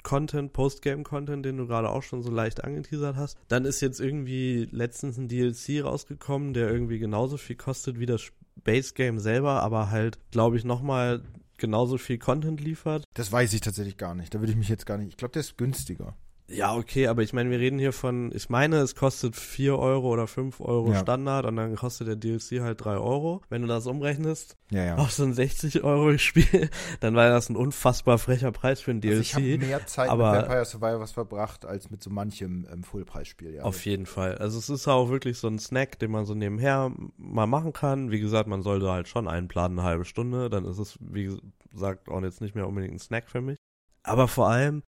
Content, 0.02 0.52
Postgame-Content, 0.52 1.44
den 1.44 1.56
du 1.56 1.66
gerade 1.66 1.90
auch 1.90 2.04
schon 2.04 2.22
so 2.22 2.30
leicht 2.30 2.62
angeteasert 2.62 3.16
hast. 3.16 3.36
Dann 3.48 3.64
ist 3.64 3.80
jetzt 3.80 3.98
irgendwie 3.98 4.68
letztens 4.70 5.18
ein 5.18 5.26
DLC 5.26 5.82
rausgekommen, 5.82 6.54
der 6.54 6.70
irgendwie 6.70 7.00
genauso 7.00 7.36
viel 7.38 7.56
kostet 7.56 7.98
wie 7.98 8.06
das 8.06 8.30
Base-Game 8.62 9.18
selber, 9.18 9.64
aber 9.64 9.90
halt, 9.90 10.20
glaube 10.30 10.58
ich, 10.58 10.64
nochmal 10.64 11.22
genauso 11.58 11.98
viel 11.98 12.18
Content 12.18 12.60
liefert. 12.60 13.02
Das 13.14 13.32
weiß 13.32 13.52
ich 13.52 13.62
tatsächlich 13.62 13.96
gar 13.96 14.14
nicht. 14.14 14.32
Da 14.32 14.38
würde 14.38 14.52
ich 14.52 14.58
mich 14.58 14.68
jetzt 14.68 14.86
gar 14.86 14.96
nicht. 14.96 15.08
Ich 15.08 15.16
glaube, 15.16 15.32
der 15.32 15.40
ist 15.40 15.58
günstiger. 15.58 16.16
Ja, 16.48 16.76
okay, 16.76 17.08
aber 17.08 17.22
ich 17.22 17.32
meine, 17.32 17.50
wir 17.50 17.58
reden 17.58 17.78
hier 17.80 17.92
von, 17.92 18.30
ich 18.32 18.48
meine, 18.48 18.76
es 18.76 18.94
kostet 18.94 19.34
4 19.34 19.76
Euro 19.76 20.12
oder 20.12 20.28
5 20.28 20.60
Euro 20.60 20.92
Ja. 20.92 21.00
Standard 21.00 21.44
und 21.44 21.56
dann 21.56 21.74
kostet 21.74 22.06
der 22.06 22.14
DLC 22.14 22.60
halt 22.60 22.84
3 22.84 22.98
Euro. 22.98 23.42
Wenn 23.48 23.62
du 23.62 23.68
das 23.68 23.86
umrechnest 23.88 24.56
Ja, 24.70 24.84
ja. 24.84 24.94
auf 24.96 25.10
so 25.10 25.24
ein 25.24 25.34
60 25.34 25.82
Euro 25.82 26.16
Spiel, 26.18 26.70
dann 27.00 27.16
war 27.16 27.28
das 27.30 27.48
ein 27.48 27.56
unfassbar 27.56 28.18
frecher 28.18 28.52
Preis 28.52 28.80
für 28.80 28.92
ein 28.92 29.00
DLC. 29.00 29.10
Also 29.16 29.20
ich 29.22 29.34
habe 29.34 29.58
mehr 29.58 29.86
Zeit 29.86 30.08
aber- 30.08 30.30
mit 30.32 30.42
Vampire 30.42 30.64
Survivors 30.64 31.10
verbracht 31.10 31.64
als 31.66 31.90
mit 31.90 32.00
so 32.00 32.10
manchem 32.10 32.64
ähm, 32.72 32.84
Vollpreisspiel, 32.84 33.54
ja. 33.54 33.62
Auf 33.64 33.84
jeden 33.84 34.06
Fall. 34.06 34.38
Also 34.38 34.56
es 34.60 34.68
ist 34.70 34.86
auch 34.86 35.08
wirklich 35.10 35.38
so 35.38 35.48
ein 35.48 35.58
Snack, 35.58 35.98
den 35.98 36.12
man 36.12 36.26
so 36.26 36.34
nebenher 36.34 36.92
mal 37.16 37.46
machen 37.48 37.72
kann. 37.72 38.12
Wie 38.12 38.20
gesagt, 38.20 38.48
man 38.48 38.62
sollte 38.62 38.88
halt 38.88 39.08
schon 39.08 39.26
einplanen, 39.26 39.80
eine 39.80 39.88
halbe 39.88 40.04
Stunde. 40.04 40.48
Dann 40.48 40.64
ist 40.64 40.78
es, 40.78 40.96
wie 41.00 41.28
gesagt, 41.72 42.08
auch 42.08 42.22
jetzt 42.22 42.40
nicht 42.40 42.54
mehr 42.54 42.68
unbedingt 42.68 42.94
ein 42.94 43.00
Snack 43.00 43.28
für 43.28 43.40
mich. 43.40 43.56
Aber 44.04 44.28
vor 44.28 44.48
allem, 44.48 44.84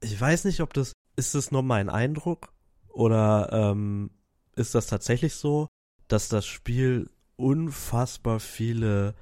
ich 0.00 0.18
weiß 0.18 0.46
nicht, 0.46 0.60
ob 0.62 0.72
das, 0.72 0.92
ist 1.16 1.34
das 1.34 1.50
nur 1.50 1.62
mein 1.62 1.88
Eindruck? 1.88 2.52
Oder 2.88 3.48
ähm, 3.52 4.10
ist 4.54 4.74
das 4.74 4.86
tatsächlich 4.86 5.34
so, 5.34 5.68
dass 6.08 6.28
das 6.28 6.46
Spiel 6.46 7.10
unfassbar 7.36 8.38
viele 8.40 9.14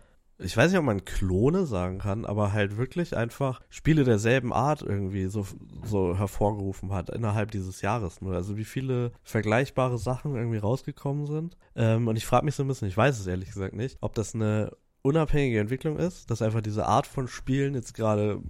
ich 0.42 0.56
weiß 0.56 0.70
nicht, 0.70 0.78
ob 0.78 0.86
man 0.86 1.04
Klone 1.04 1.66
sagen 1.66 1.98
kann, 1.98 2.24
aber 2.24 2.52
halt 2.52 2.76
wirklich 2.76 3.16
einfach 3.16 3.60
Spiele 3.68 4.04
derselben 4.04 4.52
Art 4.52 4.82
irgendwie 4.82 5.26
so, 5.26 5.46
so 5.84 6.16
hervorgerufen 6.16 6.92
hat 6.92 7.10
innerhalb 7.10 7.50
dieses 7.50 7.82
Jahres 7.82 8.20
nur. 8.20 8.34
Also 8.34 8.56
wie 8.56 8.64
viele 8.64 9.12
vergleichbare 9.22 9.98
Sachen 9.98 10.34
irgendwie 10.34 10.58
rausgekommen 10.58 11.26
sind. 11.26 11.56
Ähm, 11.76 12.08
und 12.08 12.16
ich 12.16 12.26
frage 12.26 12.46
mich 12.46 12.54
so 12.54 12.64
ein 12.64 12.68
bisschen, 12.68 12.88
ich 12.88 12.96
weiß 12.96 13.18
es 13.18 13.26
ehrlich 13.26 13.50
gesagt 13.50 13.74
nicht, 13.74 13.98
ob 14.00 14.14
das 14.14 14.34
eine 14.34 14.72
unabhängige 15.02 15.60
Entwicklung 15.60 15.98
ist, 15.98 16.30
dass 16.30 16.42
einfach 16.42 16.62
diese 16.62 16.86
Art 16.86 17.06
von 17.06 17.28
Spielen 17.28 17.74
jetzt 17.74 17.94
gerade 17.94 18.40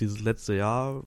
dieses 0.00 0.20
letzte 0.20 0.54
Jahr 0.54 1.04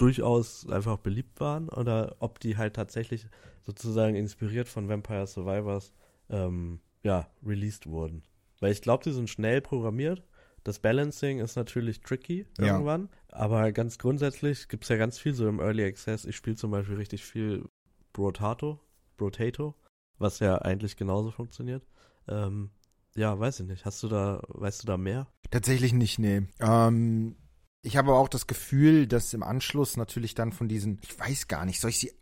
durchaus 0.00 0.68
einfach 0.68 0.96
beliebt 0.98 1.40
waren 1.40 1.68
oder 1.68 2.16
ob 2.20 2.40
die 2.40 2.56
halt 2.56 2.74
tatsächlich 2.74 3.26
sozusagen 3.62 4.16
inspiriert 4.16 4.68
von 4.68 4.88
Vampire 4.88 5.26
Survivors 5.26 5.92
ähm, 6.30 6.80
ja, 7.02 7.28
released 7.44 7.86
wurden. 7.86 8.22
Weil 8.60 8.72
ich 8.72 8.82
glaube, 8.82 9.04
die 9.04 9.12
sind 9.12 9.28
schnell 9.28 9.60
programmiert. 9.60 10.22
Das 10.64 10.78
Balancing 10.78 11.40
ist 11.40 11.56
natürlich 11.56 12.00
tricky 12.00 12.46
Ja. 12.58 12.66
irgendwann. 12.66 13.08
Aber 13.28 13.72
ganz 13.72 13.98
grundsätzlich 13.98 14.68
gibt 14.68 14.84
es 14.84 14.88
ja 14.88 14.96
ganz 14.96 15.18
viel 15.18 15.34
so 15.34 15.48
im 15.48 15.60
Early 15.60 15.84
Access. 15.84 16.24
Ich 16.24 16.36
spiele 16.36 16.56
zum 16.56 16.70
Beispiel 16.70 16.96
richtig 16.96 17.24
viel 17.24 17.66
Brotato, 18.12 18.80
Brotato, 19.16 19.74
was 20.18 20.38
ja 20.40 20.56
eigentlich 20.58 20.96
genauso 20.96 21.30
funktioniert. 21.30 21.86
Ähm, 22.28 22.70
ja, 23.16 23.38
weiß 23.38 23.60
ich 23.60 23.66
nicht. 23.66 23.84
Hast 23.84 24.02
du 24.02 24.08
da, 24.08 24.42
weißt 24.48 24.82
du 24.82 24.86
da 24.86 24.96
mehr? 24.96 25.26
Tatsächlich 25.50 25.92
nicht, 25.92 26.18
nee. 26.18 26.42
Ähm, 26.60 27.36
ich 27.82 27.96
habe 27.96 28.14
auch 28.14 28.28
das 28.28 28.46
Gefühl, 28.46 29.06
dass 29.06 29.32
im 29.34 29.42
Anschluss 29.42 29.96
natürlich 29.96 30.34
dann 30.34 30.52
von 30.52 30.68
diesen, 30.68 30.98
ich 31.02 31.18
weiß 31.18 31.48
gar 31.48 31.64
nicht, 31.64 31.80
soll 31.80 31.90
ich 31.90 31.98
sie, 31.98 32.12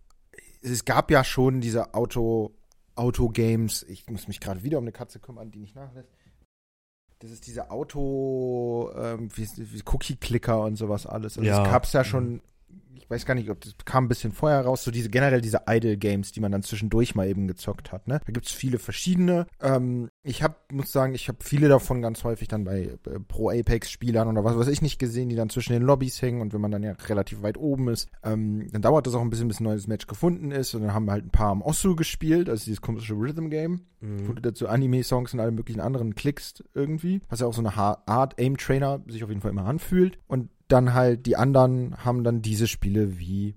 es 0.63 0.85
gab 0.85 1.11
ja 1.11 1.25
schon 1.25 1.61
diese 1.61 1.95
Auto, 1.95 2.55
Auto-Games, 2.95 3.85
ich 3.89 4.09
muss 4.09 4.29
mich 4.29 4.41
gerade 4.41 4.63
wieder 4.63 4.79
um 4.79 4.85
eine 4.85 4.93
Katze 4.93 5.19
kümmern, 5.21 5.51
die 5.51 5.59
nicht 5.61 5.75
nachlässt. 5.77 6.11
das 7.21 7.31
ist 7.33 7.47
diese 7.49 7.71
Auto, 7.73 8.93
ähm, 8.97 9.29
wie, 9.35 9.49
wie 9.57 9.83
Cookie-Clicker 9.85 10.61
und 10.63 10.77
sowas 10.77 11.05
alles. 11.07 11.37
Also 11.37 11.49
Ja. 11.49 11.63
das 11.65 11.73
gab's 11.73 11.93
ja 11.93 12.05
schon, 12.05 12.35
Mhm. 12.35 12.41
Ich 12.95 13.09
weiß 13.09 13.25
gar 13.25 13.35
nicht, 13.35 13.49
ob 13.49 13.61
das 13.63 13.75
kam 13.87 14.05
ein 14.05 14.09
bisschen 14.09 14.33
vorher 14.33 14.61
raus, 14.61 14.85
so 14.85 14.91
diese 14.91 15.09
generell 15.09 15.41
diese 15.41 15.63
Idle-Games, 15.67 16.33
die 16.33 16.41
man 16.41 16.53
dann 16.53 16.63
zwischendurch 16.63 17.15
mal 17.15 17.27
eben 17.27 17.49
gezockt 17.49 17.91
hat. 17.91 18.07
Ne? 18.07 18.21
Da 18.27 18.33
gibt's 18.33 18.53
viele 18.53 18.79
verschiedene. 18.79 19.47
Ähm, 19.63 20.11
ich 20.23 20.43
hab, 20.43 20.71
muss 20.71 20.93
sagen, 20.93 21.15
ich 21.15 21.29
habe 21.29 21.39
viele 21.41 21.69
davon 21.69 22.03
ganz 22.03 22.23
häufig 22.25 22.49
dann 22.49 22.65
bei 22.65 22.81
äh, 22.83 23.19
Pro-Apex-Spielern 23.27 24.29
oder 24.29 24.45
was 24.45 24.59
weiß 24.59 24.69
ich 24.69 24.83
nicht 24.83 24.99
gesehen, 24.99 25.31
die 25.31 25.37
dann 25.37 25.49
zwischen 25.49 25.73
den 25.73 25.83
Lobbys 25.83 26.21
hängen 26.21 26.43
und 26.43 26.53
wenn 26.53 26.61
man 26.61 26.71
dann 26.71 26.83
ja 26.83 26.93
relativ 27.09 27.41
weit 27.43 27.57
oben 27.57 27.89
ist, 27.89 28.11
ähm, 28.23 28.69
dann 28.73 28.83
dauert 28.83 29.07
das 29.07 29.15
auch 29.15 29.23
ein 29.23 29.31
bisschen, 29.31 29.49
bis 29.49 29.61
ein 29.61 29.65
neues 29.65 29.87
Match 29.87 30.07
gefunden 30.07 30.51
ist 30.51 30.75
und 30.75 30.83
dann 30.83 30.93
haben 30.93 31.07
wir 31.07 31.13
halt 31.13 31.25
ein 31.25 31.31
paar 31.31 31.51
am 31.51 31.63
Osu 31.63 31.97
gespielt, 31.97 32.51
also 32.51 32.65
dieses 32.67 32.83
komische 32.83 33.15
Rhythm-Game 33.15 33.81
wo 34.01 34.07
Mhm. 34.07 34.35
du 34.37 34.43
dazu 34.43 34.69
Anime-Songs 34.69 35.35
und 35.35 35.41
alle 35.41 35.51
möglichen 35.51 35.81
anderen 35.81 36.15
klickst 36.15 36.63
irgendwie, 36.73 37.21
was 37.29 37.41
ja 37.41 37.47
auch 37.49 37.53
so 37.55 37.61
eine 37.63 37.77
Art 37.77 38.39
Aim-Trainer 38.39 39.01
sich 39.09 39.25
auf 39.25 39.29
jeden 39.29 39.41
Fall 39.41 39.51
immer 39.51 39.65
anfühlt. 39.65 40.19
Und 40.29 40.51
dann 40.69 40.95
halt 40.95 41.27
die 41.27 41.37
anderen 41.37 41.97
haben 42.05 42.25
dann 42.25 42.43
diese 42.43 42.69
Spiele 42.69 43.19
wie 43.19 43.57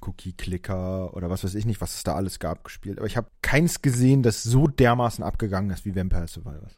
Cookie-Clicker 0.00 1.14
oder 1.14 1.30
was 1.30 1.44
weiß 1.44 1.54
ich 1.54 1.64
nicht, 1.64 1.80
was 1.80 1.94
es 1.94 2.02
da 2.04 2.14
alles 2.14 2.38
gab, 2.38 2.64
gespielt. 2.64 2.98
Aber 2.98 3.06
ich 3.06 3.16
habe 3.16 3.28
keins 3.42 3.82
gesehen, 3.82 4.22
das 4.22 4.42
so 4.42 4.66
dermaßen 4.66 5.24
abgegangen 5.24 5.70
ist 5.70 5.84
wie 5.84 5.96
Vampire 5.96 6.28
Survivors. 6.28 6.76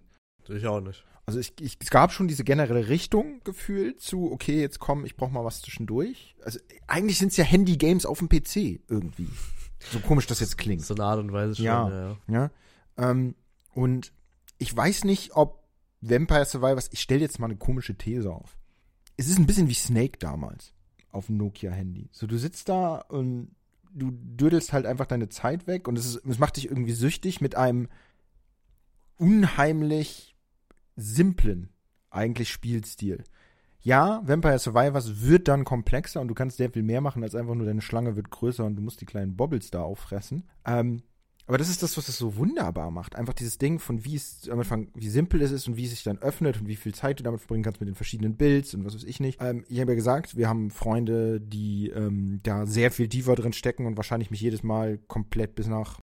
Ich 0.49 0.67
auch 0.67 0.81
nicht. 0.81 1.05
Also 1.27 1.41
ich, 1.41 1.55
ich, 1.61 1.77
es 1.81 1.91
gab 1.91 2.12
schon 2.12 2.29
diese 2.29 2.45
generelle 2.45 2.89
Richtung 2.89 3.41
gefühlt 3.43 4.01
zu, 4.01 4.31
okay, 4.31 4.61
jetzt 4.61 4.79
komm, 4.79 5.05
ich 5.05 5.17
brauch 5.17 5.31
mal 5.31 5.45
was 5.45 5.61
zwischendurch. 5.61 6.37
Also 6.45 6.61
eigentlich 6.87 7.19
sind 7.19 7.33
es 7.33 7.37
ja 7.37 7.45
Handy-Games 7.45 8.07
auf 8.07 8.21
dem 8.21 8.29
PC 8.29 8.81
irgendwie. 8.89 9.29
So 9.91 9.99
komisch 9.99 10.29
das 10.29 10.39
jetzt 10.39 10.57
klingt. 10.57 10.85
So 10.85 10.95
eine 10.95 11.05
Art 11.05 11.19
und 11.19 11.33
Weise 11.33 11.57
schon, 11.57 11.64
Ja. 11.64 11.89
ja. 11.89 12.09
ja. 12.09 12.51
Ja. 12.97 13.11
Ähm, 13.11 13.35
und 13.75 14.12
ich 14.59 14.75
weiß 14.75 15.05
nicht, 15.05 15.35
ob 15.35 15.64
Vampire 16.01 16.45
Survivors, 16.45 16.89
ich 16.93 17.01
stelle 17.01 17.21
jetzt 17.23 17.41
mal 17.41 17.47
eine 17.47 17.57
komische 17.57 17.97
These 17.97 18.33
auf. 18.33 18.57
Es 19.17 19.29
ist 19.29 19.39
ein 19.39 19.47
bisschen 19.47 19.69
wie 19.69 19.75
Snake 19.75 20.19
damals 20.19 20.75
auf 21.11 21.27
dem 21.27 21.37
Nokia-Handy. 21.39 22.09
So, 22.12 22.27
du 22.27 22.39
sitzt 22.39 22.69
da 22.69 22.97
und 22.97 23.55
du 23.93 24.11
dödelst 24.11 24.73
halt 24.73 24.87
einfach 24.87 25.07
deine 25.07 25.29
Zeit 25.29 25.67
weg 25.67 25.89
und 25.89 25.99
es, 25.99 26.07
ist, 26.07 26.27
es 26.27 26.39
macht 26.39 26.57
dich 26.57 26.67
irgendwie 26.69 26.93
süchtig 26.93 27.41
mit 27.41 27.55
einem 27.57 27.89
unheimlich 29.17 30.37
simplen, 30.97 31.71
eigentlich 32.11 32.51
Spielstil. 32.51 33.25
Ja, 33.81 34.21
Vampire 34.25 34.59
Survivors 34.59 35.23
wird 35.23 35.49
dann 35.49 35.64
komplexer 35.64 36.21
und 36.21 36.29
du 36.29 36.35
kannst 36.35 36.57
sehr 36.57 36.71
viel 36.71 36.83
mehr 36.83 37.01
machen, 37.01 37.23
als 37.23 37.35
einfach 37.35 37.55
nur 37.55 37.67
deine 37.67 37.83
Schlange 37.83 38.17
wird 38.17 38.31
größer 38.31 38.64
und 38.64 38.77
du 38.77 38.83
musst 38.83 39.01
die 39.01 39.07
kleinen 39.07 39.37
Bobbles 39.37 39.71
da 39.71 39.83
auffressen. 39.83 40.49
Ähm, 40.64 41.03
aber 41.47 41.59
das 41.59 41.69
ist 41.69 41.83
das, 41.83 41.97
was 41.97 42.09
es 42.09 42.19
so 42.19 42.37
wunderbar 42.37 42.91
macht. 42.91 43.17
Einfach 43.17 43.35
dieses 43.35 43.59
Ding 43.59 43.79
von 43.79 44.05
wie 44.05 44.17
es 44.17 44.49
am 44.49 44.59
Anfang, 44.59 44.89
wie 44.95 45.09
simpel 45.09 45.41
es 45.43 45.53
ist 45.53 45.69
und 45.69 45.77
wie 45.77 45.85
es 45.85 45.91
sich 45.91 46.03
dann 46.03 46.19
öffnet 46.19 46.61
und 46.61 46.67
wie 46.67 46.77
viel 46.77 46.95
Zeit 46.95 47.21
du 47.21 47.23
damit 47.23 47.41
verbringen 47.41 47.63
kannst 47.63 47.81
mit 47.81 47.89
den 47.89 47.95
verschiedenen 47.95 48.37
Builds 48.37 48.75
und 48.75 48.85
was 48.85 48.95
weiß 48.95 49.05
ich 49.05 49.21
nicht. 49.21 49.41
Ähm, 49.41 49.65
ich 49.69 49.81
habe 49.81 49.93
ja 49.93 49.97
gesagt, 49.97 50.37
wir 50.37 50.49
haben 50.49 50.71
Freunde, 50.71 51.41
die 51.41 51.91
ähm, 51.91 52.41
da 52.43 52.67
sehr 52.67 52.91
viel 52.91 53.09
tiefer 53.09 53.37
drin 53.37 53.53
stecken 53.53 53.87
und 53.87 53.97
wahrscheinlich 53.97 54.31
mich 54.31 54.41
jedes 54.41 54.63
Mal 54.63 54.99
komplett 55.07 55.55
bis 55.55 55.69
nach 55.69 56.01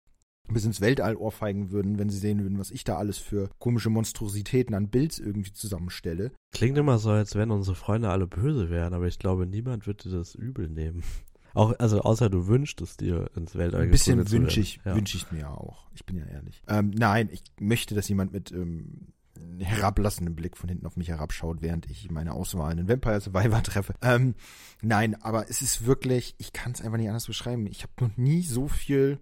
bis 0.52 0.64
ins 0.64 0.80
Weltall 0.80 1.16
ohrfeigen 1.16 1.70
würden, 1.70 1.98
wenn 1.98 2.08
sie 2.08 2.18
sehen 2.18 2.42
würden, 2.42 2.58
was 2.58 2.70
ich 2.70 2.82
da 2.82 2.96
alles 2.96 3.18
für 3.18 3.50
komische 3.58 3.90
Monstrositäten 3.90 4.74
an 4.74 4.88
Builds 4.88 5.18
irgendwie 5.18 5.52
zusammenstelle. 5.52 6.32
Klingt 6.52 6.78
immer 6.78 6.98
so, 6.98 7.10
als 7.10 7.34
wenn 7.34 7.50
unsere 7.50 7.76
Freunde 7.76 8.08
alle 8.08 8.26
böse 8.26 8.70
wären, 8.70 8.94
aber 8.94 9.06
ich 9.06 9.18
glaube, 9.18 9.46
niemand 9.46 9.86
würde 9.86 10.08
das 10.10 10.34
übel 10.34 10.68
nehmen. 10.68 11.02
Auch, 11.54 11.74
also 11.78 12.00
außer 12.02 12.28
du 12.30 12.46
wünschst 12.46 12.80
es 12.80 12.96
dir 12.96 13.30
ins 13.34 13.54
Weltall 13.54 13.82
Ein 13.82 13.90
bisschen 13.90 14.30
wünsche 14.30 14.60
ich. 14.60 14.80
Ja. 14.84 14.94
wünsche 14.94 15.16
ich 15.16 15.30
mir 15.32 15.50
auch. 15.50 15.86
Ich 15.94 16.04
bin 16.06 16.16
ja 16.16 16.24
ehrlich. 16.26 16.62
Ähm, 16.68 16.90
nein, 16.90 17.28
ich 17.32 17.42
möchte, 17.58 17.94
dass 17.94 18.08
jemand 18.08 18.32
mit 18.32 18.52
ähm, 18.52 19.08
herablassendem 19.58 20.34
Blick 20.34 20.56
von 20.56 20.68
hinten 20.68 20.86
auf 20.86 20.96
mich 20.96 21.08
herabschaut, 21.08 21.62
während 21.62 21.90
ich 21.90 22.10
meine 22.10 22.32
Auswahl 22.32 22.78
in 22.78 22.88
Vampire 22.88 23.20
Survivor 23.20 23.62
treffe. 23.62 23.94
Ähm, 24.02 24.34
nein, 24.82 25.20
aber 25.22 25.48
es 25.48 25.62
ist 25.62 25.86
wirklich, 25.86 26.34
ich 26.38 26.52
kann 26.52 26.72
es 26.72 26.80
einfach 26.82 26.98
nicht 26.98 27.08
anders 27.08 27.26
beschreiben. 27.26 27.66
Ich 27.66 27.82
habe 27.82 27.92
noch 28.00 28.16
nie 28.16 28.42
so 28.42 28.68
viel, 28.68 29.18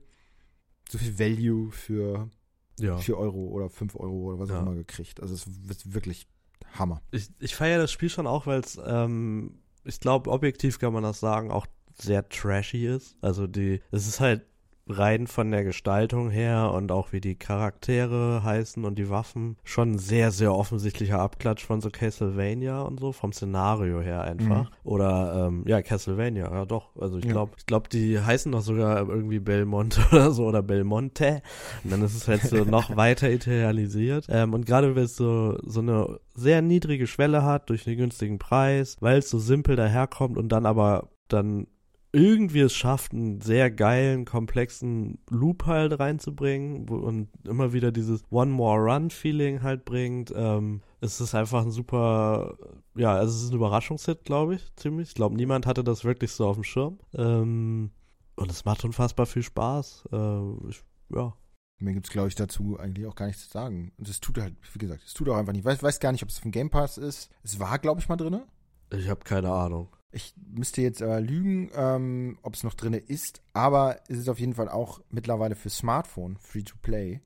so 0.90 0.98
viel 0.98 1.18
Value 1.18 1.70
für 1.70 2.30
ja. 2.78 2.98
4 2.98 3.16
Euro 3.16 3.46
oder 3.48 3.70
5 3.70 3.96
Euro 3.96 4.14
oder 4.28 4.38
was 4.38 4.50
auch 4.50 4.54
Ja. 4.54 4.60
immer 4.60 4.74
gekriegt. 4.74 5.20
Also 5.20 5.34
es 5.34 5.46
ist 5.46 5.94
wirklich 5.94 6.26
Hammer. 6.74 7.00
Ich, 7.10 7.30
ich 7.38 7.54
feiere 7.54 7.78
das 7.78 7.92
Spiel 7.92 8.10
schon 8.10 8.26
auch, 8.26 8.46
weil 8.46 8.60
es, 8.60 8.78
ähm, 8.84 9.60
ich 9.84 10.00
glaube, 10.00 10.30
objektiv 10.30 10.78
kann 10.78 10.92
man 10.92 11.02
das 11.02 11.20
sagen, 11.20 11.50
auch 11.50 11.66
sehr 11.96 12.28
trashy 12.28 12.86
ist. 12.86 13.16
Also 13.20 13.46
die, 13.46 13.80
es 13.90 14.06
ist 14.06 14.20
halt 14.20 14.42
rein 14.88 15.26
von 15.26 15.50
der 15.50 15.64
Gestaltung 15.64 16.30
her 16.30 16.70
und 16.72 16.92
auch 16.92 17.10
wie 17.12 17.20
die 17.20 17.34
Charaktere 17.34 18.44
heißen 18.44 18.84
und 18.84 18.96
die 18.96 19.10
Waffen 19.10 19.56
schon 19.64 19.94
ein 19.94 19.98
sehr, 19.98 20.30
sehr 20.30 20.54
offensichtlicher 20.54 21.18
Abklatsch 21.18 21.64
von 21.64 21.80
so 21.80 21.90
Castlevania 21.90 22.82
und 22.82 23.00
so, 23.00 23.10
vom 23.10 23.32
Szenario 23.32 24.00
her 24.00 24.22
einfach. 24.22 24.70
Oder, 24.84 25.48
ähm, 25.48 25.64
ja, 25.66 25.82
Castlevania, 25.82 26.52
ja 26.52 26.64
doch. 26.66 26.94
Also 27.00 27.18
ich 27.18 27.24
Ja. 27.24 27.32
glaube, 27.32 27.54
ich 27.58 27.66
glaube, 27.66 27.88
die 27.88 28.20
heißen 28.20 28.52
doch 28.52 28.60
sogar 28.60 29.08
irgendwie 29.08 29.40
Belmont 29.40 29.98
oder 30.12 30.30
so 30.30 30.44
oder 30.46 30.62
Belmonte. 30.62 31.42
Und 31.82 31.90
dann 31.90 32.02
ist 32.02 32.14
es 32.14 32.28
halt 32.28 32.42
so 32.42 32.56
noch 32.64 32.96
weiter 32.96 33.28
italienisiert. 33.28 34.26
Ähm, 34.28 34.54
und 34.54 34.66
gerade 34.66 34.94
weil 34.94 35.02
es 35.02 35.16
so, 35.16 35.58
so 35.64 35.80
eine 35.80 36.20
sehr 36.36 36.62
niedrige 36.62 37.08
Schwelle 37.08 37.42
hat 37.42 37.70
durch 37.70 37.82
den 37.82 37.96
günstigen 37.98 38.38
Preis, 38.38 38.98
weil 39.00 39.18
es 39.18 39.30
so 39.30 39.40
simpel 39.40 39.74
daherkommt 39.74 40.38
und 40.38 40.50
dann 40.50 40.64
aber 40.64 41.08
dann 41.26 41.66
irgendwie 42.12 42.60
es 42.60 42.74
schafft, 42.74 43.12
einen 43.12 43.40
sehr 43.40 43.70
geilen, 43.70 44.24
komplexen 44.24 45.18
Loop 45.28 45.66
halt 45.66 45.98
reinzubringen 45.98 46.88
wo, 46.88 46.96
und 46.96 47.28
immer 47.44 47.72
wieder 47.72 47.92
dieses 47.92 48.22
One 48.30 48.50
More 48.50 48.80
Run 48.80 49.10
Feeling 49.10 49.62
halt 49.62 49.84
bringt. 49.84 50.32
Ähm, 50.34 50.82
es 51.00 51.20
ist 51.20 51.34
einfach 51.34 51.62
ein 51.62 51.70
super, 51.70 52.56
ja, 52.96 53.14
also 53.14 53.34
es 53.36 53.42
ist 53.42 53.50
ein 53.50 53.56
Überraschungshit, 53.56 54.24
glaube 54.24 54.54
ich, 54.54 54.74
ziemlich. 54.76 55.08
Ich 55.08 55.14
glaube, 55.14 55.36
niemand 55.36 55.66
hatte 55.66 55.84
das 55.84 56.04
wirklich 56.04 56.32
so 56.32 56.46
auf 56.46 56.56
dem 56.56 56.64
Schirm. 56.64 56.98
Ähm, 57.14 57.90
und 58.36 58.50
es 58.50 58.64
macht 58.64 58.84
unfassbar 58.84 59.26
viel 59.26 59.42
Spaß. 59.42 60.08
Äh, 60.12 60.68
ich, 60.68 60.82
ja. 61.14 61.34
Mir 61.78 61.92
gibt's 61.92 62.10
glaube 62.10 62.28
ich, 62.28 62.34
dazu 62.34 62.78
eigentlich 62.78 63.06
auch 63.06 63.14
gar 63.14 63.26
nichts 63.26 63.44
zu 63.44 63.50
sagen. 63.50 63.92
Und 63.98 64.08
es 64.08 64.20
tut 64.20 64.38
halt, 64.38 64.54
wie 64.72 64.78
gesagt, 64.78 65.02
es 65.04 65.12
tut 65.12 65.28
auch 65.28 65.36
einfach 65.36 65.52
nicht. 65.52 65.60
Ich 65.60 65.66
weiß, 65.66 65.82
weiß 65.82 66.00
gar 66.00 66.12
nicht, 66.12 66.22
ob 66.22 66.30
es 66.30 66.38
vom 66.38 66.50
Game 66.50 66.70
Pass 66.70 66.96
ist. 66.96 67.30
Es 67.42 67.60
war, 67.60 67.78
glaube 67.78 68.00
ich, 68.00 68.08
mal 68.08 68.16
drinne. 68.16 68.46
Ich 68.90 69.08
habe 69.08 69.20
keine 69.24 69.50
Ahnung. 69.50 69.88
Ich 70.12 70.34
müsste 70.54 70.80
jetzt 70.82 71.02
aber 71.02 71.20
lügen, 71.20 71.70
ähm, 71.74 72.38
ob 72.42 72.54
es 72.54 72.62
noch 72.64 72.74
drinne 72.74 72.98
ist, 72.98 73.42
aber 73.52 73.98
es 74.08 74.18
ist 74.18 74.28
auf 74.28 74.38
jeden 74.40 74.54
Fall 74.54 74.68
auch 74.68 75.00
mittlerweile 75.10 75.54
für 75.56 75.68
Smartphone 75.68 76.36
free 76.38 76.62
to 76.62 76.76
play 76.80 77.20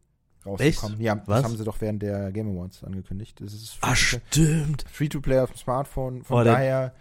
rausgekommen. 0.44 0.94
Echt? 0.96 1.02
Ja, 1.04 1.14
das 1.14 1.28
Was? 1.28 1.44
haben 1.44 1.56
sie 1.56 1.64
doch 1.64 1.80
während 1.80 2.02
der 2.02 2.32
Game 2.32 2.48
Awards 2.50 2.82
angekündigt. 2.82 3.40
Das 3.40 3.52
ist 3.52 3.78
Ah, 3.82 3.94
stimmt. 3.94 4.84
free 4.90 5.08
to 5.08 5.20
play 5.20 5.38
auf 5.38 5.50
dem 5.52 5.58
Smartphone. 5.58 6.24
Von 6.24 6.40
Oh, 6.40 6.44
daher, 6.44 6.94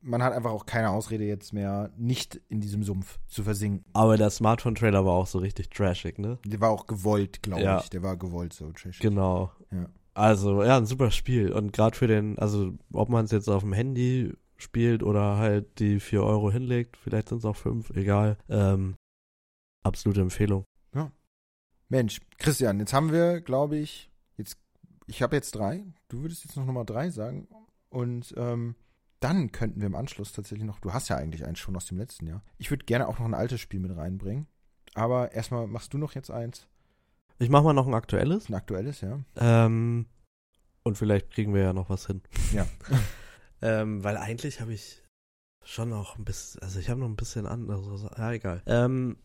man 0.00 0.22
hat 0.24 0.32
einfach 0.32 0.50
auch 0.50 0.66
keine 0.66 0.90
Ausrede 0.90 1.24
jetzt 1.24 1.52
mehr, 1.52 1.90
nicht 1.96 2.40
in 2.48 2.60
diesem 2.60 2.82
Sumpf 2.82 3.18
zu 3.28 3.44
versinken. 3.44 3.84
Aber 3.92 4.16
der 4.16 4.30
Smartphone-Trailer 4.30 5.04
war 5.04 5.12
auch 5.12 5.26
so 5.28 5.38
richtig 5.38 5.68
trashig, 5.70 6.18
ne? 6.18 6.38
Der 6.46 6.60
war 6.60 6.70
auch 6.70 6.86
gewollt, 6.86 7.42
glaube 7.42 7.62
Ja. 7.62 7.78
ich. 7.80 7.90
Der 7.90 8.02
war 8.02 8.16
gewollt 8.16 8.54
so 8.54 8.72
trash. 8.72 8.98
Genau. 8.98 9.52
Ja. 9.70 9.86
Also, 10.14 10.64
ja, 10.64 10.78
ein 10.78 10.86
super 10.86 11.12
Spiel. 11.12 11.52
Und 11.52 11.72
gerade 11.72 11.96
für 11.96 12.08
den, 12.08 12.38
also 12.40 12.72
ob 12.92 13.08
man 13.08 13.26
es 13.26 13.30
jetzt 13.30 13.48
auf 13.48 13.62
dem 13.62 13.72
Handy 13.72 14.32
spielt 14.58 15.02
oder 15.02 15.36
halt 15.36 15.78
die 15.78 16.00
4 16.00 16.22
Euro 16.22 16.50
hinlegt, 16.50 16.96
vielleicht 16.96 17.28
sind 17.30 17.38
es 17.38 17.44
auch 17.44 17.56
5, 17.56 17.90
egal. 17.90 18.36
Ähm, 18.48 18.96
absolute 19.82 20.20
Empfehlung. 20.20 20.64
Mensch, 21.90 22.20
Christian, 22.36 22.80
jetzt 22.80 22.92
haben 22.92 23.12
wir, 23.12 23.40
glaube 23.40 23.78
ich, 23.78 24.10
jetzt, 24.36 24.58
ich 25.06 25.22
habe 25.22 25.36
jetzt 25.36 25.52
drei. 25.52 25.86
Du 26.08 26.20
würdest 26.20 26.44
jetzt 26.44 26.54
noch 26.54 26.66
Nummer 26.66 26.84
drei 26.84 27.08
sagen. 27.08 27.48
Und 27.88 28.34
ähm, 28.36 28.74
dann 29.20 29.52
könnten 29.52 29.80
wir 29.80 29.86
im 29.86 29.94
Anschluss 29.94 30.32
tatsächlich 30.32 30.66
noch, 30.66 30.80
du 30.80 30.92
hast 30.92 31.08
ja 31.08 31.16
eigentlich 31.16 31.46
eins 31.46 31.58
schon 31.58 31.74
aus 31.76 31.86
dem 31.86 31.96
letzten 31.96 32.26
Jahr. 32.26 32.42
Ich 32.58 32.68
würde 32.68 32.84
gerne 32.84 33.08
auch 33.08 33.18
noch 33.18 33.24
ein 33.24 33.32
altes 33.32 33.62
Spiel 33.62 33.80
mit 33.80 33.96
reinbringen. 33.96 34.46
Aber 34.92 35.32
erstmal 35.32 35.66
machst 35.66 35.94
du 35.94 35.98
noch 35.98 36.14
jetzt 36.14 36.30
eins, 36.30 36.66
Ich 37.38 37.48
mach 37.48 37.62
mal 37.62 37.72
noch 37.72 37.86
ein 37.86 37.94
aktuelles. 37.94 38.50
ein 38.50 38.54
aktuelles, 38.54 39.00
ja. 39.00 39.20
Ähm, 39.36 40.04
und 40.82 40.98
vielleicht 40.98 41.30
kriegen 41.30 41.54
wir 41.54 41.62
ja 41.62 41.72
noch 41.72 41.88
was 41.88 42.06
hin. 42.06 42.20
Ja. 42.52 42.66
ähm, 43.62 44.02
weil 44.04 44.16
eigentlich 44.16 44.60
habe 44.60 44.72
ich 44.72 45.02
schon 45.64 45.90
noch 45.90 46.18
ein 46.18 46.24
bisschen, 46.24 46.62
also 46.62 46.78
ich 46.78 46.88
habe 46.88 47.00
noch 47.00 47.08
ein 47.08 47.16
bisschen 47.16 47.46
anderes. 47.46 48.02
Ja, 48.16 48.32
egal. 48.32 48.62
Ähm, 48.66 49.16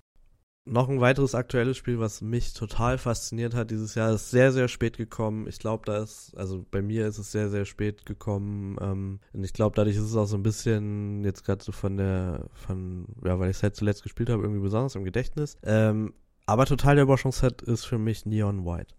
noch 0.65 0.87
ein 0.87 1.01
weiteres 1.01 1.35
aktuelles 1.35 1.75
Spiel, 1.75 1.99
was 1.99 2.21
mich 2.21 2.53
total 2.53 2.97
fasziniert 2.97 3.53
hat 3.53 3.69
dieses 3.69 3.95
Jahr, 3.95 4.13
ist 4.13 4.31
sehr, 4.31 4.53
sehr 4.53 4.69
spät 4.69 4.97
gekommen. 4.97 5.47
Ich 5.47 5.59
glaube, 5.59 5.83
da 5.85 6.01
ist, 6.01 6.33
also 6.37 6.65
bei 6.71 6.81
mir 6.81 7.05
ist 7.07 7.17
es 7.17 7.31
sehr, 7.31 7.49
sehr 7.49 7.65
spät 7.65 8.05
gekommen. 8.05 8.77
Ähm, 8.79 9.19
und 9.33 9.43
ich 9.43 9.51
glaube, 9.51 9.75
dadurch 9.75 9.97
ist 9.97 10.03
es 10.03 10.15
auch 10.15 10.25
so 10.25 10.37
ein 10.37 10.43
bisschen 10.43 11.23
jetzt 11.25 11.43
gerade 11.43 11.63
so 11.63 11.73
von 11.73 11.97
der, 11.97 12.45
von, 12.53 13.07
ja, 13.25 13.37
weil 13.39 13.49
ich 13.49 13.57
es 13.57 13.63
halt 13.63 13.75
zuletzt 13.75 14.03
gespielt 14.03 14.29
habe, 14.29 14.41
irgendwie 14.41 14.61
besonders 14.61 14.95
im 14.95 15.03
Gedächtnis. 15.03 15.57
Ähm, 15.63 16.13
aber 16.45 16.65
total 16.65 16.95
der 16.95 17.03
Überraschungshit 17.03 17.61
ist 17.61 17.85
für 17.85 17.97
mich 17.97 18.25
Neon 18.25 18.65
White. 18.65 18.95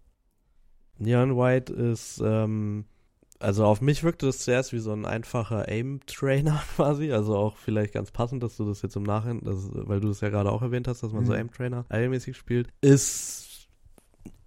Neon 0.98 1.36
White 1.36 1.73
ist, 1.73 2.20
ähm, 2.23 2.85
also 3.45 3.65
auf 3.66 3.81
mich 3.81 4.03
wirkte 4.03 4.27
das 4.27 4.39
zuerst 4.39 4.73
wie 4.73 4.79
so 4.79 4.93
ein 4.93 5.05
einfacher 5.05 5.69
Aim-Trainer 5.69 6.62
quasi, 6.77 7.12
also 7.12 7.37
auch 7.37 7.57
vielleicht 7.59 7.93
ganz 7.95 8.11
passend, 8.11 8.43
dass 8.43 8.57
du 8.57 8.65
das 8.65 8.83
jetzt 8.83 8.97
im 8.97 9.03
Nachhinein, 9.03 9.43
das, 9.45 9.69
weil 9.73 10.01
du 10.01 10.09
es 10.09 10.21
ja 10.21 10.31
gerade 10.31 10.51
auch 10.51 10.62
erwähnt 10.62 10.89
hast, 10.89 11.03
dass 11.03 11.12
man 11.12 11.27
so 11.27 11.33
Mhm. 11.33 11.41
Aim-Trainer 11.41 11.85
allmäßig 11.91 12.37
spielt, 12.37 12.69
ist 12.81 13.69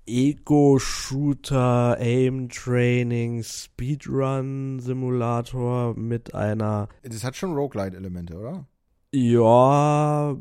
Ego-Shooter, 0.08 1.98
Aim-Training, 2.00 3.44
Speedrun-Simulator 3.44 5.94
mit 5.96 6.34
einer. 6.34 6.88
Das 7.04 7.24
hat 7.24 7.36
schon 7.36 7.54
Roguelite-Elemente, 7.54 8.36
oder? 8.38 8.66
Ja, 9.14 10.36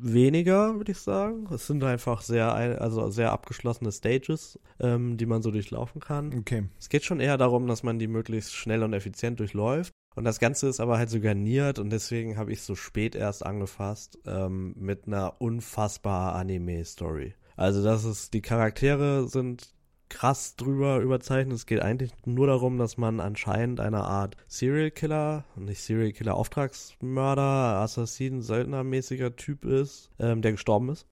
weniger, 0.00 0.76
würde 0.76 0.92
ich 0.92 0.98
sagen. 0.98 1.46
Es 1.52 1.66
sind 1.66 1.82
einfach 1.84 2.22
sehr, 2.22 2.52
also 2.54 3.10
sehr 3.10 3.32
abgeschlossene 3.32 3.92
Stages, 3.92 4.58
ähm, 4.80 5.16
die 5.16 5.26
man 5.26 5.42
so 5.42 5.50
durchlaufen 5.50 6.00
kann. 6.00 6.34
Okay. 6.38 6.64
Es 6.78 6.88
geht 6.88 7.04
schon 7.04 7.20
eher 7.20 7.36
darum, 7.36 7.66
dass 7.66 7.82
man 7.82 7.98
die 7.98 8.08
möglichst 8.08 8.54
schnell 8.54 8.82
und 8.82 8.92
effizient 8.92 9.40
durchläuft. 9.40 9.92
Und 10.14 10.24
das 10.24 10.40
Ganze 10.40 10.68
ist 10.68 10.80
aber 10.80 10.98
halt 10.98 11.10
so 11.10 11.20
garniert 11.20 11.78
und 11.78 11.90
deswegen 11.90 12.36
habe 12.36 12.52
ich 12.52 12.62
so 12.62 12.74
spät 12.74 13.14
erst 13.14 13.46
angefasst 13.46 14.18
ähm, 14.26 14.74
mit 14.76 15.06
einer 15.06 15.40
unfassbar 15.40 16.34
Anime-Story. 16.34 17.34
Also 17.56 17.84
das 17.84 18.04
ist, 18.04 18.34
die 18.34 18.40
Charaktere 18.40 19.28
sind 19.28 19.74
krass 20.08 20.56
drüber 20.56 20.98
überzeichnet. 21.00 21.56
Es 21.56 21.66
geht 21.66 21.80
eigentlich 21.80 22.12
nur 22.24 22.46
darum, 22.46 22.78
dass 22.78 22.96
man 22.96 23.20
anscheinend 23.20 23.80
eine 23.80 24.04
Art 24.04 24.36
Serial 24.46 24.90
Killer, 24.90 25.44
nicht 25.56 25.82
Serial 25.82 26.12
Killer, 26.12 26.34
Auftragsmörder, 26.34 27.80
Assassin, 27.80 28.42
Söldnermäßiger 28.42 29.36
Typ 29.36 29.64
ist, 29.64 30.10
ähm, 30.18 30.42
der 30.42 30.52
gestorben 30.52 30.90
ist 30.90 31.06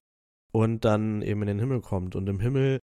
und 0.51 0.85
dann 0.85 1.21
eben 1.21 1.41
in 1.41 1.47
den 1.47 1.59
Himmel 1.59 1.81
kommt. 1.81 2.15
Und 2.15 2.27
im 2.27 2.39
Himmel 2.39 2.79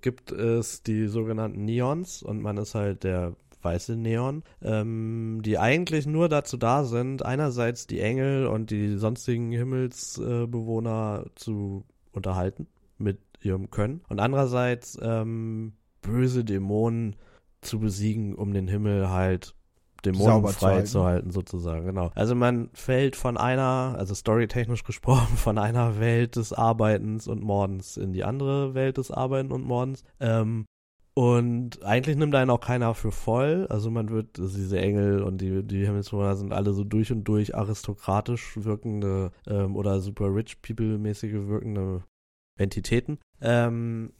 gibt 0.00 0.30
es 0.32 0.82
die 0.82 1.06
sogenannten 1.06 1.64
Neons 1.64 2.22
und 2.22 2.40
man 2.40 2.56
ist 2.58 2.74
halt 2.74 3.04
der 3.04 3.34
weiße 3.62 3.96
Neon, 3.96 4.44
ähm, 4.62 5.40
die 5.44 5.58
eigentlich 5.58 6.06
nur 6.06 6.28
dazu 6.28 6.56
da 6.56 6.84
sind, 6.84 7.24
einerseits 7.24 7.86
die 7.86 8.00
Engel 8.00 8.46
und 8.46 8.70
die 8.70 8.96
sonstigen 8.96 9.50
Himmelsbewohner 9.50 11.24
äh, 11.26 11.30
zu 11.34 11.84
unterhalten 12.12 12.68
mit 12.98 13.18
ihrem 13.40 13.70
Können 13.70 14.02
und 14.08 14.20
andererseits 14.20 14.98
ähm, 15.02 15.74
böse 16.02 16.44
Dämonen 16.44 17.16
zu 17.60 17.80
besiegen, 17.80 18.34
um 18.34 18.52
den 18.52 18.68
Himmel 18.68 19.10
halt 19.10 19.54
Dämonen 20.04 20.46
frei 20.48 20.82
zu 20.82 21.04
halten, 21.04 21.30
sozusagen, 21.30 21.86
genau. 21.86 22.10
Also 22.14 22.34
man 22.34 22.70
fällt 22.74 23.16
von 23.16 23.36
einer, 23.36 23.96
also 23.98 24.14
storytechnisch 24.14 24.84
gesprochen, 24.84 25.36
von 25.36 25.58
einer 25.58 25.98
Welt 25.98 26.36
des 26.36 26.52
Arbeitens 26.52 27.26
und 27.28 27.42
Mordens 27.42 27.96
in 27.96 28.12
die 28.12 28.24
andere 28.24 28.74
Welt 28.74 28.98
des 28.98 29.10
Arbeiten 29.10 29.52
und 29.52 29.64
Mordens. 29.64 30.04
Ähm, 30.20 30.66
und 31.18 31.82
eigentlich 31.82 32.16
nimmt 32.16 32.34
einen 32.34 32.50
auch 32.50 32.60
keiner 32.60 32.94
für 32.94 33.10
voll. 33.10 33.66
Also 33.70 33.90
man 33.90 34.10
wird, 34.10 34.38
also 34.38 34.56
diese 34.58 34.78
Engel 34.78 35.22
und 35.22 35.40
die, 35.40 35.62
die 35.62 35.84
Himmelsbewohner 35.86 36.36
sind 36.36 36.52
alle 36.52 36.74
so 36.74 36.84
durch 36.84 37.10
und 37.10 37.24
durch 37.24 37.54
aristokratisch 37.54 38.62
wirkende 38.62 39.32
ähm, 39.46 39.76
oder 39.76 40.00
super 40.00 40.34
rich 40.34 40.60
people 40.60 40.98
mäßige 40.98 41.48
wirkende 41.48 42.04
Entitäten. 42.58 43.18
Ähm, 43.40 44.12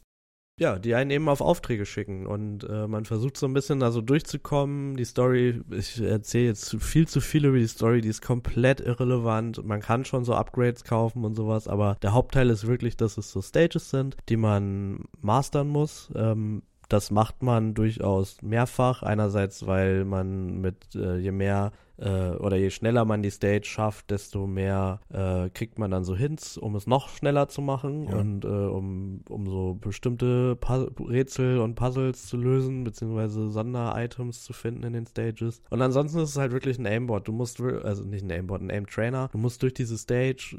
ja, 0.59 0.79
die 0.79 0.95
einen 0.95 1.11
eben 1.11 1.29
auf 1.29 1.39
Aufträge 1.39 1.85
schicken 1.85 2.25
und 2.25 2.63
äh, 2.63 2.87
man 2.87 3.05
versucht 3.05 3.37
so 3.37 3.45
ein 3.45 3.53
bisschen 3.53 3.79
da 3.79 3.91
so 3.91 4.01
durchzukommen. 4.01 4.97
Die 4.97 5.05
Story, 5.05 5.61
ich 5.69 6.01
erzähle 6.01 6.47
jetzt 6.47 6.75
viel 6.81 7.07
zu 7.07 7.21
viel 7.21 7.45
über 7.45 7.59
die 7.59 7.67
Story, 7.67 8.01
die 8.01 8.09
ist 8.09 8.23
komplett 8.23 8.79
irrelevant. 8.79 9.63
Man 9.63 9.81
kann 9.81 10.03
schon 10.03 10.25
so 10.25 10.33
Upgrades 10.33 10.83
kaufen 10.83 11.25
und 11.25 11.35
sowas, 11.35 11.67
aber 11.67 11.97
der 12.01 12.13
Hauptteil 12.13 12.49
ist 12.49 12.65
wirklich, 12.65 12.97
dass 12.97 13.19
es 13.19 13.31
so 13.31 13.39
Stages 13.39 13.91
sind, 13.91 14.17
die 14.29 14.37
man 14.37 15.05
mastern 15.21 15.67
muss. 15.67 16.09
Ähm, 16.15 16.63
das 16.89 17.11
macht 17.11 17.43
man 17.43 17.73
durchaus 17.73 18.41
mehrfach. 18.41 19.03
Einerseits, 19.03 19.65
weil 19.67 20.05
man 20.05 20.61
mit 20.61 20.95
äh, 20.95 21.17
je 21.17 21.31
mehr 21.31 21.71
äh, 21.97 22.31
oder 22.31 22.57
je 22.57 22.69
schneller 22.69 23.05
man 23.05 23.21
die 23.21 23.31
Stage 23.31 23.65
schafft, 23.65 24.11
desto 24.11 24.47
mehr 24.47 24.99
äh, 25.09 25.49
kriegt 25.49 25.79
man 25.79 25.91
dann 25.91 26.03
so 26.03 26.15
Hints, 26.15 26.57
um 26.57 26.75
es 26.75 26.87
noch 26.87 27.09
schneller 27.09 27.47
zu 27.47 27.61
machen 27.61 28.07
ja. 28.07 28.15
und 28.15 28.45
äh, 28.45 28.47
um, 28.47 29.21
um 29.27 29.47
so 29.47 29.75
bestimmte 29.75 30.55
Pu 30.55 30.87
Rätsel 31.03 31.59
und 31.59 31.75
Puzzles 31.75 32.27
zu 32.27 32.37
lösen, 32.37 32.83
beziehungsweise 32.83 33.49
Sonderitems 33.49 34.43
zu 34.43 34.53
finden 34.53 34.83
in 34.83 34.93
den 34.93 35.07
Stages. 35.07 35.61
Und 35.69 35.81
ansonsten 35.81 36.19
ist 36.19 36.29
es 36.29 36.37
halt 36.37 36.51
wirklich 36.51 36.77
ein 36.77 36.87
Aimbot. 36.87 37.27
Du 37.27 37.31
musst, 37.31 37.61
also 37.61 38.03
nicht 38.03 38.23
ein 38.23 38.31
Aimbot, 38.31 38.61
ein 38.61 38.71
Aim-Trainer. 38.71 39.29
Du 39.31 39.37
musst 39.37 39.63
durch 39.63 39.73
diese 39.73 39.97
Stage 39.97 40.57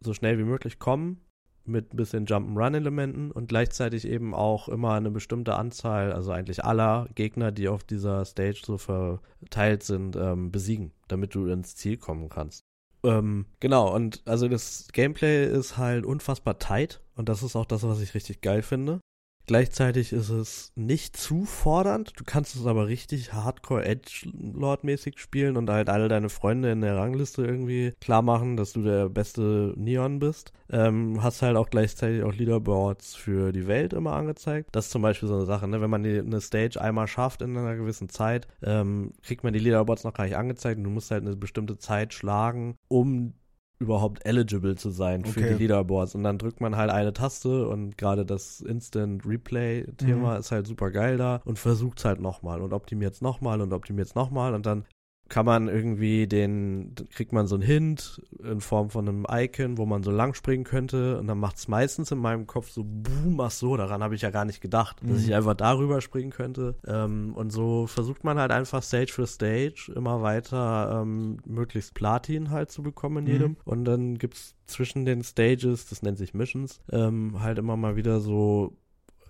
so 0.00 0.14
schnell 0.14 0.38
wie 0.38 0.44
möglich 0.44 0.78
kommen 0.78 1.20
mit 1.68 1.92
ein 1.92 1.96
bisschen 1.96 2.26
Jump'n'Run-Elementen 2.26 3.30
und 3.30 3.48
gleichzeitig 3.48 4.06
eben 4.06 4.34
auch 4.34 4.68
immer 4.68 4.94
eine 4.94 5.10
bestimmte 5.10 5.54
Anzahl, 5.54 6.12
also 6.12 6.32
eigentlich 6.32 6.64
aller 6.64 7.08
Gegner, 7.14 7.52
die 7.52 7.68
auf 7.68 7.84
dieser 7.84 8.24
Stage 8.24 8.62
so 8.64 8.78
verteilt 8.78 9.82
sind, 9.82 10.16
ähm, 10.16 10.50
besiegen, 10.50 10.92
damit 11.08 11.34
du 11.34 11.46
ins 11.46 11.76
Ziel 11.76 11.96
kommen 11.96 12.28
kannst. 12.28 12.64
Ähm, 13.04 13.46
genau, 13.60 13.94
und 13.94 14.22
also 14.24 14.48
das 14.48 14.88
Gameplay 14.92 15.46
ist 15.46 15.76
halt 15.76 16.04
unfassbar 16.04 16.58
tight 16.58 17.00
und 17.14 17.28
das 17.28 17.42
ist 17.42 17.56
auch 17.56 17.66
das, 17.66 17.82
was 17.82 18.00
ich 18.00 18.14
richtig 18.14 18.40
geil 18.40 18.62
finde. 18.62 19.00
Gleichzeitig 19.46 20.12
ist 20.12 20.28
es 20.28 20.72
nicht 20.74 21.16
zu 21.16 21.44
fordernd. 21.44 22.12
Du 22.16 22.24
kannst 22.24 22.56
es 22.56 22.66
aber 22.66 22.88
richtig 22.88 23.32
Hardcore 23.32 23.84
Edge-Lord-mäßig 23.84 25.20
spielen 25.20 25.56
und 25.56 25.70
halt 25.70 25.88
alle 25.88 26.08
deine 26.08 26.28
Freunde 26.28 26.72
in 26.72 26.80
der 26.80 26.96
Rangliste 26.96 27.44
irgendwie 27.44 27.92
klar 28.00 28.22
machen, 28.22 28.56
dass 28.56 28.72
du 28.72 28.82
der 28.82 29.08
beste 29.08 29.72
Neon 29.76 30.18
bist. 30.18 30.52
Ähm, 30.68 31.22
hast 31.22 31.42
halt 31.42 31.56
auch 31.56 31.70
gleichzeitig 31.70 32.24
auch 32.24 32.32
Leaderboards 32.32 33.14
für 33.14 33.52
die 33.52 33.68
Welt 33.68 33.92
immer 33.92 34.14
angezeigt. 34.14 34.70
Das 34.72 34.86
ist 34.86 34.90
zum 34.90 35.02
Beispiel 35.02 35.28
so 35.28 35.36
eine 35.36 35.46
Sache, 35.46 35.68
ne? 35.68 35.80
Wenn 35.80 35.90
man 35.90 36.02
die, 36.02 36.18
eine 36.18 36.40
Stage 36.40 36.80
einmal 36.80 37.06
schafft 37.06 37.40
in 37.40 37.56
einer 37.56 37.76
gewissen 37.76 38.08
Zeit, 38.08 38.48
ähm, 38.62 39.12
kriegt 39.22 39.44
man 39.44 39.52
die 39.52 39.60
Leaderboards 39.60 40.02
noch 40.02 40.12
gar 40.12 40.24
nicht 40.24 40.36
angezeigt 40.36 40.78
und 40.78 40.84
du 40.84 40.90
musst 40.90 41.12
halt 41.12 41.24
eine 41.24 41.36
bestimmte 41.36 41.78
Zeit 41.78 42.14
schlagen, 42.14 42.76
um 42.88 43.34
überhaupt 43.78 44.24
eligible 44.24 44.76
zu 44.76 44.90
sein 44.90 45.24
für 45.24 45.40
okay. 45.40 45.54
die 45.54 45.62
Leaderboards. 45.64 46.14
Und 46.14 46.22
dann 46.24 46.38
drückt 46.38 46.60
man 46.60 46.76
halt 46.76 46.90
eine 46.90 47.12
Taste 47.12 47.68
und 47.68 47.98
gerade 47.98 48.24
das 48.24 48.60
Instant 48.60 49.26
Replay-Thema 49.26 50.34
mhm. 50.34 50.40
ist 50.40 50.52
halt 50.52 50.66
super 50.66 50.90
geil 50.90 51.16
da 51.16 51.40
und 51.44 51.58
versucht 51.58 51.98
es 51.98 52.04
halt 52.04 52.20
nochmal 52.20 52.60
und 52.62 52.72
optimiert 52.72 53.14
es 53.14 53.20
nochmal 53.20 53.60
und 53.60 53.72
optimiert 53.72 54.08
es 54.08 54.14
nochmal 54.14 54.54
und 54.54 54.66
dann 54.66 54.84
kann 55.28 55.46
man 55.46 55.68
irgendwie 55.68 56.26
den, 56.26 56.94
kriegt 57.10 57.32
man 57.32 57.46
so 57.46 57.56
einen 57.56 57.64
Hint 57.64 58.22
in 58.42 58.60
Form 58.60 58.90
von 58.90 59.08
einem 59.08 59.26
Icon, 59.28 59.76
wo 59.76 59.86
man 59.86 60.02
so 60.02 60.10
lang 60.10 60.34
springen 60.34 60.64
könnte 60.64 61.18
und 61.18 61.26
dann 61.26 61.38
macht 61.38 61.56
es 61.56 61.68
meistens 61.68 62.10
in 62.10 62.18
meinem 62.18 62.46
Kopf 62.46 62.70
so 62.70 62.84
boom, 62.84 63.40
ach 63.40 63.50
so, 63.50 63.76
daran 63.76 64.02
habe 64.02 64.14
ich 64.14 64.22
ja 64.22 64.30
gar 64.30 64.44
nicht 64.44 64.60
gedacht, 64.60 65.02
mhm. 65.02 65.08
dass 65.08 65.24
ich 65.24 65.34
einfach 65.34 65.54
darüber 65.54 66.00
springen 66.00 66.30
könnte 66.30 66.76
ähm, 66.86 67.32
und 67.34 67.50
so 67.50 67.86
versucht 67.86 68.24
man 68.24 68.38
halt 68.38 68.52
einfach 68.52 68.82
Stage 68.82 69.12
für 69.12 69.26
Stage 69.26 69.92
immer 69.94 70.22
weiter 70.22 71.02
ähm, 71.02 71.38
möglichst 71.44 71.94
Platin 71.94 72.50
halt 72.50 72.70
zu 72.70 72.82
bekommen 72.82 73.26
in 73.26 73.32
jedem 73.32 73.50
mhm. 73.50 73.56
und 73.64 73.84
dann 73.84 74.18
gibt's 74.18 74.54
zwischen 74.66 75.04
den 75.04 75.22
Stages, 75.22 75.86
das 75.86 76.02
nennt 76.02 76.18
sich 76.18 76.34
Missions, 76.34 76.80
ähm, 76.92 77.40
halt 77.40 77.58
immer 77.58 77.76
mal 77.76 77.96
wieder 77.96 78.20
so 78.20 78.76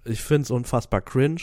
ich 0.08 0.22
finde 0.22 0.42
es 0.42 0.50
unfassbar 0.50 1.00
cringe, 1.00 1.42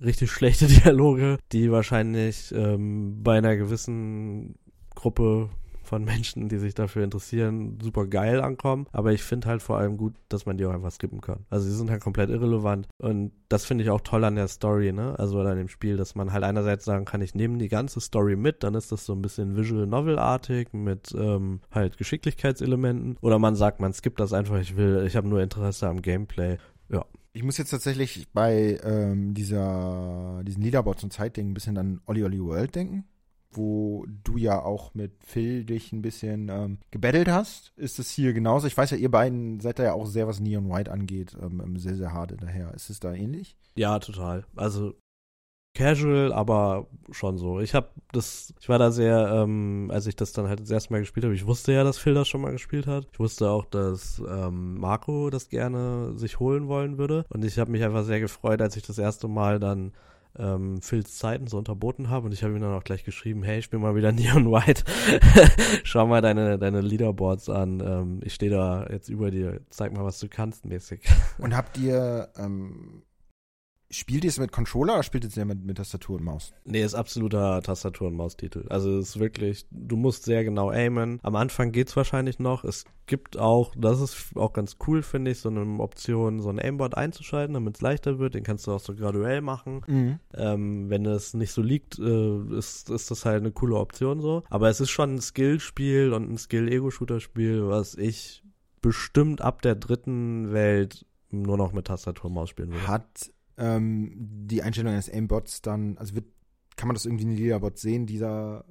richtig 0.00 0.30
schlechte 0.30 0.66
Dialoge, 0.68 1.38
die 1.52 1.70
wahrscheinlich 1.70 2.52
ähm, 2.54 3.22
bei 3.22 3.38
einer 3.38 3.56
gewissen 3.56 4.54
Gruppe 4.94 5.50
von 5.92 6.04
Menschen, 6.04 6.48
die 6.48 6.56
sich 6.56 6.74
dafür 6.74 7.04
interessieren, 7.04 7.78
super 7.82 8.06
geil 8.06 8.40
ankommen. 8.40 8.86
Aber 8.92 9.12
ich 9.12 9.22
finde 9.22 9.48
halt 9.48 9.60
vor 9.60 9.76
allem 9.76 9.98
gut, 9.98 10.14
dass 10.30 10.46
man 10.46 10.56
die 10.56 10.64
auch 10.64 10.72
einfach 10.72 10.90
skippen 10.90 11.20
kann. 11.20 11.44
Also 11.50 11.68
sie 11.68 11.76
sind 11.76 11.90
halt 11.90 12.00
komplett 12.00 12.30
irrelevant. 12.30 12.88
Und 12.96 13.32
das 13.50 13.66
finde 13.66 13.84
ich 13.84 13.90
auch 13.90 14.00
toll 14.00 14.24
an 14.24 14.36
der 14.36 14.48
Story, 14.48 14.92
ne? 14.92 15.18
Also 15.18 15.40
an 15.40 15.58
dem 15.58 15.68
Spiel, 15.68 15.98
dass 15.98 16.14
man 16.14 16.32
halt 16.32 16.44
einerseits 16.44 16.86
sagen 16.86 17.04
kann, 17.04 17.20
ich 17.20 17.34
nehme 17.34 17.58
die 17.58 17.68
ganze 17.68 18.00
Story 18.00 18.36
mit, 18.36 18.62
dann 18.62 18.74
ist 18.74 18.90
das 18.90 19.04
so 19.04 19.12
ein 19.12 19.20
bisschen 19.20 19.54
Visual 19.54 19.86
Novel-artig 19.86 20.72
mit 20.72 21.14
ähm, 21.14 21.60
halt 21.70 21.98
Geschicklichkeitselementen. 21.98 23.18
Oder 23.20 23.38
man 23.38 23.54
sagt, 23.54 23.80
man 23.80 23.92
skippt 23.92 24.18
das 24.18 24.32
einfach, 24.32 24.58
ich 24.60 24.78
will, 24.78 25.04
ich 25.06 25.14
habe 25.14 25.28
nur 25.28 25.42
Interesse 25.42 25.88
am 25.88 26.00
Gameplay. 26.00 26.56
Ja, 26.88 27.04
ich 27.32 27.42
muss 27.42 27.58
jetzt 27.58 27.70
tatsächlich 27.70 28.28
bei 28.32 28.78
ähm, 28.82 29.34
dieser, 29.34 30.42
diesen 30.44 30.62
Leaderboards 30.62 31.02
und 31.02 31.12
Zeitding 31.12 31.50
ein 31.50 31.54
bisschen 31.54 31.78
an 31.78 32.00
Olli 32.06 32.24
Olli 32.24 32.42
World 32.42 32.74
denken, 32.74 33.04
wo 33.50 34.06
du 34.24 34.36
ja 34.36 34.62
auch 34.62 34.94
mit 34.94 35.12
Phil 35.24 35.64
dich 35.64 35.92
ein 35.92 36.02
bisschen 36.02 36.48
ähm, 36.50 36.78
gebettelt 36.90 37.28
hast. 37.28 37.72
Ist 37.76 37.98
es 37.98 38.10
hier 38.10 38.32
genauso? 38.32 38.66
Ich 38.66 38.76
weiß 38.76 38.90
ja, 38.90 38.96
ihr 38.98 39.10
beiden 39.10 39.60
seid 39.60 39.78
da 39.78 39.84
ja 39.84 39.92
auch 39.94 40.06
sehr, 40.06 40.26
was 40.26 40.40
Neon 40.40 40.70
White 40.70 40.92
angeht, 40.92 41.36
ähm, 41.40 41.78
sehr, 41.78 41.96
sehr 41.96 42.12
hart 42.12 42.30
hinterher. 42.30 42.74
Ist 42.74 42.90
es 42.90 43.00
da 43.00 43.14
ähnlich? 43.14 43.56
Ja, 43.76 43.98
total. 43.98 44.44
Also 44.54 44.94
casual, 45.74 46.32
aber 46.32 46.86
schon 47.10 47.38
so. 47.38 47.60
Ich 47.60 47.74
habe 47.74 47.88
das, 48.12 48.54
ich 48.60 48.68
war 48.68 48.78
da 48.78 48.90
sehr, 48.90 49.28
ähm, 49.32 49.90
als 49.92 50.06
ich 50.06 50.16
das 50.16 50.32
dann 50.32 50.48
halt 50.48 50.60
das 50.60 50.70
erste 50.70 50.92
Mal 50.92 51.00
gespielt 51.00 51.24
habe, 51.24 51.34
ich 51.34 51.46
wusste 51.46 51.72
ja, 51.72 51.84
dass 51.84 51.98
Phil 51.98 52.14
das 52.14 52.28
schon 52.28 52.42
mal 52.42 52.52
gespielt 52.52 52.86
hat. 52.86 53.06
Ich 53.12 53.18
wusste 53.18 53.50
auch, 53.50 53.64
dass 53.64 54.22
ähm, 54.28 54.78
Marco 54.78 55.30
das 55.30 55.48
gerne 55.48 56.12
sich 56.16 56.40
holen 56.40 56.68
wollen 56.68 56.98
würde. 56.98 57.24
Und 57.30 57.44
ich 57.44 57.58
habe 57.58 57.70
mich 57.70 57.82
einfach 57.82 58.04
sehr 58.04 58.20
gefreut, 58.20 58.60
als 58.60 58.76
ich 58.76 58.82
das 58.82 58.98
erste 58.98 59.28
Mal 59.28 59.58
dann 59.58 59.92
ähm, 60.38 60.80
Phils 60.80 61.18
Zeiten 61.18 61.46
so 61.46 61.58
unterboten 61.58 62.08
habe 62.08 62.26
und 62.26 62.32
ich 62.32 62.42
habe 62.42 62.54
ihm 62.54 62.60
dann 62.60 62.72
auch 62.72 62.84
gleich 62.84 63.04
geschrieben, 63.04 63.42
hey, 63.42 63.58
ich 63.58 63.70
bin 63.70 63.80
mal 63.80 63.94
wieder 63.94 64.12
Neon 64.12 64.50
White, 64.50 64.84
schau 65.84 66.06
mal 66.06 66.22
deine, 66.22 66.58
deine 66.58 66.80
Leaderboards 66.80 67.48
an, 67.50 67.80
ähm, 67.80 68.20
ich 68.24 68.34
stehe 68.34 68.50
da 68.50 68.86
jetzt 68.90 69.08
über 69.08 69.30
dir, 69.30 69.60
zeig 69.68 69.92
mal, 69.92 70.04
was 70.04 70.18
du 70.20 70.28
kannst 70.28 70.64
mäßig. 70.64 71.02
Und 71.38 71.54
habt 71.54 71.76
ihr 71.78 72.30
ähm, 72.38 73.02
Spielt 73.92 74.24
ihr 74.24 74.30
es 74.30 74.38
mit 74.38 74.52
Controller 74.52 74.94
oder 74.94 75.02
spielt 75.02 75.24
ihr 75.24 75.28
es 75.28 75.34
ja 75.34 75.44
mit, 75.44 75.64
mit 75.64 75.76
Tastatur 75.76 76.16
und 76.16 76.24
Maus? 76.24 76.54
Nee, 76.64 76.82
ist 76.82 76.94
absoluter 76.94 77.60
Tastatur- 77.62 78.08
und 78.08 78.16
Maustitel. 78.16 78.64
Also 78.70 78.98
es 78.98 79.10
ist 79.10 79.20
wirklich, 79.20 79.66
du 79.70 79.96
musst 79.96 80.24
sehr 80.24 80.44
genau 80.44 80.70
aimen. 80.70 81.20
Am 81.22 81.36
Anfang 81.36 81.72
geht's 81.72 81.94
wahrscheinlich 81.94 82.38
noch. 82.38 82.64
Es 82.64 82.86
gibt 83.06 83.36
auch, 83.36 83.74
das 83.76 84.00
ist 84.00 84.34
auch 84.34 84.54
ganz 84.54 84.76
cool, 84.86 85.02
finde 85.02 85.32
ich, 85.32 85.40
so 85.40 85.50
eine 85.50 85.60
Option, 85.80 86.40
so 86.40 86.48
ein 86.48 86.58
Aimbot 86.58 86.94
einzuschalten, 86.94 87.52
damit 87.52 87.76
es 87.76 87.80
leichter 87.82 88.18
wird. 88.18 88.34
Den 88.34 88.44
kannst 88.44 88.66
du 88.66 88.72
auch 88.72 88.80
so 88.80 88.94
graduell 88.94 89.42
machen. 89.42 89.82
Mhm. 89.86 90.18
Ähm, 90.34 90.88
wenn 90.88 91.04
es 91.04 91.34
nicht 91.34 91.52
so 91.52 91.60
liegt, 91.60 91.98
äh, 91.98 92.56
ist, 92.56 92.88
ist 92.88 93.10
das 93.10 93.26
halt 93.26 93.42
eine 93.42 93.52
coole 93.52 93.76
Option 93.76 94.20
so. 94.20 94.42
Aber 94.48 94.70
es 94.70 94.80
ist 94.80 94.90
schon 94.90 95.16
ein 95.16 95.20
Skill-Spiel 95.20 96.14
und 96.14 96.30
ein 96.30 96.38
Skill-Ego-Shooter-Spiel, 96.38 97.68
was 97.68 97.94
ich 97.94 98.42
bestimmt 98.80 99.42
ab 99.42 99.60
der 99.60 99.74
dritten 99.74 100.52
Welt 100.54 101.04
nur 101.30 101.56
noch 101.56 101.72
mit 101.72 101.86
Tastatur 101.86 102.26
und 102.26 102.34
Maus 102.34 102.50
spielen 102.50 102.72
würde. 102.72 102.86
Hat 102.86 103.32
ähm, 103.58 104.12
die 104.16 104.62
Einstellung 104.62 104.92
eines 104.92 105.10
Aimbots 105.12 105.62
dann, 105.62 105.96
also 105.98 106.14
wird, 106.14 106.26
kann 106.76 106.88
man 106.88 106.94
das 106.94 107.04
irgendwie 107.06 107.24
in 107.24 107.30
den 107.30 107.38
Leaderboard 107.38 107.78
sehen, 107.78 108.06
dieser, 108.06 108.64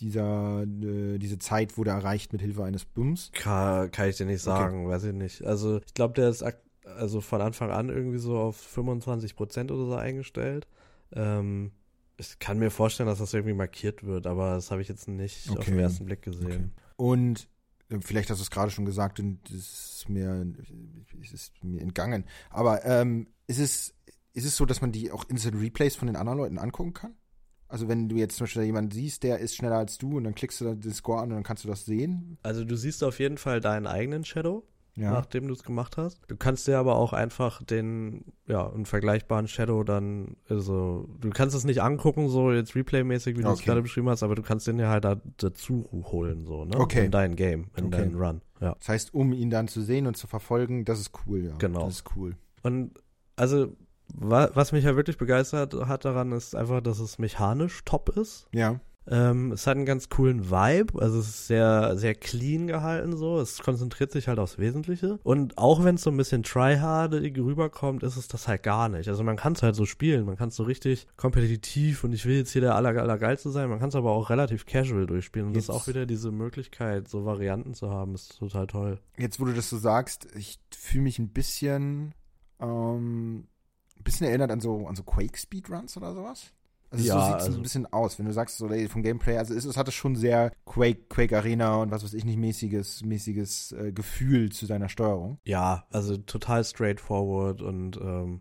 dieser, 0.00 0.62
äh, 0.62 1.18
diese 1.18 1.38
Zeit 1.38 1.76
wurde 1.76 1.90
erreicht 1.90 2.32
mit 2.32 2.40
Hilfe 2.42 2.64
eines 2.64 2.84
Bums? 2.84 3.30
Kann, 3.34 3.90
kann 3.90 4.08
ich 4.08 4.16
dir 4.16 4.26
nicht 4.26 4.42
sagen, 4.42 4.88
weiß 4.88 5.04
ich 5.04 5.12
nicht. 5.14 5.44
Also 5.44 5.80
ich 5.84 5.94
glaube, 5.94 6.14
der 6.14 6.28
ist 6.28 6.44
also 6.84 7.20
von 7.20 7.40
Anfang 7.40 7.70
an 7.70 7.88
irgendwie 7.88 8.18
so 8.18 8.38
auf 8.38 8.56
25 8.56 9.36
Prozent 9.36 9.70
oder 9.70 9.84
so 9.86 9.94
eingestellt. 9.96 10.66
Ähm, 11.12 11.72
ich 12.16 12.38
kann 12.38 12.58
mir 12.58 12.70
vorstellen, 12.70 13.08
dass 13.08 13.18
das 13.18 13.34
irgendwie 13.34 13.54
markiert 13.54 14.04
wird, 14.04 14.26
aber 14.26 14.54
das 14.54 14.70
habe 14.70 14.82
ich 14.82 14.88
jetzt 14.88 15.06
nicht 15.08 15.50
auf 15.50 15.58
Okay. 15.58 15.70
den 15.72 15.80
ersten 15.80 16.04
Blick 16.06 16.22
gesehen. 16.22 16.72
Und 16.96 17.48
äh, 17.90 17.98
vielleicht 18.00 18.30
hast 18.30 18.38
du 18.38 18.42
es 18.42 18.50
gerade 18.50 18.70
schon 18.70 18.86
gesagt 18.86 19.20
und 19.20 19.38
es 19.50 19.96
ist 19.98 20.08
mir, 20.08 20.46
es 21.22 21.32
ist 21.32 21.64
mir 21.64 21.80
entgangen. 21.80 22.24
Aber 22.50 22.84
ähm, 22.84 23.28
ist, 23.48 23.58
es, 23.58 23.94
ist 24.34 24.44
es 24.46 24.56
so, 24.56 24.64
dass 24.64 24.80
man 24.80 24.92
die 24.92 25.10
auch 25.10 25.24
Instant 25.28 25.60
Replays 25.60 25.96
von 25.96 26.06
den 26.06 26.14
anderen 26.16 26.38
Leuten 26.38 26.58
angucken 26.58 26.92
kann? 26.94 27.14
Also 27.66 27.88
wenn 27.88 28.08
du 28.08 28.16
jetzt 28.16 28.36
zum 28.36 28.44
Beispiel 28.44 28.62
jemanden 28.62 28.92
siehst, 28.92 29.22
der 29.24 29.40
ist 29.40 29.54
schneller 29.56 29.76
als 29.76 29.98
du 29.98 30.16
und 30.16 30.24
dann 30.24 30.34
klickst 30.34 30.60
du 30.60 30.64
da 30.66 30.74
den 30.74 30.92
Score 30.94 31.18
an 31.20 31.30
und 31.30 31.34
dann 31.34 31.42
kannst 31.42 31.64
du 31.64 31.68
das 31.68 31.84
sehen. 31.84 32.38
Also 32.42 32.64
du 32.64 32.76
siehst 32.76 33.02
auf 33.04 33.18
jeden 33.18 33.36
Fall 33.36 33.60
deinen 33.60 33.86
eigenen 33.86 34.24
Shadow, 34.24 34.64
Ja. 34.96 35.10
nachdem 35.12 35.48
du 35.48 35.52
es 35.52 35.62
gemacht 35.64 35.98
hast. 35.98 36.20
Du 36.28 36.36
kannst 36.36 36.66
dir 36.66 36.78
aber 36.78 36.96
auch 36.96 37.12
einfach 37.12 37.62
den, 37.62 38.24
ja, 38.46 38.66
einen 38.72 38.86
vergleichbaren 38.86 39.48
Shadow 39.48 39.84
dann, 39.84 40.36
also 40.48 41.10
du 41.20 41.28
kannst 41.28 41.54
es 41.54 41.64
nicht 41.64 41.82
angucken, 41.82 42.30
so 42.30 42.52
jetzt 42.52 42.74
Replay-mäßig, 42.74 43.36
wie 43.36 43.42
du 43.42 43.48
es 43.48 43.58
Okay. 43.58 43.66
gerade 43.66 43.82
beschrieben 43.82 44.08
hast, 44.08 44.22
aber 44.22 44.34
du 44.34 44.40
kannst 44.42 44.66
den 44.66 44.78
ja 44.78 44.88
halt 44.88 45.04
da, 45.04 45.20
dazu 45.36 45.86
holen, 45.92 46.46
so, 46.46 46.64
ne? 46.64 46.78
Okay. 46.78 47.04
In 47.04 47.10
dein 47.10 47.36
Game, 47.36 47.66
in 47.76 47.86
Okay. 47.86 47.98
deinen 47.98 48.14
Run, 48.14 48.40
ja. 48.62 48.76
Das 48.78 48.88
heißt, 48.88 49.12
um 49.12 49.34
ihn 49.34 49.50
dann 49.50 49.68
zu 49.68 49.82
sehen 49.82 50.06
und 50.06 50.16
zu 50.16 50.26
verfolgen, 50.26 50.86
das 50.86 51.00
ist 51.00 51.10
cool, 51.26 51.44
ja. 51.44 51.56
Genau. 51.58 51.84
Das 51.84 51.96
ist 51.96 52.04
cool. 52.16 52.34
Und 52.62 52.92
also, 53.38 53.72
wa 54.14 54.50
was 54.54 54.72
mich 54.72 54.84
ja 54.84 54.96
wirklich 54.96 55.18
begeistert 55.18 55.74
hat 55.74 56.04
daran, 56.04 56.32
ist 56.32 56.54
einfach, 56.54 56.80
dass 56.80 56.98
es 56.98 57.18
mechanisch 57.18 57.82
top 57.84 58.10
ist. 58.16 58.46
Ja. 58.52 58.80
Ähm, 59.10 59.52
es 59.52 59.66
hat 59.66 59.76
einen 59.76 59.86
ganz 59.86 60.10
coolen 60.10 60.50
Vibe, 60.50 61.00
also 61.00 61.18
es 61.18 61.28
ist 61.28 61.46
sehr, 61.46 61.96
sehr 61.96 62.14
clean 62.14 62.66
gehalten 62.66 63.16
so. 63.16 63.40
Es 63.40 63.58
konzentriert 63.60 64.12
sich 64.12 64.28
halt 64.28 64.38
aufs 64.38 64.58
Wesentliche. 64.58 65.18
Und 65.22 65.56
auch 65.56 65.82
wenn 65.82 65.94
es 65.94 66.02
so 66.02 66.10
ein 66.10 66.16
bisschen 66.18 66.42
tryhardig 66.42 67.38
rüberkommt, 67.38 68.02
ist 68.02 68.18
es 68.18 68.28
das 68.28 68.48
halt 68.48 68.62
gar 68.62 68.90
nicht. 68.90 69.08
Also 69.08 69.24
man 69.24 69.36
kann 69.36 69.54
es 69.54 69.62
halt 69.62 69.76
so 69.76 69.86
spielen, 69.86 70.26
man 70.26 70.36
kann 70.36 70.50
es 70.50 70.56
so 70.56 70.62
richtig 70.64 71.06
kompetitiv 71.16 72.04
und 72.04 72.12
ich 72.12 72.26
will 72.26 72.36
jetzt 72.36 72.52
hier 72.52 72.60
der 72.60 72.74
aller, 72.74 72.90
allergeilste 73.00 73.50
sein. 73.50 73.70
Man 73.70 73.78
kann 73.78 73.88
es 73.88 73.94
aber 73.94 74.10
auch 74.10 74.28
relativ 74.28 74.66
casual 74.66 75.06
durchspielen. 75.06 75.48
Und 75.48 75.56
das 75.56 75.64
ist 75.64 75.68
Jetzt- 75.68 75.76
auch 75.76 75.86
wieder 75.88 76.04
diese 76.04 76.30
Möglichkeit, 76.30 77.08
so 77.08 77.24
Varianten 77.24 77.72
zu 77.72 77.88
haben, 77.90 78.14
ist 78.14 78.38
total 78.38 78.66
toll. 78.66 78.98
Jetzt, 79.16 79.40
wo 79.40 79.46
du 79.46 79.54
das 79.54 79.70
so 79.70 79.78
sagst, 79.78 80.28
ich 80.36 80.58
fühle 80.76 81.04
mich 81.04 81.18
ein 81.18 81.30
bisschen, 81.30 82.12
ähm, 82.60 83.46
ein 83.96 84.02
bisschen 84.04 84.26
erinnert 84.26 84.50
an 84.50 84.60
so, 84.60 84.86
an 84.86 84.96
so 84.96 85.02
Quake-Speedruns 85.02 85.96
oder 85.96 86.14
sowas. 86.14 86.52
Also 86.90 87.04
Ja, 87.04 87.14
so 87.14 87.26
sieht 87.26 87.36
es 87.36 87.44
also- 87.44 87.58
ein 87.58 87.62
bisschen 87.62 87.92
aus, 87.92 88.18
wenn 88.18 88.26
du 88.26 88.32
sagst, 88.32 88.56
so 88.56 88.68
vom 88.88 89.02
Gameplay, 89.02 89.36
also 89.36 89.52
es, 89.54 89.64
es 89.66 89.76
hatte 89.76 89.92
schon 89.92 90.16
sehr 90.16 90.52
Quake, 90.64 91.04
Quake 91.10 91.36
Arena 91.36 91.76
und 91.76 91.90
was 91.90 92.02
weiß 92.02 92.14
ich 92.14 92.24
nicht, 92.24 92.38
mäßiges, 92.38 93.04
mäßiges 93.04 93.72
äh, 93.72 93.92
Gefühl 93.92 94.50
zu 94.50 94.64
seiner 94.66 94.88
Steuerung. 94.88 95.38
Ja, 95.44 95.86
also 95.90 96.16
total 96.16 96.64
straightforward 96.64 97.60
und 97.60 97.98
ähm, 97.98 98.40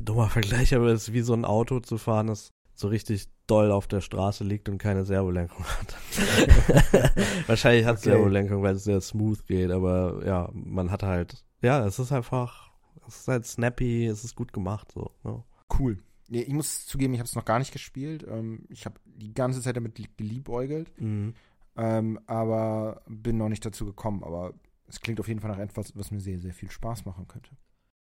dummer 0.00 0.28
Vergleich, 0.28 0.72
aber 0.74 0.86
es 0.88 1.08
ist 1.08 1.12
wie 1.14 1.22
so 1.22 1.34
ein 1.34 1.44
Auto 1.44 1.80
zu 1.80 1.98
fahren, 1.98 2.28
das 2.28 2.50
so 2.74 2.86
richtig 2.86 3.26
doll 3.48 3.72
auf 3.72 3.88
der 3.88 4.02
Straße 4.02 4.44
liegt 4.44 4.68
und 4.68 4.78
keine 4.78 5.04
Servolenkung 5.04 5.64
hat. 5.64 5.96
Wahrscheinlich 7.48 7.84
hat 7.86 7.96
es 7.96 8.02
Okay. 8.02 8.10
Servolenkung, 8.12 8.62
weil 8.62 8.76
es 8.76 8.84
sehr 8.84 9.00
smooth 9.00 9.44
geht, 9.46 9.72
aber 9.72 10.22
ja, 10.24 10.48
man 10.52 10.92
hat 10.92 11.02
halt, 11.02 11.44
ja, 11.60 11.84
es 11.84 11.98
ist 11.98 12.12
einfach, 12.12 12.67
es 13.08 13.20
ist 13.20 13.28
halt 13.28 13.46
snappy, 13.46 14.06
es 14.06 14.24
ist 14.24 14.36
gut 14.36 14.52
gemacht, 14.52 14.92
so. 14.92 15.10
Ne? 15.24 15.42
Cool. 15.78 15.98
Ich 16.30 16.52
muss 16.52 16.86
zugeben, 16.86 17.14
ich 17.14 17.20
habe 17.20 17.26
es 17.26 17.34
noch 17.34 17.44
gar 17.46 17.58
nicht 17.58 17.72
gespielt. 17.72 18.24
Ähm, 18.28 18.66
ich 18.68 18.84
habe 18.84 19.00
die 19.06 19.32
ganze 19.32 19.62
Zeit 19.62 19.76
damit 19.76 19.98
li- 19.98 20.08
geliebäugelt, 20.16 20.92
Mhm. 21.00 21.34
ähm, 21.76 22.20
aber 22.26 23.02
bin 23.08 23.38
noch 23.38 23.48
nicht 23.48 23.64
dazu 23.64 23.86
gekommen. 23.86 24.22
Aber 24.22 24.52
es 24.86 25.00
klingt 25.00 25.20
auf 25.20 25.28
jeden 25.28 25.40
Fall 25.40 25.50
nach 25.50 25.58
etwas, 25.58 25.96
was 25.96 26.10
mir 26.10 26.20
sehr, 26.20 26.38
sehr 26.38 26.52
viel 26.52 26.70
Spaß 26.70 27.06
machen 27.06 27.26
könnte. 27.28 27.50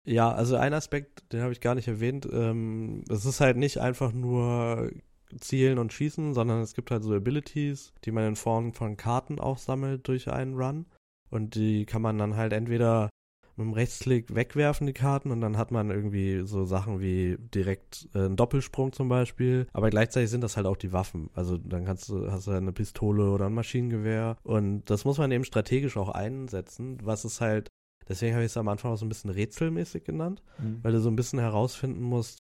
Ja, 0.04 0.32
also 0.32 0.56
ein 0.56 0.74
Aspekt, 0.74 1.32
den 1.32 1.42
habe 1.42 1.52
ich 1.52 1.60
gar 1.60 1.74
nicht 1.74 1.86
erwähnt. 1.88 2.28
Ähm, 2.32 3.04
es 3.08 3.24
ist 3.24 3.40
halt 3.40 3.56
nicht 3.56 3.78
einfach 3.78 4.12
nur 4.12 4.90
zielen 5.38 5.78
und 5.78 5.92
schießen, 5.92 6.32
sondern 6.34 6.60
es 6.62 6.74
gibt 6.74 6.90
halt 6.90 7.02
so 7.04 7.14
Abilities, 7.14 7.92
die 8.04 8.10
man 8.10 8.26
in 8.26 8.36
Form 8.36 8.72
von 8.72 8.96
Karten 8.96 9.38
auch 9.38 9.58
sammelt 9.58 10.08
durch 10.08 10.28
einen 10.32 10.54
Run. 10.54 10.86
Und 11.30 11.54
die 11.54 11.84
kann 11.84 12.00
man 12.00 12.16
dann 12.18 12.36
halt 12.36 12.52
entweder 12.54 13.10
mit 13.58 13.66
dem 13.66 13.72
Rechtsklick 13.72 14.34
wegwerfen, 14.34 14.86
die 14.86 14.92
Karten, 14.92 15.30
und 15.30 15.40
dann 15.40 15.56
hat 15.56 15.70
man 15.70 15.90
irgendwie 15.90 16.42
so 16.44 16.64
Sachen 16.64 17.00
wie 17.00 17.36
direkt 17.54 18.08
äh, 18.14 18.20
einen 18.20 18.36
Doppelsprung 18.36 18.92
zum 18.92 19.08
Beispiel. 19.08 19.66
Aber 19.72 19.90
gleichzeitig 19.90 20.30
sind 20.30 20.42
das 20.42 20.56
halt 20.56 20.66
auch 20.66 20.76
die 20.76 20.92
Waffen. 20.92 21.30
Also 21.34 21.58
dann 21.58 21.84
kannst 21.84 22.08
du, 22.08 22.30
hast 22.30 22.46
du 22.46 22.52
eine 22.52 22.72
Pistole 22.72 23.30
oder 23.30 23.46
ein 23.46 23.54
Maschinengewehr. 23.54 24.36
Und 24.42 24.84
das 24.90 25.04
muss 25.04 25.18
man 25.18 25.30
eben 25.30 25.44
strategisch 25.44 25.96
auch 25.96 26.08
einsetzen, 26.08 26.98
was 27.02 27.24
es 27.24 27.40
halt 27.40 27.68
Deswegen 28.08 28.34
habe 28.34 28.44
ich 28.44 28.52
es 28.52 28.56
am 28.56 28.68
Anfang 28.68 28.92
auch 28.92 28.96
so 28.96 29.04
ein 29.04 29.10
bisschen 29.10 29.30
rätselmäßig 29.30 30.04
genannt, 30.04 30.42
weil 30.82 30.92
du 30.92 31.00
so 31.00 31.10
ein 31.10 31.16
bisschen 31.16 31.38
herausfinden 31.38 32.02
musst, 32.02 32.37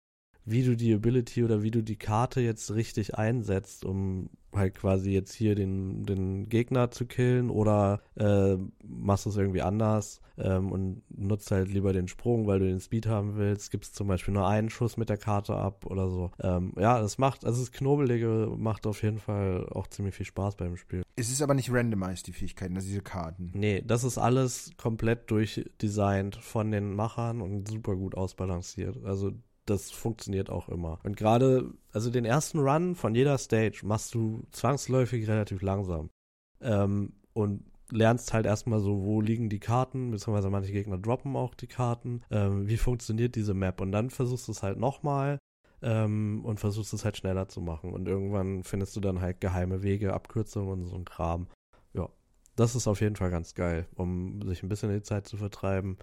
wie 0.46 0.62
du 0.62 0.76
die 0.76 0.94
Ability 0.94 1.44
oder 1.44 1.62
wie 1.62 1.72
du 1.72 1.82
die 1.82 1.96
Karte 1.96 2.40
jetzt 2.40 2.72
richtig 2.72 3.16
einsetzt, 3.16 3.84
um 3.84 4.30
halt 4.54 4.74
quasi 4.74 5.10
jetzt 5.10 5.34
hier 5.34 5.54
den, 5.54 6.04
den 6.04 6.48
Gegner 6.48 6.90
zu 6.90 7.04
killen 7.04 7.50
oder 7.50 8.00
äh, 8.14 8.56
machst 8.84 9.26
du 9.26 9.30
es 9.30 9.36
irgendwie 9.36 9.60
anders 9.60 10.20
ähm, 10.38 10.72
und 10.72 11.02
nutzt 11.10 11.50
halt 11.50 11.68
lieber 11.68 11.92
den 11.92 12.08
Sprung, 12.08 12.46
weil 12.46 12.60
du 12.60 12.66
den 12.66 12.80
Speed 12.80 13.06
haben 13.06 13.36
willst, 13.36 13.70
gibst 13.70 13.96
zum 13.96 14.08
Beispiel 14.08 14.34
nur 14.34 14.46
einen 14.46 14.70
Schuss 14.70 14.96
mit 14.96 15.08
der 15.08 15.18
Karte 15.18 15.54
ab 15.54 15.84
oder 15.84 16.08
so. 16.08 16.30
Ähm, 16.40 16.72
ja, 16.78 17.00
das 17.00 17.18
macht, 17.18 17.44
also 17.44 17.60
das 17.60 17.72
Knobelige 17.72 18.50
macht 18.56 18.86
auf 18.86 19.02
jeden 19.02 19.18
Fall 19.18 19.68
auch 19.70 19.88
ziemlich 19.88 20.14
viel 20.14 20.26
Spaß 20.26 20.56
beim 20.56 20.76
Spiel. 20.76 21.02
Es 21.16 21.30
ist 21.30 21.42
aber 21.42 21.54
nicht 21.54 21.72
randomized, 21.72 22.26
die 22.26 22.32
Fähigkeiten, 22.32 22.76
also 22.76 22.86
diese 22.86 23.02
Karten. 23.02 23.50
Nee, 23.54 23.82
das 23.86 24.04
ist 24.04 24.18
alles 24.18 24.70
komplett 24.76 25.30
durchdesignt 25.30 26.36
von 26.36 26.70
den 26.70 26.94
Machern 26.94 27.40
und 27.40 27.68
super 27.68 27.96
gut 27.96 28.14
ausbalanciert. 28.14 29.04
Also 29.04 29.32
das 29.66 29.90
funktioniert 29.90 30.50
auch 30.50 30.68
immer. 30.68 30.98
Und 31.04 31.16
gerade, 31.16 31.72
also 31.92 32.10
den 32.10 32.24
ersten 32.24 32.60
Run 32.60 32.94
von 32.94 33.14
jeder 33.14 33.36
Stage 33.38 33.80
machst 33.84 34.14
du 34.14 34.44
zwangsläufig 34.52 35.28
relativ 35.28 35.62
langsam. 35.62 36.10
Ähm, 36.60 37.12
und 37.32 37.64
lernst 37.90 38.32
halt 38.32 38.46
erstmal 38.46 38.80
so, 38.80 39.04
wo 39.04 39.20
liegen 39.20 39.48
die 39.48 39.60
Karten, 39.60 40.10
beziehungsweise 40.10 40.50
manche 40.50 40.72
Gegner 40.72 40.98
droppen 40.98 41.36
auch 41.36 41.54
die 41.54 41.66
Karten. 41.66 42.22
Ähm, 42.30 42.68
wie 42.68 42.76
funktioniert 42.76 43.34
diese 43.36 43.54
Map? 43.54 43.80
Und 43.80 43.92
dann 43.92 44.10
versuchst 44.10 44.48
du 44.48 44.52
es 44.52 44.62
halt 44.62 44.78
nochmal 44.78 45.38
ähm, 45.82 46.44
und 46.44 46.58
versuchst 46.58 46.92
es 46.94 47.04
halt 47.04 47.16
schneller 47.16 47.48
zu 47.48 47.60
machen. 47.60 47.92
Und 47.92 48.08
irgendwann 48.08 48.64
findest 48.64 48.96
du 48.96 49.00
dann 49.00 49.20
halt 49.20 49.40
geheime 49.40 49.82
Wege, 49.82 50.14
Abkürzungen 50.14 50.70
und 50.70 50.86
so 50.86 50.96
ein 50.96 51.04
Kram. 51.04 51.48
Ja, 51.92 52.08
das 52.56 52.74
ist 52.74 52.88
auf 52.88 53.00
jeden 53.00 53.16
Fall 53.16 53.30
ganz 53.30 53.54
geil, 53.54 53.86
um 53.94 54.42
sich 54.42 54.62
ein 54.62 54.68
bisschen 54.68 54.92
die 54.92 55.02
Zeit 55.02 55.26
zu 55.26 55.36
vertreiben. 55.36 55.98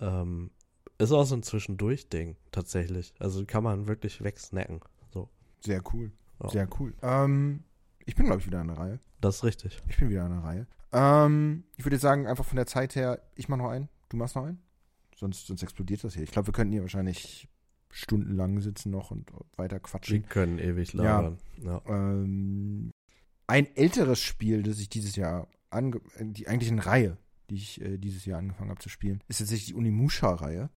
Ähm, 0.00 0.50
ist 0.98 1.12
auch 1.12 1.24
so 1.24 1.34
ein 1.34 1.42
Zwischendurch-Ding, 1.42 2.36
tatsächlich. 2.52 3.12
Also 3.18 3.44
kann 3.46 3.64
man 3.64 3.86
wirklich 3.88 4.22
wegsnacken. 4.22 4.80
So, 5.12 5.28
Sehr 5.60 5.82
cool. 5.92 6.12
Ja. 6.42 6.48
Sehr 6.50 6.68
cool. 6.78 6.94
Ähm, 7.02 7.64
ich 8.04 8.14
bin, 8.14 8.26
glaube 8.26 8.40
ich, 8.40 8.46
wieder 8.46 8.60
an 8.60 8.68
der 8.68 8.78
Reihe. 8.78 9.00
das 9.20 9.36
ist 9.36 9.44
richtig. 9.44 9.80
Ich 9.88 9.96
bin 9.98 10.08
wieder 10.10 10.24
an 10.24 10.32
der 10.32 10.42
Reihe. 10.44 10.66
Ähm, 10.92 11.64
ich 11.76 11.84
würde 11.84 11.98
sagen, 11.98 12.26
einfach 12.26 12.44
von 12.44 12.56
der 12.56 12.66
Zeit 12.66 12.94
her, 12.96 13.22
ich 13.34 13.48
mache 13.48 13.58
noch 13.60 13.70
einen, 13.70 13.88
du 14.10 14.16
machst 14.16 14.36
noch 14.36 14.44
einen. 14.44 14.60
Sonst, 15.16 15.46
sonst 15.46 15.62
explodiert 15.62 16.02
das 16.04 16.14
hier. 16.14 16.22
Ich 16.24 16.30
glaube, 16.32 16.48
wir 16.48 16.52
könnten 16.52 16.72
hier 16.72 16.82
wahrscheinlich 16.82 17.48
stundenlang 17.90 18.60
sitzen 18.60 18.90
noch 18.90 19.10
und 19.10 19.30
weiter 19.56 19.76
Wir 19.76 19.80
quatschen. 19.80 20.26
können 20.26 20.58
ewig 20.58 20.92
labern. 20.94 21.38
Ja. 21.62 21.80
Ähm, 21.86 22.90
ein 23.46 23.66
älteres 23.76 24.20
Spiel, 24.20 24.62
das 24.62 24.78
ich 24.78 24.88
dieses 24.88 25.14
Jahr, 25.16 25.46
ange 25.70 26.00
äh, 26.16 26.24
die 26.24 26.48
eigentlich 26.48 26.72
eine 26.72 26.84
Reihe, 26.84 27.18
die 27.50 27.56
ich 27.56 27.80
äh, 27.80 27.98
dieses 27.98 28.24
Jahr 28.24 28.38
angefangen 28.38 28.70
habe 28.70 28.80
zu 28.80 28.88
spielen, 28.88 29.22
ist 29.28 29.38
tatsächlich 29.38 29.66
die 29.66 29.74
Unimusha-Reihe. 29.74 30.70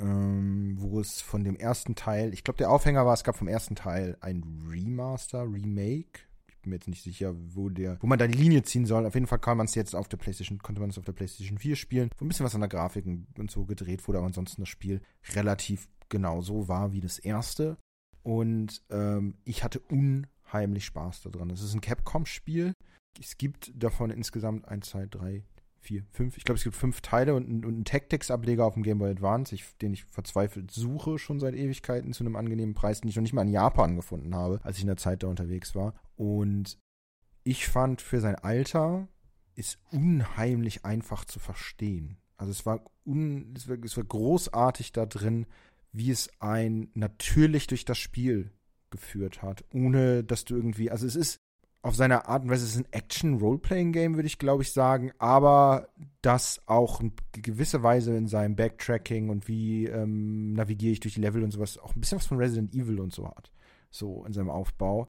Ähm, 0.00 0.76
wo 0.78 0.98
es 1.00 1.20
von 1.20 1.44
dem 1.44 1.56
ersten 1.56 1.94
Teil, 1.94 2.32
ich 2.34 2.42
glaube, 2.42 2.58
der 2.58 2.70
Aufhänger 2.70 3.06
war, 3.06 3.14
es 3.14 3.22
gab 3.22 3.36
vom 3.36 3.46
ersten 3.46 3.76
Teil 3.76 4.16
ein 4.20 4.42
Remaster, 4.68 5.42
Remake. 5.42 6.20
Ich 6.48 6.58
bin 6.60 6.70
mir 6.70 6.76
jetzt 6.76 6.88
nicht 6.88 7.02
sicher, 7.02 7.34
wo 7.54 7.68
der, 7.68 7.98
wo 8.00 8.06
man 8.06 8.18
da 8.18 8.26
die 8.26 8.38
Linie 8.38 8.64
ziehen 8.64 8.86
soll. 8.86 9.06
Auf 9.06 9.14
jeden 9.14 9.28
Fall 9.28 9.38
kann 9.38 9.56
man 9.56 9.66
es 9.66 9.74
jetzt 9.76 9.94
auf 9.94 10.08
der 10.08 10.16
PlayStation, 10.16 10.58
konnte 10.58 10.80
man 10.80 10.90
es 10.90 10.98
auf 10.98 11.04
der 11.04 11.12
PlayStation 11.12 11.58
4 11.58 11.76
spielen, 11.76 12.10
wo 12.18 12.24
ein 12.24 12.28
bisschen 12.28 12.44
was 12.44 12.54
an 12.54 12.62
der 12.62 12.68
Grafik 12.68 13.06
und 13.06 13.50
so 13.50 13.66
gedreht 13.66 14.06
wurde, 14.08 14.18
aber 14.18 14.26
ansonsten 14.26 14.62
das 14.62 14.68
Spiel 14.68 15.00
relativ 15.34 15.88
genau 16.08 16.40
so 16.42 16.66
war 16.68 16.92
wie 16.92 17.00
das 17.00 17.18
erste. 17.18 17.76
Und 18.24 18.82
ähm, 18.90 19.36
ich 19.44 19.62
hatte 19.62 19.80
unheimlich 19.80 20.86
Spaß 20.86 21.22
daran. 21.22 21.50
Es 21.50 21.62
ist 21.62 21.74
ein 21.74 21.80
Capcom-Spiel. 21.80 22.72
Es 23.20 23.36
gibt 23.36 23.70
davon 23.80 24.10
insgesamt 24.10 24.66
1, 24.66 24.88
2, 24.88 25.06
3, 25.06 25.44
4, 25.84 26.04
5. 26.10 26.36
Ich 26.38 26.44
glaube, 26.44 26.56
es 26.56 26.64
gibt 26.64 26.76
fünf 26.76 27.00
Teile 27.02 27.34
und, 27.34 27.64
und 27.64 27.74
einen 27.74 27.84
Tactics-Ableger 27.84 28.64
auf 28.64 28.74
dem 28.74 28.82
Game 28.82 28.98
Boy 28.98 29.10
Advance, 29.10 29.54
ich, 29.54 29.76
den 29.78 29.92
ich 29.92 30.04
verzweifelt 30.04 30.70
suche, 30.70 31.18
schon 31.18 31.38
seit 31.38 31.54
Ewigkeiten 31.54 32.12
zu 32.12 32.24
einem 32.24 32.36
angenehmen 32.36 32.74
Preis, 32.74 33.00
den 33.00 33.10
ich 33.10 33.16
noch 33.16 33.22
nicht 33.22 33.34
mal 33.34 33.42
in 33.42 33.52
Japan 33.52 33.96
gefunden 33.96 34.34
habe, 34.34 34.60
als 34.62 34.76
ich 34.76 34.82
in 34.82 34.88
der 34.88 34.96
Zeit 34.96 35.22
da 35.22 35.26
unterwegs 35.28 35.74
war. 35.74 35.94
Und 36.16 36.78
ich 37.44 37.66
fand 37.68 38.00
für 38.00 38.20
sein 38.20 38.36
Alter 38.36 39.08
ist 39.54 39.78
unheimlich 39.90 40.84
einfach 40.84 41.24
zu 41.24 41.38
verstehen. 41.38 42.16
Also 42.36 42.50
es 42.50 42.66
war, 42.66 42.84
un, 43.06 43.54
es 43.56 43.68
war, 43.68 43.76
es 43.84 43.96
war 43.96 44.04
großartig 44.04 44.92
da 44.92 45.06
drin, 45.06 45.46
wie 45.92 46.10
es 46.10 46.30
ein 46.40 46.90
natürlich 46.94 47.66
durch 47.66 47.84
das 47.84 47.98
Spiel 47.98 48.50
geführt 48.90 49.42
hat, 49.42 49.64
ohne 49.72 50.24
dass 50.24 50.44
du 50.44 50.56
irgendwie, 50.56 50.90
also 50.90 51.06
es 51.06 51.14
ist 51.14 51.40
auf 51.84 51.94
seine 51.94 52.28
Art 52.28 52.44
und 52.44 52.50
Weise 52.50 52.64
ist 52.64 52.76
ein 52.76 52.92
Action-Roleplaying-Game, 52.92 54.14
würde 54.14 54.26
ich 54.26 54.38
glaube 54.38 54.62
ich 54.62 54.72
sagen, 54.72 55.12
aber 55.18 55.88
das 56.22 56.62
auch 56.64 57.00
in 57.00 57.12
gewisser 57.32 57.82
Weise 57.82 58.16
in 58.16 58.26
seinem 58.26 58.56
Backtracking 58.56 59.28
und 59.28 59.48
wie 59.48 59.84
ähm, 59.86 60.54
navigiere 60.54 60.92
ich 60.92 61.00
durch 61.00 61.14
die 61.14 61.20
Level 61.20 61.44
und 61.44 61.50
sowas 61.50 61.76
auch 61.76 61.94
ein 61.94 62.00
bisschen 62.00 62.18
was 62.18 62.26
von 62.26 62.38
Resident 62.38 62.74
Evil 62.74 63.00
und 63.00 63.12
so 63.12 63.28
hat. 63.28 63.50
So 63.90 64.24
in 64.24 64.32
seinem 64.32 64.48
Aufbau. 64.48 65.06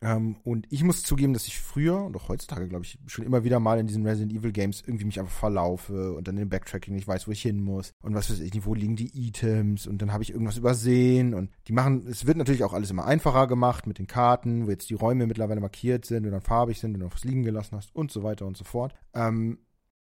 Ähm, 0.00 0.36
und 0.44 0.66
ich 0.70 0.84
muss 0.84 1.02
zugeben, 1.02 1.32
dass 1.32 1.48
ich 1.48 1.58
früher 1.58 2.04
und 2.04 2.16
auch 2.16 2.28
heutzutage, 2.28 2.68
glaube 2.68 2.84
ich, 2.84 2.98
schon 3.06 3.24
immer 3.24 3.42
wieder 3.42 3.58
mal 3.58 3.80
in 3.80 3.88
diesen 3.88 4.06
Resident 4.06 4.32
Evil 4.32 4.52
Games 4.52 4.82
irgendwie 4.86 5.04
mich 5.04 5.18
einfach 5.18 5.32
verlaufe 5.32 6.12
und 6.12 6.28
dann 6.28 6.36
im 6.36 6.48
Backtracking 6.48 6.94
nicht 6.94 7.08
weiß, 7.08 7.26
wo 7.26 7.32
ich 7.32 7.42
hin 7.42 7.60
muss 7.60 7.92
und 8.02 8.14
was 8.14 8.30
weiß 8.30 8.38
ich 8.40 8.54
nicht, 8.54 8.64
wo 8.64 8.74
liegen 8.74 8.94
die 8.94 9.26
Items 9.26 9.88
und 9.88 10.00
dann 10.00 10.12
habe 10.12 10.22
ich 10.22 10.30
irgendwas 10.30 10.56
übersehen 10.56 11.34
und 11.34 11.50
die 11.66 11.72
machen, 11.72 12.06
es 12.06 12.26
wird 12.26 12.36
natürlich 12.36 12.62
auch 12.62 12.74
alles 12.74 12.90
immer 12.90 13.06
einfacher 13.06 13.48
gemacht 13.48 13.88
mit 13.88 13.98
den 13.98 14.06
Karten, 14.06 14.66
wo 14.66 14.70
jetzt 14.70 14.88
die 14.88 14.94
Räume 14.94 15.26
mittlerweile 15.26 15.60
markiert 15.60 16.04
sind 16.04 16.24
und 16.26 16.32
dann 16.32 16.42
farbig 16.42 16.78
sind 16.78 16.94
und 16.94 17.00
dann 17.00 17.12
was 17.12 17.24
liegen 17.24 17.42
gelassen 17.42 17.76
hast 17.76 17.94
und 17.94 18.12
so 18.12 18.22
weiter 18.22 18.46
und 18.46 18.56
so 18.56 18.64
fort. 18.64 18.94
Ähm, 19.14 19.58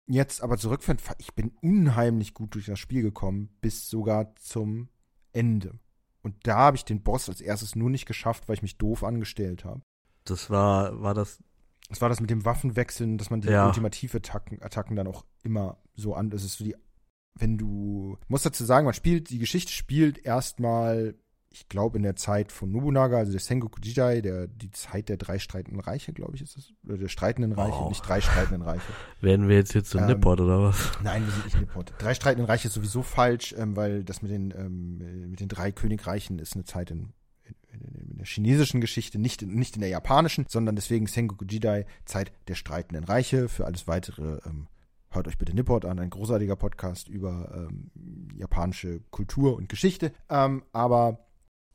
jetzt 0.06 0.43
aber 0.43 0.59
zurückführen, 0.59 1.01
ich 1.18 1.35
bin 1.35 1.52
unheimlich 1.62 2.35
gut 2.35 2.55
durch 2.55 2.66
das 2.66 2.78
Spiel 2.78 3.02
gekommen, 3.02 3.48
bis 3.62 3.89
sogar 3.89 4.35
zum 4.36 4.89
Ende. 5.32 5.78
Und 6.27 6.35
da 6.44 6.57
habe 6.57 6.77
ich 6.77 6.85
den 6.85 7.05
Boss 7.05 7.28
als 7.28 7.40
erstes 7.40 7.77
nur 7.77 7.89
nicht 7.89 8.05
geschafft, 8.05 8.48
weil 8.48 8.57
ich 8.57 8.62
mich 8.62 8.78
doof 8.78 9.05
angestellt 9.05 9.65
habe. 9.65 9.81
Das 10.24 10.51
war, 10.51 11.01
war 11.01 11.15
das. 11.15 11.39
Das 11.89 12.01
war 12.01 12.09
das 12.09 12.19
mit 12.19 12.31
dem 12.31 12.44
Waffenwechseln, 12.44 13.16
dass 13.16 13.31
man 13.31 13.43
die 13.43 13.48
ja. 13.48 13.65
ultimative 13.65 14.16
Attacken, 14.16 14.61
Attacken 14.61 14.97
dann 14.97 15.07
auch 15.07 15.24
immer 15.44 15.78
so 15.94 16.15
an. 16.15 16.31
Das 16.31 16.43
ist 16.43 16.59
so 16.59 16.65
die, 16.65 16.74
wenn 17.35 17.59
du. 17.59 18.19
Ich 18.23 18.28
muss 18.28 18.43
dazu 18.43 18.65
sagen, 18.65 18.86
man 18.86 18.94
spielt, 18.94 19.31
die 19.31 19.39
Geschichte 19.39 19.70
spielt 19.70 20.19
erstmal 20.19 21.15
ich 21.57 21.70
glaube, 21.70 21.97
in 21.97 22.03
der 22.03 22.16
Zeit 22.16 22.53
von 22.53 22.70
Nobunaga, 22.70 23.16
also 23.16 23.33
der 23.33 23.41
Sengoku 23.41 23.81
Jidai, 23.83 24.20
der, 24.20 24.47
die 24.47 24.70
Zeit 24.73 25.09
der 25.09 25.16
drei 25.16 25.39
streitenden 25.39 25.81
Reiche, 25.81 26.12
glaube 26.12 26.37
ich, 26.37 26.43
ist 26.43 26.55
das. 26.55 26.73
Oder 26.85 26.99
der 26.99 27.09
streitenden 27.09 27.53
Reiche, 27.53 27.78
oh. 27.78 27.89
nicht 27.89 28.07
drei 28.07 28.20
streitenden 28.20 28.61
Reiche. 28.61 28.85
Werden 29.23 29.49
wir 29.49 29.57
jetzt 29.57 29.73
hier 29.73 29.83
zu 29.83 29.97
ähm, 29.97 30.07
Nippot 30.07 30.39
oder 30.41 30.62
was? 30.62 30.93
Nein, 31.03 31.24
wir 31.24 31.33
sind 31.33 31.45
nicht 31.47 31.59
Nippot. 31.59 31.95
Drei 31.99 32.12
streitenden 32.12 32.47
Reiche 32.47 32.69
ist 32.69 32.74
sowieso 32.74 33.03
falsch, 33.03 33.55
ähm, 33.57 33.74
weil 33.74 34.05
das 34.05 34.20
mit 34.20 34.31
den, 34.31 34.53
ähm, 34.55 35.31
mit 35.31 35.41
den 35.41 35.49
drei 35.49 35.73
Königreichen 35.73 36.39
ist 36.39 36.55
eine 36.55 36.65
Zeit 36.65 36.91
in, 36.91 37.15
in, 37.45 38.11
in 38.11 38.19
der 38.19 38.27
chinesischen 38.27 38.83
Geschichte, 38.83 39.19
nicht, 39.19 39.41
in, 39.41 39.55
nicht 39.55 39.77
in 39.77 39.81
der 39.81 39.91
japanischen, 39.91 40.45
sondern 40.51 40.77
deswegen 40.77 41.07
Sengoku 41.07 41.47
Jidai, 41.47 41.87
Zeit 42.05 42.33
der 42.49 42.55
streitenden 42.55 43.05
Reiche. 43.05 43.49
Für 43.49 43.65
alles 43.65 43.89
weitere 43.89 44.41
ähm, 44.45 44.69
hört 45.09 45.27
euch 45.27 45.39
bitte 45.39 45.55
Nippot 45.55 45.87
an, 45.87 45.99
ein 45.99 46.11
großartiger 46.11 46.57
Podcast 46.57 47.09
über 47.09 47.51
ähm, 47.55 47.91
japanische 48.37 49.01
Kultur 49.11 49.57
und 49.57 49.69
Geschichte. 49.69 50.12
Ähm, 50.28 50.62
aber 50.73 51.26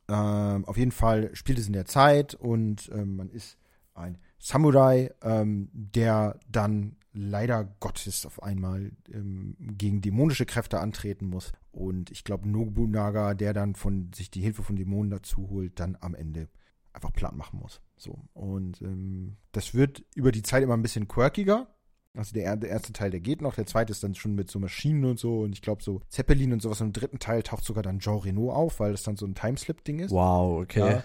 ähm, 0.08 0.64
auf 0.64 0.76
jeden 0.76 0.92
Fall 0.92 1.34
spielt 1.34 1.58
es 1.58 1.66
in 1.66 1.72
der 1.72 1.86
Zeit 1.86 2.34
und 2.34 2.90
ähm, 2.92 3.16
man 3.16 3.28
ist 3.30 3.58
ein 3.94 4.18
Samurai, 4.38 5.14
ähm, 5.22 5.68
der 5.72 6.38
dann 6.48 6.96
leider 7.12 7.64
Gottes 7.80 8.26
auf 8.26 8.42
einmal 8.42 8.92
ähm, 9.12 9.56
gegen 9.58 10.00
dämonische 10.00 10.46
Kräfte 10.46 10.80
antreten 10.80 11.26
muss. 11.26 11.52
Und 11.70 12.10
ich 12.10 12.24
glaube, 12.24 12.48
Nobunaga, 12.48 13.34
der 13.34 13.52
dann 13.52 13.74
von 13.74 14.10
sich 14.14 14.30
die 14.30 14.40
Hilfe 14.40 14.62
von 14.62 14.76
Dämonen 14.76 15.10
dazu 15.10 15.48
holt, 15.50 15.78
dann 15.78 15.96
am 16.00 16.14
Ende 16.14 16.48
einfach 16.92 17.12
Plan 17.12 17.36
machen 17.36 17.58
muss. 17.60 17.80
So. 17.96 18.18
Und 18.32 18.80
ähm, 18.82 19.36
das 19.52 19.74
wird 19.74 20.04
über 20.14 20.32
die 20.32 20.42
Zeit 20.42 20.62
immer 20.62 20.74
ein 20.74 20.82
bisschen 20.82 21.08
quirkiger. 21.08 21.68
Also 22.16 22.34
der, 22.34 22.56
der, 22.56 22.70
erste 22.70 22.92
Teil, 22.92 23.10
der 23.10 23.20
geht 23.20 23.40
noch, 23.40 23.54
der 23.54 23.66
zweite 23.66 23.92
ist 23.92 24.04
dann 24.04 24.14
schon 24.14 24.34
mit 24.34 24.50
so 24.50 24.58
Maschinen 24.58 25.04
und 25.04 25.18
so 25.18 25.40
und 25.40 25.52
ich 25.52 25.62
glaube 25.62 25.82
so 25.82 26.00
Zeppelin 26.08 26.52
und 26.52 26.60
sowas. 26.60 26.80
Und 26.80 26.88
im 26.88 26.92
dritten 26.92 27.18
Teil 27.18 27.42
taucht 27.42 27.64
sogar 27.64 27.82
dann 27.82 28.00
Jean 28.00 28.18
Renault 28.18 28.54
auf, 28.54 28.80
weil 28.80 28.92
das 28.92 29.02
dann 29.02 29.16
so 29.16 29.26
ein 29.26 29.34
Timeslip-Ding 29.34 30.00
ist. 30.00 30.10
Wow, 30.10 30.62
okay. 30.62 31.02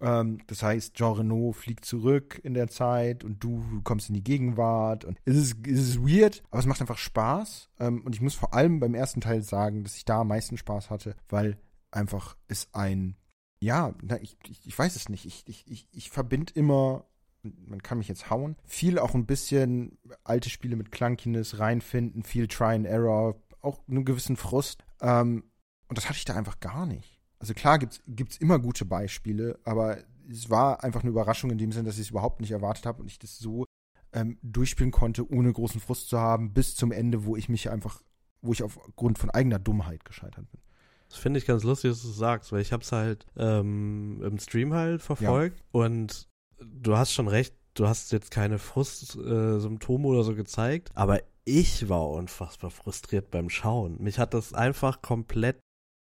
Ja. 0.00 0.20
Ähm, 0.20 0.40
das 0.48 0.62
heißt, 0.62 0.94
Jean 0.94 1.14
Renault 1.14 1.56
fliegt 1.56 1.84
zurück 1.84 2.38
in 2.42 2.52
der 2.52 2.68
Zeit 2.68 3.24
und 3.24 3.42
du 3.42 3.80
kommst 3.84 4.10
in 4.10 4.14
die 4.14 4.24
Gegenwart 4.24 5.04
und 5.04 5.18
es 5.24 5.36
ist, 5.36 5.66
es 5.66 5.88
ist 5.88 6.00
weird, 6.00 6.42
aber 6.50 6.60
es 6.60 6.66
macht 6.66 6.80
einfach 6.80 6.98
Spaß. 6.98 7.70
Ähm, 7.80 8.02
und 8.04 8.14
ich 8.14 8.20
muss 8.20 8.34
vor 8.34 8.52
allem 8.52 8.78
beim 8.78 8.94
ersten 8.94 9.22
Teil 9.22 9.42
sagen, 9.42 9.84
dass 9.84 9.96
ich 9.96 10.04
da 10.04 10.20
am 10.20 10.28
meisten 10.28 10.58
Spaß 10.58 10.90
hatte, 10.90 11.16
weil 11.28 11.56
einfach 11.90 12.36
es 12.48 12.68
ein 12.72 13.16
ja, 13.62 13.94
na, 14.02 14.20
ich, 14.20 14.36
ich, 14.48 14.66
ich 14.66 14.76
weiß 14.76 14.96
es 14.96 15.08
nicht. 15.08 15.24
Ich, 15.24 15.44
ich, 15.46 15.64
ich, 15.70 15.86
ich 15.92 16.10
verbinde 16.10 16.52
immer 16.52 17.06
man 17.42 17.82
kann 17.82 17.98
mich 17.98 18.08
jetzt 18.08 18.30
hauen. 18.30 18.56
Viel 18.64 18.98
auch 18.98 19.14
ein 19.14 19.26
bisschen 19.26 19.98
alte 20.24 20.50
Spiele 20.50 20.76
mit 20.76 20.92
Clunkiness 20.92 21.58
reinfinden, 21.58 22.22
viel 22.22 22.48
Try 22.48 22.74
and 22.74 22.86
Error, 22.86 23.36
auch 23.60 23.80
einen 23.88 24.04
gewissen 24.04 24.36
Frust. 24.36 24.84
Ähm, 25.00 25.44
und 25.88 25.98
das 25.98 26.08
hatte 26.08 26.18
ich 26.18 26.24
da 26.24 26.34
einfach 26.34 26.60
gar 26.60 26.86
nicht. 26.86 27.20
Also 27.38 27.54
klar 27.54 27.78
gibt's 27.78 28.00
gibt's 28.06 28.36
immer 28.36 28.58
gute 28.58 28.84
Beispiele, 28.84 29.58
aber 29.64 29.98
es 30.30 30.48
war 30.48 30.84
einfach 30.84 31.02
eine 31.02 31.10
Überraschung 31.10 31.50
in 31.50 31.58
dem 31.58 31.72
Sinn, 31.72 31.84
dass 31.84 31.96
ich 31.96 32.02
es 32.02 32.10
überhaupt 32.10 32.40
nicht 32.40 32.52
erwartet 32.52 32.86
habe 32.86 33.02
und 33.02 33.10
ich 33.10 33.18
das 33.18 33.38
so 33.38 33.64
ähm, 34.12 34.38
durchspielen 34.42 34.92
konnte, 34.92 35.28
ohne 35.30 35.52
großen 35.52 35.80
Frust 35.80 36.08
zu 36.08 36.18
haben, 36.18 36.52
bis 36.52 36.76
zum 36.76 36.92
Ende, 36.92 37.24
wo 37.24 37.36
ich 37.36 37.48
mich 37.48 37.70
einfach, 37.70 38.02
wo 38.40 38.52
ich 38.52 38.62
aufgrund 38.62 39.18
von 39.18 39.30
eigener 39.30 39.58
Dummheit 39.58 40.04
gescheitert 40.04 40.50
bin. 40.50 40.60
Das 41.08 41.18
finde 41.18 41.38
ich 41.38 41.46
ganz 41.46 41.62
lustig, 41.62 41.90
dass 41.90 42.02
du 42.02 42.08
es 42.08 42.16
sagst, 42.16 42.52
weil 42.52 42.62
ich 42.62 42.72
habe 42.72 42.82
es 42.82 42.92
halt 42.92 43.26
ähm, 43.36 44.22
im 44.22 44.38
Stream 44.38 44.72
halt 44.72 45.02
verfolgt 45.02 45.58
ja. 45.58 45.64
und 45.72 46.28
du 46.66 46.96
hast 46.96 47.12
schon 47.12 47.28
recht, 47.28 47.54
du 47.74 47.86
hast 47.86 48.12
jetzt 48.12 48.30
keine 48.30 48.58
Frustsymptome 48.58 50.04
äh, 50.04 50.10
oder 50.10 50.24
so 50.24 50.34
gezeigt, 50.34 50.90
aber 50.94 51.20
ich 51.44 51.88
war 51.88 52.08
unfassbar 52.10 52.70
frustriert 52.70 53.30
beim 53.30 53.50
Schauen. 53.50 53.96
Mich 54.00 54.18
hat 54.18 54.34
das 54.34 54.54
einfach 54.54 55.02
komplett 55.02 55.58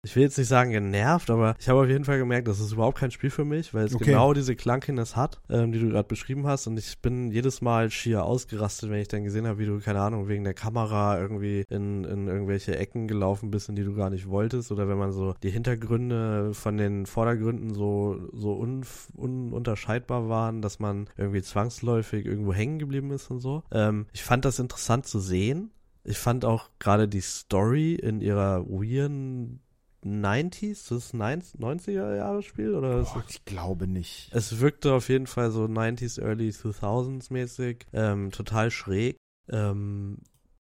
ich 0.04 0.16
will 0.16 0.24
jetzt 0.24 0.36
nicht 0.36 0.48
sagen 0.48 0.72
genervt, 0.72 1.30
aber 1.30 1.54
ich 1.60 1.68
habe 1.68 1.80
auf 1.80 1.88
jeden 1.88 2.04
Fall 2.04 2.18
gemerkt, 2.18 2.48
das 2.48 2.58
ist 2.58 2.72
überhaupt 2.72 2.98
kein 2.98 3.12
Spiel 3.12 3.30
für 3.30 3.44
mich, 3.44 3.72
weil 3.72 3.84
es 3.86 3.94
okay. 3.94 4.06
genau 4.06 4.32
diese 4.32 4.56
Clunkiness 4.56 5.14
hat, 5.14 5.40
ähm, 5.48 5.70
die 5.70 5.78
du 5.78 5.90
gerade 5.90 6.08
beschrieben 6.08 6.44
hast. 6.44 6.66
Und 6.66 6.76
ich 6.76 6.98
bin 6.98 7.30
jedes 7.30 7.60
Mal 7.60 7.88
schier 7.88 8.24
ausgerastet, 8.24 8.90
wenn 8.90 9.00
ich 9.00 9.06
dann 9.06 9.22
gesehen 9.22 9.46
habe, 9.46 9.60
wie 9.60 9.66
du, 9.66 9.78
keine 9.78 10.00
Ahnung, 10.00 10.26
wegen 10.26 10.42
der 10.42 10.54
Kamera 10.54 11.20
irgendwie 11.20 11.64
in, 11.68 12.02
in 12.02 12.26
irgendwelche 12.26 12.76
Ecken 12.76 13.06
gelaufen 13.06 13.52
bist, 13.52 13.68
in 13.68 13.76
die 13.76 13.84
du 13.84 13.94
gar 13.94 14.10
nicht 14.10 14.28
wolltest. 14.28 14.72
Oder 14.72 14.88
wenn 14.88 14.98
man 14.98 15.12
so 15.12 15.34
die 15.44 15.50
Hintergründe 15.50 16.52
von 16.52 16.76
den 16.76 17.06
Vordergründen 17.06 17.72
so, 17.72 18.28
so 18.32 18.58
un, 18.58 18.84
ununterscheidbar 19.14 20.28
waren, 20.28 20.62
dass 20.62 20.80
man 20.80 21.08
irgendwie 21.16 21.42
zwangsläufig 21.42 22.26
irgendwo 22.26 22.52
hängen 22.52 22.80
geblieben 22.80 23.12
ist 23.12 23.30
und 23.30 23.38
so. 23.38 23.62
Ähm, 23.70 24.06
ich 24.12 24.24
fand 24.24 24.44
das 24.44 24.58
interessant 24.58 25.06
zu 25.06 25.20
sehen. 25.20 25.70
Ich 26.02 26.18
fand 26.18 26.44
auch 26.44 26.70
gerade 26.80 27.06
die 27.06 27.20
Story 27.20 27.94
in 27.94 28.20
ihrer 28.20 28.66
weirden 28.66 29.60
90s, 30.04 30.88
das 30.88 31.06
ist 31.06 31.14
90er 31.14 32.16
Jahre 32.16 32.42
Spiel 32.42 32.74
oder? 32.74 33.02
Boah, 33.02 33.24
ich 33.28 33.44
glaube 33.44 33.86
nicht. 33.86 34.30
Es 34.32 34.60
wirkte 34.60 34.94
auf 34.94 35.08
jeden 35.08 35.26
Fall 35.26 35.50
so 35.50 35.64
90s, 35.64 36.20
early 36.20 36.50
2000s 36.50 37.32
mäßig, 37.32 37.86
ähm, 37.92 38.30
total 38.30 38.70
schräg. 38.70 39.16
Ähm, 39.48 40.18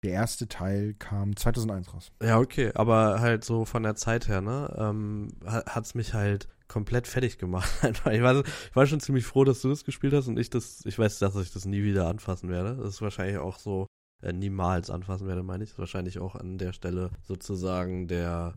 der 0.03 0.11
erste 0.11 0.47
Teil 0.47 0.95
kam 0.95 1.35
2001 1.35 1.93
raus. 1.93 2.11
Ja, 2.22 2.39
okay, 2.39 2.72
aber 2.76 3.22
halt 3.22 3.43
so 3.43 3.65
von 3.65 3.84
der 3.84 3.95
Zeit 3.95 4.27
her, 4.27 4.41
ne, 4.41 4.73
ähm, 4.77 5.30
hat 5.45 5.85
es 5.85 5.95
mich 5.95 6.14
halt 6.14 6.47
komplett 6.68 7.07
fertig 7.07 7.38
gemacht. 7.38 7.72
ich, 8.11 8.22
war, 8.22 8.39
ich 8.39 8.76
war 8.76 8.85
schon 8.85 8.99
ziemlich 8.99 9.26
froh, 9.26 9.45
dass 9.45 9.61
du 9.61 9.69
das 9.69 9.85
gespielt 9.85 10.14
hast 10.14 10.27
und 10.27 10.38
ich 10.38 10.49
das, 10.49 10.85
ich 10.85 10.99
weiß, 10.99 11.19
dass 11.19 11.35
ich 11.35 11.53
das 11.53 11.65
nie 11.65 11.84
wieder 11.84 12.07
anfassen 12.07 12.49
werde. 12.49 12.76
Das 12.76 12.95
ist 12.95 13.01
wahrscheinlich 13.01 13.38
auch 13.38 13.57
so, 13.57 13.88
äh, 14.22 14.34
niemals 14.34 14.89
anfassen 14.89 15.27
werde, 15.27 15.43
meine 15.43 15.64
ich. 15.64 15.69
Das 15.69 15.76
ist 15.76 15.80
wahrscheinlich 15.80 16.19
auch 16.19 16.35
an 16.35 16.57
der 16.57 16.73
Stelle 16.73 17.11
sozusagen 17.23 18.07
der 18.07 18.55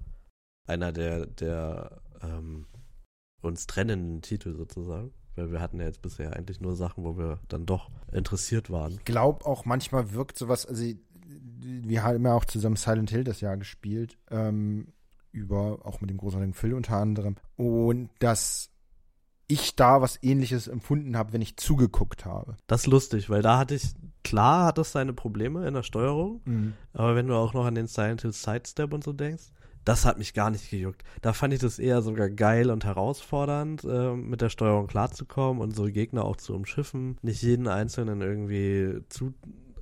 einer 0.67 0.93
der, 0.93 1.27
der 1.27 2.01
ähm, 2.23 2.67
uns 3.43 3.67
trennenden 3.67 4.23
Titel 4.23 4.55
sozusagen. 4.55 5.13
Weil 5.37 5.53
wir 5.53 5.61
hatten 5.61 5.79
ja 5.79 5.87
jetzt 5.87 6.01
bisher 6.01 6.35
eigentlich 6.35 6.61
nur 6.61 6.77
Sachen, 6.77 7.05
wo 7.05 7.19
wir 7.19 7.41
dann 7.49 7.67
doch 7.67 7.91
interessiert 8.11 8.71
waren. 8.71 8.93
Ich 8.93 9.05
glaube 9.05 9.45
auch 9.45 9.67
manchmal 9.67 10.13
wirkt 10.13 10.39
sowas, 10.39 10.65
also 10.65 10.83
wir 11.27 12.03
haben 12.03 12.25
ja 12.25 12.35
auch 12.35 12.45
zusammen 12.45 12.77
Silent 12.77 13.11
Hill 13.11 13.25
das 13.25 13.41
Jahr 13.41 13.57
gespielt, 13.57 14.17
ähm, 14.31 14.93
über, 15.33 15.81
auch 15.85 16.01
mit 16.01 16.09
dem 16.09 16.17
großartigen 16.17 16.55
Phil 16.55 16.73
unter 16.73 16.97
anderem. 16.97 17.37
Und 17.57 18.09
dass 18.21 18.71
ich 19.49 19.77
da 19.77 20.01
was 20.01 20.19
ähnliches 20.23 20.67
empfunden 20.67 21.17
habe, 21.17 21.33
wenn 21.33 21.43
ich 21.43 21.57
zugeguckt 21.57 22.25
habe. 22.25 22.57
Das 22.67 22.83
ist 22.83 22.87
lustig, 22.87 23.31
weil 23.31 23.43
da 23.43 23.59
hatte 23.59 23.75
ich, 23.75 23.95
klar 24.25 24.67
hat 24.67 24.79
das 24.79 24.93
seine 24.93 25.13
Probleme 25.13 25.67
in 25.69 25.75
der 25.75 25.85
Steuerung, 25.85 26.41
mhm. 26.45 26.73
aber 26.93 27.15
wenn 27.15 27.29
du 27.29 27.35
auch 27.35 27.55
noch 27.55 27.65
an 27.65 27.75
den 27.75 27.87
Silent 27.87 28.23
Hill 28.23 28.33
Sidestep 28.33 28.93
und 28.93 29.05
so 29.05 29.13
denkst, 29.13 29.53
das 29.87 30.05
hat 30.05 30.19
mich 30.19 30.35
gar 30.35 30.51
nicht 30.51 30.69
gejuckt. 30.69 31.05
Da 31.23 31.33
fand 31.33 31.55
ich 31.55 31.61
das 31.61 31.79
eher 31.79 32.03
sogar 32.03 32.29
geil 32.29 32.71
und 32.71 32.85
herausfordernd, 32.85 33.85
äh, 33.85 34.15
mit 34.15 34.41
der 34.41 34.49
Steuerung 34.49 34.89
klarzukommen 34.89 35.63
und 35.63 35.75
so 35.75 35.85
Gegner 35.85 36.25
auch 36.25 36.37
zu 36.37 36.55
umschiffen. 36.55 37.17
Nicht 37.23 37.41
jeden 37.43 37.69
einzelnen 37.69 38.21
irgendwie 38.21 39.01
zu 39.09 39.33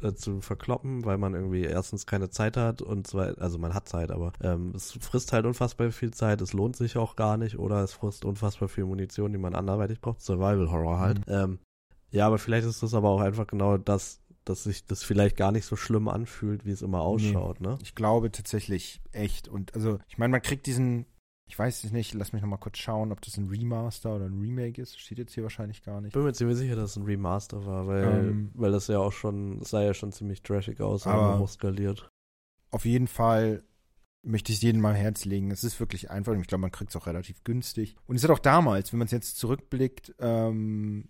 äh, 0.03 0.13
zu 0.13 0.43
verkloppen, 0.43 1.07
weil 1.07 1.17
man 1.17 1.35
irgendwie 1.35 1.63
erstens 1.63 2.05
keine 2.05 2.29
Zeit 2.29 2.59
hat 2.59 2.83
und 2.83 3.07
zwei, 3.07 3.33
also 3.39 3.59
man 3.59 3.73
hat 3.73 3.89
Zeit, 3.89 4.11
aber 4.11 4.35
ähm, 4.43 4.73
es 4.77 4.93
frisst 4.93 5.33
halt 5.33 5.47
unfassbar 5.47 5.91
viel 5.91 6.13
Zeit, 6.13 6.43
es 6.43 6.53
lohnt 6.53 6.77
sich 6.77 6.99
auch 6.99 7.17
gar 7.17 7.39
nicht 7.39 7.59
oder 7.59 7.83
es 7.83 7.95
frisst 7.95 8.27
unfassbar 8.27 8.69
viel 8.69 8.85
Munition, 8.85 9.33
die 9.33 9.39
man 9.39 9.55
anderweitig 9.55 10.03
braucht. 10.03 10.21
Survival 10.21 10.71
Horror 10.71 10.99
halt. 10.99 11.27
Mhm. 11.27 11.33
Ähm, 11.33 11.59
ja, 12.11 12.27
aber 12.27 12.39
vielleicht 12.39 12.67
ist 12.67 12.83
das 12.83 12.93
aber 12.93 13.09
auch 13.09 13.21
einfach 13.21 13.47
genau 13.47 13.79
das, 13.79 14.21
dass 14.45 14.65
sich 14.65 14.87
das 14.87 15.03
vielleicht 15.03 15.37
gar 15.37 15.53
nicht 15.53 15.65
so 15.65 15.77
schlimm 15.77 16.09
anfühlt, 16.09 16.65
wie 16.65 16.71
es 16.71 16.83
immer 16.83 17.01
ausschaut, 17.01 17.61
nee, 17.61 17.69
ne? 17.69 17.79
Ich 17.83 17.95
glaube 17.95 18.31
tatsächlich 18.31 19.01
echt. 19.13 19.49
Und 19.49 19.75
also, 19.75 19.99
ich 20.09 20.19
meine, 20.19 20.33
man 20.33 20.43
kriegt 20.43 20.67
diesen, 20.67 21.07
ich 21.47 21.59
weiß 21.59 21.85
es 21.85 21.93
nicht, 21.93 22.15
lass 22.15 22.33
mich 22.33 22.43
nochmal 22.43 22.59
kurz 22.59 22.79
schauen, 22.79 23.13
ob 23.13 23.21
das 23.23 23.37
ein 23.37 23.49
Remaster 23.49 24.15
oder 24.17 24.27
ein 24.27 24.39
Remake 24.39 24.81
ist. 24.81 24.99
Steht 24.99 25.19
jetzt 25.19 25.35
hier 25.35 25.43
wahrscheinlich 25.43 25.83
gar 25.83 26.01
nicht. 26.01 26.09
Ich 26.09 26.15
bin 26.15 26.25
mir 26.25 26.33
ziemlich 26.33 26.59
sicher, 26.59 26.77
dass 26.77 26.91
es 26.91 26.97
ein 26.97 27.05
Remaster 27.05 27.65
war, 27.65 27.87
weil, 27.87 28.05
ähm, 28.05 28.51
weil 28.55 28.73
das 28.73 28.87
ja 28.89 28.99
auch 28.99 29.13
schon, 29.13 29.63
sah 29.63 29.83
ja 29.83 29.95
schon 29.95 30.13
ziemlich 30.13 30.43
trashig 30.43 30.81
aus, 30.81 31.07
aber 31.07 31.39
hoch 31.39 31.49
skaliert. 31.49 32.09
Auf 32.71 32.85
jeden 32.85 33.07
Fall 33.07 33.65
möchte 34.25 34.53
ich 34.53 34.59
es 34.59 34.63
jedem 34.63 34.81
mal 34.81 34.95
Herz 34.95 35.25
legen. 35.25 35.51
Es 35.51 35.65
ist 35.65 35.79
wirklich 35.81 36.11
einfach 36.11 36.33
und 36.33 36.41
ich 36.41 36.47
glaube, 36.47 36.63
man 36.63 36.73
kriegt 36.73 36.91
es 36.91 36.97
auch 36.97 37.07
relativ 37.07 37.45
günstig. 37.45 37.97
Und 38.07 38.17
es 38.17 38.25
hat 38.25 38.31
auch 38.31 38.39
damals, 38.39 38.93
wenn 38.93 38.99
man 38.99 39.07
es 39.07 39.13
jetzt 39.13 39.37
zurückblickt, 39.37 40.15
ähm, 40.19 41.09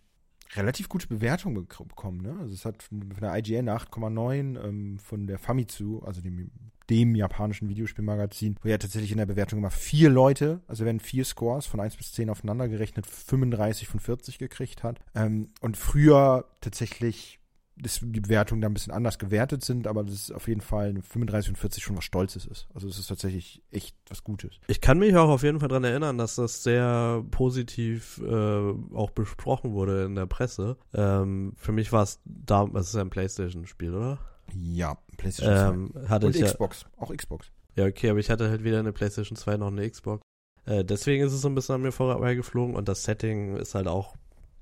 relativ 0.56 0.88
gute 0.88 1.06
Bewertung 1.06 1.54
bekommen. 1.54 2.20
Ne? 2.20 2.36
Also 2.40 2.54
es 2.54 2.64
hat 2.64 2.82
von 2.82 3.00
der 3.20 3.36
IGN 3.36 3.68
8,9, 3.68 4.62
ähm, 4.62 4.98
von 4.98 5.26
der 5.26 5.38
Famitsu, 5.38 6.00
also 6.00 6.20
dem, 6.20 6.50
dem 6.90 7.14
japanischen 7.14 7.68
Videospielmagazin, 7.68 8.56
wo 8.62 8.68
ja 8.68 8.78
tatsächlich 8.78 9.12
in 9.12 9.18
der 9.18 9.26
Bewertung 9.26 9.58
immer 9.58 9.70
vier 9.70 10.10
Leute, 10.10 10.60
also 10.66 10.84
werden 10.84 11.00
vier 11.00 11.24
Scores 11.24 11.66
von 11.66 11.80
1 11.80 11.96
bis 11.96 12.12
10 12.12 12.30
aufeinander 12.30 12.68
gerechnet, 12.68 13.06
35 13.06 13.88
von 13.88 14.00
40 14.00 14.38
gekriegt 14.38 14.82
hat. 14.82 15.00
Ähm, 15.14 15.48
und 15.60 15.76
früher 15.76 16.46
tatsächlich 16.60 17.38
dass 17.76 18.00
die 18.00 18.20
Bewertungen 18.20 18.60
da 18.60 18.68
ein 18.68 18.74
bisschen 18.74 18.92
anders 18.92 19.18
gewertet 19.18 19.64
sind, 19.64 19.86
aber 19.86 20.04
das 20.04 20.14
ist 20.14 20.32
auf 20.32 20.48
jeden 20.48 20.60
Fall 20.60 20.90
eine 20.90 21.02
35 21.02 21.50
und 21.50 21.56
40 21.56 21.82
schon 21.82 21.96
was 21.96 22.04
Stolzes 22.04 22.46
ist. 22.46 22.68
Also 22.74 22.88
es 22.88 22.98
ist 22.98 23.08
tatsächlich 23.08 23.62
echt 23.70 23.96
was 24.08 24.22
Gutes. 24.22 24.60
Ich 24.68 24.80
kann 24.80 24.98
mich 24.98 25.16
auch 25.16 25.28
auf 25.28 25.42
jeden 25.42 25.60
Fall 25.60 25.68
daran 25.68 25.84
erinnern, 25.84 26.18
dass 26.18 26.36
das 26.36 26.62
sehr 26.62 27.24
positiv 27.30 28.20
äh, 28.24 28.74
auch 28.94 29.10
besprochen 29.10 29.72
wurde 29.72 30.04
in 30.04 30.14
der 30.14 30.26
Presse. 30.26 30.76
Ähm, 30.92 31.54
für 31.56 31.72
mich 31.72 31.92
war 31.92 32.04
es 32.04 32.20
da, 32.24 32.68
es 32.74 32.88
ist 32.88 32.96
ein 32.96 33.10
Playstation-Spiel, 33.10 33.94
oder? 33.94 34.18
Ja, 34.54 34.96
PlayStation 35.16 35.90
2. 35.92 36.02
Ähm, 36.02 36.08
hatte 36.08 36.26
und 36.26 36.36
ich 36.36 36.44
Xbox, 36.44 36.82
ja, 36.82 37.02
auch 37.02 37.14
Xbox. 37.14 37.50
Ja, 37.76 37.86
okay, 37.86 38.10
aber 38.10 38.20
ich 38.20 38.30
hatte 38.30 38.50
halt 38.50 38.62
weder 38.62 38.78
eine 38.78 38.92
PlayStation 38.92 39.36
2 39.36 39.56
noch 39.56 39.68
eine 39.68 39.88
Xbox. 39.88 40.22
Äh, 40.66 40.84
deswegen 40.84 41.24
ist 41.24 41.32
es 41.32 41.40
so 41.40 41.48
ein 41.48 41.54
bisschen 41.54 41.74
an 41.74 41.82
mir 41.82 41.92
vorbeigeflogen 41.92 42.76
und 42.76 42.88
das 42.88 43.02
Setting 43.02 43.56
ist 43.56 43.74
halt 43.74 43.88
auch 43.88 44.14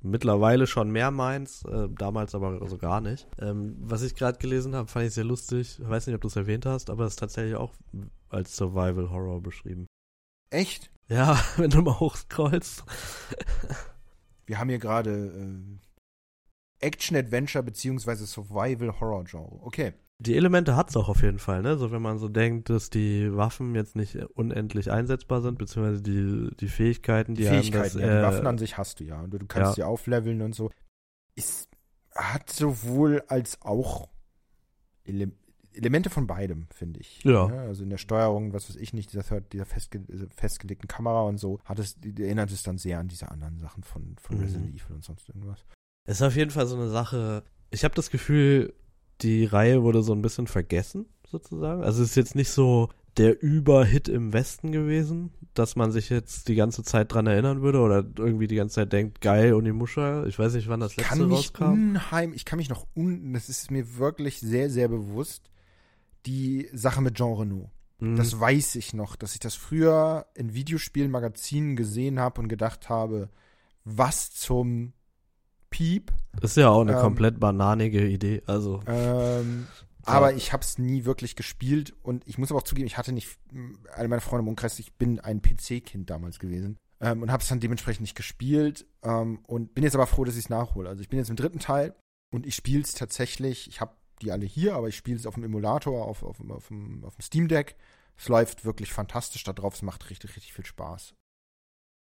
mittlerweile 0.03 0.67
schon 0.67 0.91
mehr 0.91 1.11
meins, 1.11 1.65
äh, 1.65 1.89
damals 1.91 2.35
aber 2.35 2.67
so 2.69 2.79
gar 2.79 3.01
nicht. 3.01 3.27
Ähm, 3.41 3.77
was 3.81 4.03
ich 4.03 4.15
gerade 4.15 4.39
gelesen 4.39 4.75
habe, 4.75 4.89
fand 4.89 5.07
ich 5.07 5.15
sehr 5.15 5.25
lustig. 5.25 5.79
Ich 5.81 5.89
weiß 5.89 6.07
nicht, 6.07 6.15
ob 6.17 6.23
du 6.23 6.29
es 6.29 6.37
erwähnt 6.37 6.67
hast, 6.67 6.91
aber 6.91 7.05
es 7.05 7.13
ist 7.13 7.19
tatsächlich 7.19 7.57
auch 7.57 7.73
als 8.29 8.57
Survival 8.57 9.11
Horror 9.11 9.41
beschrieben. 9.41 9.87
Echt? 10.51 10.91
Ja, 11.09 11.41
wenn 11.57 11.71
du 11.71 11.83
mal 11.83 11.99
hochscrollst. 11.99 12.85
Wir 14.47 14.59
haben 14.59 14.69
hier 14.69 14.79
gerade 14.79 15.11
äh, 15.11 16.87
Action 16.87 17.17
Adventure 17.17 17.63
beziehungsweise 17.63 18.27
Survival 18.27 19.01
Horror 19.01 19.25
Genre. 19.25 19.61
Okay. 19.63 19.95
Die 20.23 20.37
Elemente 20.37 20.77
hat 20.77 20.91
es 20.91 20.97
auch 20.97 21.09
auf 21.09 21.23
jeden 21.23 21.41
Fall, 21.41 21.63
ne? 21.63 21.77
So 21.77 21.91
wenn 21.91 22.03
man 22.03 22.19
so 22.19 22.29
denkt, 22.29 22.71
dass 22.71 22.91
die 22.91 23.35
Waffen 23.35 23.75
jetzt 23.75 23.97
nicht 23.97 24.17
unendlich 24.35 24.91
einsetzbar 24.91 25.43
sind, 25.43 25.59
beziehungsweise 25.59 26.01
die, 26.01 26.55
die 26.57 26.69
Fähigkeiten, 26.69 27.35
die, 27.35 27.43
die 27.43 27.49
Fähigkeiten, 27.49 28.01
haben, 28.01 28.01
das, 28.01 28.09
ja, 28.09 28.19
die 28.21 28.27
Waffen 28.27 28.47
an 28.47 28.59
sich 28.59 28.79
hast 28.79 29.01
du 29.01 29.05
ja. 29.05 29.21
Und 29.21 29.31
du, 29.33 29.39
du 29.39 29.47
kannst 29.47 29.77
ja. 29.77 29.85
die 29.85 29.91
aufleveln 29.91 30.41
und 30.43 30.55
so. 30.55 30.71
Es 31.35 31.69
hat 32.15 32.51
sowohl 32.51 33.25
als 33.27 33.61
auch 33.63 34.09
Ele 35.05 35.33
Elemente 35.75 36.11
von 36.11 36.27
beidem, 36.27 36.67
finde 36.71 37.01
ich. 37.01 37.25
Ja. 37.25 37.49
ja. 37.49 37.63
Also 37.63 37.83
in 37.83 37.91
der 37.91 37.97
Steuerung, 37.97 38.53
was 38.53 38.69
weiß 38.69 38.77
ich 38.77 38.93
nicht, 38.93 39.13
dieser, 39.13 39.41
dieser 39.41 39.65
festge 39.65 40.03
festgelegten 40.37 40.87
Kamera 40.87 41.23
und 41.23 41.39
so, 41.39 41.61
hat 41.65 41.79
es, 41.79 41.97
erinnert 42.05 42.51
es 42.53 42.63
dann 42.63 42.77
sehr 42.77 42.99
an 42.99 43.09
diese 43.09 43.31
anderen 43.31 43.59
Sachen 43.59 43.83
von, 43.83 44.17
von 44.21 44.37
mhm. 44.37 44.43
Resident 44.43 44.75
Evil 44.75 44.97
und 44.97 45.05
sonst 45.05 45.29
irgendwas. 45.31 45.65
Es 46.05 46.17
ist 46.17 46.23
auf 46.23 46.37
jeden 46.37 46.51
Fall 46.51 46.67
so 46.67 46.77
eine 46.77 46.91
Sache. 46.91 47.43
Ich 47.71 47.85
habe 47.85 47.95
das 47.95 48.11
Gefühl, 48.11 48.75
die 49.23 49.45
Reihe 49.45 49.83
wurde 49.83 50.03
so 50.03 50.13
ein 50.13 50.23
bisschen 50.23 50.47
vergessen, 50.47 51.07
sozusagen. 51.29 51.83
Also 51.83 52.03
es 52.03 52.11
ist 52.11 52.17
jetzt 52.17 52.35
nicht 52.35 52.51
so 52.51 52.89
der 53.17 53.43
Überhit 53.43 54.09
im 54.09 54.33
Westen 54.33 54.73
gewesen, 54.73 55.33
dass 55.55 55.77
man 55.77 55.93
sich 55.93 56.09
jetzt 56.09 56.49
die 56.49 56.55
ganze 56.55 56.83
Zeit 56.83 57.13
dran 57.13 57.27
erinnern 57.27 57.61
würde 57.61 57.81
oder 57.81 58.05
irgendwie 58.17 58.47
die 58.47 58.55
ganze 58.57 58.77
Zeit 58.77 58.93
denkt, 58.93 59.21
geil, 59.21 59.53
Unimusha. 59.53 60.25
Ich 60.25 60.39
weiß 60.39 60.55
nicht, 60.55 60.69
wann 60.69 60.81
das 60.81 60.97
letzte 60.97 61.19
kann 61.19 61.31
rauskam. 61.31 61.65
Unheim, 61.65 62.33
ich 62.33 62.45
kann 62.45 62.57
mich 62.57 62.71
noch 62.71 62.87
un, 62.97 63.35
das 63.35 63.49
ist 63.49 63.71
mir 63.71 63.99
wirklich 63.99 64.41
sehr, 64.41 64.71
sehr 64.71 64.89
bewusst, 64.89 65.51
die 66.25 66.69
Sache 66.73 67.03
mit 67.03 67.17
Jean 67.17 67.35
Renault. 67.35 67.69
Mhm. 67.99 68.17
Das 68.17 68.39
weiß 68.39 68.77
ich 68.77 68.95
noch, 68.95 69.15
dass 69.15 69.35
ich 69.35 69.41
das 69.41 69.55
früher 69.55 70.27
in 70.35 70.55
Videospielen, 70.55 71.11
Magazinen 71.11 71.77
gesehen 71.77 72.19
habe 72.19 72.41
und 72.41 72.49
gedacht 72.49 72.89
habe, 72.89 73.29
was 73.85 74.31
zum 74.31 74.95
Piep. 75.73 76.13
Ist 76.41 76.57
ja 76.57 76.69
auch 76.69 76.83
eine 76.83 76.93
ähm, 76.93 77.01
komplett 77.01 77.41
bananige 77.41 78.07
Idee. 78.07 78.43
Also. 78.47 78.81
Ähm, 78.87 79.67
aber 80.05 80.35
ich 80.35 80.53
habe 80.53 80.63
es 80.63 80.79
nie 80.79 81.05
wirklich 81.05 81.37
gespielt 81.37 81.95
und 82.03 82.27
ich 82.27 82.39
muss 82.39 82.51
aber 82.51 82.59
auch 82.59 82.65
zugeben, 82.65 82.87
ich 82.87 82.99
hatte 82.99 83.13
nicht, 83.13 83.39
alle 83.95 84.09
meine 84.09 84.21
Freunde 84.21 84.43
im 84.43 84.49
Umkreis, 84.49 84.79
ich 84.79 84.95
bin 84.95 85.21
ein 85.21 85.43
PC-Kind 85.43 86.11
damals 86.11 86.39
gewesen 86.39 86.77
ähm, 87.01 87.23
und 87.23 87.31
habe 87.31 87.43
es 87.43 87.49
dann 87.49 87.61
dementsprechend 87.61 88.03
nicht 88.03 88.17
gespielt 88.17 88.87
ähm, 89.03 89.41
und 89.47 89.75
bin 89.75 89.85
jetzt 89.85 89.95
aber 89.95 90.07
froh, 90.07 90.25
dass 90.25 90.35
ich 90.35 90.45
es 90.45 90.51
nachhole. 90.51 90.89
Also 90.89 91.03
ich 91.03 91.09
bin 91.09 91.19
jetzt 91.19 91.31
im 91.31 91.37
dritten 91.37 91.61
Teil 91.61 91.95
und 92.33 92.47
ich 92.47 92.55
spiele 92.55 92.83
es 92.83 92.95
tatsächlich, 92.95 93.69
ich 93.69 93.81
habe 93.81 93.95
die 94.23 94.33
alle 94.33 94.47
hier, 94.47 94.75
aber 94.75 94.89
ich 94.89 94.97
spiele 94.97 95.17
es 95.17 95.27
auf 95.27 95.35
dem 95.35 95.45
Emulator, 95.45 96.07
auf, 96.07 96.23
auf, 96.23 96.41
auf, 96.51 96.69
dem, 96.69 97.05
auf 97.05 97.17
dem 97.17 97.23
Steam 97.23 97.49
Deck. 97.49 97.77
Es 98.17 98.29
läuft 98.29 98.65
wirklich 98.65 98.93
fantastisch 98.93 99.45
da 99.45 99.53
drauf, 99.53 99.75
es 99.75 99.83
macht 99.83 100.11
richtig, 100.11 100.37
richtig 100.37 100.53
viel 100.53 100.67
Spaß. 100.67 101.15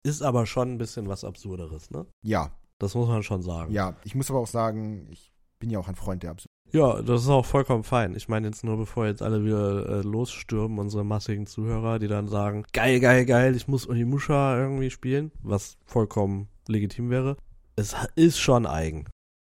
Ist 0.04 0.22
aber 0.22 0.46
schon 0.46 0.72
ein 0.74 0.78
bisschen 0.78 1.08
was 1.08 1.24
Absurderes, 1.24 1.90
ne? 1.90 2.06
Ja, 2.22 2.52
das 2.84 2.94
muss 2.94 3.08
man 3.08 3.22
schon 3.22 3.42
sagen. 3.42 3.72
Ja, 3.72 3.96
ich 4.04 4.14
muss 4.14 4.30
aber 4.30 4.40
auch 4.40 4.46
sagen, 4.46 5.08
ich 5.10 5.32
bin 5.58 5.70
ja 5.70 5.78
auch 5.78 5.88
ein 5.88 5.96
Freund 5.96 6.22
der 6.22 6.32
Absurde. 6.32 6.52
Ja, 6.72 7.00
das 7.00 7.22
ist 7.22 7.28
auch 7.28 7.46
vollkommen 7.46 7.84
fein. 7.84 8.14
Ich 8.14 8.28
meine 8.28 8.48
jetzt 8.48 8.64
nur, 8.64 8.76
bevor 8.76 9.06
jetzt 9.06 9.22
alle 9.22 9.44
wieder 9.44 9.86
äh, 9.88 10.02
losstürmen, 10.02 10.78
unsere 10.78 11.04
massigen 11.04 11.46
Zuhörer, 11.46 11.98
die 11.98 12.08
dann 12.08 12.28
sagen, 12.28 12.64
geil, 12.72 13.00
geil, 13.00 13.24
geil, 13.24 13.56
ich 13.56 13.68
muss 13.68 13.86
Unimusha 13.86 14.58
irgendwie 14.58 14.90
spielen, 14.90 15.32
was 15.42 15.78
vollkommen 15.84 16.48
legitim 16.68 17.10
wäre. 17.10 17.36
Es 17.76 17.94
ist 18.16 18.38
schon 18.38 18.66
eigen. 18.66 19.06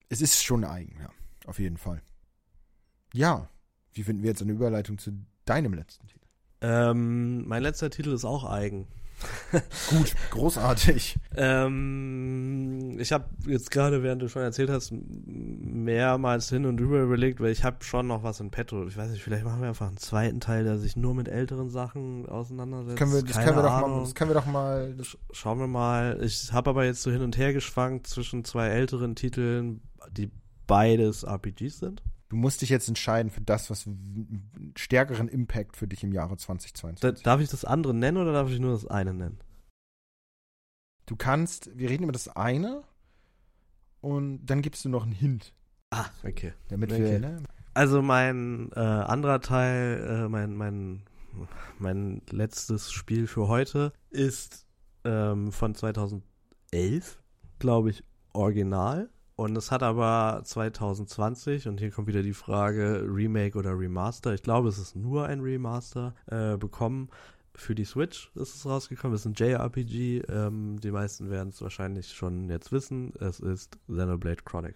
Es 0.09 0.21
ist 0.21 0.43
schon 0.43 0.63
eigen, 0.63 0.95
ja. 1.01 1.09
Auf 1.45 1.59
jeden 1.59 1.77
Fall. 1.77 2.01
Ja. 3.13 3.49
Wie 3.93 4.03
finden 4.03 4.23
wir 4.23 4.29
jetzt 4.29 4.41
eine 4.41 4.53
Überleitung 4.53 4.97
zu 4.97 5.11
deinem 5.45 5.73
letzten 5.73 6.07
Titel? 6.07 6.25
Ähm, 6.61 7.47
mein 7.47 7.63
letzter 7.63 7.89
Titel 7.89 8.11
ist 8.11 8.25
auch 8.25 8.45
eigen. 8.45 8.87
Gut, 9.89 10.13
großartig. 10.31 11.17
ähm, 11.35 12.97
ich 12.99 13.11
habe 13.11 13.25
jetzt 13.47 13.71
gerade, 13.71 14.03
während 14.03 14.21
du 14.21 14.29
schon 14.29 14.41
erzählt 14.41 14.69
hast, 14.69 14.91
mehrmals 14.93 16.49
hin 16.49 16.65
und 16.65 16.79
rüber 16.79 17.01
überlegt, 17.01 17.39
weil 17.39 17.51
ich 17.51 17.63
habe 17.63 17.83
schon 17.83 18.07
noch 18.07 18.23
was 18.23 18.39
in 18.39 18.51
petto. 18.51 18.85
Ich 18.87 18.97
weiß 18.97 19.11
nicht, 19.11 19.23
vielleicht 19.23 19.45
machen 19.45 19.61
wir 19.61 19.69
einfach 19.69 19.87
einen 19.87 19.97
zweiten 19.97 20.39
Teil, 20.39 20.63
der 20.63 20.77
sich 20.77 20.95
nur 20.95 21.15
mit 21.15 21.27
älteren 21.27 21.69
Sachen 21.69 22.27
auseinandersetzt. 22.27 22.97
Können 22.97 23.13
wir, 23.13 23.23
das, 23.23 23.37
können 23.37 23.55
wir 23.55 23.63
doch 23.63 23.81
mal, 23.81 23.99
das 24.01 24.15
können 24.15 24.29
wir 24.29 24.35
doch 24.35 24.45
mal. 24.45 24.95
Schauen 25.31 25.59
wir 25.59 25.67
mal. 25.67 26.19
Ich 26.21 26.51
habe 26.53 26.69
aber 26.69 26.85
jetzt 26.85 27.01
so 27.01 27.11
hin 27.11 27.21
und 27.21 27.37
her 27.37 27.53
geschwankt 27.53 28.07
zwischen 28.07 28.43
zwei 28.43 28.67
älteren 28.67 29.15
Titeln, 29.15 29.81
die 30.11 30.31
beides 30.67 31.23
RPGs 31.23 31.79
sind. 31.79 32.03
Du 32.29 32.35
musst 32.35 32.61
dich 32.61 32.69
jetzt 32.69 32.89
entscheiden 32.89 33.31
für 33.31 33.41
das, 33.41 33.69
was 33.69 33.87
einen 33.87 34.73
stärkeren 34.75 35.29
Impact 35.29 35.77
für 35.77 35.87
dich 35.87 36.03
im 36.03 36.11
Jahre 36.11 36.35
2022 36.35 37.23
Darf 37.23 37.39
ich 37.39 37.49
das 37.49 37.63
andere 37.63 37.93
nennen 37.93 38.17
oder 38.17 38.33
darf 38.33 38.49
ich 38.49 38.59
nur 38.59 38.71
das 38.71 38.85
eine 38.85 39.13
nennen? 39.13 39.39
Du 41.05 41.15
kannst, 41.15 41.69
wir 41.77 41.89
reden 41.89 42.03
über 42.03 42.11
das 42.11 42.27
eine 42.27 42.83
und 44.01 44.45
dann 44.45 44.61
gibst 44.61 44.83
du 44.83 44.89
noch 44.89 45.03
einen 45.03 45.13
Hint. 45.13 45.53
Ah, 45.89 46.05
okay. 46.25 46.53
Damit 46.67 46.91
okay. 46.91 47.03
wir, 47.03 47.19
ne? 47.19 47.43
Also 47.73 48.01
mein 48.01 48.71
äh, 48.75 48.79
anderer 48.79 49.39
Teil, 49.39 50.25
äh, 50.25 50.27
mein, 50.27 50.55
mein, 50.55 51.03
mein 51.79 52.21
letztes 52.29 52.91
Spiel 52.91 53.27
für 53.27 53.47
heute 53.47 53.93
ist 54.09 54.65
ähm, 55.05 55.51
von 55.53 55.75
2011, 55.75 56.23
glaube 57.59 57.91
ich, 57.91 58.03
original. 58.33 59.09
Und 59.39 59.55
es 59.55 59.71
hat 59.71 59.83
aber 59.83 60.41
2020, 60.43 61.67
und 61.67 61.79
hier 61.79 61.91
kommt 61.91 62.07
wieder 62.07 62.23
die 62.23 62.33
Frage, 62.33 63.05
Remake 63.07 63.55
oder 63.55 63.77
Remaster. 63.77 64.33
Ich 64.33 64.41
glaube, 64.41 64.67
es 64.67 64.79
ist 64.79 64.95
nur 64.95 65.27
ein 65.27 65.41
Remaster 65.41 66.15
äh, 66.25 66.57
bekommen. 66.57 67.09
Für 67.53 67.75
die 67.75 67.85
Switch 67.85 68.31
ist 68.33 68.55
es 68.55 68.65
rausgekommen. 68.65 69.13
Es 69.13 69.25
ist 69.25 69.27
ein 69.27 69.33
JRPG. 69.35 70.23
Ähm, 70.27 70.79
die 70.79 70.89
meisten 70.89 71.29
werden 71.29 71.49
es 71.49 71.61
wahrscheinlich 71.61 72.13
schon 72.13 72.49
jetzt 72.49 72.71
wissen. 72.71 73.13
Es 73.19 73.39
ist 73.39 73.77
Xenoblade 73.87 74.41
Chronic. 74.43 74.75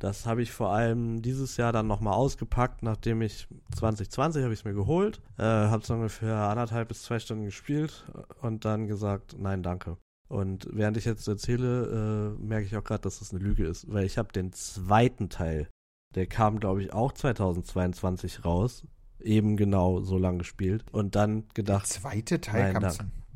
Das 0.00 0.24
habe 0.24 0.42
ich 0.42 0.50
vor 0.50 0.70
allem 0.70 1.20
dieses 1.20 1.58
Jahr 1.58 1.72
dann 1.72 1.86
nochmal 1.86 2.14
ausgepackt, 2.14 2.82
nachdem 2.82 3.20
ich 3.20 3.46
2020 3.76 4.42
habe 4.42 4.52
ich 4.52 4.60
es 4.60 4.64
mir 4.64 4.74
geholt, 4.74 5.20
äh, 5.38 5.42
habe 5.42 5.82
es 5.82 5.90
ungefähr 5.90 6.36
anderthalb 6.36 6.88
bis 6.88 7.02
zwei 7.02 7.18
Stunden 7.18 7.44
gespielt 7.44 8.06
und 8.40 8.64
dann 8.64 8.86
gesagt, 8.86 9.36
nein, 9.38 9.62
danke. 9.62 9.98
Und 10.28 10.68
während 10.70 10.96
ich 10.96 11.04
jetzt 11.04 11.28
erzähle, 11.28 12.36
äh, 12.38 12.42
merke 12.42 12.66
ich 12.66 12.76
auch 12.76 12.84
gerade, 12.84 13.02
dass 13.02 13.18
das 13.18 13.32
eine 13.32 13.42
Lüge 13.42 13.66
ist, 13.66 13.92
weil 13.92 14.04
ich 14.04 14.18
habe 14.18 14.32
den 14.32 14.52
zweiten 14.52 15.28
Teil, 15.28 15.68
der 16.14 16.26
kam, 16.26 16.60
glaube 16.60 16.82
ich, 16.82 16.92
auch 16.92 17.12
2022 17.12 18.44
raus, 18.44 18.86
eben 19.20 19.56
genau 19.56 20.00
so 20.00 20.18
lange 20.18 20.38
gespielt 20.38 20.84
und 20.92 21.14
dann 21.14 21.44
gedacht. 21.54 21.84
Der 21.94 22.00
zweite 22.00 22.40
Teil 22.40 22.72
kam 22.72 22.90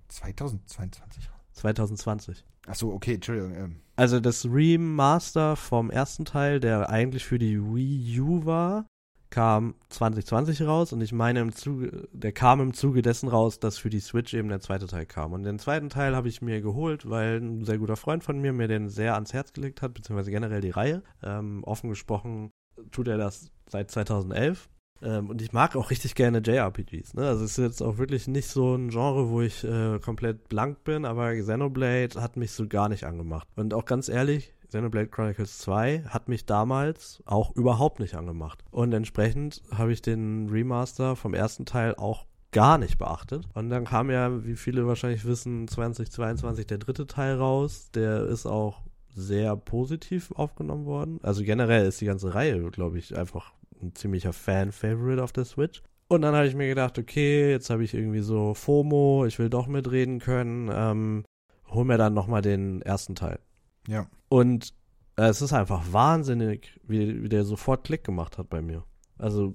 2022 0.09 1.28
raus. 1.31 1.39
2020. 1.52 2.44
Ach 2.66 2.74
so, 2.74 2.93
okay, 2.93 3.15
Entschuldigung. 3.15 3.55
Ähm. 3.55 3.81
Also 3.97 4.20
das 4.20 4.44
Remaster 4.44 5.56
vom 5.56 5.90
ersten 5.90 6.24
Teil, 6.24 6.60
der 6.60 6.89
eigentlich 6.89 7.24
für 7.24 7.39
die 7.39 7.59
Wii 7.60 8.20
U 8.20 8.44
war, 8.44 8.86
kam 9.31 9.75
2020 9.91 10.63
raus 10.63 10.93
und 10.93 11.01
ich 11.01 11.13
meine 11.13 11.41
im 11.41 11.53
Zuge, 11.53 12.09
der 12.13 12.33
kam 12.33 12.61
im 12.61 12.75
Zuge 12.75 13.03
dessen 13.03 13.29
raus, 13.29 13.61
dass 13.61 13.79
für 13.79 13.91
die 13.91 14.01
Switch 14.01 14.35
eben 14.35 14.49
der 14.49 14.61
zweite 14.61 14.87
Teil 14.87 15.07
kam. 15.07 15.33
Und 15.33 15.43
den 15.43 15.59
zweiten 15.59 15.91
Teil 15.91 16.17
habe 16.17 16.29
ich 16.29 16.43
mir 16.43 16.61
geholt, 16.61 17.09
weil 17.09 17.39
ein 17.39 17.65
sehr 17.65 17.79
guter 17.79 17.97
Freund 17.97 18.25
von 18.25 18.41
mir 18.41 18.53
mir 18.53 18.69
den 18.69 18.89
sehr 18.89 19.15
ans 19.15 19.33
Herz 19.33 19.53
gelegt 19.53 19.83
hat, 19.83 19.95
beziehungsweise 19.95 20.31
generell 20.31 20.61
die 20.61 20.71
Reihe. 20.71 21.03
Ähm, 21.23 21.63
offen 21.65 21.91
gesprochen 21.91 22.51
tut 22.91 23.09
er 23.09 23.19
das 23.19 23.51
seit 23.69 23.91
2011 23.91 24.69
ähm, 25.03 25.31
und 25.31 25.43
ich 25.43 25.53
mag 25.53 25.77
auch 25.77 25.91
richtig 25.91 26.15
gerne 26.15 26.39
JRPGs. 26.39 27.15
Ne? 27.15 27.27
Also 27.27 27.45
es 27.45 27.53
ist 27.53 27.59
jetzt 27.59 27.83
auch 27.83 27.99
wirklich 27.99 28.27
nicht 28.27 28.49
so 28.49 28.75
ein 28.75 28.89
Genre, 28.89 29.29
wo 29.29 29.41
ich 29.41 29.65
äh, 29.65 29.99
komplett 30.01 30.49
blank 30.49 30.85
bin, 30.85 31.05
aber 31.05 31.35
Xenoblade 31.35 32.21
hat 32.21 32.37
mich 32.37 32.53
so 32.53 32.67
gar 32.67 32.89
nicht 32.89 33.05
angemacht. 33.05 33.47
Und 33.57 33.75
auch 33.75 33.85
ganz 33.85 34.09
ehrlich, 34.09 34.55
Xenoblade 34.69 35.09
Chronicles 35.09 35.59
2 35.59 36.05
hat 36.09 36.28
mich 36.28 36.47
damals 36.47 37.23
auch 37.24 37.55
überhaupt 37.57 38.01
nicht 38.01 38.15
angemacht. 38.15 38.62
Und 38.70 38.93
entsprechend 38.93 39.62
habe 39.73 39.93
ich 39.93 40.03
den 40.03 40.49
Remaster 40.51 41.16
vom 41.16 41.35
ersten 41.35 41.65
Teil 41.66 41.95
auch 41.95 42.27
gar 42.53 42.78
nicht 42.78 42.99
beachtet. 42.99 43.47
Und 43.55 43.70
dann 43.70 43.85
kam 43.85 44.11
ja, 44.11 44.45
wie 44.45 44.57
viele 44.57 44.86
wahrscheinlich 44.86 45.24
wissen, 45.24 45.69
2022 45.69 46.66
der 46.66 46.78
dritte 46.78 47.07
Teil 47.07 47.36
raus. 47.36 47.90
Der 47.95 48.24
ist 48.24 48.47
auch 48.47 48.82
sehr 49.09 49.57
positiv 49.57 50.32
aufgenommen 50.32 50.86
worden. 50.86 51.19
Also 51.23 51.43
generell 51.45 51.86
ist 51.86 52.01
die 52.01 52.07
ganze 52.07 52.35
Reihe, 52.35 52.70
glaube 52.70 52.99
ich, 52.99 53.16
einfach 53.16 53.53
ein 53.82 53.95
ziemlicher 53.95 54.32
Fan-Favorite 54.32 55.23
auf 55.23 55.32
der 55.32 55.45
Switch. 55.45 55.82
Und 56.09 56.23
dann 56.23 56.35
habe 56.35 56.47
ich 56.47 56.55
mir 56.55 56.69
gedacht, 56.69 56.99
okay, 56.99 57.51
jetzt 57.51 57.69
habe 57.69 57.85
ich 57.85 57.93
irgendwie 57.93 58.20
so 58.20 58.55
FOMO, 58.55 59.27
ich 59.27 59.39
will 59.39 59.51
doch 59.51 59.66
mitreden 59.66 60.20
können, 60.20 60.70
ähm, 60.73 61.24
hol 61.69 61.85
mir 61.85 61.99
dann 61.99 62.15
nochmal 62.15 62.40
den 62.40 62.81
ersten 62.81 63.15
Teil. 63.15 63.39
Ja. 63.86 64.07
Und 64.29 64.75
äh, 65.17 65.25
es 65.25 65.43
ist 65.43 65.53
einfach 65.53 65.93
wahnsinnig, 65.93 66.79
wie, 66.85 67.23
wie 67.23 67.29
der 67.29 67.45
sofort 67.45 67.85
Klick 67.85 68.05
gemacht 68.05 68.39
hat 68.39 68.49
bei 68.49 68.63
mir. 68.63 68.85
Also 69.19 69.55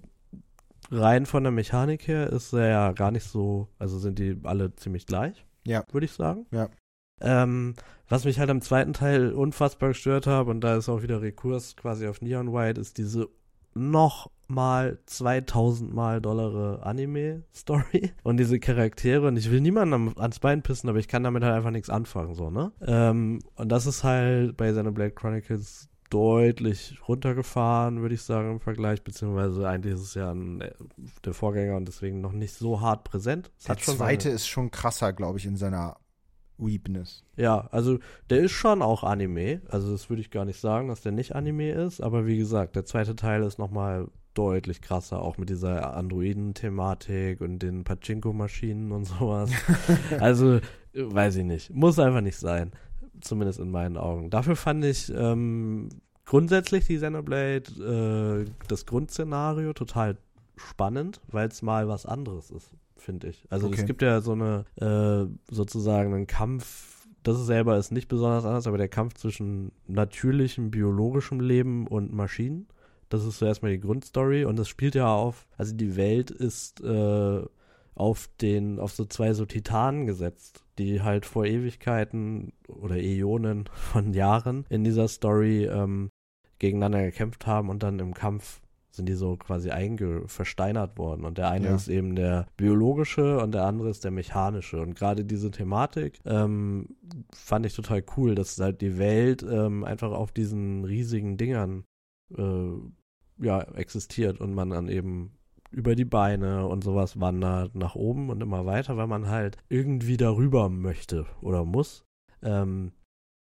rein 0.91 1.25
von 1.25 1.43
der 1.43 1.51
Mechanik 1.51 2.07
her 2.07 2.29
ist 2.29 2.53
er 2.53 2.67
ja 2.67 2.91
gar 2.91 3.11
nicht 3.11 3.25
so, 3.25 3.69
also 3.79 3.97
sind 3.99 4.19
die 4.19 4.39
alle 4.43 4.75
ziemlich 4.75 5.05
gleich. 5.05 5.45
Ja. 5.65 5.83
Würde 5.91 6.05
ich 6.05 6.11
sagen. 6.11 6.45
Ja. 6.51 6.69
Ähm, 7.21 7.75
was 8.09 8.25
mich 8.25 8.39
halt 8.39 8.49
am 8.49 8.61
zweiten 8.61 8.93
Teil 8.93 9.31
unfassbar 9.31 9.89
gestört 9.89 10.27
hat, 10.27 10.47
und 10.47 10.61
da 10.61 10.75
ist 10.75 10.89
auch 10.89 11.01
wieder 11.01 11.21
Rekurs 11.21 11.75
quasi 11.75 12.07
auf 12.07 12.21
Neon 12.21 12.51
White, 12.51 12.81
ist 12.81 12.97
diese 12.97 13.29
noch 13.75 14.29
mal 14.47 14.99
2000 15.05 15.93
mal 15.93 16.21
dollare 16.21 16.83
Anime-Story 16.83 18.11
und 18.23 18.37
diese 18.37 18.59
Charaktere 18.59 19.27
und 19.27 19.37
ich 19.37 19.49
will 19.51 19.61
niemanden 19.61 20.17
ans 20.17 20.39
Bein 20.39 20.61
pissen, 20.61 20.89
aber 20.89 20.99
ich 20.99 21.07
kann 21.07 21.23
damit 21.23 21.43
halt 21.43 21.55
einfach 21.55 21.71
nichts 21.71 21.89
anfangen, 21.89 22.35
so, 22.35 22.49
ne? 22.49 22.71
Ähm, 22.81 23.39
und 23.55 23.69
das 23.69 23.85
ist 23.85 24.03
halt 24.03 24.57
bei 24.57 24.69
Xenoblade 24.69 25.11
Chronicles 25.11 25.89
deutlich 26.09 26.99
runtergefahren, 27.07 28.01
würde 28.01 28.13
ich 28.13 28.21
sagen, 28.21 28.51
im 28.51 28.59
Vergleich, 28.59 29.03
beziehungsweise 29.03 29.67
eigentlich 29.67 29.95
ist 29.95 30.01
es 30.01 30.13
ja 30.13 30.31
ein, 30.31 30.61
äh, 30.61 30.71
der 31.25 31.33
Vorgänger 31.33 31.75
und 31.75 31.87
deswegen 31.87 32.21
noch 32.21 32.33
nicht 32.33 32.53
so 32.53 32.81
hart 32.81 33.03
präsent. 33.03 33.51
Es 33.57 33.65
der 33.65 33.77
zweite 33.77 34.23
seine... 34.23 34.35
ist 34.35 34.47
schon 34.47 34.69
krasser, 34.69 35.11
glaube 35.11 35.39
ich, 35.39 35.45
in 35.47 35.57
seiner 35.57 35.97
Weepness. 36.57 37.23
Ja, 37.35 37.67
also 37.71 37.99
der 38.29 38.39
ist 38.39 38.51
schon 38.51 38.81
auch 38.81 39.03
Anime. 39.03 39.61
Also 39.69 39.91
das 39.91 40.09
würde 40.09 40.21
ich 40.21 40.31
gar 40.31 40.45
nicht 40.45 40.59
sagen, 40.59 40.87
dass 40.87 41.01
der 41.01 41.11
nicht 41.11 41.35
Anime 41.35 41.71
ist. 41.71 42.01
Aber 42.01 42.25
wie 42.25 42.37
gesagt, 42.37 42.75
der 42.75 42.85
zweite 42.85 43.15
Teil 43.15 43.43
ist 43.43 43.59
nochmal 43.59 44.07
deutlich 44.33 44.81
krasser, 44.81 45.21
auch 45.21 45.37
mit 45.37 45.49
dieser 45.49 45.95
Androiden-Thematik 45.95 47.41
und 47.41 47.59
den 47.59 47.83
Pachinko-Maschinen 47.83 48.91
und 48.91 49.05
sowas. 49.05 49.51
also, 50.19 50.59
weiß 50.93 51.37
ich 51.37 51.45
nicht. 51.45 51.69
Muss 51.73 51.99
einfach 51.99 52.21
nicht 52.21 52.37
sein. 52.37 52.71
Zumindest 53.21 53.59
in 53.59 53.71
meinen 53.71 53.97
Augen. 53.97 54.29
Dafür 54.29 54.55
fand 54.55 54.83
ich 54.85 55.11
ähm, 55.15 55.89
grundsätzlich 56.25 56.85
die 56.87 56.97
Xenoblade, 56.97 58.45
äh, 58.45 58.51
das 58.67 58.85
Grundszenario 58.85 59.73
total 59.73 60.17
spannend, 60.55 61.21
weil 61.27 61.47
es 61.47 61.61
mal 61.61 61.87
was 61.87 62.05
anderes 62.05 62.49
ist 62.51 62.75
finde 63.03 63.27
ich. 63.27 63.45
Also 63.49 63.67
okay. 63.67 63.77
es 63.79 63.85
gibt 63.85 64.01
ja 64.01 64.21
so 64.21 64.31
eine, 64.31 64.65
äh, 64.75 65.53
sozusagen 65.53 66.13
einen 66.13 66.27
Kampf, 66.27 67.05
das 67.23 67.37
selber 67.45 67.77
ist 67.77 67.91
nicht 67.91 68.07
besonders 68.07 68.45
anders, 68.45 68.67
aber 68.67 68.77
der 68.77 68.89
Kampf 68.89 69.13
zwischen 69.15 69.71
natürlichem, 69.87 70.71
biologischem 70.71 71.39
Leben 71.39 71.87
und 71.87 72.13
Maschinen. 72.13 72.67
Das 73.09 73.23
ist 73.25 73.39
so 73.39 73.45
erstmal 73.45 73.71
die 73.71 73.79
Grundstory 73.79 74.45
und 74.45 74.57
das 74.57 74.67
spielt 74.67 74.95
ja 74.95 75.13
auf, 75.13 75.47
also 75.57 75.75
die 75.75 75.95
Welt 75.95 76.31
ist 76.31 76.81
äh, 76.81 77.41
auf 77.95 78.29
den, 78.41 78.79
auf 78.79 78.91
so 78.91 79.05
zwei 79.05 79.33
so 79.33 79.45
Titanen 79.45 80.07
gesetzt, 80.07 80.63
die 80.79 81.01
halt 81.01 81.25
vor 81.25 81.45
Ewigkeiten 81.45 82.53
oder 82.67 82.97
Äonen 82.97 83.69
von 83.73 84.13
Jahren 84.13 84.65
in 84.69 84.83
dieser 84.83 85.07
Story 85.07 85.65
ähm, 85.65 86.09
gegeneinander 86.57 87.03
gekämpft 87.03 87.45
haben 87.45 87.69
und 87.69 87.83
dann 87.83 87.99
im 87.99 88.13
Kampf 88.13 88.62
sind 88.95 89.07
die 89.07 89.15
so 89.15 89.35
quasi 89.37 89.71
versteinert 90.27 90.97
worden. 90.97 91.25
Und 91.25 91.37
der 91.37 91.49
eine 91.49 91.67
ja. 91.67 91.75
ist 91.75 91.87
eben 91.87 92.15
der 92.15 92.47
biologische 92.57 93.39
und 93.39 93.53
der 93.53 93.65
andere 93.65 93.89
ist 93.89 94.03
der 94.03 94.11
mechanische. 94.11 94.81
Und 94.81 94.95
gerade 94.95 95.25
diese 95.25 95.51
Thematik 95.51 96.19
ähm, 96.25 96.95
fand 97.33 97.65
ich 97.65 97.75
total 97.75 98.03
cool, 98.17 98.35
dass 98.35 98.59
halt 98.59 98.81
die 98.81 98.97
Welt 98.97 99.43
ähm, 99.43 99.83
einfach 99.83 100.11
auf 100.11 100.31
diesen 100.31 100.85
riesigen 100.85 101.37
Dingern 101.37 101.85
äh, 102.37 102.71
ja, 103.39 103.61
existiert 103.61 104.39
und 104.39 104.53
man 104.53 104.69
dann 104.69 104.87
eben 104.89 105.33
über 105.71 105.95
die 105.95 106.05
Beine 106.05 106.67
und 106.67 106.83
sowas 106.83 107.19
wandert 107.19 107.73
nach 107.73 107.95
oben 107.95 108.29
und 108.29 108.41
immer 108.41 108.65
weiter, 108.65 108.95
weil 108.95 109.07
man 109.07 109.27
halt 109.27 109.57
irgendwie 109.69 110.17
darüber 110.17 110.69
möchte 110.69 111.25
oder 111.41 111.65
muss. 111.65 112.05
Ähm, 112.43 112.91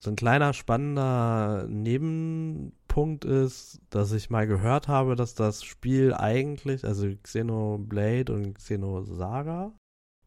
so 0.04 0.12
ein 0.12 0.18
kleiner 0.18 0.52
spannender 0.52 1.66
Neben 1.70 2.74
Punkt 2.90 3.24
ist, 3.24 3.80
dass 3.90 4.12
ich 4.12 4.30
mal 4.30 4.46
gehört 4.46 4.90
habe, 4.90 5.16
dass 5.16 5.34
das 5.34 5.64
Spiel 5.64 6.14
eigentlich, 6.14 6.84
also 6.84 7.08
Xenoblade 7.24 8.34
und 8.34 8.56
Xenosaga, 8.56 9.72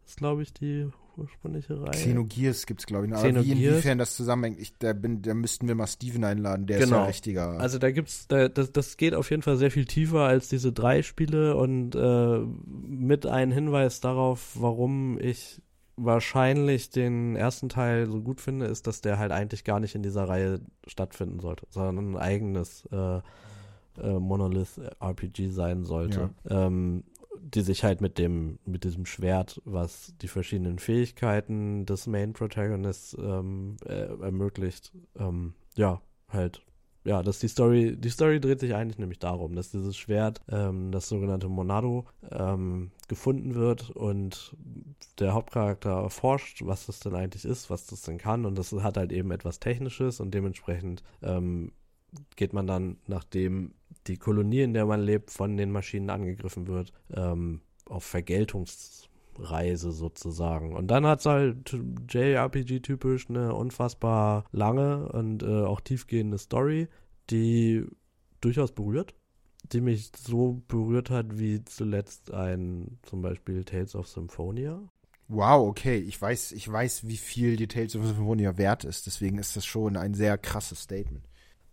ist 0.07 0.17
glaube 0.17 0.43
ich 0.43 0.55
die 0.55 0.89
ursprüngliche 1.19 1.79
Reihe. 1.79 1.91
Xenogears 1.91 2.65
gibt 2.65 2.81
es 2.81 2.87
glaube 2.87 3.05
ich. 3.05 3.11
noch. 3.11 3.19
Aber 3.19 3.45
wie 3.45 3.53
inwiefern 3.53 3.99
das 3.99 4.17
zusammenhängt, 4.17 4.59
ich, 4.61 4.79
da, 4.79 4.95
bin, 4.95 5.21
da 5.21 5.35
müssten 5.35 5.69
wir 5.69 5.75
mal 5.75 5.87
Steven 5.87 6.25
einladen, 6.25 6.67
der 6.67 6.79
genau. 6.79 6.87
ist 6.87 6.91
ja 6.91 6.97
genau. 6.97 7.07
richtiger. 7.09 7.61
Also 7.61 7.79
da 7.79 7.91
gibt's, 7.91 8.29
da, 8.29 8.49
das, 8.49 8.73
das 8.73 8.97
geht 8.97 9.15
auf 9.15 9.29
jeden 9.31 9.43
Fall 9.43 9.59
sehr 9.59 9.71
viel 9.71 9.85
tiefer 9.85 10.21
als 10.21 10.49
diese 10.49 10.73
drei 10.73 11.03
Spiele 11.03 11.55
und 11.55 11.95
äh, 11.95 12.39
mit 12.67 13.27
einem 13.27 13.53
Hinweis 13.53 14.01
darauf, 14.01 14.53
warum 14.55 15.19
ich 15.19 15.61
wahrscheinlich 15.97 16.91
den 16.91 17.37
ersten 17.37 17.69
Teil 17.69 18.07
so 18.07 18.21
gut 18.21 18.41
finde, 18.41 18.67
ist, 18.67 18.87
dass 18.87 19.01
der 19.01 19.19
halt 19.19 19.33
eigentlich 19.33 19.65
gar 19.65 19.81
nicht 19.81 19.95
in 19.95 20.03
dieser 20.03 20.29
Reihe 20.29 20.61
stattfinden 20.87 21.41
sollte, 21.41 21.67
sondern 21.71 22.13
ein 22.13 22.17
eigenes 22.17 22.87
äh, 22.93 23.21
äh, 23.99 24.19
Monolith-RPG 24.19 25.51
sein 25.51 25.85
sollte. 25.85 26.31
Ja. 26.49 26.69
Ähm, 26.69 27.05
die 27.39 27.61
sich 27.61 27.85
halt 27.85 28.01
mit 28.01 28.19
dem, 28.19 28.59
mit 28.65 28.85
diesem 28.85 29.07
Schwert, 29.07 29.61
was 29.65 30.15
die 30.23 30.29
verschiedenen 30.29 30.79
Fähigkeiten 30.79 31.87
des 31.87 32.07
Main 32.07 32.33
Protagonists 32.33 33.17
ähm, 33.21 33.77
äh, 33.85 34.07
ermöglicht, 34.23 34.93
ähm, 35.19 35.55
ja, 35.75 36.01
halt 36.29 36.63
ja, 37.07 37.23
dass 37.23 37.39
die 37.39 37.47
Story, 37.47 37.97
die 37.97 38.11
Story 38.11 38.41
dreht 38.41 38.59
sich 38.59 38.75
eigentlich 38.75 38.99
nämlich 38.99 39.21
darum, 39.21 39.55
dass 39.55 39.71
dieses 39.71 39.97
Schwert, 39.97 40.41
ähm, 40.51 40.91
das 40.91 41.09
sogenannte 41.09 41.49
Monado, 41.49 42.05
ähm, 42.33 42.91
gefunden 43.07 43.55
wird 43.55 43.91
und 43.91 44.57
der 45.21 45.33
Hauptcharakter 45.33 45.91
erforscht, 45.91 46.63
was 46.67 46.87
das 46.87 46.99
denn 46.99 47.15
eigentlich 47.15 47.45
ist, 47.45 47.71
was 47.71 47.87
das 47.87 48.03
denn 48.03 48.19
kann. 48.19 48.45
Und 48.45 48.59
das 48.59 48.73
hat 48.73 48.97
halt 48.97 49.13
eben 49.13 49.31
etwas 49.31 49.61
Technisches 49.61 50.19
und 50.19 50.35
dementsprechend 50.35 51.05
ähm, 51.23 51.71
geht 52.35 52.53
man 52.53 52.67
dann, 52.67 52.97
nachdem 53.07 53.75
die 54.09 54.17
Kolonie, 54.17 54.63
in 54.63 54.75
der 54.75 54.87
man 54.87 55.01
lebt, 55.01 55.31
von 55.31 55.57
den 55.57 55.71
Maschinen 55.71 56.11
angegriffen 56.11 56.67
wird, 56.67 56.93
ähm, 57.15 57.61
auf 57.89 58.05
Vergeltungsreise 59.37 59.93
sozusagen. 59.93 60.75
Und 60.75 60.89
dann 60.89 61.07
hat 61.07 61.21
es 61.21 61.27
halt 61.27 61.77
JRPG-typisch 62.09 63.29
eine 63.29 63.55
unfassbar 63.55 64.45
lange 64.53 65.09
und 65.09 65.43
äh, 65.43 65.63
auch 65.63 65.81
tiefgehende 65.81 66.39
Story, 66.39 66.89
die 67.31 67.85
durchaus 68.41 68.73
berührt, 68.73 69.15
die 69.73 69.81
mich 69.81 70.13
so 70.17 70.63
berührt 70.69 71.11
hat 71.11 71.39
wie 71.39 71.65
zuletzt 71.65 72.33
ein 72.33 72.99
zum 73.03 73.23
Beispiel 73.23 73.65
Tales 73.65 73.95
of 73.95 74.09
Symphonia. 74.09 74.81
Wow, 75.29 75.69
okay. 75.69 75.99
Ich 75.99 76.21
weiß, 76.21 76.53
ich 76.53 76.71
weiß, 76.71 77.09
wie 77.09 77.17
viel 77.17 77.57
die 77.57 77.67
Tales 77.67 77.97
of 77.97 78.07
Symphonia 78.07 78.57
wert 78.59 78.85
ist. 78.85 79.07
Deswegen 79.07 79.39
ist 79.39 79.57
das 79.57 79.67
schon 79.67 79.97
ein 79.97 80.15
sehr 80.15 80.39
krasses 80.39 80.83
Statement. 80.83 81.27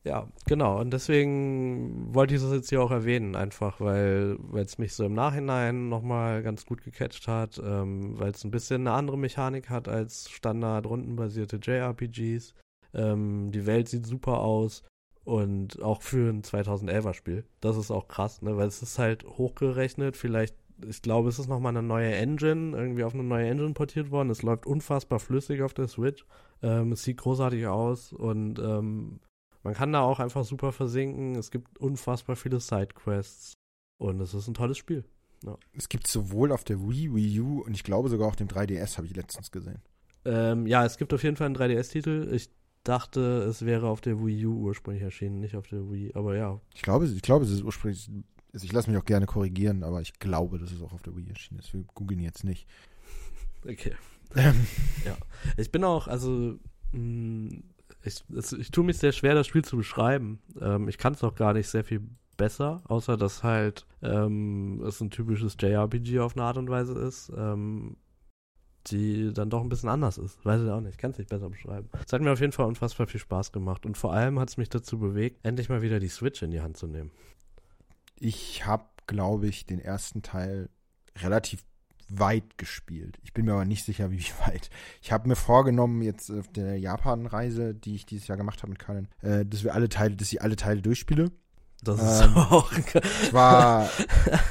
Ja, 0.05 0.27
genau. 0.47 0.81
Und 0.81 0.91
deswegen 0.91 2.13
wollte 2.13 2.35
ich 2.35 2.41
das 2.41 2.51
jetzt 2.51 2.69
hier 2.69 2.81
auch 2.81 2.91
erwähnen, 2.91 3.35
einfach 3.35 3.79
weil 3.79 4.37
es 4.55 4.77
mich 4.77 4.93
so 4.95 5.05
im 5.05 5.13
Nachhinein 5.13 5.87
nochmal 5.87 6.43
ganz 6.43 6.65
gut 6.65 6.83
gecatcht 6.83 7.27
hat, 7.27 7.61
ähm, 7.63 8.19
weil 8.19 8.31
es 8.31 8.43
ein 8.43 8.51
bisschen 8.51 8.81
eine 8.81 8.97
andere 8.97 9.17
Mechanik 9.17 9.69
hat 9.69 9.87
als 9.87 10.29
standard 10.29 10.85
rundenbasierte 10.85 11.57
JRPGs. 11.57 12.53
Ähm, 12.93 13.51
die 13.51 13.65
Welt 13.65 13.87
sieht 13.87 14.05
super 14.05 14.39
aus 14.39 14.83
und 15.23 15.81
auch 15.81 16.01
für 16.01 16.29
ein 16.29 16.43
2011er 16.43 17.13
Spiel. 17.13 17.45
Das 17.61 17.77
ist 17.77 17.89
auch 17.89 18.09
krass, 18.09 18.41
ne? 18.41 18.57
weil 18.57 18.67
es 18.67 18.81
ist 18.81 18.99
halt 18.99 19.23
hochgerechnet, 19.23 20.17
vielleicht 20.17 20.55
ich 20.85 21.01
glaube, 21.01 21.29
es 21.29 21.39
ist 21.39 21.47
nochmal 21.47 21.69
eine 21.69 21.83
neue 21.83 22.13
Engine, 22.13 22.75
irgendwie 22.75 23.03
auf 23.03 23.13
eine 23.13 23.23
neue 23.23 23.47
Engine 23.47 23.73
portiert 23.73 24.11
worden. 24.11 24.31
Es 24.31 24.41
läuft 24.41 24.65
unfassbar 24.65 25.19
flüssig 25.19 25.61
auf 25.61 25.73
der 25.73 25.87
Switch. 25.87 26.25
Ähm, 26.61 26.91
es 26.91 27.03
sieht 27.03 27.17
großartig 27.17 27.67
aus 27.67 28.11
und 28.11 28.59
ähm, 28.59 29.19
man 29.63 29.73
kann 29.73 29.93
da 29.93 30.01
auch 30.01 30.19
einfach 30.19 30.43
super 30.43 30.71
versinken. 30.71 31.35
Es 31.35 31.51
gibt 31.51 31.79
unfassbar 31.79 32.35
viele 32.35 32.59
Sidequests 32.59 33.53
und 33.97 34.19
es 34.19 34.33
ist 34.33 34.47
ein 34.47 34.53
tolles 34.53 34.77
Spiel. 34.77 35.05
Ja. 35.45 35.57
Es 35.73 35.89
gibt 35.89 36.07
sowohl 36.07 36.51
auf 36.51 36.63
der 36.63 36.79
Wii, 36.79 37.13
Wii 37.13 37.39
U 37.39 37.61
und 37.61 37.73
ich 37.73 37.83
glaube 37.83 38.09
sogar 38.09 38.27
auf 38.27 38.35
dem 38.35 38.47
3DS, 38.47 38.97
habe 38.97 39.07
ich 39.07 39.15
letztens 39.15 39.51
gesehen. 39.51 39.81
Ähm, 40.25 40.67
ja, 40.67 40.85
es 40.85 40.97
gibt 40.97 41.13
auf 41.13 41.23
jeden 41.23 41.35
Fall 41.35 41.47
einen 41.47 41.55
3DS-Titel. 41.55 42.29
Ich 42.33 42.49
dachte, 42.83 43.43
es 43.43 43.65
wäre 43.65 43.87
auf 43.87 44.01
der 44.01 44.23
Wii 44.23 44.45
U 44.45 44.67
ursprünglich 44.67 45.03
erschienen, 45.03 45.39
nicht 45.39 45.55
auf 45.55 45.67
der 45.67 45.89
Wii, 45.89 46.11
aber 46.15 46.35
ja. 46.35 46.59
Ich 46.73 46.81
glaube, 46.81 47.05
ich 47.05 47.21
glaube 47.21 47.45
es 47.45 47.51
ist 47.51 47.63
ursprünglich. 47.63 48.09
Also 48.53 48.65
ich 48.65 48.71
lasse 48.71 48.91
mich 48.91 48.99
auch 48.99 49.05
gerne 49.05 49.25
korrigieren, 49.25 49.83
aber 49.83 50.01
ich 50.01 50.19
glaube, 50.19 50.59
dass 50.59 50.71
es 50.71 50.81
auch 50.81 50.93
auf 50.93 51.01
der 51.01 51.15
Wii 51.15 51.29
erschienen 51.29 51.59
ist. 51.59 51.73
Wir 51.73 51.83
googeln 51.95 52.19
jetzt 52.19 52.43
nicht. 52.43 52.67
Okay. 53.67 53.95
Ähm. 54.35 54.67
ja. 55.05 55.17
Ich 55.57 55.71
bin 55.71 55.83
auch, 55.83 56.07
also, 56.07 56.57
mh, 56.91 56.99
mm, 56.99 57.63
ich, 58.03 58.23
es, 58.35 58.53
ich 58.53 58.71
tue 58.71 58.83
mich 58.83 58.97
sehr 58.97 59.11
schwer, 59.11 59.35
das 59.35 59.47
Spiel 59.47 59.63
zu 59.63 59.77
beschreiben. 59.77 60.39
Ähm, 60.59 60.87
ich 60.87 60.97
kann 60.97 61.13
es 61.13 61.23
auch 61.23 61.35
gar 61.35 61.53
nicht 61.53 61.67
sehr 61.67 61.83
viel 61.83 62.01
besser, 62.37 62.81
außer 62.85 63.17
dass 63.17 63.43
halt 63.43 63.85
ähm, 64.01 64.83
es 64.85 64.99
ein 65.01 65.09
typisches 65.09 65.55
JRPG 65.59 66.19
auf 66.19 66.35
eine 66.35 66.45
Art 66.45 66.57
und 66.57 66.69
Weise 66.69 66.93
ist, 66.93 67.31
ähm, 67.35 67.97
die 68.87 69.31
dann 69.33 69.49
doch 69.49 69.61
ein 69.61 69.69
bisschen 69.69 69.89
anders 69.89 70.17
ist. 70.17 70.43
Weiß 70.43 70.61
ich 70.61 70.69
auch 70.69 70.81
nicht, 70.81 70.97
kann 70.97 71.11
es 71.11 71.17
nicht 71.17 71.29
besser 71.29 71.49
beschreiben. 71.49 71.89
Es 72.05 72.11
hat 72.11 72.21
mir 72.21 72.31
auf 72.31 72.41
jeden 72.41 72.51
Fall 72.51 72.65
unfassbar 72.65 73.07
viel 73.07 73.19
Spaß 73.19 73.51
gemacht 73.51 73.85
und 73.85 73.97
vor 73.97 74.13
allem 74.13 74.39
hat 74.39 74.49
es 74.49 74.57
mich 74.57 74.69
dazu 74.69 74.99
bewegt, 74.99 75.39
endlich 75.43 75.69
mal 75.69 75.81
wieder 75.81 75.99
die 75.99 76.09
Switch 76.09 76.41
in 76.41 76.51
die 76.51 76.61
Hand 76.61 76.77
zu 76.77 76.87
nehmen. 76.87 77.11
Ich 78.19 78.65
habe, 78.65 78.85
glaube 79.07 79.47
ich, 79.47 79.65
den 79.65 79.79
ersten 79.79 80.21
Teil 80.21 80.69
relativ 81.17 81.63
weit 82.19 82.57
gespielt. 82.57 83.17
Ich 83.23 83.33
bin 83.33 83.45
mir 83.45 83.53
aber 83.53 83.65
nicht 83.65 83.85
sicher, 83.85 84.11
wie 84.11 84.23
weit. 84.45 84.69
Ich 85.01 85.11
habe 85.11 85.27
mir 85.27 85.35
vorgenommen, 85.35 86.01
jetzt 86.01 86.31
auf 86.31 86.47
der 86.47 86.77
Japan-Reise, 86.77 87.73
die 87.73 87.95
ich 87.95 88.05
dieses 88.05 88.27
Jahr 88.27 88.37
gemacht 88.37 88.61
habe 88.61 88.71
mit 88.71 88.79
Karin, 88.79 89.07
äh, 89.21 89.45
dass 89.45 89.63
wir 89.63 89.73
alle 89.73 89.89
Teile, 89.89 90.15
dass 90.15 90.31
ich 90.31 90.41
alle 90.41 90.55
Teile 90.55 90.81
durchspiele. 90.81 91.31
Das 91.83 92.01
ist 92.01 92.25
ähm, 92.25 92.35
auch. 92.35 92.71
ich 92.71 93.33
war, 93.33 93.89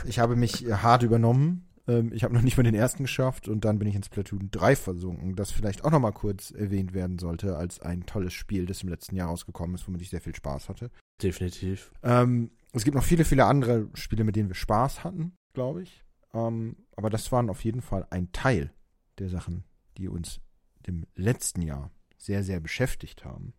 ich 0.05 0.19
habe 0.19 0.37
mich 0.37 0.67
hart 0.71 1.03
übernommen. 1.03 1.67
Ähm, 1.89 2.13
ich 2.13 2.25
habe 2.25 2.35
noch 2.35 2.43
nicht 2.43 2.57
mal 2.57 2.63
den 2.63 2.75
ersten 2.75 3.05
geschafft 3.05 3.49
und 3.49 3.65
dann 3.65 3.79
bin 3.79 3.89
ich 3.89 3.95
ins 3.95 4.09
Platoon 4.09 4.51
3 4.51 4.77
versunken, 4.77 5.35
das 5.35 5.51
vielleicht 5.51 5.85
auch 5.85 5.91
noch 5.91 5.99
mal 5.99 6.13
kurz 6.13 6.51
erwähnt 6.51 6.95
werden 6.95 7.19
sollte 7.19 7.57
als 7.57 7.81
ein 7.81 8.07
tolles 8.07 8.33
Spiel, 8.35 8.67
das 8.67 8.83
im 8.83 8.89
letzten 8.89 9.17
Jahr 9.17 9.29
rausgekommen 9.29 9.75
ist, 9.75 9.87
womit 9.89 10.03
ich 10.03 10.11
sehr 10.11 10.21
viel 10.21 10.35
Spaß 10.35 10.69
hatte. 10.69 10.91
Definitiv. 11.23 11.91
Ähm, 12.03 12.51
es 12.73 12.85
gibt 12.85 12.95
noch 12.95 13.05
viele, 13.05 13.25
viele 13.25 13.47
andere 13.47 13.89
Spiele, 13.95 14.25
mit 14.25 14.37
denen 14.37 14.49
wir 14.49 14.55
Spaß 14.55 15.05
hatten, 15.05 15.33
glaube 15.55 15.83
ich. 15.83 16.03
Ähm, 16.35 16.77
aber 16.97 17.11
das 17.11 17.31
waren 17.33 17.51
auf 17.51 17.65
jeden 17.65 17.83
Fall 17.83 18.07
ein 18.11 18.33
Teil 18.33 18.73
der 19.19 19.29
Sachen, 19.29 19.65
die 19.97 20.09
uns 20.09 20.41
im 20.87 21.07
letzten 21.15 21.63
Jahr 21.63 21.91
sehr, 22.17 22.43
sehr 22.43 22.61
beschäftigt 22.61 23.25
haben. 23.25 23.55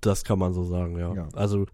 Das 0.00 0.24
kann 0.24 0.38
man 0.38 0.52
so 0.52 0.64
sagen, 0.64 0.98
ja. 0.98 1.14
ja. 1.14 1.28
Also 1.32 1.66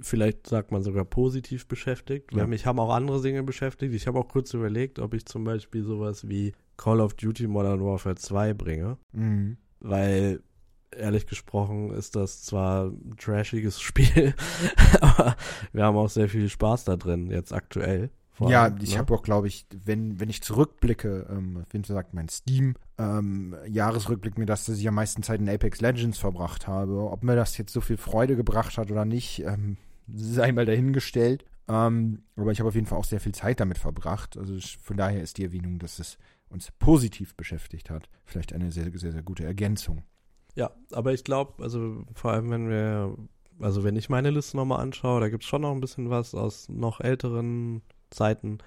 vielleicht 0.00 0.46
sagt 0.46 0.70
man 0.70 0.82
sogar 0.82 1.04
positiv 1.04 1.66
beschäftigt. 1.66 2.32
Ja. 2.32 2.46
Mich 2.46 2.64
haben 2.64 2.78
auch 2.78 2.94
andere 2.94 3.20
Dinge 3.20 3.42
beschäftigt. 3.42 3.92
Ich 3.94 4.06
habe 4.06 4.20
auch 4.20 4.28
kurz 4.28 4.54
überlegt, 4.54 5.00
ob 5.00 5.14
ich 5.14 5.26
zum 5.26 5.42
Beispiel 5.42 5.82
sowas 5.82 6.28
wie 6.28 6.52
Call 6.76 7.00
of 7.00 7.14
Duty 7.14 7.48
Modern 7.48 7.84
Warfare 7.84 8.14
2 8.14 8.54
bringe. 8.54 8.98
Mhm. 9.12 9.56
Weil 9.80 10.42
ehrlich 10.92 11.26
gesprochen 11.26 11.90
ist 11.90 12.14
das 12.14 12.42
zwar 12.42 12.86
ein 12.86 13.16
trashiges 13.16 13.80
Spiel, 13.80 14.34
aber 15.00 15.36
wir 15.72 15.84
haben 15.84 15.96
auch 15.96 16.10
sehr 16.10 16.28
viel 16.28 16.48
Spaß 16.48 16.84
da 16.84 16.96
drin, 16.96 17.30
jetzt 17.30 17.52
aktuell. 17.52 18.10
Ja, 18.40 18.64
allem, 18.64 18.78
ich 18.80 18.92
ne? 18.92 18.98
habe 18.98 19.14
auch, 19.14 19.22
glaube 19.22 19.46
ich, 19.46 19.66
wenn, 19.84 20.18
wenn 20.18 20.30
ich 20.30 20.42
zurückblicke, 20.42 21.26
ähm, 21.30 21.64
wie 21.70 21.82
sagt 21.84 22.14
mein 22.14 22.28
Steam, 22.28 22.74
ähm, 22.98 23.54
Jahresrückblick 23.68 24.38
mir 24.38 24.46
das, 24.46 24.64
dass 24.64 24.78
ich 24.78 24.88
am 24.88 24.94
meisten 24.94 25.22
Zeit 25.22 25.40
in 25.40 25.48
Apex 25.48 25.80
Legends 25.80 26.18
verbracht 26.18 26.66
habe. 26.66 27.10
Ob 27.10 27.22
mir 27.22 27.36
das 27.36 27.58
jetzt 27.58 27.72
so 27.72 27.80
viel 27.80 27.96
Freude 27.96 28.36
gebracht 28.36 28.78
hat 28.78 28.90
oder 28.90 29.04
nicht, 29.04 29.44
ähm, 29.44 29.76
sei 30.12 30.52
mal 30.52 30.66
dahingestellt. 30.66 31.44
Ähm, 31.68 32.22
aber 32.36 32.52
ich 32.52 32.58
habe 32.58 32.68
auf 32.68 32.74
jeden 32.74 32.86
Fall 32.86 32.98
auch 32.98 33.04
sehr 33.04 33.20
viel 33.20 33.32
Zeit 33.32 33.60
damit 33.60 33.78
verbracht. 33.78 34.36
Also 34.36 34.56
von 34.82 34.96
daher 34.96 35.22
ist 35.22 35.38
die 35.38 35.44
Erwähnung, 35.44 35.78
dass 35.78 35.98
es 35.98 36.18
uns 36.48 36.70
positiv 36.72 37.34
beschäftigt 37.34 37.90
hat, 37.90 38.08
vielleicht 38.24 38.52
eine 38.52 38.72
sehr, 38.72 38.90
sehr, 38.94 39.12
sehr 39.12 39.22
gute 39.22 39.44
Ergänzung. 39.44 40.02
Ja, 40.54 40.70
aber 40.90 41.14
ich 41.14 41.24
glaube, 41.24 41.62
also 41.62 42.04
vor 42.14 42.32
allem, 42.32 42.50
wenn 42.50 42.68
wir, 42.68 43.16
also 43.60 43.84
wenn 43.84 43.96
ich 43.96 44.10
meine 44.10 44.30
Liste 44.30 44.56
nochmal 44.56 44.80
anschaue, 44.80 45.20
da 45.20 45.30
gibt 45.30 45.44
es 45.44 45.48
schon 45.48 45.62
noch 45.62 45.72
ein 45.72 45.80
bisschen 45.80 46.10
was 46.10 46.34
aus 46.34 46.68
noch 46.68 47.00
älteren 47.00 47.82
Zeiten, 48.12 48.58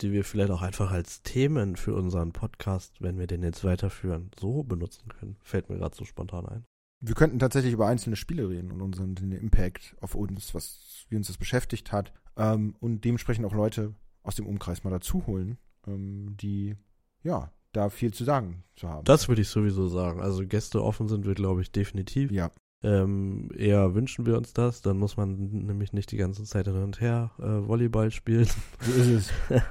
die 0.00 0.12
wir 0.12 0.24
vielleicht 0.24 0.50
auch 0.50 0.62
einfach 0.62 0.90
als 0.90 1.22
Themen 1.22 1.76
für 1.76 1.94
unseren 1.94 2.32
Podcast, 2.32 3.00
wenn 3.00 3.18
wir 3.18 3.26
den 3.26 3.42
jetzt 3.42 3.64
weiterführen, 3.64 4.30
so 4.38 4.62
benutzen 4.62 5.08
können. 5.08 5.36
Fällt 5.42 5.68
mir 5.68 5.78
gerade 5.78 5.94
so 5.94 6.04
spontan 6.04 6.46
ein. 6.46 6.64
Wir 7.00 7.14
könnten 7.14 7.38
tatsächlich 7.38 7.72
über 7.72 7.88
einzelne 7.88 8.16
Spiele 8.16 8.48
reden 8.48 8.70
und 8.70 8.80
unseren 8.80 9.14
den 9.14 9.32
Impact 9.32 9.96
auf 10.00 10.14
uns, 10.14 10.54
was 10.54 11.06
wie 11.08 11.16
uns 11.16 11.26
das 11.26 11.36
beschäftigt 11.36 11.92
hat 11.92 12.12
ähm, 12.36 12.76
und 12.80 13.04
dementsprechend 13.04 13.44
auch 13.44 13.54
Leute 13.54 13.94
aus 14.22 14.36
dem 14.36 14.46
Umkreis 14.46 14.84
mal 14.84 14.90
dazu 14.90 15.26
holen, 15.26 15.58
ähm, 15.86 16.36
die 16.40 16.76
ja 17.24 17.50
da 17.72 17.90
viel 17.90 18.12
zu 18.12 18.24
sagen 18.24 18.62
zu 18.76 18.88
haben. 18.88 19.04
Das 19.04 19.28
würde 19.28 19.42
ich 19.42 19.48
sowieso 19.48 19.88
sagen. 19.88 20.20
Also 20.20 20.46
Gäste 20.46 20.82
offen 20.82 21.08
sind 21.08 21.26
wir, 21.26 21.34
glaube 21.34 21.62
ich, 21.62 21.72
definitiv. 21.72 22.30
Ja. 22.30 22.50
Ähm, 22.82 23.50
eher 23.56 23.94
wünschen 23.94 24.26
wir 24.26 24.36
uns 24.36 24.52
das, 24.52 24.82
dann 24.82 24.98
muss 24.98 25.16
man 25.16 25.36
nämlich 25.36 25.92
nicht 25.92 26.10
die 26.10 26.16
ganze 26.16 26.44
Zeit 26.44 26.66
hin 26.66 26.82
und 26.82 27.00
her 27.00 27.30
äh, 27.38 27.66
Volleyball 27.68 28.10
spielen. 28.10 28.48
So 28.80 28.92
ist 28.92 29.08
es. 29.08 29.32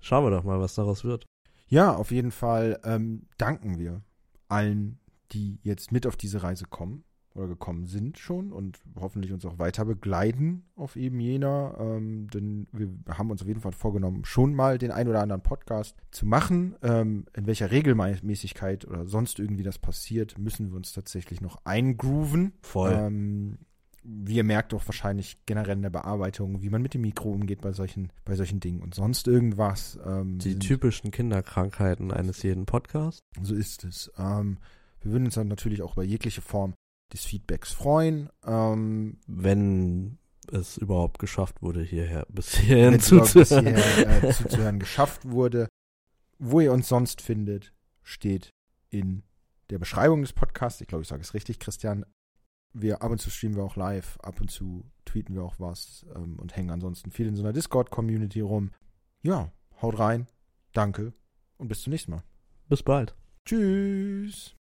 Schauen 0.00 0.24
wir 0.24 0.30
doch 0.30 0.44
mal, 0.44 0.60
was 0.60 0.74
daraus 0.74 1.04
wird. 1.04 1.26
Ja, 1.68 1.94
auf 1.94 2.10
jeden 2.10 2.30
Fall 2.30 2.80
ähm, 2.84 3.26
danken 3.36 3.78
wir 3.78 4.02
allen, 4.48 4.98
die 5.32 5.58
jetzt 5.62 5.92
mit 5.92 6.06
auf 6.06 6.16
diese 6.16 6.42
Reise 6.42 6.64
kommen 6.64 7.04
oder 7.34 7.48
gekommen 7.48 7.86
sind 7.86 8.18
schon 8.18 8.52
und 8.52 8.80
hoffentlich 8.98 9.32
uns 9.32 9.44
auch 9.44 9.58
weiter 9.58 9.84
begleiten 9.84 10.64
auf 10.76 10.96
eben 10.96 11.20
jener. 11.20 11.76
Ähm, 11.78 12.28
denn 12.30 12.66
wir 12.72 12.90
haben 13.08 13.30
uns 13.30 13.42
auf 13.42 13.48
jeden 13.48 13.60
Fall 13.60 13.72
vorgenommen, 13.72 14.24
schon 14.24 14.54
mal 14.54 14.78
den 14.78 14.90
ein 14.90 15.08
oder 15.08 15.20
anderen 15.20 15.42
Podcast 15.42 15.96
zu 16.10 16.26
machen. 16.26 16.74
Ähm, 16.82 17.26
in 17.34 17.46
welcher 17.46 17.70
Regelmäßigkeit 17.70 18.86
oder 18.86 19.06
sonst 19.06 19.38
irgendwie 19.38 19.62
das 19.62 19.78
passiert, 19.78 20.38
müssen 20.38 20.70
wir 20.70 20.76
uns 20.76 20.92
tatsächlich 20.92 21.40
noch 21.40 21.64
eingrooven. 21.64 22.54
Voll. 22.62 22.92
Ähm, 22.92 23.58
wie 24.04 24.36
ihr 24.36 24.44
merkt, 24.44 24.72
auch 24.72 24.86
wahrscheinlich 24.86 25.44
generell 25.44 25.76
in 25.76 25.82
der 25.82 25.90
Bearbeitung, 25.90 26.62
wie 26.62 26.70
man 26.70 26.80
mit 26.80 26.94
dem 26.94 27.02
Mikro 27.02 27.30
umgeht 27.30 27.60
bei 27.60 27.72
solchen, 27.72 28.10
bei 28.24 28.36
solchen 28.36 28.60
Dingen 28.60 28.80
und 28.80 28.94
sonst 28.94 29.28
irgendwas. 29.28 29.98
Ähm, 30.04 30.38
Die 30.38 30.58
typischen 30.58 31.10
Kinderkrankheiten 31.10 32.10
eines 32.10 32.42
jeden 32.42 32.64
Podcasts. 32.64 33.20
So 33.42 33.54
ist 33.54 33.84
es. 33.84 34.10
Ähm, 34.16 34.58
wir 35.00 35.12
würden 35.12 35.26
uns 35.26 35.34
dann 35.34 35.48
natürlich 35.48 35.82
auch 35.82 35.92
über 35.92 36.04
jegliche 36.04 36.40
Form 36.40 36.74
des 37.12 37.24
Feedbacks 37.24 37.72
freuen. 37.72 38.30
Ähm, 38.44 39.18
wenn 39.26 40.18
es 40.52 40.76
überhaupt 40.76 41.18
geschafft 41.18 41.62
wurde, 41.62 41.82
hierher 41.82 42.26
bis 42.28 42.56
hierhin 42.56 43.00
zuzuhören. 43.00 43.64
Bis 43.74 43.94
hierher, 43.94 44.24
äh, 44.24 44.32
zuzuhören 44.32 44.78
geschafft 44.78 45.28
wurde. 45.28 45.68
Wo 46.38 46.60
ihr 46.60 46.72
uns 46.72 46.88
sonst 46.88 47.20
findet, 47.20 47.72
steht 48.02 48.50
in 48.90 49.22
der 49.70 49.78
Beschreibung 49.78 50.22
des 50.22 50.32
Podcasts. 50.32 50.80
Ich 50.80 50.88
glaube, 50.88 51.02
ich 51.02 51.08
sage 51.08 51.22
es 51.22 51.34
richtig, 51.34 51.58
Christian. 51.58 52.04
Wir 52.72 53.02
ab 53.02 53.10
und 53.10 53.18
zu 53.18 53.30
streamen 53.30 53.56
wir 53.56 53.64
auch 53.64 53.76
live, 53.76 54.18
ab 54.20 54.40
und 54.40 54.50
zu 54.50 54.84
tweeten 55.04 55.34
wir 55.34 55.42
auch 55.42 55.58
was 55.58 56.06
ähm, 56.14 56.38
und 56.38 56.54
hängen 56.54 56.70
ansonsten 56.70 57.10
viel 57.10 57.26
in 57.26 57.34
so 57.34 57.42
einer 57.42 57.52
Discord-Community 57.52 58.40
rum. 58.40 58.70
Ja, 59.22 59.50
haut 59.80 59.98
rein, 59.98 60.26
danke 60.72 61.12
und 61.56 61.68
bis 61.68 61.82
zum 61.82 61.92
nächsten 61.92 62.12
Mal. 62.12 62.22
Bis 62.68 62.82
bald. 62.82 63.16
Tschüss. 63.44 64.57